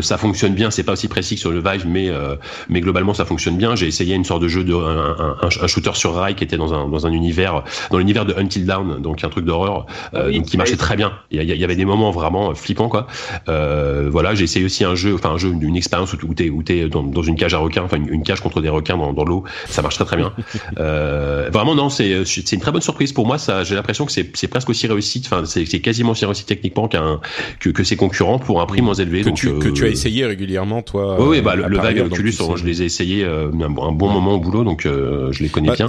[0.00, 0.70] ça fonctionne bien.
[0.70, 2.10] C'est pas aussi précis que sur le Vive, mais
[2.68, 3.76] mais globalement ça fonctionne bien.
[3.76, 6.72] J'ai essayé une sorte de jeu de un, un, un, shooter sur qui était dans
[6.72, 10.42] un dans un univers dans l'univers de Until Dawn, donc un truc d'horreur euh, ah
[10.42, 11.12] qui marchait très bien.
[11.30, 13.06] Il y, avait des moments vraiment flippants quoi.
[13.48, 16.62] Euh, voilà, j'ai essayé aussi un jeu, enfin un jeu, une expérience où t'es où
[16.62, 19.24] t'es dans, dans une cage à requins, enfin une, cage contre des requins dans, dans
[19.24, 19.44] l'eau.
[19.68, 20.32] Ça marche très très bien.
[20.78, 23.38] euh, vraiment non, c'est c'est une très bonne surprise pour moi.
[23.38, 25.22] Ça, j'ai l'impression que c'est c'est presque aussi réussi.
[25.24, 27.20] Enfin c'est quasiment aussi réussi techniquement qu'un
[27.60, 29.22] que, que ses concurrents pour un prix moins élevé.
[29.22, 31.16] Que tu que tu as euh, essayé régulièrement toi.
[31.20, 34.34] Oui, oui bah le, le Vive Oculus, je les ai essayés euh, un, bon moment
[34.34, 35.88] au boulot, donc je les connais bah, bien.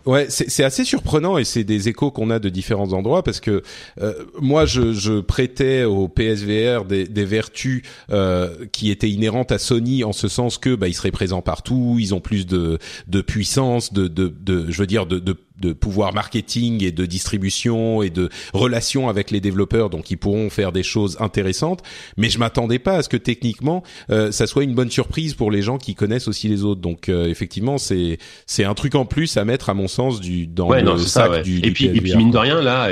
[0.05, 3.61] Ouais, c'est assez surprenant et c'est des échos qu'on a de différents endroits parce que
[4.01, 9.59] euh, moi je, je, prêtais au PSVR des, des vertus euh, qui étaient inhérentes à
[9.59, 13.21] Sony en ce sens que bah ils seraient présents partout, ils ont plus de, de
[13.21, 18.01] puissance, de, de, de je veux dire de, de de pouvoir marketing et de distribution
[18.01, 21.83] et de relations avec les développeurs, donc ils pourront faire des choses intéressantes.
[22.17, 25.51] Mais je m'attendais pas à ce que techniquement euh, ça soit une bonne surprise pour
[25.51, 26.81] les gens qui connaissent aussi les autres.
[26.81, 28.17] Donc euh, effectivement, c'est
[28.47, 31.59] c'est un truc en plus à mettre à mon sens du dans le sac du,
[31.59, 32.89] et puis et puis mine de rien là,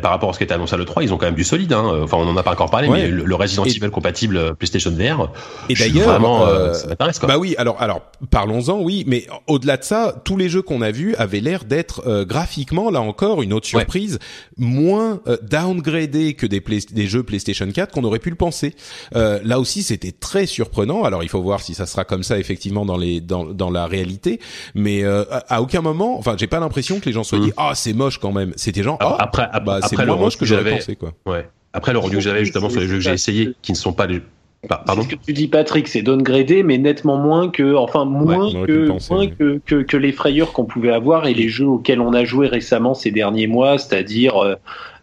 [0.00, 1.44] par rapport à ce qui était annoncé à le 3, ils ont quand même du
[1.44, 1.72] solide.
[1.72, 2.00] Hein.
[2.02, 5.30] Enfin, on en a pas encore parlé, mais le, Resident Evil compatible PlayStation VR.
[5.68, 7.20] Et d'ailleurs, euh, ça m'intéresse.
[7.20, 8.00] Bah oui, alors alors
[8.30, 12.06] parlons-en, oui, mais au-delà de ça, tous les jeux qu'on a vus avaient l'air d'être
[12.06, 14.18] euh, graphiquement, là encore, une autre surprise,
[14.56, 18.74] moins euh, downgradé que des, des jeux PlayStation 4 qu'on aurait pu le penser.
[19.14, 21.04] Euh, là aussi, c'était très surprenant.
[21.04, 23.86] Alors, il faut voir si ça sera comme ça effectivement dans les dans, dans la
[23.86, 24.40] réalité,
[24.74, 27.54] mais à, aucun moment, enfin, j'ai pas l'impression que les gens soient dit mm.
[27.56, 28.52] ah c'est moche quand même.
[28.56, 31.12] C'était genre ah, après, bah, c'est moins moche que j'avais pensé quoi.
[31.26, 31.48] Ouais.
[31.72, 33.92] Après le rendu que j'avais justement sur les jeux que j'ai essayé, qui ne sont
[33.92, 34.22] pas les
[34.68, 35.02] bah, pardon.
[35.02, 39.28] Ce que tu dis, Patrick, c'est downgradé, mais nettement moins que, enfin moins que, moins
[39.28, 42.48] que, que, que, les frayeurs qu'on pouvait avoir et les jeux auxquels on a joué
[42.48, 44.56] récemment ces derniers mois, c'est-à-dire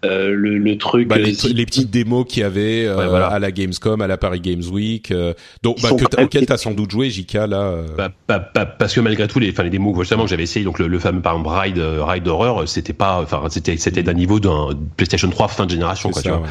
[0.03, 1.07] euh, euh, le, le, truc.
[1.07, 3.27] Bah, les, les, petites démos qu'il y avait euh, voilà.
[3.27, 6.71] à la Gamescom, à la Paris Games Week, euh, donc bah, que auquel t'as sans
[6.71, 7.77] doute joué, JK là.
[8.27, 8.39] Bah,
[8.80, 10.99] parce que malgré tout, les, enfin les démos justement que j'avais essayé, donc le, le,
[10.99, 15.30] fameux par exemple Ride, Ride d'horreur, c'était pas, enfin c'était c'était d'un niveau d'un PlayStation
[15.30, 16.21] 3 fin de génération quoi.
[16.21, 16.43] tu vois.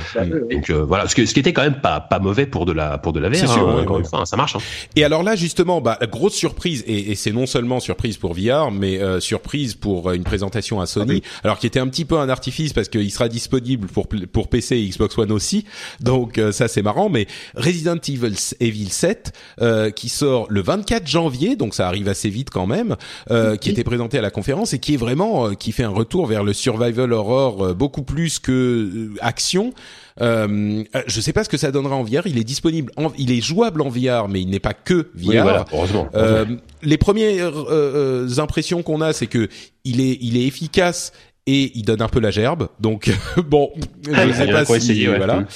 [0.51, 2.99] Donc voilà, ce, que, ce qui était quand même pas pas mauvais pour de la
[2.99, 3.49] pour de la VR.
[3.49, 4.57] Sûr, hein, hein, ça marche.
[4.57, 4.61] Hein.
[4.97, 8.71] Et alors là justement, bah grosse surprise et, et c'est non seulement surprise pour VR,
[8.71, 12.29] mais surprise pour une présentation à Sony, ah alors qui était un petit peu un
[12.29, 15.65] artifice parce qu'il sera disponible pour pour PC et Xbox One aussi.
[16.01, 17.09] Donc euh, ça c'est marrant.
[17.09, 22.31] Mais Resident Evil, Evil 7 euh, qui sort le 24 janvier, donc ça arrive assez
[22.31, 22.97] vite quand même,
[23.31, 26.27] euh, qui était présenté à la conférence et qui est vraiment qui fait un retour
[26.27, 29.73] vers le survival horror beaucoup plus que action.
[30.21, 32.27] Euh, je sais pas ce que ça donnera en VR.
[32.27, 35.65] Il est disponible, en, il est jouable en VR, mais il n'est pas que VR.
[35.73, 36.09] heureusement.
[36.83, 37.55] les premières
[38.39, 39.49] impressions qu'on a, c'est que
[39.85, 41.13] il est, il est efficace
[41.47, 42.69] et il donne un peu la gerbe.
[42.81, 43.11] Donc
[43.49, 43.71] bon,
[44.07, 45.41] je sais pas si essayer, voilà.
[45.41, 45.47] Mm.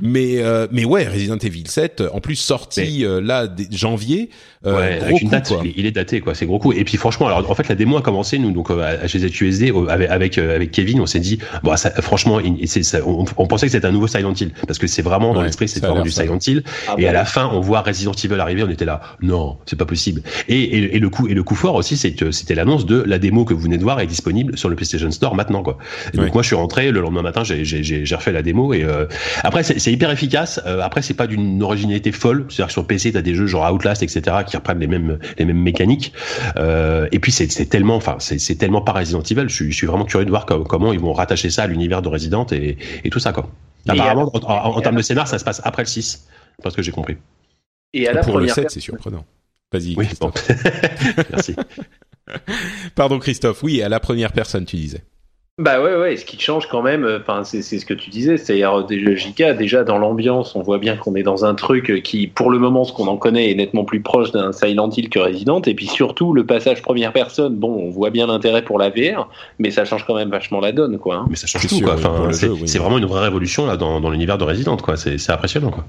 [0.00, 4.30] Mais euh, mais ouais, Resident Evil 7 en plus sorti euh, là janvier
[4.64, 6.72] ouais, avec une date, il est daté quoi, c'est gros coup.
[6.72, 8.68] Et puis franchement, alors en fait la démo a commencé nous donc
[9.06, 13.46] chez ZQSD avec avec, avec Kevin, on s'est dit bon ça, franchement ça, on, on,
[13.46, 16.02] pensait que c'était un nouveau Silent Hill parce que c'est vraiment dans l'esprit c'est vraiment
[16.02, 18.84] du Silent Hill ah et à la fin on voit Resident Evil arriver, on était
[18.84, 20.22] là non, c'est pas possible.
[20.48, 23.02] Et, et, et, le coup et le coup fort aussi c'est que c'était l'annonce de
[23.02, 25.78] la démo que vous venez de voir est disponible sur le PlayStation Store maintenant quoi.
[26.12, 26.30] Et donc Ouais.
[26.32, 28.82] moi je suis rentré le lendemain matin, j'ai j'ai j'ai j'ai refait la démo et
[28.82, 29.06] euh,
[29.42, 30.60] après c'est c'est hyper efficace.
[30.66, 33.70] Euh, après c'est pas d'une originalité folle, c'est-à-dire que sur PC t'as des jeux genre
[33.72, 36.12] Outlast etc qui reprennent les mêmes les mêmes mécaniques.
[36.56, 39.44] Euh, et puis c'est c'est tellement enfin c'est c'est tellement pas Resident Evil.
[39.48, 41.66] Je suis je suis vraiment curieux de voir co- comment ils vont rattacher ça à
[41.66, 43.48] l'univers de Resident et et tout ça quoi.
[43.86, 46.26] Et Apparemment en, en- en et termes de scénar ça se passe après le 6
[46.62, 47.16] parce que j'ai compris.
[47.92, 49.24] Et à la Pour le première 7, per- c'est surprenant.
[49.72, 49.94] Vas-y.
[49.96, 50.32] Oui, bon.
[51.30, 51.54] Merci.
[52.94, 53.62] Pardon Christophe.
[53.62, 55.02] Oui, à la première personne, tu disais.
[55.56, 58.10] Bah ouais, ouais, ce qui change quand même, euh, enfin, c'est c'est ce que tu
[58.10, 61.54] disais, c'est-à-dire, euh, déjà, JK, déjà dans l'ambiance, on voit bien qu'on est dans un
[61.54, 64.50] truc euh, qui, pour le moment, ce qu'on en connaît est nettement plus proche d'un
[64.50, 68.26] Silent Hill que Resident, et puis surtout, le passage première personne, bon, on voit bien
[68.26, 69.28] l'intérêt pour la VR,
[69.60, 71.14] mais ça change quand même vachement la donne, quoi.
[71.18, 71.26] hein.
[71.30, 71.94] Mais ça change C'est tout, sûr, quoi.
[71.94, 72.66] Enfin, c'est oui.
[72.78, 74.96] vraiment une vraie révolution là dans, dans l'univers de Resident, quoi.
[74.96, 75.84] C'est c'est impressionnant, quoi.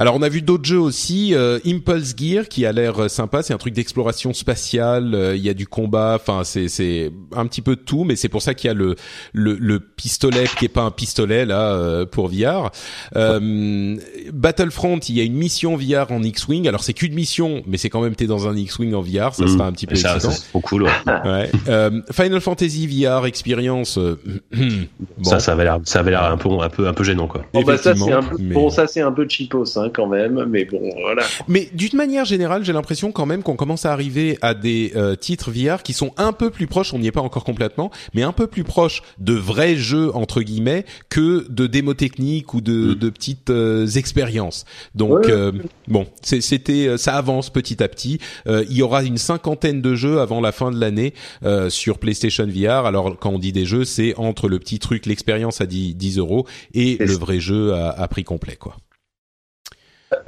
[0.00, 3.42] Alors on a vu d'autres jeux aussi, euh, Impulse Gear qui a l'air euh, sympa,
[3.42, 7.46] c'est un truc d'exploration spatiale, euh, il y a du combat, enfin c'est c'est un
[7.46, 8.96] petit peu de tout, mais c'est pour ça qu'il y a le
[9.34, 12.70] le, le pistolet qui est pas un pistolet là euh, pour VR.
[13.16, 13.96] Euh,
[14.32, 17.90] Battlefront, il y a une mission VR en X-wing, alors c'est qu'une mission, mais c'est
[17.90, 19.48] quand même t'es dans un X-wing en VR, ça Mhm.
[19.48, 20.32] sera un petit peu ça, excitant.
[20.32, 20.84] ça, c'est trop cool.
[20.84, 20.90] ouais.
[21.26, 21.50] Ouais.
[21.68, 24.18] Euh, Final Fantasy VR expérience, euh,
[24.54, 27.26] bon, Ça, ça avait l'air, ça avait l'air un peu, un peu, un peu gênant,
[27.26, 27.42] quoi.
[27.52, 30.06] Bon, bah, ça, c'est un peu, mais- bon, ça, c'est un peu cheapos, hein, quand
[30.06, 31.22] même, mais bon, voilà.
[31.48, 35.14] Mais d'une manière générale, j'ai l'impression quand même qu'on commence à arriver à des euh,
[35.16, 38.22] titres VR qui sont un peu plus proches, on n'y est pas encore complètement, mais
[38.22, 42.70] un peu plus proches de vrais jeux entre guillemets que de démos techniques ou de,
[42.70, 42.94] Mm.
[42.94, 44.64] de petites euh, expériences.
[44.94, 45.52] Donc Ouais, euh,
[45.88, 48.18] bon, c'était, euh, ça avance petit à petit.
[48.46, 51.14] Euh, il y aura une cinquantaine de jeux avant la fin de l'année
[51.44, 52.86] euh, sur PlayStation VR.
[52.86, 56.18] Alors quand on dit des jeux, c'est entre le petit truc, l'expérience à 10, 10
[56.18, 58.76] euros et le vrai jeu à, à prix complet, quoi.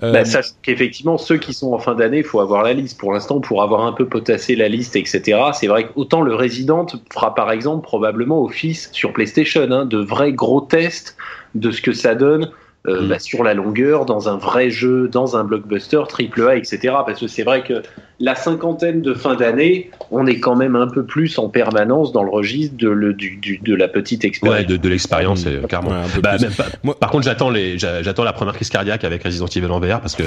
[0.02, 2.98] Euh, Bah, sachant qu'effectivement, ceux qui sont en fin d'année, il faut avoir la liste.
[2.98, 6.86] Pour l'instant, pour avoir un peu potassé la liste, etc., c'est vrai qu'autant le Resident
[7.12, 11.16] fera par exemple probablement office sur PlayStation, hein, de vrais gros tests
[11.54, 12.50] de ce que ça donne
[12.88, 13.08] euh, Mm.
[13.08, 16.78] bah, sur la longueur, dans un vrai jeu, dans un blockbuster, triple A, etc.
[17.06, 17.82] Parce que c'est vrai que
[18.22, 22.22] la cinquantaine de fin d'année, on est quand même un peu plus en permanence dans
[22.22, 24.60] le registre de, le, du, du- de la petite expérience.
[24.60, 25.90] Ouais, de, de l'expérience, euh, carrément.
[25.90, 26.44] ouais, un peu Bah, plus.
[26.46, 29.46] même pas- Moi- Par contre, j'attends les, j'a- j'attends la première crise cardiaque avec Resident
[29.46, 30.22] Evil en VR parce que,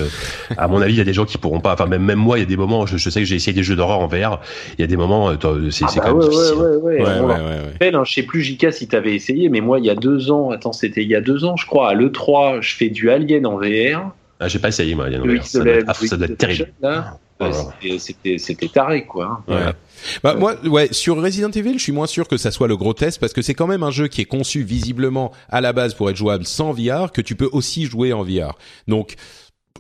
[0.58, 1.74] à mon avis, il y a des gens qui pourront pas.
[1.74, 2.86] Enfin, même, même moi, il y a des moments.
[2.86, 4.42] Je, je sais que j'ai essayé des jeux d'horreur en VR.
[4.78, 5.36] Il y a des moments, euh,
[5.72, 6.56] c'est Ah c'est bah quand même ouais, difficile.
[6.58, 6.96] ouais, ouais, ouais.
[6.96, 7.72] Ouais, On ouais, leur ouais, ouais.
[7.72, 10.32] rappelle, hein, je sais plus JK si t'avais essayé, mais moi il y a deux
[10.32, 13.10] ans, attends c'était il y a deux ans je crois, à l'E3 je fais du
[13.10, 15.06] Alien en VR, Ah, j'ai pas essayé, moi.
[15.06, 15.46] Alien le VR.
[15.46, 16.68] Ça doit être, ah, ça doit être terrible.
[16.82, 17.64] Là, Oh euh, là là.
[17.82, 19.44] c'était- c'était c'était taré quoi.
[19.48, 19.54] hein.
[19.54, 19.74] Ouais.
[20.24, 22.94] Bah moi, ouais, sur Resident Evil, je suis moins sûr que ça soit le gros
[22.94, 25.94] test parce que c'est quand même un jeu qui est conçu visiblement à la base
[25.96, 28.58] pour être jouable sans VR, que tu peux aussi jouer en VR.
[28.88, 29.16] Donc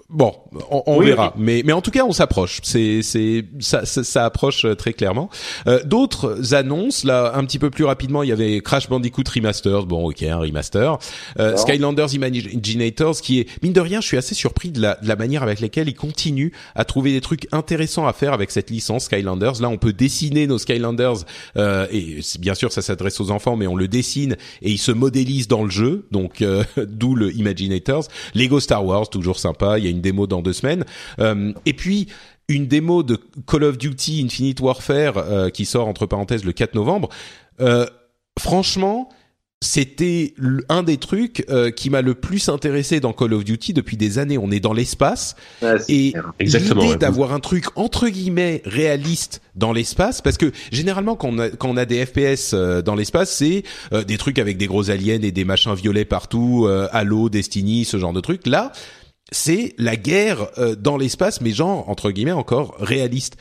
[0.10, 0.34] bon,
[0.70, 1.34] on, on Oui, verra.
[1.38, 2.60] Mais mais en tout cas, on s'approche.
[2.64, 5.30] C'est c'est ça, ça ça approche euh, très clairement.
[5.68, 9.86] Euh, D'autres annonces là, un petit peu plus rapidement, il y avait Crash Bandicoot Remastered.
[9.86, 10.98] Bon, ok, un remaster.
[11.40, 11.56] Euh.
[11.58, 15.16] Skylanders Imaginators, qui est mine de rien, je suis assez surpris de la, de la
[15.16, 19.06] manière avec laquelle ils continuent à trouver des trucs intéressants à faire avec cette licence
[19.06, 19.62] Skylanders.
[19.62, 21.26] Là, on peut dessiner nos Skylanders
[21.58, 24.92] euh, et bien sûr, ça s'adresse aux enfants, mais on le dessine et il se
[24.92, 26.06] modélise dans le jeu.
[26.12, 28.06] Donc, euh, d'où le Imaginators.
[28.34, 29.78] Lego Star Wars, toujours sympa.
[29.86, 30.86] Il y a une démo dans deux semaines.
[31.20, 32.07] Euh, et puis
[32.48, 36.76] une démo de Call of Duty Infinite Warfare euh, qui sort entre parenthèses le 4
[36.76, 37.10] novembre.
[37.60, 37.86] Euh,
[38.40, 39.10] franchement,
[39.66, 40.34] c'était
[40.70, 44.20] un des trucs euh, qui m'a le plus intéressé dans Call of Duty depuis des
[44.20, 44.38] années.
[44.38, 50.22] On est dans l'espace Ouais, et l'idée d'avoir un truc entre guillemets réaliste dans l'espace,
[50.22, 53.64] parce que généralement quand on a, quand on a des FPS euh, dans l'espace, c'est
[53.94, 57.98] euh, des trucs avec des gros aliens et des machins violets partout, Halo, Destiny, ce
[57.98, 58.45] genre de trucs.
[58.48, 58.72] Là,
[59.31, 63.38] c'est la guerre euh, dans l'espace, mais genre entre guillemets encore réaliste.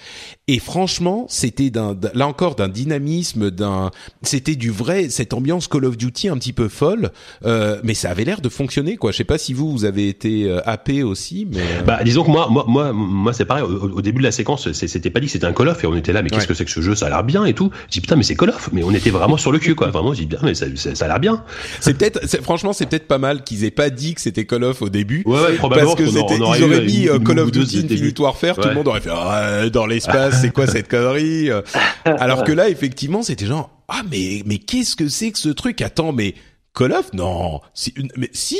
[0.48, 3.90] Et franchement, c'était d'un d'un- là encore d'un dynamisme, d'un
[4.22, 7.10] c'était du vrai cette ambiance Call of Duty un petit peu folle,
[7.44, 9.12] euh, mais ça avait l'air de fonctionner quoi.
[9.12, 12.24] Je sais pas si vous vous avez été euh, happé aussi, mais euh, Bah, disons
[12.24, 13.64] que moi, moi, moi, moi, c'est pareil.
[13.64, 15.86] Au, au début de la séquence, c'était pas dit que c'était un Call of et
[15.86, 16.94] on était là, mais qu'est-ce que c'est que ce jeu?
[16.94, 17.70] Ça a l'air bien et tout.
[17.90, 18.70] J'ai dit putain, mais c'est Call of.
[18.72, 19.88] Mais on était vraiment sur le cul, quoi.
[19.88, 21.44] Vraiment, j'ai dit bien, mais ça, ça, ça a l'air bien.
[21.80, 24.64] c'est peut-être c'est- franchement c'est peut-être pas mal qu'ils aient pas dit que c'était Call
[24.64, 25.22] of au début.
[25.26, 27.78] Ouais, ouais, probablement Parce que c'était, ils auraient eu mis une- euh, Call of Duty
[27.78, 28.14] Infinite début.
[28.18, 31.62] Warfare, tout le monde aurait fait ah, dans l'espace, c'est quoi cette connerie euh.
[32.04, 35.82] Alors que là, effectivement, c'était genre ah mais mais qu'est-ce que c'est que ce truc?
[35.82, 36.34] Attends, mais
[36.74, 37.12] Call of?
[37.12, 38.56] Non, si, mais si,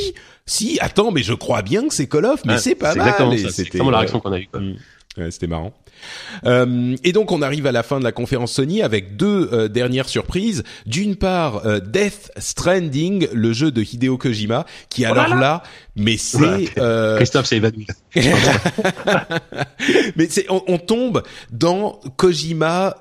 [0.46, 0.78] si.
[0.80, 3.08] Attends, mais je crois bien que c'est Call of, mais Ouais, c'est pas c'est mal.
[3.08, 4.48] exactement c'était- la réaction qu'on a eue.
[4.50, 4.60] quoi.
[4.60, 4.74] Mm.
[5.16, 5.72] Ouais, c'était marrant.
[6.44, 9.68] Euh, et donc on arrive à la fin de la conférence Sony avec deux euh,
[9.68, 10.62] dernières surprises.
[10.86, 15.62] D'une part, euh, Death Stranding, le jeu de Hideo Kojima, qui Oh alors là,
[15.96, 16.68] mais c'est Ouais.
[17.16, 17.86] Christophe s'est évanoui.
[20.16, 22.96] mais c'est on, on, tombe dans Kojima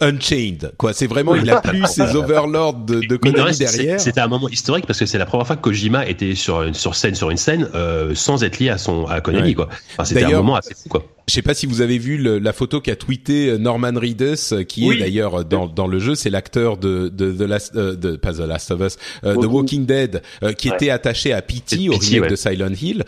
[0.00, 0.92] Unchained quoi.
[0.92, 4.00] C'est vraiment il a plus ses overlords de, de Konami derrière.
[4.00, 6.74] C'était un moment historique parce que c'est la première fois que Kojima était sur une
[6.74, 7.68] sur scène sur une scène
[8.14, 9.68] sans être lié à son à Konami quoi.
[9.92, 11.04] Enfin, c'était un moment assez fou quoi.
[11.28, 14.52] Je sais pas si vous avez vu le, la photo qu'a tweeté euh, Norman Reedus,
[14.52, 17.94] euh, qui est d'ailleurs dans, dans le jeu, c'est l'acteur de, de, de, Last, euh,
[17.94, 20.22] de pas The Last of Us, euh, The Walking Dead,
[20.58, 20.76] qui ouais.
[20.76, 22.28] était attaché à Pity au remake ouais.
[22.28, 23.04] de Silent Hill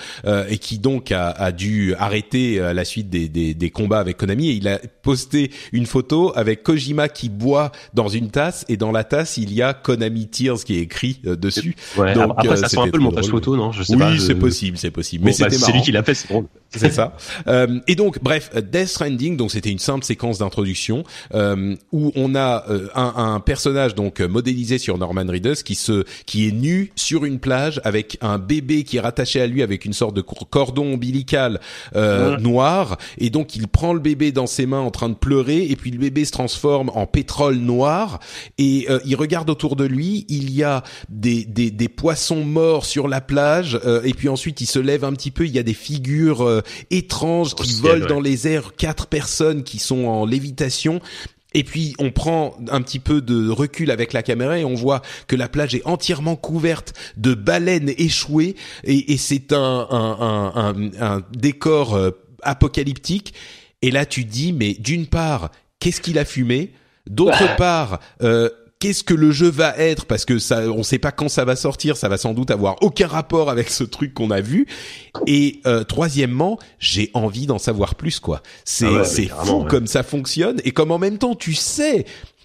[0.49, 4.17] et qui donc a, a dû arrêter à la suite des, des, des, combats avec
[4.17, 4.51] Konami.
[4.51, 8.93] Et il a posté une photo avec Kojima qui boit dans une tasse et dans
[8.93, 11.75] la tasse il y a Konami Tears qui est écrit dessus.
[11.97, 13.73] Ouais, donc, après ça sent un peu le montage photo, non?
[13.73, 15.25] Je sais oui, c'est possible, c'est possible.
[15.25, 16.47] Bon, Mais bah, C'est lui qui l'a fait, c'est drôle.
[16.71, 17.17] C'est ça.
[17.47, 21.05] euh, et donc, bref, Death Stranding, donc c'était une simple séquence d'introduction
[21.35, 26.05] euh, où on a euh, un, un, personnage donc modélisé sur Norman Reedus qui se
[26.27, 29.85] qui est nu sur une plage avec un bébé qui est rattaché à lui avec
[29.85, 31.61] une sorte de cordon ombilical
[31.95, 32.43] euh, ouais.
[32.43, 35.77] noir et donc il prend le bébé dans ses mains en train de pleurer et
[35.77, 38.21] puis le bébé se transforme en pétrole noir
[38.59, 42.87] et euh, il regarde autour de lui, il y a des des, des poissons morts
[42.87, 45.59] sur la plage euh, et puis ensuite il se lève un petit peu, il y
[45.59, 48.09] a des figures étranges qui volent ouais.
[48.09, 51.01] dans les airs, quatre personnes qui sont en lévitation.
[51.55, 55.03] Et puis on prend un petit peu de recul avec la caméra et on voit
[55.29, 60.91] que la plage est entièrement couverte de baleines échouées et, et c'est un, un, un,
[61.01, 62.11] un, décor euh,
[62.43, 63.35] apocalyptique.
[63.83, 66.73] Et là tu dis mais d'une part qu'est-ce qu'il a fumé,
[67.09, 68.51] d'autre part euh,
[68.85, 71.57] qu'est-ce que le jeu va être parce que ça on sait pas quand ça va
[71.57, 74.67] sortir ça va sans doute avoir aucun rapport avec ce truc qu'on a vu
[75.27, 79.69] et euh, troisièmement j'ai envie d'en savoir plus quoi c'est ah ouais, c'est fou ouais.
[79.71, 82.05] comme ça fonctionne et comme en même temps tu sais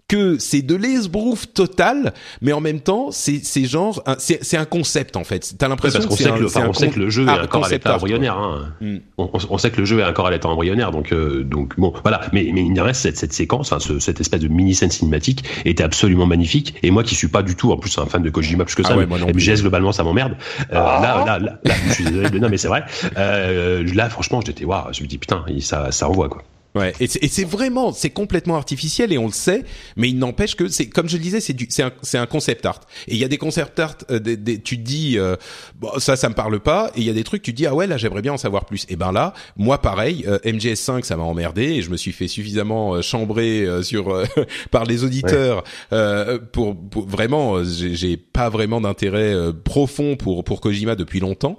[0.09, 4.65] que c'est de l'esbrouf total, mais en même temps, c'est c'est genre c'est c'est un
[4.65, 5.53] concept en fait.
[5.57, 7.65] T'as l'impression ouais, que c'est un, le, enfin, on sait que le jeu est encore
[7.65, 8.37] à l'état embryonnaire.
[8.37, 8.73] Hein.
[8.81, 8.97] Mm.
[9.17, 11.93] On, on, sait que le jeu est encore à l'état embryonnaire, donc euh, donc bon
[12.01, 12.21] voilà.
[12.33, 15.43] Mais mais il reste cette cette séquence, enfin ce, cette espèce de mini scène cinématique
[15.63, 16.75] était absolument magnifique.
[16.81, 18.83] Et moi qui suis pas du tout en plus un fan de Kojima plus que
[18.83, 20.33] ça, ah ouais, mais MGS globalement ça m'emmerde.
[20.59, 20.99] Euh, ah.
[21.01, 22.83] là, là, là là je suis désolé, non mais c'est vrai.
[23.17, 26.43] Euh, là franchement j'étais waouh, je me dis putain ça ça envoie quoi.
[26.75, 29.63] Ouais, et c'est vraiment, c'est complètement artificiel et on le sait,
[29.95, 32.81] mais il n'empêche que c'est, comme je le disais, c'est un, un concept art.
[33.07, 35.35] Et il y a des concept art, euh, des, des, tu dis, euh,
[35.79, 37.65] bon, ça, ça me parle pas, et il y a des trucs, tu te dis,
[37.65, 38.85] ah ouais, là, j'aimerais bien en savoir plus.
[38.89, 42.27] Et ben là, moi, pareil, euh, MGS5, ça m'a emmerdé et je me suis fait
[42.27, 44.23] suffisamment euh, chambrer euh, sur
[44.71, 46.39] par les auditeurs ouais.
[46.51, 49.33] pour, pour, vraiment, j'ai pas vraiment d'intérêt
[49.63, 51.57] profond pour pour Kojima depuis longtemps.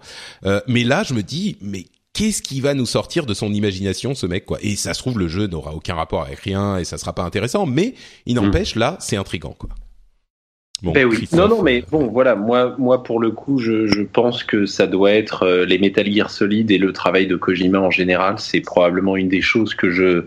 [0.67, 1.85] mais là, je me dis, mais
[2.21, 5.19] qu'est-ce qui va nous sortir de son imagination ce mec quoi et ça se trouve
[5.19, 7.95] le jeu n'aura aucun rapport avec rien et ça sera pas intéressant mais
[8.27, 8.81] il n'empêche mmh.
[8.81, 9.71] là c'est intrigant quoi
[10.83, 11.29] Bon, ben oui.
[11.35, 14.87] Non, non, mais bon, voilà, moi, moi pour le coup, je, je pense que ça
[14.87, 18.37] doit être euh, les Metal Gear Solid et le travail de Kojima en général.
[18.39, 20.25] C'est probablement une des choses que je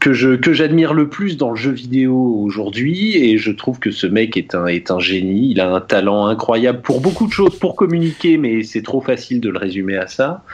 [0.00, 3.90] que je que j'admire le plus dans le jeu vidéo aujourd'hui et je trouve que
[3.90, 5.50] ce mec est un est un génie.
[5.50, 9.42] Il a un talent incroyable pour beaucoup de choses, pour communiquer, mais c'est trop facile
[9.42, 10.44] de le résumer à ça.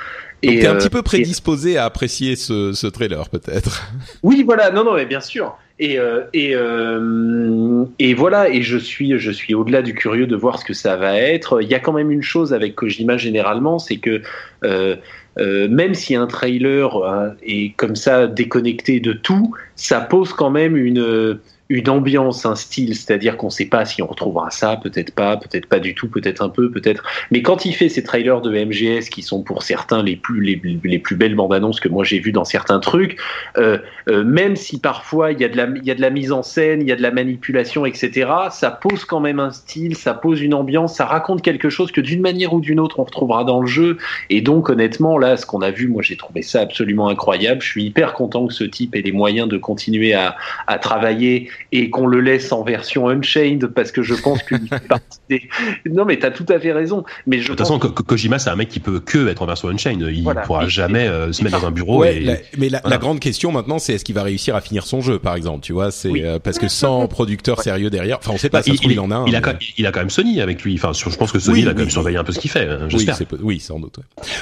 [0.47, 1.77] Donc t'es un euh, petit peu prédisposé et...
[1.79, 3.83] à apprécier ce, ce trailer peut-être.
[4.23, 5.57] Oui, voilà, non, non, mais bien sûr.
[5.81, 8.49] Et euh, et euh, et voilà.
[8.49, 11.63] Et je suis je suis au-delà du curieux de voir ce que ça va être.
[11.63, 14.23] Il y a quand même une chose avec Kojima généralement, c'est que
[14.65, 14.97] euh,
[15.39, 20.51] euh, même si un trailer hein, est comme ça déconnecté de tout, ça pose quand
[20.51, 21.41] même une
[21.71, 25.39] une ambiance, un style, c'est-à-dire qu'on ne sait pas si on retrouvera ça, peut-être pas,
[25.39, 27.03] peut-être pas du tout, peut-être un peu, peut-être.
[27.31, 30.61] Mais quand il fait ces trailers de MGS qui sont pour certains les plus les,
[30.85, 33.19] les plus belles bandes annonces que moi j'ai vues dans certains trucs,
[33.57, 33.79] euh,
[34.09, 36.33] euh, même si parfois il y a de la il y a de la mise
[36.33, 38.31] en scène, il y a de la manipulation, etc.
[38.51, 42.03] Ça pose quand même un style, ça pose une ambiance, ça raconte quelque chose que
[42.03, 43.97] d'une manière ou d'une autre on retrouvera dans le jeu.
[44.29, 47.63] Et donc honnêtement là, ce qu'on a vu, moi j'ai trouvé ça absolument incroyable.
[47.63, 50.37] Je suis hyper content que ce type ait les moyens de continuer à,
[50.67, 54.41] à travailler et qu'on le laisse en version Unchained parce que je pense
[54.89, 55.43] partie des...
[55.91, 57.05] Non mais t'as tout à fait raison.
[57.27, 57.87] Mais je de toute façon, que...
[57.87, 60.03] Kojima c'est un mec qui peut que être en version Unchained.
[60.13, 60.43] Il voilà.
[60.43, 61.09] pourra et, jamais et...
[61.09, 62.01] euh, se mettre dans un bureau.
[62.01, 62.21] Ouais, et...
[62.21, 62.97] la, mais la, voilà.
[62.97, 65.61] la, grande question maintenant, c'est est-ce qu'il va réussir à finir son jeu, par exemple.
[65.61, 66.23] Tu vois, c'est oui.
[66.25, 68.61] euh, parce que sans producteur sérieux derrière, enfin on sait pas.
[68.61, 69.17] Bah, il, il, il, en a.
[69.17, 70.75] Un, il, a quand, il a quand même Sony avec lui.
[70.75, 72.51] Enfin, je pense que Sony oui, il a quand même surveillé un peu ce qu'il
[72.51, 72.69] fait.
[72.69, 73.09] Hein, oui,
[73.43, 73.99] oui, sans doute.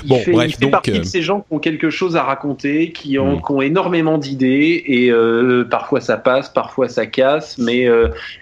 [0.07, 1.91] Bon, il fait, bref, il fait donc, partie de euh, ces gens qui ont quelque
[1.91, 6.89] chose à raconter, qui ont, qui ont énormément d'idées et euh, parfois ça passe, parfois
[6.89, 7.89] ça casse, mais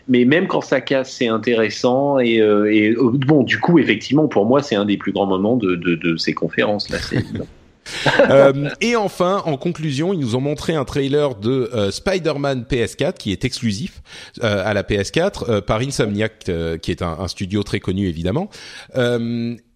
[0.09, 2.19] mais même quand ça casse, c'est intéressant.
[2.19, 5.57] Et, euh, et, bon, du coup, effectivement, pour moi, c'est un des plus grands moments
[5.57, 6.99] de, ces conférences là.
[8.31, 13.15] euh, et enfin, en conclusion, ils nous ont montré un trailer de euh, Spider-Man PS4
[13.15, 14.03] qui est exclusif
[14.45, 16.51] euh, à la PS4 par Insomniac,
[16.83, 18.49] qui est un, studio très connu évidemment.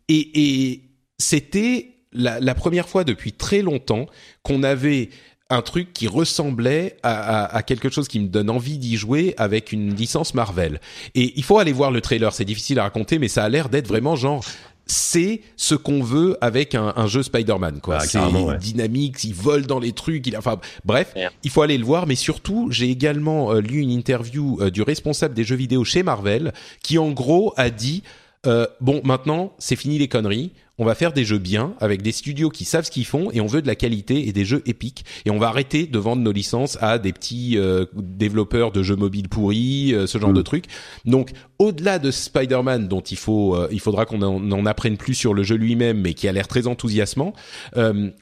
[0.09, 0.81] et,
[1.19, 4.07] c'était la première fois depuis très longtemps
[4.43, 5.09] qu'on avait
[5.51, 9.35] un truc qui ressemblait à, à, à, quelque chose qui me donne envie d'y jouer
[9.37, 10.81] avec une licence Marvel.
[11.15, 13.69] Et il faut aller voir le trailer, c'est difficile à raconter, mais ça a l'air
[13.69, 14.43] d'être vraiment genre
[14.87, 17.99] c'est ce qu'on veut avec un, un jeu Spider-Man quoi.
[18.01, 18.59] Ah, c'est ouais.
[18.59, 22.17] dynamique, il vole dans les trucs, il enfin bref, il faut aller le voir mais
[22.17, 26.53] surtout, j'ai également euh, lu une interview euh, du responsable des jeux vidéo chez Marvel
[26.83, 28.03] qui en gros a dit
[28.47, 30.53] euh, bon maintenant, c'est fini les conneries.
[30.79, 33.41] On va faire des jeux bien avec des studios qui savent ce qu'ils font et
[33.41, 36.21] on veut de la qualité et des jeux épiques et on va arrêter de vendre
[36.23, 40.35] nos licences à des petits euh, développeurs de jeux mobiles pourris, euh, ce genre Mm.
[40.35, 40.65] de trucs.
[41.05, 41.31] Donc
[41.61, 45.33] au-delà de Spider-Man dont il faut euh, il faudra qu'on en, en apprenne plus sur
[45.33, 47.35] le jeu lui-même mais qui a l'air très enthousiasmant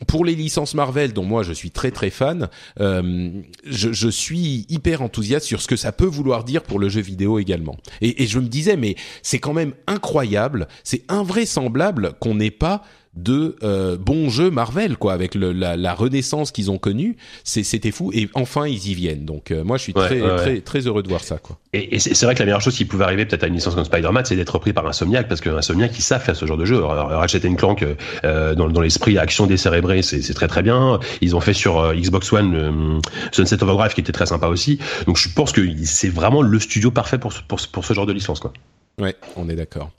[0.06, 2.48] pour les licences Marvel dont moi je suis très très fan
[2.78, 7.00] je, je suis hyper enthousiaste sur ce que ça peut vouloir dire pour le jeu
[7.00, 12.40] vidéo également et, et je me disais mais c'est quand même incroyable c'est invraisemblable qu'on
[12.42, 12.82] n'ait pas
[13.14, 17.62] de euh, bons jeux Marvel quoi avec le, la, la renaissance qu'ils ont connue c'est
[17.62, 20.36] c'était fou et enfin ils y viennent donc euh, moi je suis Ouais, très ouais,
[20.38, 22.74] très très heureux de voir ça quoi Et, et c'est vrai que la meilleure chose
[22.74, 25.42] qui pouvait arriver peut-être à une licence comme Spider-Man, c'est d'être repris par Insomniac, parce
[25.42, 26.76] que Insomniac, ils savent faire ce genre de jeu.
[26.78, 27.84] Alors, Ratchet Clank,
[28.24, 30.98] euh, dans, dans l'esprit action décérébrée, c'est c'est très très bien.
[31.20, 33.00] Ils ont fait sur euh, Xbox One euh,
[33.32, 34.78] Sunset Overdrive, qui était très sympa aussi.
[35.06, 37.92] Donc je pense que c'est vraiment le studio parfait pour, ce- pour, ce- pour ce
[37.92, 38.54] genre de licence, quoi.
[38.98, 39.90] ouais on est d'accord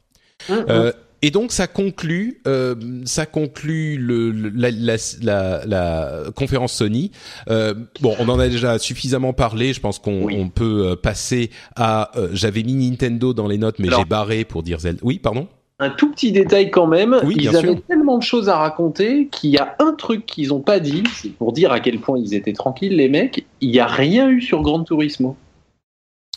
[0.49, 0.91] Hum, Euh,
[1.23, 7.09] et donc ça conclut, euh, ça conclut le, le- la, la, la, la conférence Sony.
[7.49, 9.73] Euh, bon, on en a déjà suffisamment parlé.
[9.73, 10.35] Je pense qu'on Oui.
[10.37, 12.11] on peut euh, passer à.
[12.17, 14.99] euh, J'avais mis Nintendo dans les notes, mais j'ai barré pour dire Zelda.
[15.03, 15.47] Oui, pardon?
[15.79, 17.81] Un tout petit détail quand même, Oui, ils avaient sûr.
[17.87, 21.29] tellement de choses à raconter qu'il y a un truc qu'ils n'ont pas dit, c'est
[21.31, 24.39] pour dire à quel point ils étaient tranquilles les mecs, il n'y a rien eu
[24.41, 25.35] sur Gran Turismo.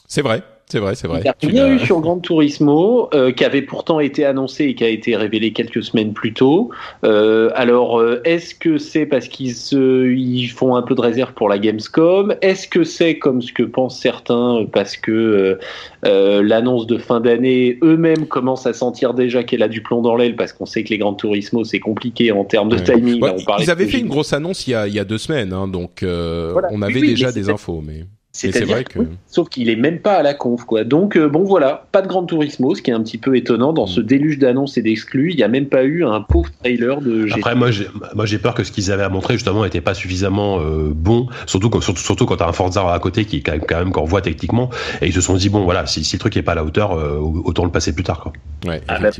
[0.08, 1.20] C'est vrai, c'est vrai, c'est vrai.
[1.42, 4.74] Il n'y a rien eu sur Gran Turismo, euh, qui avait pourtant été annoncé et
[4.74, 6.70] qui a été révélé quelques semaines plus tôt.
[7.04, 11.32] Euh, alors, euh, est-ce que c'est parce qu'ils se, ils font un peu de réserve
[11.34, 12.34] pour la Gamescom?
[12.42, 15.58] Est-ce que c'est comme ce que pensent certains parce que
[16.04, 20.16] euh, l'annonce de fin d'année, eux-mêmes commencent à sentir déjà qu'elle a du plomb dans
[20.16, 22.82] l'aile parce qu'on sait que les Gran Turismo c'est compliqué en termes de Ouais.
[22.82, 23.22] timing.
[23.22, 24.98] Ouais, Là, on parlait ils avaient fait une grosse annonce il y a, il y
[24.98, 26.68] a deux semaines, hein, donc Voilà.
[26.72, 28.04] on avait oui, déjà des infos, mais.
[28.36, 30.84] C'est-à-dire vrai que- sauf qu'il est même pas à la conf, quoi.
[30.84, 33.72] Donc euh, bon voilà, pas de Gran Turismo, ce qui est un petit peu étonnant
[33.72, 34.04] dans ce Mm.
[34.04, 35.30] déluge d'annonces et d'exclus.
[35.32, 37.26] Il y a même pas eu un pauvre trailer de.
[37.26, 37.36] GTA.
[37.38, 39.94] Après, moi, j'ai, moi, j'ai peur que ce qu'ils avaient à montrer justement n'était pas
[39.94, 43.40] suffisamment euh, bon, surtout quand, surtout, surtout quand t'as un Forza à côté qui est
[43.40, 44.70] quand même, quand même qu'on voit techniquement,
[45.02, 46.64] et ils se sont dit bon, voilà, si, si le truc est pas à la
[46.64, 48.32] hauteur, euh, autant le passer plus tard, quoi.
[48.66, 49.10] Ouais, Ah, bah.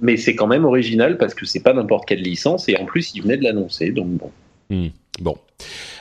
[0.00, 3.12] Mais c'est quand même original parce que c'est pas n'importe quelle licence et en plus
[3.14, 4.30] il venait de l'annoncer, donc bon.
[5.20, 5.36] Bon.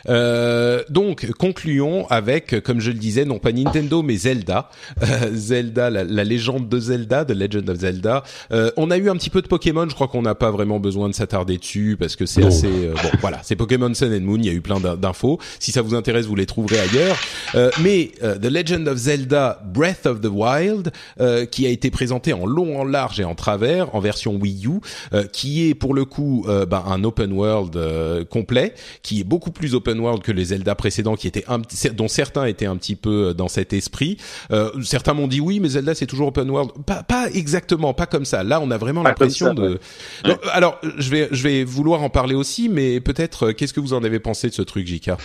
[0.07, 4.69] Euh, donc, concluons avec, comme je le disais, non pas Nintendo, mais Zelda.
[5.03, 8.23] Euh, Zelda, la, la légende de Zelda, The Legend of Zelda.
[8.51, 10.79] Euh, on a eu un petit peu de Pokémon, je crois qu'on n'a pas vraiment
[10.79, 12.67] besoin de s'attarder dessus, parce que c'est assez...
[12.67, 15.39] euh, bon, voilà, c'est Pokémon Sun and Moon, il y a eu plein d'in- d'infos.
[15.59, 17.17] Si ça vous intéresse, vous les trouverez ailleurs.
[17.55, 22.33] Euh, mais The Legend of Zelda Breath of the Wild, euh, qui a été présenté
[22.33, 24.79] en long, en large et en travers, en version Wii U,
[25.13, 29.51] euh, qui est pour le coup ben, un open world euh, complet, qui est beaucoup
[29.51, 31.61] plus open world que les Zelda précédents, qui étaient un,
[31.93, 34.17] dont certains étaient un petit peu dans cet esprit.
[34.51, 36.71] Euh, certains m'ont dit oui, mais Zelda c'est toujours open world.
[36.85, 38.43] Pas, pas exactement, pas comme ça.
[38.43, 39.71] Là, on a vraiment l'impression de.
[39.71, 39.79] ouais.
[40.25, 43.79] Non, alors, je vais, je vais vouloir en parler aussi, mais peut-être, euh, qu'est-ce que
[43.79, 45.17] vous en avez pensé de ce truc, Jika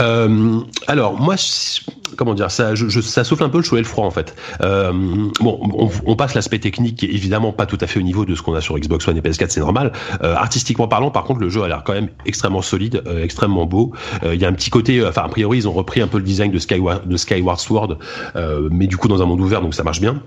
[0.00, 1.36] Euh, alors moi,
[2.16, 2.74] comment dire, ça,
[3.24, 4.34] souffle un peu le chaud et le froid en fait.
[4.62, 4.92] Euh,
[5.40, 5.60] bon,
[6.06, 8.42] on, passe l'aspect technique qui est évidemment pas tout à fait au niveau de ce
[8.42, 9.92] qu'on a sur Xbox One et PS4, c'est normal.
[10.22, 13.92] Euh, artistiquement parlant, par contre, le jeu a l'air quand même extrêmement solide, extrêmement beau.
[14.24, 16.24] Il y a un petit côté, enfin a priori, ils ont repris un peu le
[16.24, 17.98] design de Skyward, de Skyward Sword,
[18.70, 20.22] mais du coup dans un monde ouvert, donc ça marche bien.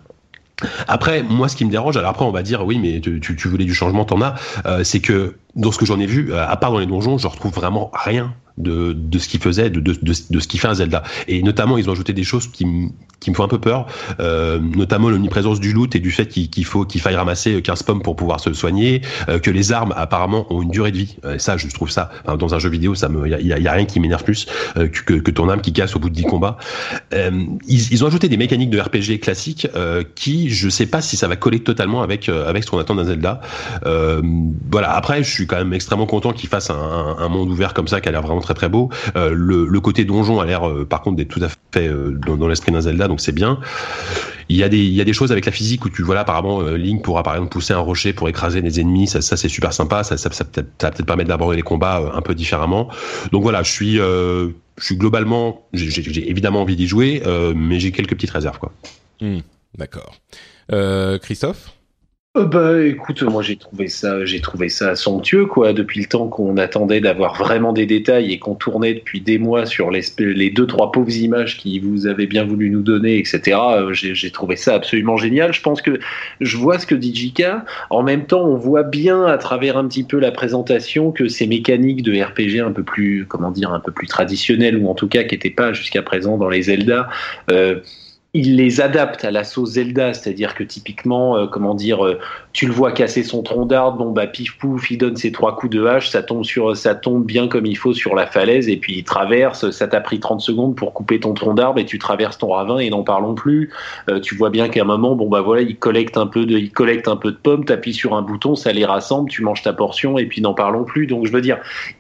[0.88, 3.66] Après, moi, ce qui me dérange, alors après, on va dire, oui, mais tu, voulais
[3.66, 4.36] du changement, t'en as,
[4.84, 7.52] c'est que dans ce que j'en ai vu, à part dans les donjons, je retrouve
[7.52, 11.04] vraiment rien de, ce qu'il faisait, de, ce qui fait un Zelda.
[11.28, 13.88] Et notamment, ils ont ajouté des choses qui, me font un peu peur,
[14.20, 17.84] euh, notamment l'omniprésence du loot et du fait qu'il qu'il faut qu'il faille ramasser 15
[17.84, 21.18] pommes pour pouvoir se soigner, euh, que les armes apparemment ont une durée de vie.
[21.26, 24.00] Euh, ça, je trouve ça dans un jeu vidéo, ça me, y a, rien qui
[24.00, 26.58] m'énerve plus que, que, ton âme qui casse au bout de 10 combats.
[27.68, 29.68] Ils, ont ajouté des mécaniques de RPG classiques
[30.16, 33.06] qui, je sais pas si ça va coller totalement avec avec ce qu'on attend d'un
[33.06, 33.42] Zelda.
[33.84, 34.92] Voilà.
[34.94, 37.88] Après, je suis quand même extrêmement content qu'ils fassent un, un, un monde ouvert comme
[37.88, 38.90] ça, qui a l'air vraiment très très beau.
[39.16, 42.48] Euh, le, côté donjon a l'air, euh, par contre, d'être tout à fait euh, dans,
[42.48, 43.60] l'esprit d'un Zelda, donc c'est bien.
[44.50, 46.22] Il y a des il y a des choses avec la physique où tu voilà
[46.22, 49.08] apparemment euh, Link pourra par exemple pousser un rocher pour écraser des ennemis.
[49.08, 50.04] Ça, ça c'est super sympa.
[50.04, 52.90] Ça ça, ça, peut-être permettre d'aborder les combats un peu différemment.
[53.32, 57.24] Donc voilà, je suis je suis globalement, j'ai- évidemment envie d'y jouer,
[57.56, 58.74] mais j'ai quelques petites réserves quoi.
[59.78, 60.16] D'accord.
[60.72, 61.72] Euh, Christophe?
[62.38, 65.74] Euh, bah écoute, moi j'ai trouvé ça, j'ai trouvé ça somptueux quoi.
[65.74, 69.66] Depuis le temps qu'on attendait d'avoir vraiment des détails et qu'on tournait depuis des mois
[69.66, 73.60] sur les, les deux trois pauvres images qui vous avez bien voulu nous donner, etc.
[73.74, 75.52] Euh, j'ai trouvé ça absolument génial.
[75.52, 76.00] Je pense que
[76.40, 77.66] je vois ce que dit Jika.
[77.90, 81.48] En même temps, on voit bien à travers un petit peu la présentation que ces
[81.48, 85.10] mécaniques de RPG un peu plus, comment dire, un peu plus traditionnelles ou en tout
[85.10, 87.10] cas qui n'étaient pas jusqu'à présent dans les Zelda.
[87.52, 87.82] Euh,
[88.34, 92.18] il les adapte à la sauce Zelda, c'est-à-dire que typiquement, euh, comment dire, euh,
[92.54, 95.58] tu le vois casser son tronc d'arbre, bon bah pif pouf, il donne ses trois
[95.58, 98.70] coups de hache, ça tombe sur, ça tombe bien comme il faut sur la falaise
[98.70, 99.70] et puis il traverse.
[99.72, 102.78] Ça t'a pris 30 secondes pour couper ton tronc d'arbre et tu traverses ton ravin
[102.78, 103.70] et n'en parlons plus.
[104.10, 106.58] Euh, tu vois bien qu'à un moment, bon bah voilà, il collecte un peu de,
[106.58, 109.62] il collecte un peu de pommes, t'appuies sur un bouton, ça les rassemble, tu manges
[109.62, 111.06] ta portion et puis n'en parlons plus.
[111.06, 111.58] Donc je veux dire,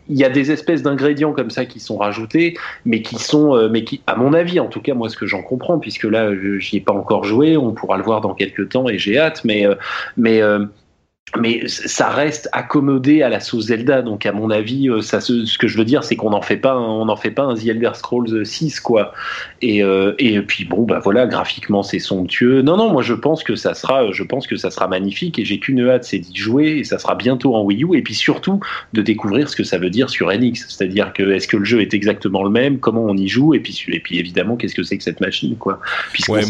[0.07, 3.83] il y a des espèces d'ingrédients comme ça qui sont rajoutés, mais qui sont, mais
[3.83, 6.20] qui, à mon avis, en tout cas moi ce que j'en comprends, puisque là
[6.59, 9.43] j'y ai pas encore joué, on pourra le voir dans quelques temps et j'ai hâte,
[9.43, 9.75] mais, euh,
[10.17, 10.65] mais euh,
[11.39, 14.01] mais ça reste accommodé à la sauce Zelda.
[14.01, 16.77] Donc à mon avis euh, ce que je veux dire c'est qu'on n'en fait pas
[16.77, 19.13] on en fait pas un The Elder Scrolls 6 quoi
[19.61, 22.61] et euh, et puis bon bah voilà graphiquement c'est somptueux.
[22.61, 25.45] Non non moi je pense que ça sera je pense que ça sera magnifique et
[25.45, 27.97] j'ai qu'une hâte c'est d'y jouer et ça sera bientôt en Wii U.
[27.97, 28.59] Et puis surtout
[28.93, 31.81] de découvrir ce que ça veut dire sur NX c'est-à-dire que est-ce que le jeu
[31.81, 32.79] est exactement le même?
[32.79, 33.53] Comment on y joue?
[33.53, 35.79] Et puis et puis évidemment qu'est-ce que c'est que cette machine quoi?
[36.29, 36.43] Ouais,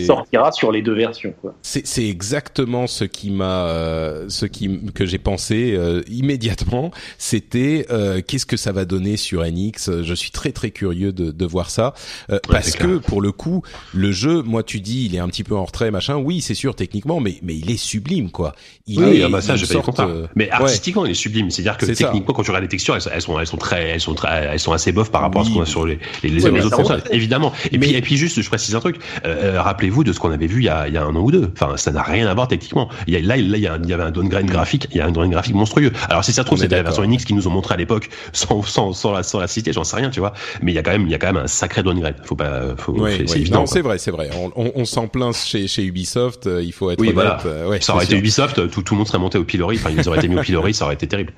[0.00, 1.54] sortira sur les deux versions quoi.
[1.62, 8.20] C'est exactement ce qui m'a euh, ce qui que j'ai pensé euh, immédiatement, c'était euh,
[8.26, 10.02] qu'est-ce que ça va donner sur NX.
[10.02, 11.94] Je suis très très curieux de, de voir ça.
[12.30, 15.44] Euh, parce que pour le coup, le jeu, moi tu dis, il est un petit
[15.44, 16.16] peu en retrait, machin.
[16.16, 18.54] Oui, c'est sûr techniquement, mais mais il est sublime quoi.
[18.86, 20.00] Il oui, ah bah ça, je sorte,
[20.34, 21.50] Mais artistiquement, il est sublime.
[21.50, 24.14] C'est-à-dire que techniquement, quand tu regardes les textures, elles, sont elles sont très elles sont
[24.14, 26.46] très elles sont assez bof par rapport à ce qu'on a sur les les, les,
[26.46, 27.52] autres consoles, évidemment.
[27.72, 28.96] Et puis et puis juste, je précise un truc.
[29.24, 31.30] Rappelez-vous de ce qu'on avait vu il y a il y a un an ou
[31.30, 31.50] deux.
[31.52, 32.88] Enfin, ça n'a rien à voir techniquement.
[33.06, 35.00] Il y a, là, il y, a, il y avait un downgrade graphique, il y
[35.00, 35.92] a un downgrade graphique monstrueux.
[36.08, 38.08] Alors si ça se trouve c'était la version Unix qu'ils nous ont montré à l'époque
[38.32, 40.32] sans, sans, sans, la, sans la citer, j'en sais rien, tu vois.
[40.62, 42.16] Mais il y a quand même il y a quand même un sacré downgrade.
[42.24, 42.43] Faut pas
[42.76, 43.60] faut c'est évident.
[43.60, 44.30] Non, c'est vrai, c'est vrai.
[44.34, 47.14] On, on, on s'en plaint chez chez Ubisoft, euh, il faut être oui, honnête.
[47.14, 47.40] Voilà.
[47.46, 49.90] Euh, ouais, ça aurait été Ubisoft, tout, tout le monde serait monté au pilori, enfin
[49.90, 51.32] ils auraient été mis au pilori, ça aurait été terrible.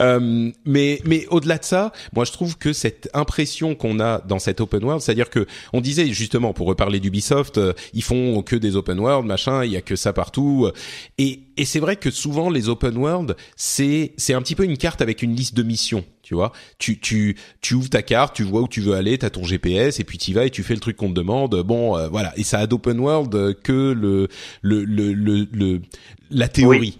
[0.00, 4.38] Euh, mais mais au-delà de ça, moi je trouve que cette impression qu'on a dans
[4.38, 8.56] cette open world, c'est-à-dire que on disait justement pour reparler d'Ubisoft, euh, ils font que
[8.56, 10.70] des open world, machin, il y a que ça partout
[11.18, 14.76] et et c'est vrai que souvent les open world, c'est c'est un petit peu une
[14.76, 16.52] carte avec une liste de missions, tu vois.
[16.78, 20.00] Tu tu tu ouvres ta carte, tu vois où tu veux aller, t'as ton GPS
[20.00, 21.60] et puis tu vas et tu fais le truc qu'on te demande.
[21.62, 22.32] Bon, euh, voilà.
[22.36, 24.28] Et ça a d'open world que le
[24.60, 25.80] le le le,
[26.30, 26.98] la théorie.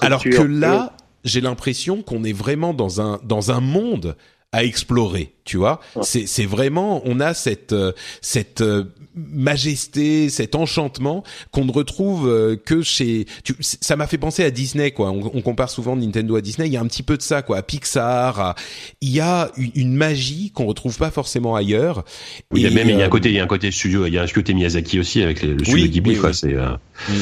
[0.00, 4.16] Alors que là, j'ai l'impression qu'on est vraiment dans un dans un monde
[4.54, 5.80] à explorer, tu vois.
[6.02, 12.28] C'est c'est vraiment on a cette euh, cette euh, majesté, cet enchantement qu'on ne retrouve
[12.28, 13.26] euh, que chez.
[13.44, 15.10] Tu, ça m'a fait penser à Disney, quoi.
[15.10, 16.68] On, on, compare souvent Nintendo à Disney.
[16.68, 17.58] Il y a un petit peu de ça, quoi.
[17.58, 18.54] À Pixar,
[19.00, 22.04] il y a une, une magie qu'on retrouve pas forcément ailleurs.
[22.50, 23.48] Oui, il y a même il y a un euh, côté, il y a un
[23.48, 26.32] côté studio, il y a un côté Miyazaki aussi avec le studio Ghibli, quoi.
[26.32, 26.70] C'est euh,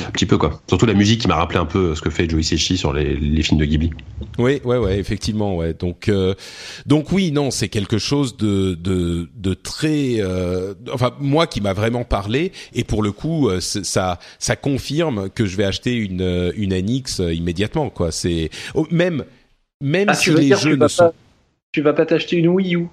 [0.06, 0.62] un petit peu quoi.
[0.68, 3.16] Surtout la musique qui m'a rappelé un peu ce que fait Joe Hisaishi sur les,
[3.16, 3.90] les, films de Ghibli.
[4.38, 5.74] Oui, ouais, ouais, effectivement, ouais.
[5.74, 6.10] Donc,
[6.86, 10.20] donc oui, non, c'est quelque chose de de, de très,
[10.92, 15.46] enfin moi qui m'a vraiment parlé et pour le coup euh, ça ça confirme que
[15.46, 18.12] je vais acheter une euh, une NX euh, immédiatement quoi.
[18.12, 19.24] C'est oh, même
[19.80, 21.12] même ah, si les jeux ne sont
[21.72, 22.86] tu vas pas t'acheter une Wii U?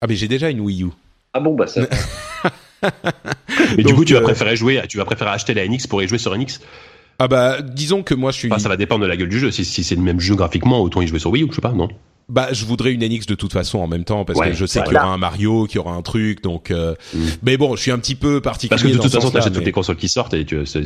[0.00, 0.88] Ah mais j'ai déjà une Wii U.
[1.34, 1.82] Ah bon bah ça
[3.76, 6.08] mais du coup tu vas préférer jouer tu vas préférer acheter la NX pour y
[6.08, 6.60] jouer sur NX
[7.18, 9.50] ah bah disons que moi je suis ça va dépendre de la gueule du jeu.
[9.50, 11.60] Si, si c'est le même jeu graphiquement autant y jouer sur Wii U je sais
[11.60, 11.88] pas non?
[12.30, 14.82] Bah, je voudrais une NX de toute façon en même temps parce que je sais
[14.82, 16.70] qu'il y aura un Mario, qu'il y aura un truc, donc.
[16.70, 16.94] Euh...
[17.14, 17.18] Mm.
[17.42, 18.70] Mais bon, je suis un petit peu particulier.
[18.70, 20.64] Parce que de toute façon, t'achètes toutes les consoles qui sortent et tu.
[20.64, 20.84] C'est,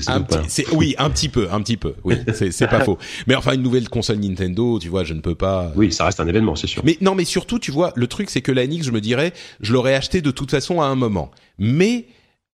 [0.49, 1.95] c'est, oui, un petit peu, un petit peu.
[2.05, 2.99] Oui, c'est, c'est pas faux.
[3.27, 5.73] Mais enfin, une nouvelle console Nintendo, tu vois, je ne peux pas.
[5.77, 6.83] Oui, ça reste un événement, c'est sûr.
[6.85, 9.33] Mais non, mais surtout, tu vois, le truc, c'est que la NX, je me dirais,
[9.61, 11.31] je l'aurais acheté de toute façon à un moment.
[11.59, 12.07] Mais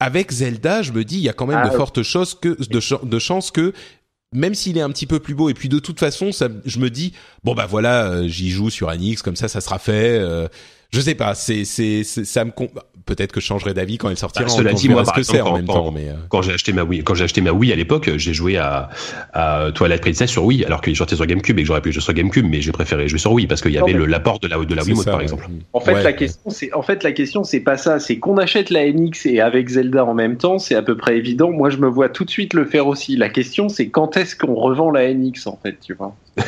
[0.01, 2.49] avec Zelda, je me dis, il y a quand même ah de fortes choses que
[2.49, 3.73] de, de chances que
[4.35, 6.79] même s'il est un petit peu plus beau et puis de toute façon ça je
[6.79, 7.13] me dis
[7.45, 10.49] bon bah voilà euh, j'y joue sur Anix comme ça ça sera fait euh,
[10.93, 12.51] je sais pas c'est c'est ça me
[13.07, 14.45] peut-être que je changerai d'avis quand elle sortira.
[14.45, 16.15] Bah, cela dit, moi, par exemple, quand, même temps, mais euh.
[16.29, 18.89] quand j'ai acheté ma Wii, quand j'ai acheté ma Wii à l'époque, j'ai joué à,
[19.33, 22.03] à Twilight Princess sur Wii, alors qu'il sortait sur GameCube et que j'aurais pu jouer
[22.03, 24.49] sur GameCube, mais j'ai préféré jouer sur Wii parce qu'il y avait le l'apport de
[24.49, 25.47] la de la Wiimote par exemple.
[25.73, 28.71] En fait, la question, c'est en fait la question, c'est pas ça, c'est qu'on achète
[28.71, 31.51] la NX et avec Zelda en même temps, c'est à peu près évident.
[31.51, 33.17] Moi, je me vois tout de suite le faire aussi.
[33.17, 36.15] La question, c'est quand est-ce qu'on revend la NX en fait, tu vois?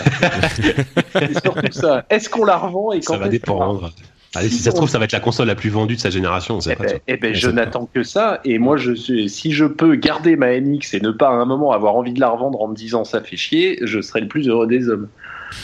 [1.12, 2.04] c'est surtout ça.
[2.10, 3.92] Est-ce qu'on la revend et quand Ça va dépendre.
[4.36, 6.10] Allez, si, ça se trouve, ça va être la console la plus vendue de sa
[6.10, 6.58] génération.
[6.60, 8.40] Eh ben, eh ben je n'attends que ça.
[8.44, 11.44] Et moi, je suis, si je peux garder ma NX et ne pas à un
[11.44, 14.28] moment avoir envie de la revendre en me disant ça fait chier, je serai le
[14.28, 15.08] plus heureux des hommes.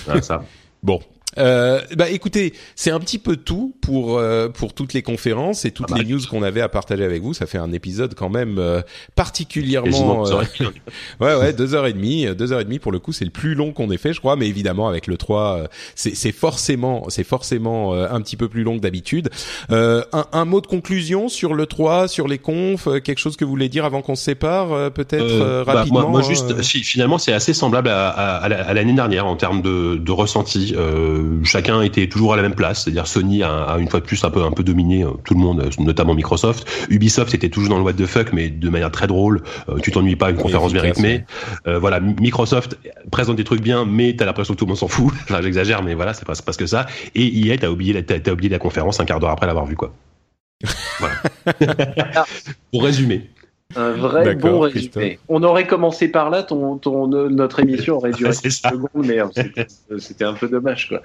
[0.09, 0.45] Ah, ça.
[0.83, 1.01] Bon,
[1.39, 5.71] euh, bah écoutez, c'est un petit peu tout pour euh, pour toutes les conférences et
[5.71, 7.35] toutes Ah bah, les news qu'on avait à partager avec vous.
[7.35, 8.83] Ça fait un épisode quand même euh,
[9.17, 9.91] particulièrement.
[9.91, 10.71] Quasiment deux heures et demie.
[11.21, 13.25] ouais ouais, deux heures et demie, euh, deux heures et demie pour le coup, c'est
[13.25, 14.37] le plus long qu'on ait fait, je crois.
[14.37, 18.49] Mais évidemment, avec le 3, euh, c'est c'est forcément c'est forcément euh, un petit peu
[18.49, 19.31] plus long que d'habitude.
[19.71, 23.37] Euh, un, un mot de conclusion sur le 3, sur les confs, euh, quelque chose
[23.37, 26.01] que vous voulez dire avant qu'on se sépare, euh, peut-être Euh, euh, bah, rapidement.
[26.03, 26.63] moi, moi, hein, juste, euh.
[26.63, 30.75] fi- finalement, c'est assez semblable à, à- à l'année dernière en termes de, de ressenti.
[30.77, 34.05] Euh, chacun était toujours à la même place, c'est-à-dire Sony a, a une fois de
[34.05, 36.67] plus un peu un peu dominé euh, tout le monde, euh, notamment Microsoft.
[36.91, 39.43] Ubisoft était toujours dans le what the fuck, mais de manière très drôle.
[39.69, 41.25] Euh, tu t'ennuies pas, une conférence bien rythmée.
[41.67, 42.79] Euh, voilà, Mi- Microsoft
[43.11, 45.13] présente des trucs bien, mais t'as l'impression que tout le monde s'en fout.
[45.25, 46.87] Enfin, j'exagère, mais voilà, c'est pas, pas que ça.
[47.15, 49.67] Et EA, t'as oublié, la- t'as, t'as oublié la conférence un quart d'heure après l'avoir
[49.67, 49.93] vue, quoi.
[51.01, 51.15] Voilà.
[52.73, 53.29] Pour résumer.
[53.77, 54.97] Un vrai bon Christophe.
[55.03, 55.19] résumé.
[55.29, 58.71] On aurait commencé par là, ton, ton, notre émission aurait duré C'est 10 ça.
[58.71, 59.67] secondes, mais euh, c'était-
[59.99, 60.89] c'était un peu dommage.
[60.89, 61.03] Quoi.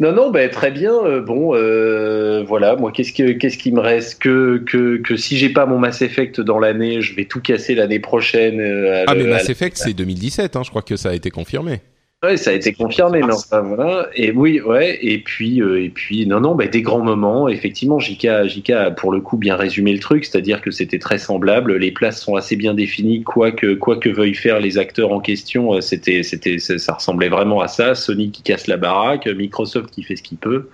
[0.00, 0.94] Non, non, ben, très bien.
[1.04, 5.36] euh, bon, euh, voilà, moi, qu'est-ce, que, qu'est-ce qui me reste que, que, que si
[5.36, 8.60] j'ai pas mon Mass Effect dans l'année, je vais tout casser l'année prochaine.
[8.60, 11.30] euh, Ah le- mais Mass Effect c'est 2017, hein, je crois que ça a été
[11.30, 11.80] confirmé.
[12.24, 13.20] Ouais, ça a été confirmé,
[13.62, 14.08] voilà.
[14.16, 14.98] Et oui, ouais.
[15.02, 17.48] Et puis, euh, et puis, non, non, bah, des grands moments.
[17.48, 21.18] Effectivement, JK, JK a pour le coup bien résumé le truc, c'est-à-dire que c'était très
[21.18, 21.76] semblable.
[21.76, 25.20] Les places sont assez bien définies, quoi que quoi que veuillent faire les acteurs en
[25.20, 25.74] question.
[25.74, 27.94] euh, C'était, c'était, ça ça ressemblait vraiment à ça.
[27.94, 30.70] Sony qui casse la baraque, Microsoft qui fait ce qu'il peut.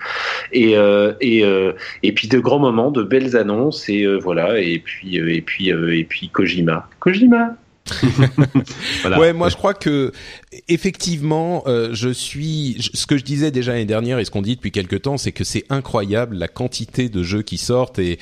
[0.53, 4.61] Et euh, et euh, et puis de grands moments, de belles annonces et euh, voilà.
[4.61, 7.55] Et puis euh, et puis euh, et puis Kojima, Kojima.
[9.03, 9.19] Voilà.
[9.19, 10.13] Ouais, moi je crois que
[10.69, 14.57] effectivement, euh, je suis ce que je disais déjà l'année dernière et ce qu'on dit
[14.57, 18.19] depuis quelques temps, c'est que c'est incroyable la quantité de jeux qui sortent et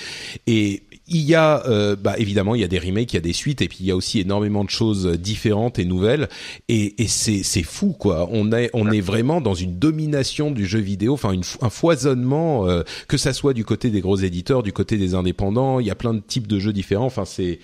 [0.46, 3.22] et il y a euh, bah évidemment il y a des remakes, il y a
[3.22, 6.28] des suites et puis il y a aussi énormément de choses différentes et nouvelles
[6.68, 8.28] et, et c'est c'est fou quoi.
[8.32, 12.68] On est on est vraiment dans une domination du jeu vidéo, enfin une, un foisonnement
[12.68, 15.78] euh, que ça soit du côté des gros éditeurs, du côté des indépendants.
[15.78, 17.06] Il y a plein de types de jeux différents.
[17.06, 17.60] Enfin c'est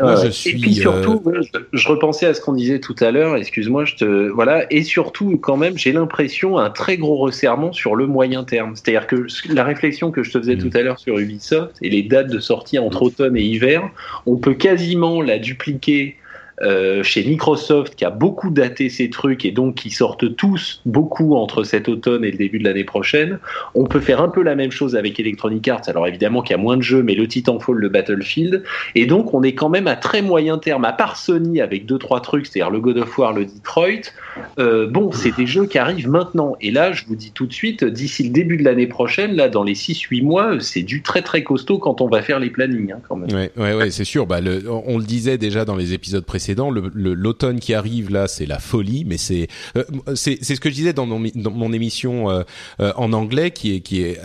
[0.00, 0.26] moi Ouais.
[0.26, 3.10] je suis Et puis surtout, euh, je, je repensais à ce qu'on disait tout à
[3.10, 3.36] l'heure.
[3.36, 4.64] Excuse-moi, je te voilà.
[4.72, 8.76] Et surtout, quand même, j'ai l'impression un très gros resserrement sur le moyen terme.
[8.76, 10.58] C'est-à-dire que la réflexion que je te faisais Mm.
[10.70, 13.90] tout à l'heure sur Ubisoft et les dates de sortie entre automne et hiver,
[14.26, 16.16] on peut quasiment la dupliquer.
[16.62, 21.34] Euh, chez Microsoft qui a beaucoup daté ces trucs et donc qui sortent tous beaucoup
[21.34, 23.38] entre cet automne et le début de l'année prochaine,
[23.74, 25.82] on peut faire un peu la même chose avec Electronic Arts.
[25.86, 28.62] Alors évidemment qu'il y a moins de jeux, mais le Titanfall, le Battlefield,
[28.94, 31.98] et donc, on est quand même à très moyen terme, à part Sony avec deux
[31.98, 34.12] trois trucs, c'est-à-dire le God of War, le Detroit.
[34.58, 36.56] Euh, bon, c'est des jeux qui arrivent maintenant.
[36.60, 39.48] Et là, je vous dis tout de suite, d'ici le début de l'année prochaine, là,
[39.48, 42.92] dans les 6-8 mois, c'est du très très costaud quand on va faire les plannings,
[42.92, 43.30] hein, quand même.
[43.30, 44.26] Ouais, ouais, c'est sûr.
[44.26, 44.40] Bah,
[44.86, 46.47] on le disait déjà dans les épisodes précédents.
[46.54, 49.04] Le- le- L'automne qui arrive là, c'est la folie.
[49.06, 52.42] Mais c'est, euh, c'est, ce que je disais dans mon, dans mon émission euh,
[52.80, 54.20] euh, en anglais, qui est, qui est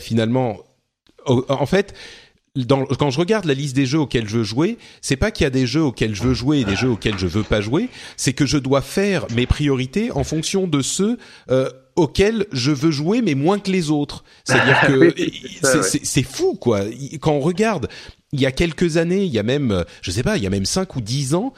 [0.00, 0.58] finalement,
[1.26, 1.94] en fait.
[2.56, 5.44] Dans, quand je regarde la liste des jeux auxquels je veux jouer, c'est pas qu'il
[5.44, 7.60] y a des jeux auxquels je veux jouer et des jeux auxquels je veux pas
[7.60, 11.18] jouer, c'est que je dois faire mes priorités en fonction de ceux
[11.52, 14.24] euh, auxquels je veux jouer, mais moins que les autres.
[14.44, 16.00] C'est-à-dire que ouais.
[16.02, 16.80] c'est fou, quoi.
[17.20, 17.88] Quand on regarde,
[18.32, 20.46] il y a quelques années, il y a même, euh, je sais pas, il y
[20.46, 21.52] a même cinq ou dix ans,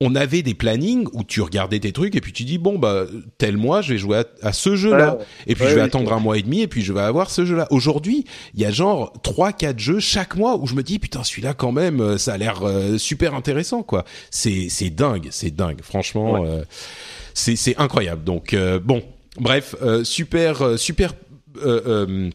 [0.00, 3.06] on avait des plannings où tu regardais tes trucs et puis tu dis bon bah
[3.38, 5.86] tel mois je vais jouer à, à ce jeu-là et puis Ouais, je vais oui,
[5.86, 7.66] attendre un mois et demi et puis je vais avoir ce jeu-là.
[7.70, 11.24] Aujourd'hui, il y a genre trois quatre jeux chaque mois où je me dis putain
[11.24, 14.04] celui-là quand même euh, ça a l'air euh, super intéressant quoi.
[14.30, 15.80] C'est c'est dingue, c'est dingue.
[15.82, 16.62] Franchement, euh,
[17.32, 18.22] c'est c'est incroyable.
[18.22, 19.02] Donc euh, bon,
[19.40, 21.14] bref, euh, super super
[21.64, 22.30] euh, euh,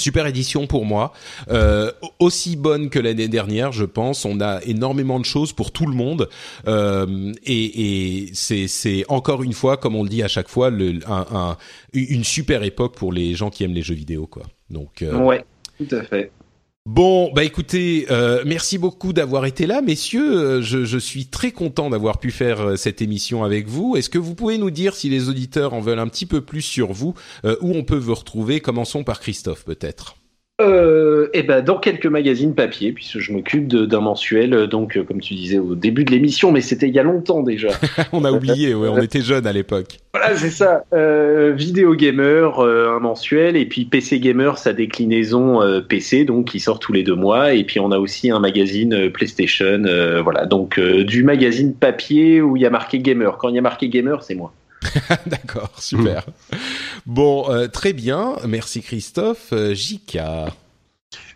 [0.00, 1.12] Super édition pour moi,
[1.50, 4.24] euh, aussi bonne que l'année dernière, je pense.
[4.24, 6.28] On a énormément de choses pour tout le monde,
[6.66, 10.70] euh, et, c'est, encore une fois, comme on le dit à chaque fois,
[11.92, 14.44] une super époque pour les gens qui aiment les jeux vidéo, quoi.
[14.70, 15.44] Donc, euh, Ouais,
[15.78, 16.30] tout à fait.
[16.92, 20.58] Bon, bah écoutez, euh, merci beaucoup d'avoir été là, messieurs.
[20.58, 23.94] Euh, Je, suis très content d'avoir pu faire euh, cette émission avec vous.
[23.94, 26.62] Est-ce que vous pouvez nous dire si les auditeurs en veulent un petit peu plus
[26.62, 28.58] sur vous, euh, où on peut vous retrouver?
[28.58, 30.16] Commençons par Christophe, peut-être.
[30.60, 35.04] Euh, eh ben, dans quelques magazines papier, puisque je m'occupe d'un mensuel, euh, donc euh,
[35.04, 37.68] comme tu disais au début de l'émission, mais c'était il y a longtemps déjà.
[38.12, 39.98] on a oublié, ouais, on était jeunes à l'époque.
[40.12, 40.84] Voilà, c'est ça.
[40.92, 46.60] Euh, Vidéo Gamer, euh, un mensuel, et puis PC Gamer, sa déclinaison PC, donc qui
[46.60, 47.54] sort tous les deux mois.
[47.54, 49.82] Et puis on a aussi un magazine PlayStation,
[50.22, 50.46] voilà.
[50.46, 53.38] Donc du magazine papier où il y a marqué Gamer.
[53.38, 54.52] Quand il y a marqué Gamer, c'est moi.
[55.26, 56.24] D'accord, super.
[57.06, 58.36] Bon, euh, très bien.
[58.46, 59.52] Merci Christophe.
[59.52, 60.54] Euh, Jika.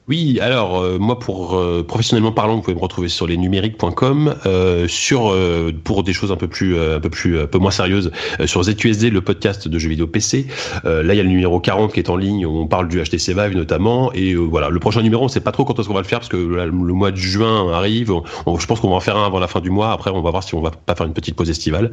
[0.07, 4.35] Oui, alors euh, moi pour euh, professionnellement parlant, vous pouvez me retrouver sur les numériques.com
[4.45, 7.71] euh, sur euh, pour des choses un peu plus un peu plus un peu moins
[7.71, 8.11] sérieuses
[8.45, 10.47] sur ZQSD le podcast de jeux vidéo PC.
[10.85, 13.33] là il y a le numéro 40 qui est en ligne on parle du HTC
[13.33, 16.03] Vive notamment et voilà, le prochain numéro, on sait pas trop quand est-ce qu'on va
[16.03, 18.13] le faire parce que le, mois de juin arrive,
[18.59, 20.31] je pense qu'on va en faire un avant la fin du mois, après on va
[20.31, 21.93] voir si on va pas faire une petite pause estivale.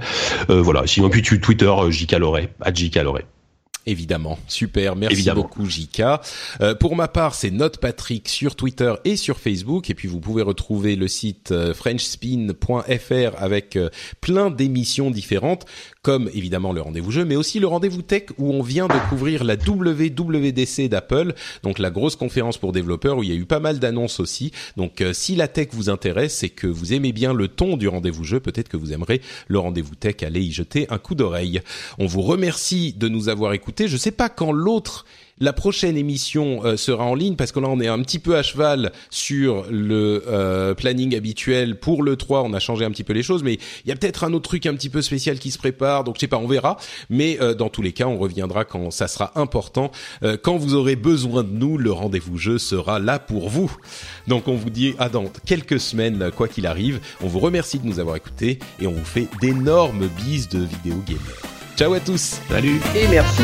[0.49, 1.73] voilà, sinon puis Twitter
[2.19, 3.25] Loret, à JK Loret.
[3.88, 6.22] Évidemment, super, merci beaucoup Jika.
[6.61, 10.19] Euh, pour ma part, c'est Note Patrick sur Twitter et sur Facebook, et puis vous
[10.19, 13.90] pouvez retrouver le site euh, frenchspin.fr avec euh,
[14.22, 15.66] plein d'émissions différentes
[16.01, 19.43] comme évidemment le rendez-vous jeu, mais aussi le rendez-vous tech où on vient de couvrir
[19.43, 23.59] la WWDC d'Apple, donc la grosse conférence pour développeurs où il y a eu pas
[23.59, 24.51] mal d'annonces aussi.
[24.77, 27.88] Donc euh, si la tech vous intéresse et que vous aimez bien le ton du
[27.88, 31.61] rendez-vous jeu, peut-être que vous aimerez le rendez-vous tech, allez y jeter un coup d'oreille.
[31.99, 33.88] On vous remercie de nous avoir écoutés.
[33.88, 35.05] Je sais pas quand l'autre
[35.41, 38.37] la prochaine émission euh, sera en ligne parce que là on est un petit peu
[38.37, 42.43] à cheval sur le euh, planning habituel pour le 3.
[42.43, 44.47] On a changé un petit peu les choses, mais il y a peut-être un autre
[44.47, 46.03] truc un petit peu spécial qui se prépare.
[46.03, 46.77] Donc je sais pas, on verra.
[47.09, 49.91] Mais euh, dans tous les cas, on reviendra quand ça sera important.
[50.43, 53.75] quand vous aurez besoin de nous, le rendez-vous jeu sera là pour vous.
[54.27, 56.99] Donc on vous dit à dans quelques semaines, quoi qu'il arrive.
[57.21, 61.01] On vous remercie de nous avoir écoutés et on vous fait d'énormes bises de vidéo
[61.07, 61.41] gamer.
[61.75, 62.39] Ciao à tous.
[62.47, 62.79] Salut.
[62.95, 63.43] Et merci.